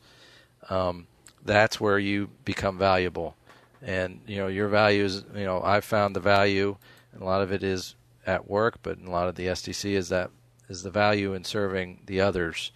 Um, 0.68 1.06
that's 1.44 1.80
where 1.80 1.98
you 1.98 2.30
become 2.44 2.78
valuable, 2.78 3.36
and 3.80 4.20
you 4.26 4.36
know 4.36 4.48
your 4.48 4.68
value 4.68 5.04
is 5.04 5.24
You 5.34 5.44
know 5.44 5.60
I've 5.62 5.84
found 5.84 6.14
the 6.14 6.20
value, 6.20 6.76
a 7.18 7.24
lot 7.24 7.42
of 7.42 7.52
it 7.52 7.62
is 7.62 7.94
at 8.26 8.48
work, 8.48 8.78
but 8.82 8.98
a 8.98 9.10
lot 9.10 9.28
of 9.28 9.34
the 9.34 9.46
STC 9.46 9.92
is 9.92 10.08
that 10.10 10.30
is 10.68 10.82
the 10.82 10.90
value 10.90 11.34
in 11.34 11.44
serving 11.44 12.00
the 12.06 12.20
others. 12.20 12.70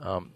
Um, 0.00 0.32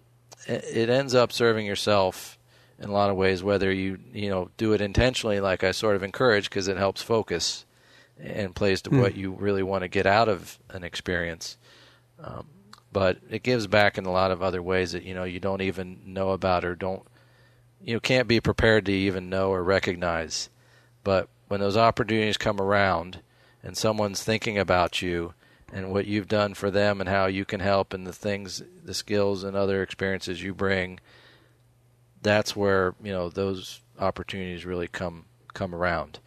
it 0.47 0.89
ends 0.89 1.15
up 1.15 1.33
serving 1.33 1.67
yourself 1.67 2.38
in 2.79 2.89
a 2.89 2.93
lot 2.93 3.11
of 3.11 3.17
ways, 3.17 3.43
whether 3.43 3.73
you 3.73 3.99
you 4.13 4.31
know 4.31 4.51
do 4.57 4.73
it 4.73 4.81
intentionally, 4.81 5.41
like 5.41 5.65
I 5.65 5.73
sort 5.73 5.97
of 5.97 6.03
encourage, 6.03 6.49
because 6.49 6.69
it 6.69 6.77
helps 6.77 7.03
focus 7.03 7.65
and 8.19 8.55
plays 8.55 8.83
to 8.83 8.91
what 8.91 9.17
you 9.17 9.33
really 9.33 9.63
want 9.63 9.83
to 9.83 9.89
get 9.89 10.07
out 10.07 10.29
of 10.29 10.59
an 10.71 10.83
experience. 10.83 11.57
Um, 12.23 12.47
but 12.93 13.19
it 13.31 13.43
gives 13.43 13.67
back 13.67 13.97
in 13.97 14.07
a 14.07 14.11
lot 14.11 14.31
of 14.31 14.43
other 14.43 14.63
ways 14.63 14.93
that 14.93 15.05
you 15.05 15.15
know 15.15 15.25
you 15.25 15.41
don't 15.41 15.63
even 15.63 16.01
know 16.07 16.31
about 16.31 16.65
or 16.65 16.75
don't 16.75 17.07
you 17.83 17.95
know, 17.95 18.01
can't 18.01 18.29
be 18.29 18.41
prepared 18.41 18.87
to 18.87 18.93
even 18.93 19.29
know 19.29 19.51
or 19.51 19.63
recognize. 19.63 20.51
But 21.05 21.29
when 21.49 21.61
those 21.61 21.77
opportunities 21.77 22.37
come 22.37 22.61
around 22.61 23.21
and 23.63 23.77
someone's 23.77 24.23
thinking 24.23 24.59
about 24.59 25.01
you 25.01 25.35
and 25.73 25.91
what 25.91 26.07
you've 26.07 26.29
done 26.29 26.55
for 26.55 26.71
them 26.71 27.01
and 27.01 27.09
how 27.09 27.27
you 27.27 27.45
can 27.45 27.61
help 27.61 27.93
and 27.93 28.07
the 28.07 28.13
things, 28.13 28.63
the 28.83 28.95
skills 28.95 29.45
and 29.45 29.57
other 29.57 29.83
experiences 29.83 30.43
you 30.43 30.55
bring, 30.55 30.99
that's 32.23 32.57
where, 32.57 32.95
you 33.03 33.13
know, 33.13 33.29
those 33.29 33.81
opportunities 33.99 34.65
really 34.65 34.89
come 34.89 35.25
come 35.55 35.75
around. 35.75 36.19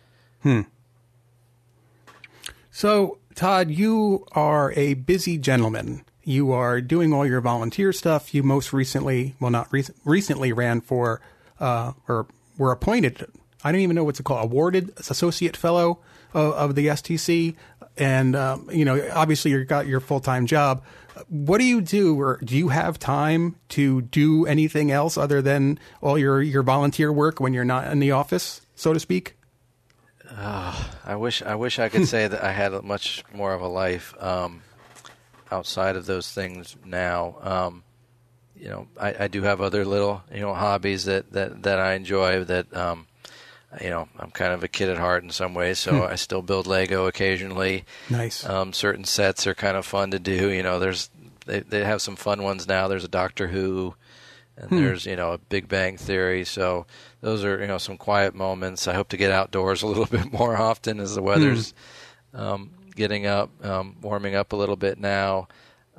So, 2.71 3.19
Todd, 3.35 3.69
you 3.69 4.25
are 4.31 4.71
a 4.73 4.93
busy 4.95 5.37
gentleman. 5.37 6.03
You 6.23 6.51
are 6.51 6.81
doing 6.81 7.13
all 7.13 7.25
your 7.25 7.41
volunteer 7.41 7.91
stuff. 7.93 8.33
You 8.33 8.43
most 8.43 8.73
recently, 8.73 9.35
well, 9.39 9.51
not 9.51 9.67
rec- 9.71 9.95
recently, 10.05 10.53
ran 10.53 10.81
for 10.81 11.21
uh, 11.59 11.93
or 12.07 12.27
were 12.57 12.71
appointed. 12.71 13.25
I 13.63 13.71
don't 13.71 13.81
even 13.81 13.95
know 13.95 14.03
what's 14.03 14.19
it 14.19 14.23
called. 14.23 14.45
Awarded 14.51 14.93
associate 14.97 15.55
fellow 15.57 15.99
of, 16.33 16.53
of 16.53 16.75
the 16.75 16.87
STC, 16.87 17.55
and 17.97 18.35
um, 18.35 18.69
you 18.71 18.85
know, 18.85 19.09
obviously, 19.13 19.51
you 19.51 19.63
got 19.65 19.87
your 19.87 19.99
full 19.99 20.19
time 20.19 20.45
job. 20.45 20.83
What 21.27 21.59
do 21.59 21.63
you 21.63 21.81
do, 21.81 22.19
or 22.19 22.39
do 22.43 22.57
you 22.57 22.69
have 22.69 22.99
time 22.99 23.55
to 23.69 24.01
do 24.01 24.45
anything 24.45 24.91
else 24.91 25.17
other 25.17 25.41
than 25.41 25.79
all 26.01 26.17
your 26.17 26.41
your 26.41 26.63
volunteer 26.63 27.11
work 27.11 27.39
when 27.39 27.53
you're 27.53 27.65
not 27.65 27.91
in 27.91 27.99
the 27.99 28.11
office, 28.11 28.61
so 28.75 28.93
to 28.93 28.99
speak? 28.99 29.35
I 31.05 31.15
wish 31.15 31.41
I 31.41 31.55
wish 31.55 31.79
I 31.79 31.89
could 31.89 32.07
say 32.07 32.27
that 32.27 32.43
I 32.43 32.51
had 32.51 32.71
much 32.83 33.23
more 33.33 33.53
of 33.53 33.61
a 33.61 33.67
life 33.67 34.13
um, 34.19 34.61
outside 35.51 35.95
of 35.95 36.05
those 36.05 36.31
things 36.31 36.75
now. 36.85 37.37
Um, 37.41 37.83
you 38.61 38.69
know, 38.69 38.87
I, 38.99 39.25
I 39.25 39.27
do 39.27 39.41
have 39.41 39.59
other 39.59 39.83
little, 39.83 40.23
you 40.31 40.39
know, 40.39 40.53
hobbies 40.53 41.05
that, 41.05 41.31
that, 41.33 41.63
that 41.63 41.79
I 41.79 41.93
enjoy 41.93 42.43
that, 42.43 42.71
um, 42.77 43.07
you 43.81 43.89
know, 43.89 44.09
I'm 44.19 44.31
kind 44.31 44.51
of 44.53 44.63
a 44.63 44.67
kid 44.67 44.89
at 44.89 44.97
heart 44.97 45.23
in 45.23 45.29
some 45.29 45.53
ways, 45.53 45.79
so 45.79 46.05
Hmm. 46.05 46.11
I 46.11 46.15
still 46.15 46.41
build 46.41 46.67
Lego 46.67 47.07
occasionally. 47.07 47.85
Nice. 48.09 48.43
Um, 48.45 48.73
certain 48.73 49.05
sets 49.05 49.47
are 49.47 49.53
kind 49.55 49.77
of 49.77 49.85
fun 49.85 50.11
to 50.11 50.19
do. 50.19 50.49
You 50.51 50.63
know, 50.63 50.79
there's 50.79 51.09
they 51.45 51.61
they 51.61 51.83
have 51.83 52.01
some 52.01 52.15
fun 52.15 52.43
ones 52.43 52.67
now. 52.67 52.87
There's 52.87 53.03
a 53.05 53.07
Doctor 53.09 53.47
Who, 53.47 53.95
and 54.57 54.69
Hmm. 54.69 54.75
there's 54.77 55.05
you 55.05 55.15
know 55.15 55.31
a 55.33 55.37
Big 55.37 55.67
Bang 55.69 55.95
Theory. 55.97 56.43
So 56.43 56.85
those 57.21 57.45
are 57.45 57.59
you 57.61 57.67
know 57.67 57.77
some 57.77 57.97
quiet 57.97 58.35
moments. 58.35 58.87
I 58.87 58.93
hope 58.93 59.07
to 59.09 59.17
get 59.17 59.31
outdoors 59.31 59.83
a 59.83 59.87
little 59.87 60.05
bit 60.17 60.33
more 60.33 60.57
often 60.57 60.99
as 60.99 61.15
the 61.15 61.21
weather's 61.21 61.73
um, 62.33 62.71
getting 62.95 63.25
up, 63.25 63.49
um, 63.65 63.95
warming 64.01 64.35
up 64.35 64.51
a 64.51 64.55
little 64.57 64.75
bit 64.75 64.99
now. 64.99 65.47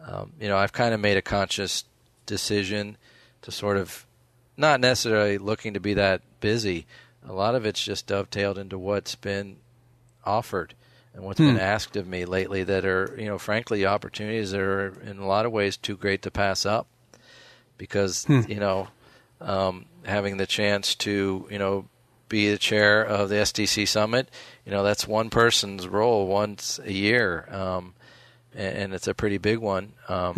Um, 0.06 0.32
you 0.40 0.48
know, 0.48 0.56
I've 0.58 0.72
kind 0.72 0.92
of 0.92 1.00
made 1.00 1.16
a 1.16 1.22
conscious 1.22 1.84
decision 2.26 2.96
to 3.42 3.50
sort 3.50 3.76
of 3.76 4.04
not 4.56 4.80
necessarily 4.80 5.38
looking 5.38 5.74
to 5.74 5.80
be 5.80 5.94
that 5.94 6.20
busy. 6.40 6.86
A 7.28 7.32
lot 7.32 7.54
of 7.54 7.64
it's 7.64 7.82
just 7.82 8.06
dovetailed 8.06 8.58
into 8.58 8.78
what's 8.78 9.14
been 9.14 9.56
offered 10.24 10.74
and 11.14 11.24
what's 11.24 11.38
been 11.38 11.58
asked 11.58 11.96
of 11.96 12.06
me 12.06 12.24
lately 12.24 12.64
that 12.64 12.84
are, 12.84 13.14
you 13.18 13.26
know, 13.26 13.38
frankly, 13.38 13.84
opportunities 13.86 14.50
that 14.52 14.60
are 14.60 14.88
in 15.04 15.18
a 15.18 15.26
lot 15.26 15.46
of 15.46 15.52
ways 15.52 15.76
too 15.76 15.96
great 15.96 16.22
to 16.22 16.30
pass 16.30 16.64
up 16.66 16.86
because, 17.78 18.26
you 18.48 18.58
know, 18.60 18.88
um, 19.40 19.86
having 20.04 20.36
the 20.36 20.46
chance 20.46 20.94
to, 20.96 21.46
you 21.50 21.58
know, 21.58 21.86
be 22.28 22.50
the 22.50 22.58
chair 22.58 23.02
of 23.02 23.28
the 23.28 23.36
STC 23.36 23.86
Summit, 23.86 24.28
you 24.64 24.72
know, 24.72 24.82
that's 24.82 25.06
one 25.06 25.28
person's 25.30 25.86
role 25.86 26.26
once 26.26 26.80
a 26.84 26.92
year. 26.92 27.46
Um, 27.50 27.94
and, 28.54 28.76
and 28.78 28.94
it's 28.94 29.06
a 29.08 29.14
pretty 29.14 29.38
big 29.38 29.58
one. 29.58 29.92
Um, 30.08 30.32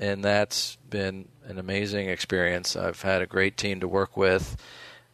And 0.00 0.24
that's 0.24 0.76
been 0.88 1.28
an 1.46 1.58
amazing 1.58 2.08
experience. 2.08 2.76
I've 2.76 3.02
had 3.02 3.20
a 3.22 3.26
great 3.26 3.56
team 3.56 3.80
to 3.80 3.88
work 3.88 4.16
with 4.16 4.56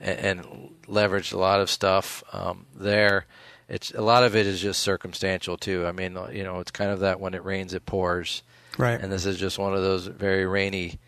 and, 0.01 0.19
and 0.19 0.71
leveraged 0.87 1.33
a 1.33 1.39
lot 1.39 1.61
of 1.61 1.71
stuff 1.71 2.23
um, 2.33 2.67
there. 2.75 3.27
It's 3.69 3.91
a 3.93 4.03
lot 4.03 4.25
of 4.25 4.35
it 4.35 4.47
is 4.47 4.61
just 4.61 4.81
circumstantial 4.81 5.57
too. 5.57 5.87
I 5.87 5.93
mean, 5.93 6.19
you 6.33 6.43
know, 6.43 6.61
it's 6.61 6.71
kind 6.71 6.91
of 6.91 7.01
that 7.01 7.21
when 7.21 7.35
it 7.35 7.45
rains, 7.45 7.75
it 7.75 7.85
pours, 7.85 8.43
right. 8.79 8.99
and 8.99 9.13
this 9.13 9.27
is 9.27 9.37
just 9.39 9.59
one 9.59 9.75
of 9.75 9.83
those 9.83 10.07
very 10.07 10.47
rainy, 10.47 10.99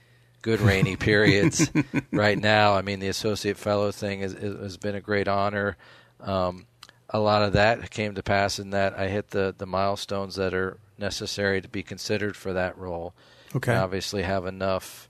good 0.42 0.60
rainy 0.60 0.96
periods 0.96 1.70
right 2.12 2.38
now. 2.38 2.74
I 2.74 2.82
mean, 2.82 3.00
the 3.00 3.08
associate 3.08 3.56
fellow 3.56 3.90
thing 3.92 4.20
is, 4.20 4.34
is, 4.34 4.60
has 4.60 4.76
been 4.76 4.94
a 4.94 5.00
great 5.00 5.26
honor. 5.26 5.76
Um, 6.20 6.66
a 7.08 7.18
lot 7.18 7.42
of 7.42 7.54
that 7.54 7.90
came 7.90 8.14
to 8.14 8.22
pass 8.22 8.58
in 8.58 8.70
that 8.70 8.98
I 8.98 9.08
hit 9.08 9.30
the 9.30 9.54
the 9.56 9.66
milestones 9.66 10.36
that 10.36 10.54
are 10.54 10.76
necessary 10.98 11.60
to 11.60 11.68
be 11.68 11.82
considered 11.82 12.36
for 12.36 12.52
that 12.52 12.78
role. 12.78 13.14
Okay. 13.56 13.72
I 13.72 13.78
obviously 13.78 14.22
have 14.22 14.46
enough, 14.46 15.08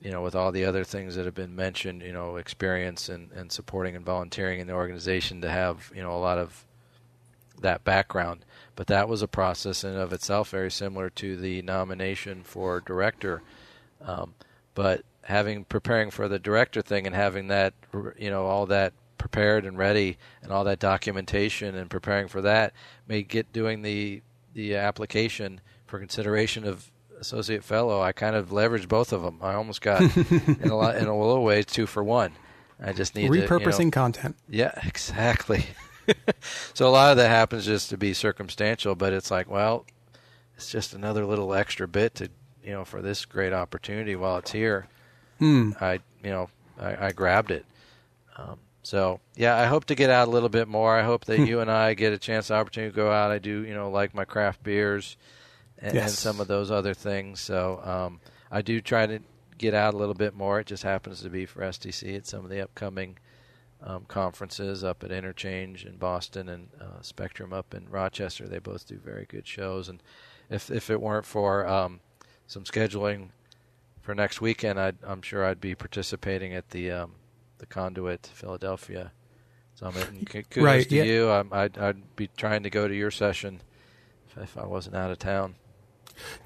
you 0.00 0.10
know, 0.10 0.22
with 0.22 0.34
all 0.34 0.50
the 0.50 0.64
other 0.64 0.84
things 0.84 1.14
that 1.14 1.26
have 1.26 1.34
been 1.34 1.54
mentioned, 1.54 2.02
you 2.02 2.12
know, 2.12 2.36
experience 2.36 3.08
and, 3.08 3.30
and 3.32 3.52
supporting 3.52 3.96
and 3.96 4.04
volunteering 4.04 4.60
in 4.60 4.66
the 4.66 4.72
organization 4.72 5.40
to 5.42 5.50
have, 5.50 5.92
you 5.94 6.02
know, 6.02 6.12
a 6.12 6.18
lot 6.18 6.38
of 6.38 6.64
that 7.60 7.84
background. 7.84 8.44
But 8.76 8.86
that 8.86 9.08
was 9.08 9.20
a 9.20 9.28
process 9.28 9.84
in 9.84 9.96
of 9.96 10.12
itself 10.12 10.50
very 10.50 10.70
similar 10.70 11.10
to 11.10 11.36
the 11.36 11.60
nomination 11.62 12.42
for 12.44 12.80
director. 12.80 13.42
Um, 14.00 14.34
but 14.74 15.04
having 15.22 15.64
preparing 15.64 16.10
for 16.10 16.28
the 16.28 16.38
director 16.38 16.80
thing 16.80 17.06
and 17.06 17.14
having 17.14 17.48
that, 17.48 17.74
you 18.18 18.30
know, 18.30 18.46
all 18.46 18.66
that 18.66 18.94
prepared 19.18 19.66
and 19.66 19.76
ready 19.76 20.16
and 20.42 20.50
all 20.50 20.64
that 20.64 20.78
documentation 20.78 21.74
and 21.74 21.90
preparing 21.90 22.26
for 22.26 22.40
that 22.40 22.72
may 23.06 23.22
get 23.22 23.52
doing 23.52 23.82
the 23.82 24.22
the 24.54 24.74
application 24.74 25.60
for 25.86 25.98
consideration 25.98 26.66
of 26.66 26.90
associate 27.20 27.62
fellow. 27.62 28.00
I 28.00 28.12
kind 28.12 28.34
of 28.34 28.48
leveraged 28.48 28.88
both 28.88 29.12
of 29.12 29.22
them. 29.22 29.38
I 29.42 29.54
almost 29.54 29.80
got 29.80 30.00
in 30.02 30.70
a 30.70 30.76
lot 30.76 30.96
in 30.96 31.06
a 31.06 31.16
little 31.16 31.44
ways 31.44 31.66
two 31.66 31.86
for 31.86 32.02
one. 32.02 32.32
I 32.82 32.92
just 32.92 33.14
need 33.14 33.28
to, 33.30 33.34
you 33.36 33.42
know, 33.42 33.46
Repurposing 33.46 33.92
content. 33.92 34.36
yeah, 34.48 34.72
exactly. 34.84 35.66
so 36.74 36.88
a 36.88 36.90
lot 36.90 37.10
of 37.10 37.18
that 37.18 37.28
happens 37.28 37.66
just 37.66 37.90
to 37.90 37.98
be 37.98 38.14
circumstantial, 38.14 38.94
but 38.94 39.12
it's 39.12 39.30
like, 39.30 39.50
well, 39.50 39.84
it's 40.56 40.70
just 40.70 40.94
another 40.94 41.26
little 41.26 41.54
extra 41.54 41.86
bit 41.86 42.14
to, 42.16 42.30
you 42.64 42.72
know, 42.72 42.84
for 42.84 43.02
this 43.02 43.24
great 43.24 43.52
opportunity 43.52 44.16
while 44.16 44.38
it's 44.38 44.52
here. 44.52 44.88
Hmm. 45.38 45.72
I, 45.80 46.00
you 46.24 46.30
know, 46.30 46.48
I, 46.80 47.06
I 47.06 47.12
grabbed 47.12 47.50
it. 47.50 47.64
Um, 48.36 48.58
so 48.82 49.20
yeah, 49.36 49.56
I 49.56 49.66
hope 49.66 49.84
to 49.86 49.94
get 49.94 50.08
out 50.10 50.28
a 50.28 50.30
little 50.30 50.48
bit 50.48 50.66
more. 50.68 50.98
I 50.98 51.02
hope 51.02 51.26
that 51.26 51.40
you 51.40 51.60
and 51.60 51.70
I 51.70 51.94
get 51.94 52.12
a 52.12 52.18
chance, 52.18 52.50
opportunity 52.50 52.90
to 52.90 52.96
go 52.96 53.10
out. 53.10 53.30
I 53.30 53.38
do, 53.38 53.64
you 53.64 53.74
know, 53.74 53.90
like 53.90 54.14
my 54.14 54.24
craft 54.24 54.62
beers 54.62 55.16
and, 55.80 55.96
and 55.96 56.10
some 56.10 56.40
of 56.40 56.48
those 56.48 56.70
other 56.70 56.94
things. 56.94 57.40
So 57.40 57.80
um, 57.84 58.20
I 58.50 58.62
do 58.62 58.80
try 58.80 59.06
to 59.06 59.20
get 59.58 59.74
out 59.74 59.94
a 59.94 59.96
little 59.96 60.14
bit 60.14 60.34
more. 60.34 60.60
It 60.60 60.66
just 60.66 60.82
happens 60.82 61.22
to 61.22 61.30
be 61.30 61.46
for 61.46 61.60
STC 61.62 62.16
at 62.16 62.26
some 62.26 62.44
of 62.44 62.50
the 62.50 62.60
upcoming 62.62 63.18
um, 63.82 64.04
conferences 64.06 64.84
up 64.84 65.02
at 65.04 65.10
Interchange 65.10 65.84
in 65.84 65.96
Boston 65.96 66.48
and 66.48 66.68
uh, 66.80 67.00
Spectrum 67.02 67.52
up 67.52 67.74
in 67.74 67.88
Rochester. 67.88 68.46
They 68.46 68.58
both 68.58 68.86
do 68.86 68.98
very 68.98 69.24
good 69.26 69.46
shows. 69.46 69.88
And 69.88 70.02
if 70.50 70.70
if 70.70 70.90
it 70.90 71.00
weren't 71.00 71.26
for 71.26 71.66
um, 71.66 72.00
some 72.46 72.64
scheduling 72.64 73.30
for 74.02 74.14
next 74.14 74.40
weekend, 74.40 74.78
I'd, 74.78 74.96
I'm 75.02 75.22
sure 75.22 75.44
I'd 75.44 75.60
be 75.60 75.74
participating 75.74 76.54
at 76.54 76.70
the 76.70 76.90
um, 76.90 77.12
the 77.58 77.66
Conduit 77.66 78.26
Philadelphia 78.26 79.12
Summit. 79.74 80.08
And 80.08 80.28
kudos 80.50 80.56
Right, 80.56 80.88
to 80.88 80.96
yeah. 80.96 81.02
you. 81.04 81.30
I'm, 81.30 81.52
I'd, 81.52 81.78
I'd 81.78 82.16
be 82.16 82.28
trying 82.36 82.62
to 82.64 82.70
go 82.70 82.88
to 82.88 82.94
your 82.94 83.10
session 83.10 83.60
if, 84.28 84.42
if 84.42 84.58
I 84.58 84.66
wasn't 84.66 84.96
out 84.96 85.10
of 85.10 85.18
town. 85.18 85.54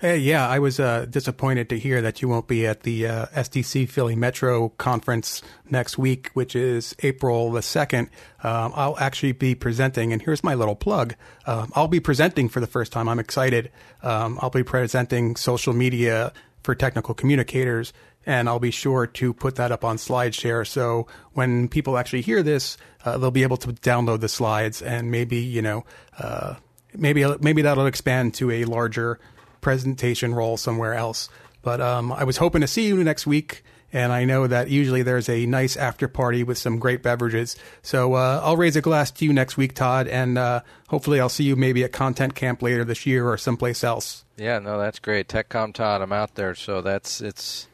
Hey, 0.01 0.18
yeah, 0.18 0.48
I 0.48 0.59
was 0.59 0.80
uh, 0.80 1.06
disappointed 1.09 1.68
to 1.70 1.78
hear 1.78 2.02
that 2.02 2.20
you 2.22 2.28
won't 2.28 2.48
be 2.48 2.66
at 2.66 2.82
the 2.82 3.06
uh, 3.06 3.26
STC 3.26 3.88
Philly 3.88 4.16
Metro 4.16 4.70
conference 4.70 5.42
next 5.70 5.96
week, 5.98 6.30
which 6.34 6.55
is 6.55 6.94
April 7.02 7.51
the 7.52 7.60
2nd. 7.60 8.09
Um, 8.42 8.72
I'll 8.74 8.98
actually 8.98 9.32
be 9.32 9.55
presenting, 9.55 10.12
and 10.12 10.20
here's 10.20 10.44
my 10.44 10.55
little 10.55 10.76
plug. 10.76 11.14
Um, 11.46 11.72
I'll 11.74 11.88
be 11.88 12.01
presenting 12.01 12.48
for 12.48 12.60
the 12.60 12.66
first 12.66 12.92
time. 12.92 13.09
I'm 13.09 13.18
excited. 13.18 13.70
Um, 14.02 14.38
I'll 14.42 14.51
be 14.51 14.62
presenting 14.62 15.36
social 15.36 15.72
media 15.72 16.32
for 16.62 16.74
technical 16.74 17.14
communicators, 17.14 17.92
and 18.26 18.48
I'll 18.48 18.59
be 18.59 18.70
sure 18.70 19.06
to 19.06 19.34
put 19.34 19.56
that 19.56 19.70
up 19.70 19.84
on 19.84 19.96
SlideShare. 19.96 20.66
So 20.66 21.06
when 21.32 21.68
people 21.68 21.98
actually 21.98 22.22
hear 22.22 22.42
this, 22.42 22.76
uh, 23.05 23.18
they'll 23.18 23.30
be 23.30 23.42
able 23.42 23.59
to 23.59 23.68
download 23.68 24.20
the 24.20 24.28
slides 24.28 24.82
and 24.82 25.10
maybe, 25.10 25.36
you 25.36 25.62
know, 25.62 25.84
uh, 26.18 26.55
maybe 26.96 27.24
maybe 27.40 27.62
that'll 27.62 27.86
expand 27.86 28.34
to 28.34 28.51
a 28.51 28.64
larger 28.64 29.18
presentation 29.65 30.35
role 30.35 30.57
somewhere 30.57 30.95
else. 30.95 31.28
But 31.62 31.81
um, 31.81 32.12
I 32.12 32.23
was 32.23 32.36
hoping 32.36 32.61
to 32.61 32.66
see 32.69 32.86
you 32.86 33.03
next 33.03 33.27
week, 33.27 33.65
and 33.93 34.12
I 34.12 34.24
know 34.24 34.47
that 34.47 34.69
usually 34.69 35.03
there's 35.03 35.28
a 35.28 35.47
nice 35.47 35.77
after 35.77 36.07
party 36.07 36.45
with 36.45 36.59
some 36.59 36.78
great 36.78 37.03
beverages. 37.03 37.57
So 37.82 38.15
uh, 38.15 38.41
I'll 38.45 38.59
raise 38.59 38.77
a 38.77 38.82
glass 38.82 39.11
to 39.12 39.24
you 39.24 39.32
next 39.32 39.57
week, 39.57 39.74
Todd, 39.74 40.07
and 40.07 40.36
uh, 40.36 40.61
hopefully 40.89 41.19
I'll 41.19 41.31
see 41.31 41.45
you 41.45 41.57
maybe 41.57 41.82
at 41.82 41.93
Content 41.93 42.35
Camp 42.35 42.61
later 42.62 42.85
this 42.85 43.07
year 43.07 43.27
or 43.27 43.39
someplace 43.39 43.82
else. 43.82 44.24
Yeah, 44.36 44.59
no, 44.59 44.78
that's 44.78 44.99
great. 44.99 45.28
TechCom 45.28 45.73
Todd, 45.73 46.03
I'm 46.03 46.12
out 46.12 46.35
there, 46.35 46.55
so 46.55 46.82
that's 46.82 47.20
it's, 47.23 47.66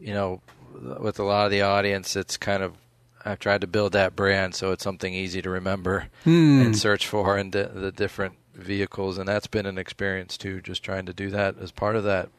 you 0.00 0.14
know, 0.14 0.40
with 0.98 1.18
a 1.18 1.24
lot 1.24 1.44
of 1.44 1.50
the 1.52 1.62
audience, 1.62 2.16
it's 2.16 2.36
kind 2.38 2.62
of 2.62 2.74
I've 3.24 3.38
tried 3.38 3.60
to 3.62 3.66
build 3.66 3.92
that 3.92 4.14
brand 4.14 4.54
so 4.54 4.72
it's 4.72 4.84
something 4.84 5.14
easy 5.14 5.40
to 5.42 5.48
remember 5.50 6.08
and 6.64 6.76
search 6.76 7.06
for 7.08 7.38
in 7.38 7.50
the, 7.52 7.70
the 7.72 7.90
different 7.90 8.34
vehicles, 8.54 9.18
and 9.18 9.28
that's 9.28 9.46
been 9.46 9.66
an 9.66 9.78
experience 9.78 10.36
too. 10.36 10.60
Just 10.60 10.82
trying 10.82 11.06
to 11.06 11.12
do 11.12 11.30
that 11.30 11.58
as 11.58 11.70
part 11.70 11.96
of 11.96 12.04
that 12.04 12.30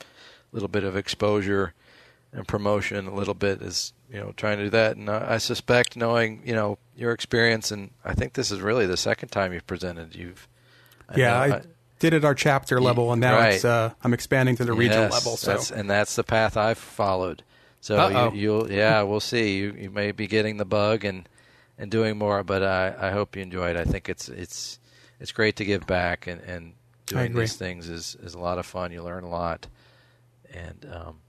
little 0.52 0.70
bit 0.70 0.84
of 0.84 0.96
exposure 0.96 1.74
and 2.32 2.48
promotion. 2.48 3.08
A 3.08 3.14
little 3.14 3.34
bit 3.34 3.62
is 3.62 3.94
you 4.12 4.20
know 4.20 4.34
trying 4.36 4.58
to 4.58 4.66
do 4.66 4.70
that, 4.72 4.98
and 4.98 5.10
I 5.10 5.36
I 5.36 5.38
suspect 5.38 5.96
knowing 5.96 6.42
you 6.46 6.54
know 6.54 6.78
your 6.96 7.12
experience, 7.12 7.72
and 7.72 7.92
I 8.04 8.14
think 8.14 8.34
this 8.34 8.52
is 8.52 8.62
really 8.62 8.86
the 8.86 8.98
second 8.98 9.30
time 9.30 9.54
you've 9.54 9.68
presented. 9.68 10.16
You've 10.16 10.48
yeah, 11.16 11.48
know- 11.48 11.56
I, 11.56 11.62
did 12.00 12.14
it 12.14 12.26
our 12.26 12.36
chapter 12.36 12.82
level, 12.82 13.12
and 13.12 13.22
now 13.22 13.40
it's 13.48 13.64
right. 13.64 13.72
uh, 13.72 13.90
I'm 14.04 14.14
expanding 14.14 14.58
to 14.58 14.66
the 14.66 14.74
regional 14.74 15.06
Yes, 15.06 15.14
level. 15.14 15.38
So 15.38 15.52
that's, 15.52 15.72
and 15.72 15.90
that's 15.90 16.16
the 16.16 16.24
path 16.24 16.58
I've 16.58 16.78
followed. 16.78 17.42
So 17.80 18.32
you, 18.34 18.40
you'll, 18.40 18.72
yeah, 18.72 19.04
we'll 19.04 19.20
see. 19.20 19.58
You, 19.58 19.76
you 19.80 19.90
may 19.92 20.12
be 20.12 20.28
getting 20.28 20.58
the 20.58 20.66
bug 20.66 21.06
and, 21.06 21.30
and 21.78 21.90
doing 21.90 22.18
more, 22.18 22.44
but 22.44 22.64
I, 22.64 22.94
I 23.00 23.12
hope 23.12 23.36
you 23.36 23.44
enjoy 23.44 23.70
it. 23.70 23.78
I 23.78 23.86
think 23.86 24.10
it's 24.10 24.28
it's 24.28 24.80
it's 25.20 25.32
great 25.32 25.56
to 25.58 25.66
give 25.66 25.86
back, 25.88 26.28
and, 26.28 26.42
and 26.42 26.74
doing 27.06 27.34
these 27.34 27.56
things 27.56 27.90
is, 27.90 28.16
is 28.22 28.34
a 28.34 28.40
lot 28.40 28.58
of 28.58 28.66
fun. 28.66 28.92
You 28.92 29.04
learn 29.04 29.24
a 29.24 29.30
lot, 29.30 29.68
and 30.54 30.86
um, 30.92 31.20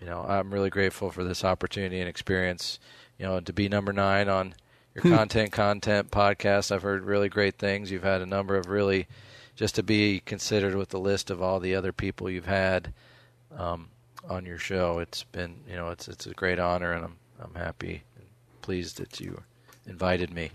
you 0.00 0.06
know 0.06 0.24
I'm 0.28 0.52
really 0.52 0.70
grateful 0.70 1.10
for 1.10 1.24
this 1.24 1.44
opportunity 1.44 2.00
and 2.00 2.08
experience. 2.08 2.78
You 3.18 3.26
know, 3.26 3.40
to 3.40 3.52
be 3.52 3.68
number 3.68 3.92
nine 3.92 4.28
on 4.28 4.54
your 4.94 5.02
Hmm. 5.02 5.14
content 5.14 5.52
content 5.52 6.10
podcast. 6.10 6.70
I've 6.72 6.82
heard 6.82 7.04
really 7.04 7.28
great 7.28 7.58
things. 7.58 7.90
You've 7.90 8.02
had 8.02 8.20
a 8.22 8.26
number 8.26 8.56
of 8.56 8.68
really 8.68 9.06
just 9.56 9.74
to 9.76 9.82
be 9.84 10.20
considered 10.26 10.74
with 10.74 10.88
the 10.88 10.98
list 10.98 11.30
of 11.30 11.40
all 11.40 11.60
the 11.60 11.74
other 11.76 11.92
people 11.92 12.28
you've 12.28 12.46
had 12.46 12.92
um, 13.56 13.88
on 14.28 14.44
your 14.46 14.58
show. 14.58 14.98
It's 14.98 15.22
been, 15.24 15.56
you 15.68 15.76
know, 15.76 15.90
it's 15.90 16.08
it's 16.08 16.26
a 16.26 16.34
great 16.34 16.58
honor, 16.58 16.92
and 16.92 17.04
I'm 17.04 17.16
I'm 17.40 17.54
happy 17.54 18.02
and 18.16 18.26
pleased 18.62 18.98
that 18.98 19.20
you 19.20 19.42
invited 19.86 20.32
me. 20.32 20.50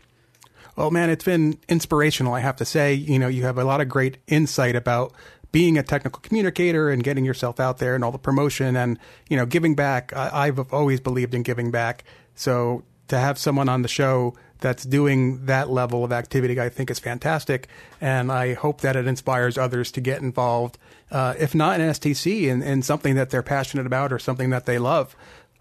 Well, 0.76 0.92
man, 0.92 1.10
it's 1.10 1.24
been 1.24 1.60
inspirational, 1.68 2.34
I 2.34 2.40
have 2.40 2.56
to 2.58 2.66
say. 2.66 2.94
You 2.94 3.20
know, 3.20 3.28
you 3.28 3.44
have 3.44 3.58
a 3.58 3.64
lot 3.64 3.82
of 3.82 3.90
great 3.90 4.18
insight 4.28 4.76
about 4.76 5.14
being 5.52 5.78
a 5.78 5.84
technical 5.84 6.22
communicator 6.22 6.90
and 6.90 7.04
getting 7.04 7.26
yourself 7.26 7.60
out 7.60 7.80
there 7.80 7.96
and 7.96 8.04
all 8.04 8.12
the 8.12 8.20
promotion 8.20 8.76
and 8.76 9.00
you 9.30 9.38
know 9.38 9.46
giving 9.46 9.76
back. 9.76 10.16
I, 10.16 10.48
I've 10.48 10.74
always 10.74 11.00
believed 11.00 11.34
in 11.34 11.44
giving 11.44 11.72
back. 11.72 12.04
So 12.36 12.84
to 13.08 13.18
have 13.18 13.38
someone 13.38 13.68
on 13.68 13.82
the 13.82 13.88
show 13.88 14.36
that's 14.60 14.84
doing 14.84 15.46
that 15.46 15.70
level 15.70 16.04
of 16.04 16.12
activity, 16.12 16.60
I 16.60 16.70
think 16.70 16.92
is 16.92 17.00
fantastic, 17.00 17.68
and 18.02 18.32
I 18.32 18.54
hope 18.54 18.82
that 18.82 18.96
it 18.96 19.08
inspires 19.08 19.58
others 19.58 19.92
to 19.94 20.02
get 20.02 20.22
involved. 20.22 20.78
Uh, 21.10 21.34
if 21.40 21.56
not 21.56 21.80
in 21.80 21.90
STC, 21.90 22.44
in, 22.44 22.62
in 22.62 22.82
something 22.82 23.16
that 23.16 23.30
they're 23.30 23.42
passionate 23.42 23.86
about 23.86 24.14
or 24.14 24.20
something 24.20 24.50
that 24.52 24.66
they 24.66 24.78
love. 24.78 25.16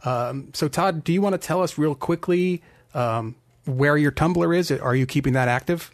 Um, 0.05 0.51
so, 0.53 0.69
Todd, 0.69 1.05
do 1.05 1.13
you 1.13 1.23
want 1.23 1.35
to 1.35 1.39
tell 1.39 1.63
us 1.63 1.79
real 1.79 1.95
quickly 1.95 2.63
um, 2.93 3.37
where 3.69 3.97
your 3.97 4.11
Tumblr 4.11 4.57
is? 4.57 4.70
Are 4.70 4.97
you 4.97 5.07
keeping 5.07 5.35
that 5.35 5.49
active? 5.49 5.90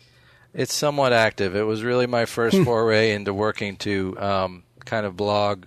It's 0.53 0.73
somewhat 0.73 1.13
active. 1.13 1.57
It 1.57 1.63
was 1.63 1.83
really 1.83 2.07
my 2.07 2.27
first 2.27 2.57
foray 2.65 3.13
into 3.13 3.35
working 3.35 3.77
to 3.79 4.17
um, 4.21 4.63
kind 4.85 5.05
of 5.05 5.17
blog 5.17 5.65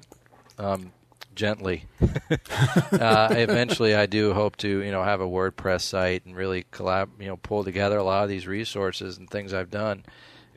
um, 0.58 0.94
gently. 1.36 1.86
uh, 2.02 3.28
eventually, 3.32 3.94
I 3.94 4.06
do 4.06 4.34
hope 4.34 4.56
to 4.58 4.68
you 4.82 4.92
know 4.92 5.04
have 5.04 5.20
a 5.20 5.28
WordPress 5.28 5.82
site 5.82 6.26
and 6.26 6.36
really 6.36 6.64
collab, 6.72 7.10
you 7.20 7.28
know, 7.28 7.38
pull 7.38 7.66
together 7.66 7.98
a 7.98 8.04
lot 8.04 8.24
of 8.24 8.30
these 8.30 8.48
resources 8.48 9.18
and 9.18 9.30
things 9.30 9.54
I've 9.54 9.70
done 9.70 10.06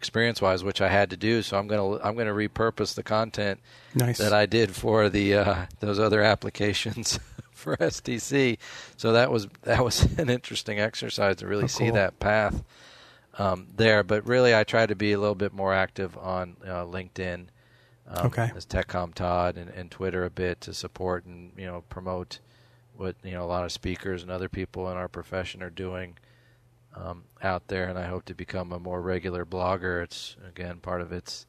experience 0.01 0.40
wise, 0.40 0.64
which 0.64 0.81
I 0.81 0.89
had 0.89 1.10
to 1.10 1.16
do. 1.16 1.43
So 1.43 1.59
I'm 1.59 1.66
gonna 1.66 1.98
I'm 2.02 2.16
gonna 2.16 2.32
repurpose 2.32 2.94
the 2.94 3.02
content 3.02 3.60
nice. 3.94 4.16
that 4.18 4.32
I 4.32 4.47
did 4.47 4.74
for 4.74 5.09
the 5.10 5.35
uh, 5.35 5.66
those 5.81 5.98
other 5.98 6.22
applications 6.22 7.18
for 7.61 7.77
STC. 7.77 8.59
So 8.97 9.12
that 9.12 9.31
was 9.31 9.49
that 9.62 9.85
was 9.85 10.03
an 10.19 10.31
interesting 10.31 10.81
exercise 10.81 11.37
to 11.37 11.47
really 11.47 11.65
Oh, 11.65 11.69
see 11.69 11.85
cool. 11.87 11.95
that 11.95 12.19
path 12.19 12.65
um, 13.39 13.69
there. 13.77 14.03
But 14.03 14.27
really, 14.27 14.55
I 14.55 14.65
try 14.65 14.87
to 14.87 14.95
be 14.97 15.12
a 15.12 15.19
little 15.20 15.35
bit 15.35 15.53
more 15.53 15.73
active 15.73 16.16
on 16.19 16.57
uh, 16.65 16.85
LinkedIn. 16.85 17.47
Um, 18.09 18.27
Okay. 18.27 18.51
As 18.57 18.66
TechCom 18.66 19.15
Todd 19.15 19.57
and, 19.57 19.70
and 19.70 19.91
Twitter 19.91 20.24
a 20.24 20.31
bit 20.31 20.61
to 20.62 20.74
support 20.74 21.24
and 21.27 21.53
you 21.57 21.66
know 21.66 21.85
promote 21.89 22.41
what 22.97 23.15
you 23.23 23.32
know 23.32 23.45
a 23.45 23.47
lot 23.47 23.65
of 23.65 23.70
speakers 23.73 24.23
and 24.23 24.31
other 24.32 24.49
people 24.49 24.91
in 24.91 24.97
our 24.97 25.07
profession 25.09 25.62
are 25.62 25.70
doing 25.70 26.19
um, 26.97 27.23
out 27.41 27.69
there, 27.69 27.89
and 27.89 27.97
I 27.97 28.07
hope 28.07 28.24
to 28.24 28.35
become 28.35 28.73
a 28.73 28.81
more 28.81 29.01
regular 29.01 29.45
blogger. 29.47 30.03
It's 30.03 30.37
again 30.49 30.78
part 30.81 31.03
of 31.03 31.12
it's, 31.12 31.47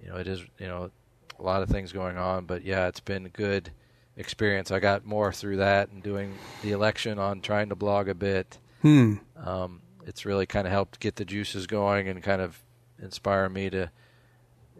you 0.00 0.08
know, 0.08 0.16
it 0.16 0.28
is 0.28 0.40
you 0.60 0.68
know 0.68 0.90
a 1.38 1.42
lot 1.42 1.62
of 1.62 1.68
things 1.68 1.90
going 1.90 2.16
on, 2.18 2.44
but 2.44 2.62
yeah, 2.64 2.86
it's 2.86 3.00
been 3.00 3.28
good 3.28 3.72
experience. 4.16 4.70
I 4.70 4.80
got 4.80 5.04
more 5.04 5.32
through 5.32 5.56
that 5.58 5.90
and 5.90 6.02
doing 6.02 6.36
the 6.62 6.72
election 6.72 7.18
on 7.18 7.40
trying 7.40 7.68
to 7.70 7.74
blog 7.74 8.08
a 8.08 8.14
bit. 8.14 8.58
Hmm. 8.82 9.16
Um, 9.36 9.82
it's 10.06 10.24
really 10.24 10.46
kind 10.46 10.66
of 10.66 10.72
helped 10.72 11.00
get 11.00 11.16
the 11.16 11.24
juices 11.24 11.66
going 11.66 12.08
and 12.08 12.22
kind 12.22 12.42
of 12.42 12.58
inspire 13.00 13.48
me 13.48 13.70
to 13.70 13.90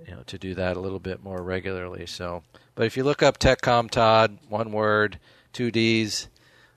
you 0.06 0.14
know 0.14 0.22
to 0.26 0.38
do 0.38 0.54
that 0.54 0.76
a 0.76 0.80
little 0.80 0.98
bit 0.98 1.22
more 1.22 1.42
regularly. 1.42 2.06
So, 2.06 2.42
but 2.74 2.86
if 2.86 2.96
you 2.96 3.04
look 3.04 3.22
up 3.22 3.38
TechCom 3.38 3.90
Todd, 3.90 4.38
one 4.48 4.72
word, 4.72 5.18
two 5.52 5.70
D's 5.70 6.28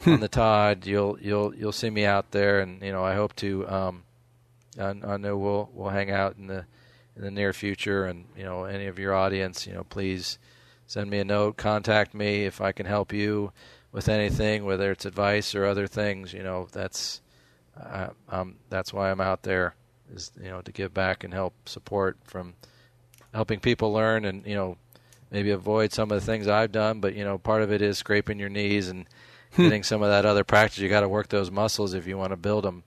on 0.06 0.20
the 0.20 0.28
Todd, 0.28 0.86
you'll 0.86 1.18
you'll 1.20 1.56
you'll 1.56 1.72
see 1.72 1.90
me 1.90 2.06
out 2.06 2.32
there, 2.32 2.60
and 2.60 2.82
you 2.82 2.92
know 2.92 3.04
I 3.04 3.16
hope 3.16 3.36
to. 3.38 3.68
Um, 3.68 4.04
I, 4.80 4.90
I 4.90 5.18
know 5.18 5.38
we'll 5.38 5.70
we'll 5.74 5.90
hang 5.90 6.12
out 6.12 6.36
in 6.38 6.48
the 6.48 6.66
in 7.16 7.22
the 7.22 7.32
near 7.32 7.54
future, 7.54 8.06
and 8.06 8.26
you 8.36 8.44
know 8.44 8.66
any 8.66 8.88
of 8.88 9.00
your 9.00 9.14
audience, 9.14 9.66
you 9.66 9.74
know 9.74 9.84
please 9.84 10.38
send 10.94 11.10
me 11.10 11.18
a 11.18 11.26
note, 11.26 11.58
contact 11.58 12.14
me 12.14 12.46
if 12.46 12.62
I 12.62 12.72
can 12.72 12.86
help 12.86 13.12
you 13.12 13.52
with 13.92 14.08
anything, 14.08 14.64
whether 14.64 14.92
it's 14.92 15.06
advice 15.06 15.56
or 15.56 15.66
other 15.66 15.88
things. 15.88 16.34
You 16.34 16.44
know 16.44 16.68
that's 16.72 17.22
I, 17.76 18.10
um, 18.30 18.58
that's 18.70 18.94
why 18.94 19.10
I'm 19.10 19.20
out 19.20 19.42
there 19.42 19.76
is 20.14 20.32
you 20.40 20.50
know 20.50 20.62
to 20.62 20.72
give 20.72 20.94
back 20.94 21.24
and 21.24 21.34
help 21.34 21.68
support 21.68 22.18
from 22.24 22.54
helping 23.34 23.60
people 23.60 23.92
learn 23.92 24.24
and 24.26 24.46
you 24.46 24.54
know 24.54 24.78
maybe 25.32 25.50
avoid 25.50 25.92
some 25.92 26.12
of 26.12 26.20
the 26.20 26.26
things 26.26 26.48
I've 26.48 26.72
done. 26.72 27.00
But 27.00 27.16
you 27.16 27.24
know 27.24 27.40
part 27.40 27.64
of 27.64 27.72
it 27.72 27.82
is 27.82 27.98
scraping 27.98 28.38
your 28.38 28.50
knees 28.50 28.90
and 28.90 29.08
getting 29.58 29.82
some 29.82 30.04
of 30.04 30.10
that 30.10 30.28
other 30.28 30.44
practice. 30.44 30.78
You 30.78 30.90
got 30.90 31.02
to 31.02 31.10
work 31.10 31.30
those 31.30 31.50
muscles 31.50 31.96
if 31.96 32.06
you 32.06 32.20
want 32.20 32.32
to 32.32 32.38
build 32.38 32.66
them. 32.66 32.84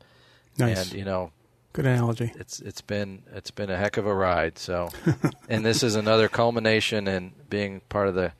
Nice. 0.56 0.92
And 0.92 0.98
you 0.98 1.04
know 1.04 1.32
Good 1.77 1.86
analogy. 1.86 2.32
it's 2.36 2.59
it's 2.61 2.81
been 2.81 3.23
it's 3.35 3.51
been 3.51 3.70
a 3.70 3.77
heck 3.77 3.97
of 3.98 4.07
a 4.07 4.15
ride. 4.15 4.59
So, 4.59 4.89
and 5.48 5.65
this 5.65 5.82
is 5.82 5.94
another 5.94 6.28
culmination 6.28 7.07
in 7.07 7.32
being 7.51 7.81
part 7.89 8.09
of 8.09 8.15
the 8.15 8.32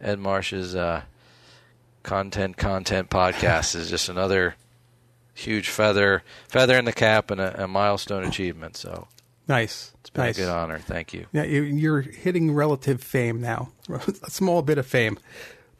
Ed 0.00 0.18
Marsh's 0.18 0.76
uh, 0.76 1.02
content 2.02 2.56
content 2.56 3.08
podcast 3.10 3.74
is 3.74 3.88
just 3.88 4.08
another 4.08 4.56
huge 5.34 5.68
feather 5.70 6.22
feather 6.48 6.76
in 6.78 6.84
the 6.84 6.92
cap 6.92 7.30
and 7.30 7.40
a, 7.40 7.64
a 7.64 7.66
milestone 7.66 8.24
achievement. 8.24 8.76
So 8.76 9.08
Nice. 9.48 9.92
it's 10.00 10.10
been 10.10 10.24
nice. 10.24 10.36
a 10.38 10.42
good 10.42 10.50
honor. 10.50 10.78
Thank 10.78 11.14
you. 11.14 11.26
Yeah, 11.32 11.44
you, 11.44 11.62
you're 11.62 12.00
hitting 12.02 12.52
relative 12.54 13.02
fame 13.02 13.40
now, 13.40 13.72
a 13.88 14.30
small 14.30 14.62
bit 14.62 14.78
of 14.78 14.86
fame. 14.86 15.18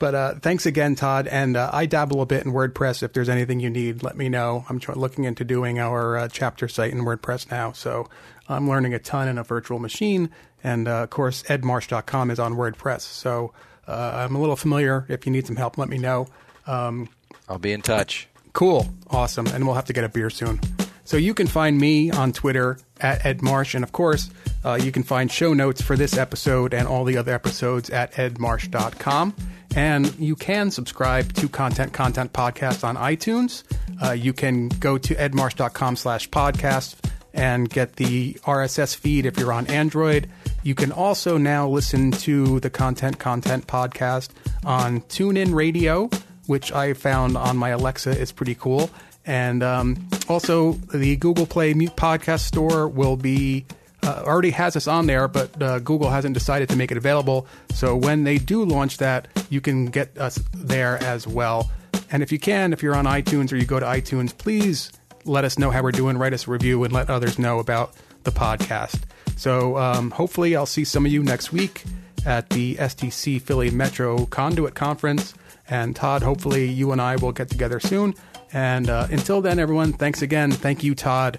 But 0.02 0.16
uh, 0.16 0.34
thanks 0.40 0.66
again, 0.66 0.96
Todd. 0.96 1.28
And 1.28 1.56
uh, 1.56 1.70
I 1.72 1.86
dabble 1.86 2.22
a 2.22 2.26
bit 2.26 2.44
in 2.44 2.50
WordPress. 2.50 3.04
If 3.04 3.12
there's 3.12 3.28
anything 3.28 3.60
you 3.60 3.70
need, 3.70 4.02
let 4.02 4.16
me 4.16 4.28
know. 4.28 4.64
I'm 4.68 4.80
looking 4.96 5.22
into 5.22 5.44
doing 5.44 5.78
our 5.78 6.16
uh, 6.16 6.28
chapter 6.28 6.66
site 6.66 6.90
in 6.90 7.02
WordPress 7.02 7.52
now. 7.52 7.70
So 7.70 8.08
I'm 8.48 8.68
learning 8.68 8.94
a 8.94 8.98
ton 8.98 9.28
in 9.28 9.38
a 9.38 9.44
virtual 9.44 9.78
machine. 9.78 10.30
And 10.64 10.88
uh, 10.88 11.04
of 11.04 11.10
course, 11.10 11.44
edmarsh.com 11.44 12.32
is 12.32 12.40
on 12.40 12.54
WordPress. 12.54 13.02
So 13.02 13.52
uh, 13.86 14.26
I'm 14.28 14.34
a 14.34 14.40
little 14.40 14.56
familiar. 14.56 15.06
If 15.08 15.24
you 15.24 15.30
need 15.30 15.46
some 15.46 15.54
help, 15.54 15.78
let 15.78 15.88
me 15.88 15.98
know. 15.98 16.26
Um, 16.66 17.08
I'll 17.48 17.60
be 17.60 17.72
in 17.72 17.80
touch. 17.80 18.26
Cool. 18.54 18.88
Awesome. 19.08 19.46
And 19.46 19.66
we'll 19.66 19.76
have 19.76 19.84
to 19.84 19.92
get 19.92 20.02
a 20.02 20.08
beer 20.08 20.30
soon. 20.30 20.58
So 21.04 21.16
you 21.16 21.32
can 21.32 21.46
find 21.46 21.78
me 21.78 22.10
on 22.10 22.32
Twitter 22.32 22.76
at 23.00 23.24
Ed 23.24 23.40
Marsh. 23.40 23.76
And 23.76 23.84
of 23.84 23.92
course, 23.92 24.30
uh, 24.64 24.80
you 24.82 24.90
can 24.90 25.04
find 25.04 25.30
show 25.30 25.54
notes 25.54 25.80
for 25.80 25.96
this 25.96 26.18
episode 26.18 26.74
and 26.74 26.88
all 26.88 27.04
the 27.04 27.16
other 27.16 27.32
episodes 27.32 27.88
at 27.88 28.12
edmarsh.com. 28.14 29.36
And 29.74 30.14
you 30.18 30.36
can 30.36 30.70
subscribe 30.70 31.32
to 31.34 31.48
Content 31.48 31.92
Content 31.92 32.32
Podcast 32.32 32.84
on 32.84 32.96
iTunes. 32.96 33.62
Uh, 34.02 34.12
you 34.12 34.32
can 34.32 34.68
go 34.68 34.98
to 34.98 35.14
edmarsh.com 35.14 35.96
slash 35.96 36.28
podcast 36.28 36.96
and 37.34 37.70
get 37.70 37.96
the 37.96 38.34
RSS 38.44 38.94
feed 38.94 39.24
if 39.24 39.38
you're 39.38 39.52
on 39.52 39.66
Android. 39.68 40.28
You 40.62 40.74
can 40.74 40.92
also 40.92 41.38
now 41.38 41.68
listen 41.68 42.10
to 42.10 42.60
the 42.60 42.70
Content 42.70 43.18
Content 43.18 43.66
Podcast 43.66 44.28
on 44.64 45.00
TuneIn 45.02 45.54
Radio 45.54 46.10
which 46.46 46.72
I 46.72 46.92
found 46.94 47.36
on 47.36 47.56
my 47.56 47.70
Alexa 47.70 48.10
is 48.10 48.32
pretty 48.32 48.54
cool. 48.54 48.90
And 49.24 49.62
um, 49.62 50.08
also, 50.28 50.72
the 50.72 51.16
Google 51.16 51.46
Play 51.46 51.74
Music 51.74 51.96
Podcast 51.96 52.40
Store 52.40 52.88
will 52.88 53.16
be 53.16 53.64
uh, 54.02 54.22
already 54.26 54.50
has 54.50 54.76
us 54.76 54.86
on 54.86 55.06
there, 55.06 55.28
but 55.28 55.62
uh, 55.62 55.78
Google 55.78 56.10
hasn't 56.10 56.34
decided 56.34 56.68
to 56.70 56.76
make 56.76 56.90
it 56.90 56.96
available. 56.96 57.46
So 57.74 57.96
when 57.96 58.24
they 58.24 58.38
do 58.38 58.64
launch 58.64 58.98
that, 58.98 59.28
you 59.50 59.60
can 59.60 59.86
get 59.86 60.16
us 60.18 60.36
there 60.52 61.02
as 61.02 61.26
well. 61.26 61.70
And 62.10 62.22
if 62.22 62.32
you 62.32 62.38
can, 62.38 62.72
if 62.72 62.82
you're 62.82 62.94
on 62.94 63.06
iTunes 63.06 63.52
or 63.52 63.56
you 63.56 63.64
go 63.64 63.80
to 63.80 63.86
iTunes, 63.86 64.36
please 64.36 64.92
let 65.24 65.44
us 65.44 65.58
know 65.58 65.70
how 65.70 65.82
we're 65.82 65.92
doing. 65.92 66.18
Write 66.18 66.32
us 66.32 66.46
a 66.46 66.50
review 66.50 66.82
and 66.84 66.92
let 66.92 67.08
others 67.08 67.38
know 67.38 67.58
about 67.58 67.94
the 68.24 68.32
podcast. 68.32 69.02
So 69.36 69.78
um, 69.78 70.10
hopefully, 70.10 70.56
I'll 70.56 70.66
see 70.66 70.84
some 70.84 71.06
of 71.06 71.12
you 71.12 71.22
next 71.22 71.52
week 71.52 71.84
at 72.26 72.50
the 72.50 72.76
STC 72.76 73.40
Philly 73.40 73.70
Metro 73.70 74.26
Conduit 74.26 74.74
Conference. 74.74 75.34
And 75.68 75.96
Todd, 75.96 76.22
hopefully 76.22 76.66
you 76.66 76.92
and 76.92 77.00
I 77.00 77.16
will 77.16 77.32
get 77.32 77.48
together 77.48 77.80
soon. 77.80 78.14
And 78.52 78.90
uh, 78.90 79.06
until 79.10 79.40
then, 79.40 79.58
everyone, 79.58 79.92
thanks 79.92 80.22
again. 80.22 80.52
Thank 80.52 80.82
you, 80.84 80.94
Todd. 80.94 81.38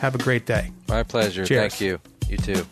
Have 0.00 0.14
a 0.14 0.18
great 0.18 0.46
day. 0.46 0.72
My 0.88 1.02
pleasure. 1.02 1.44
Cheers. 1.44 1.72
Thank 1.72 1.80
you. 1.80 2.00
You 2.28 2.38
too. 2.38 2.66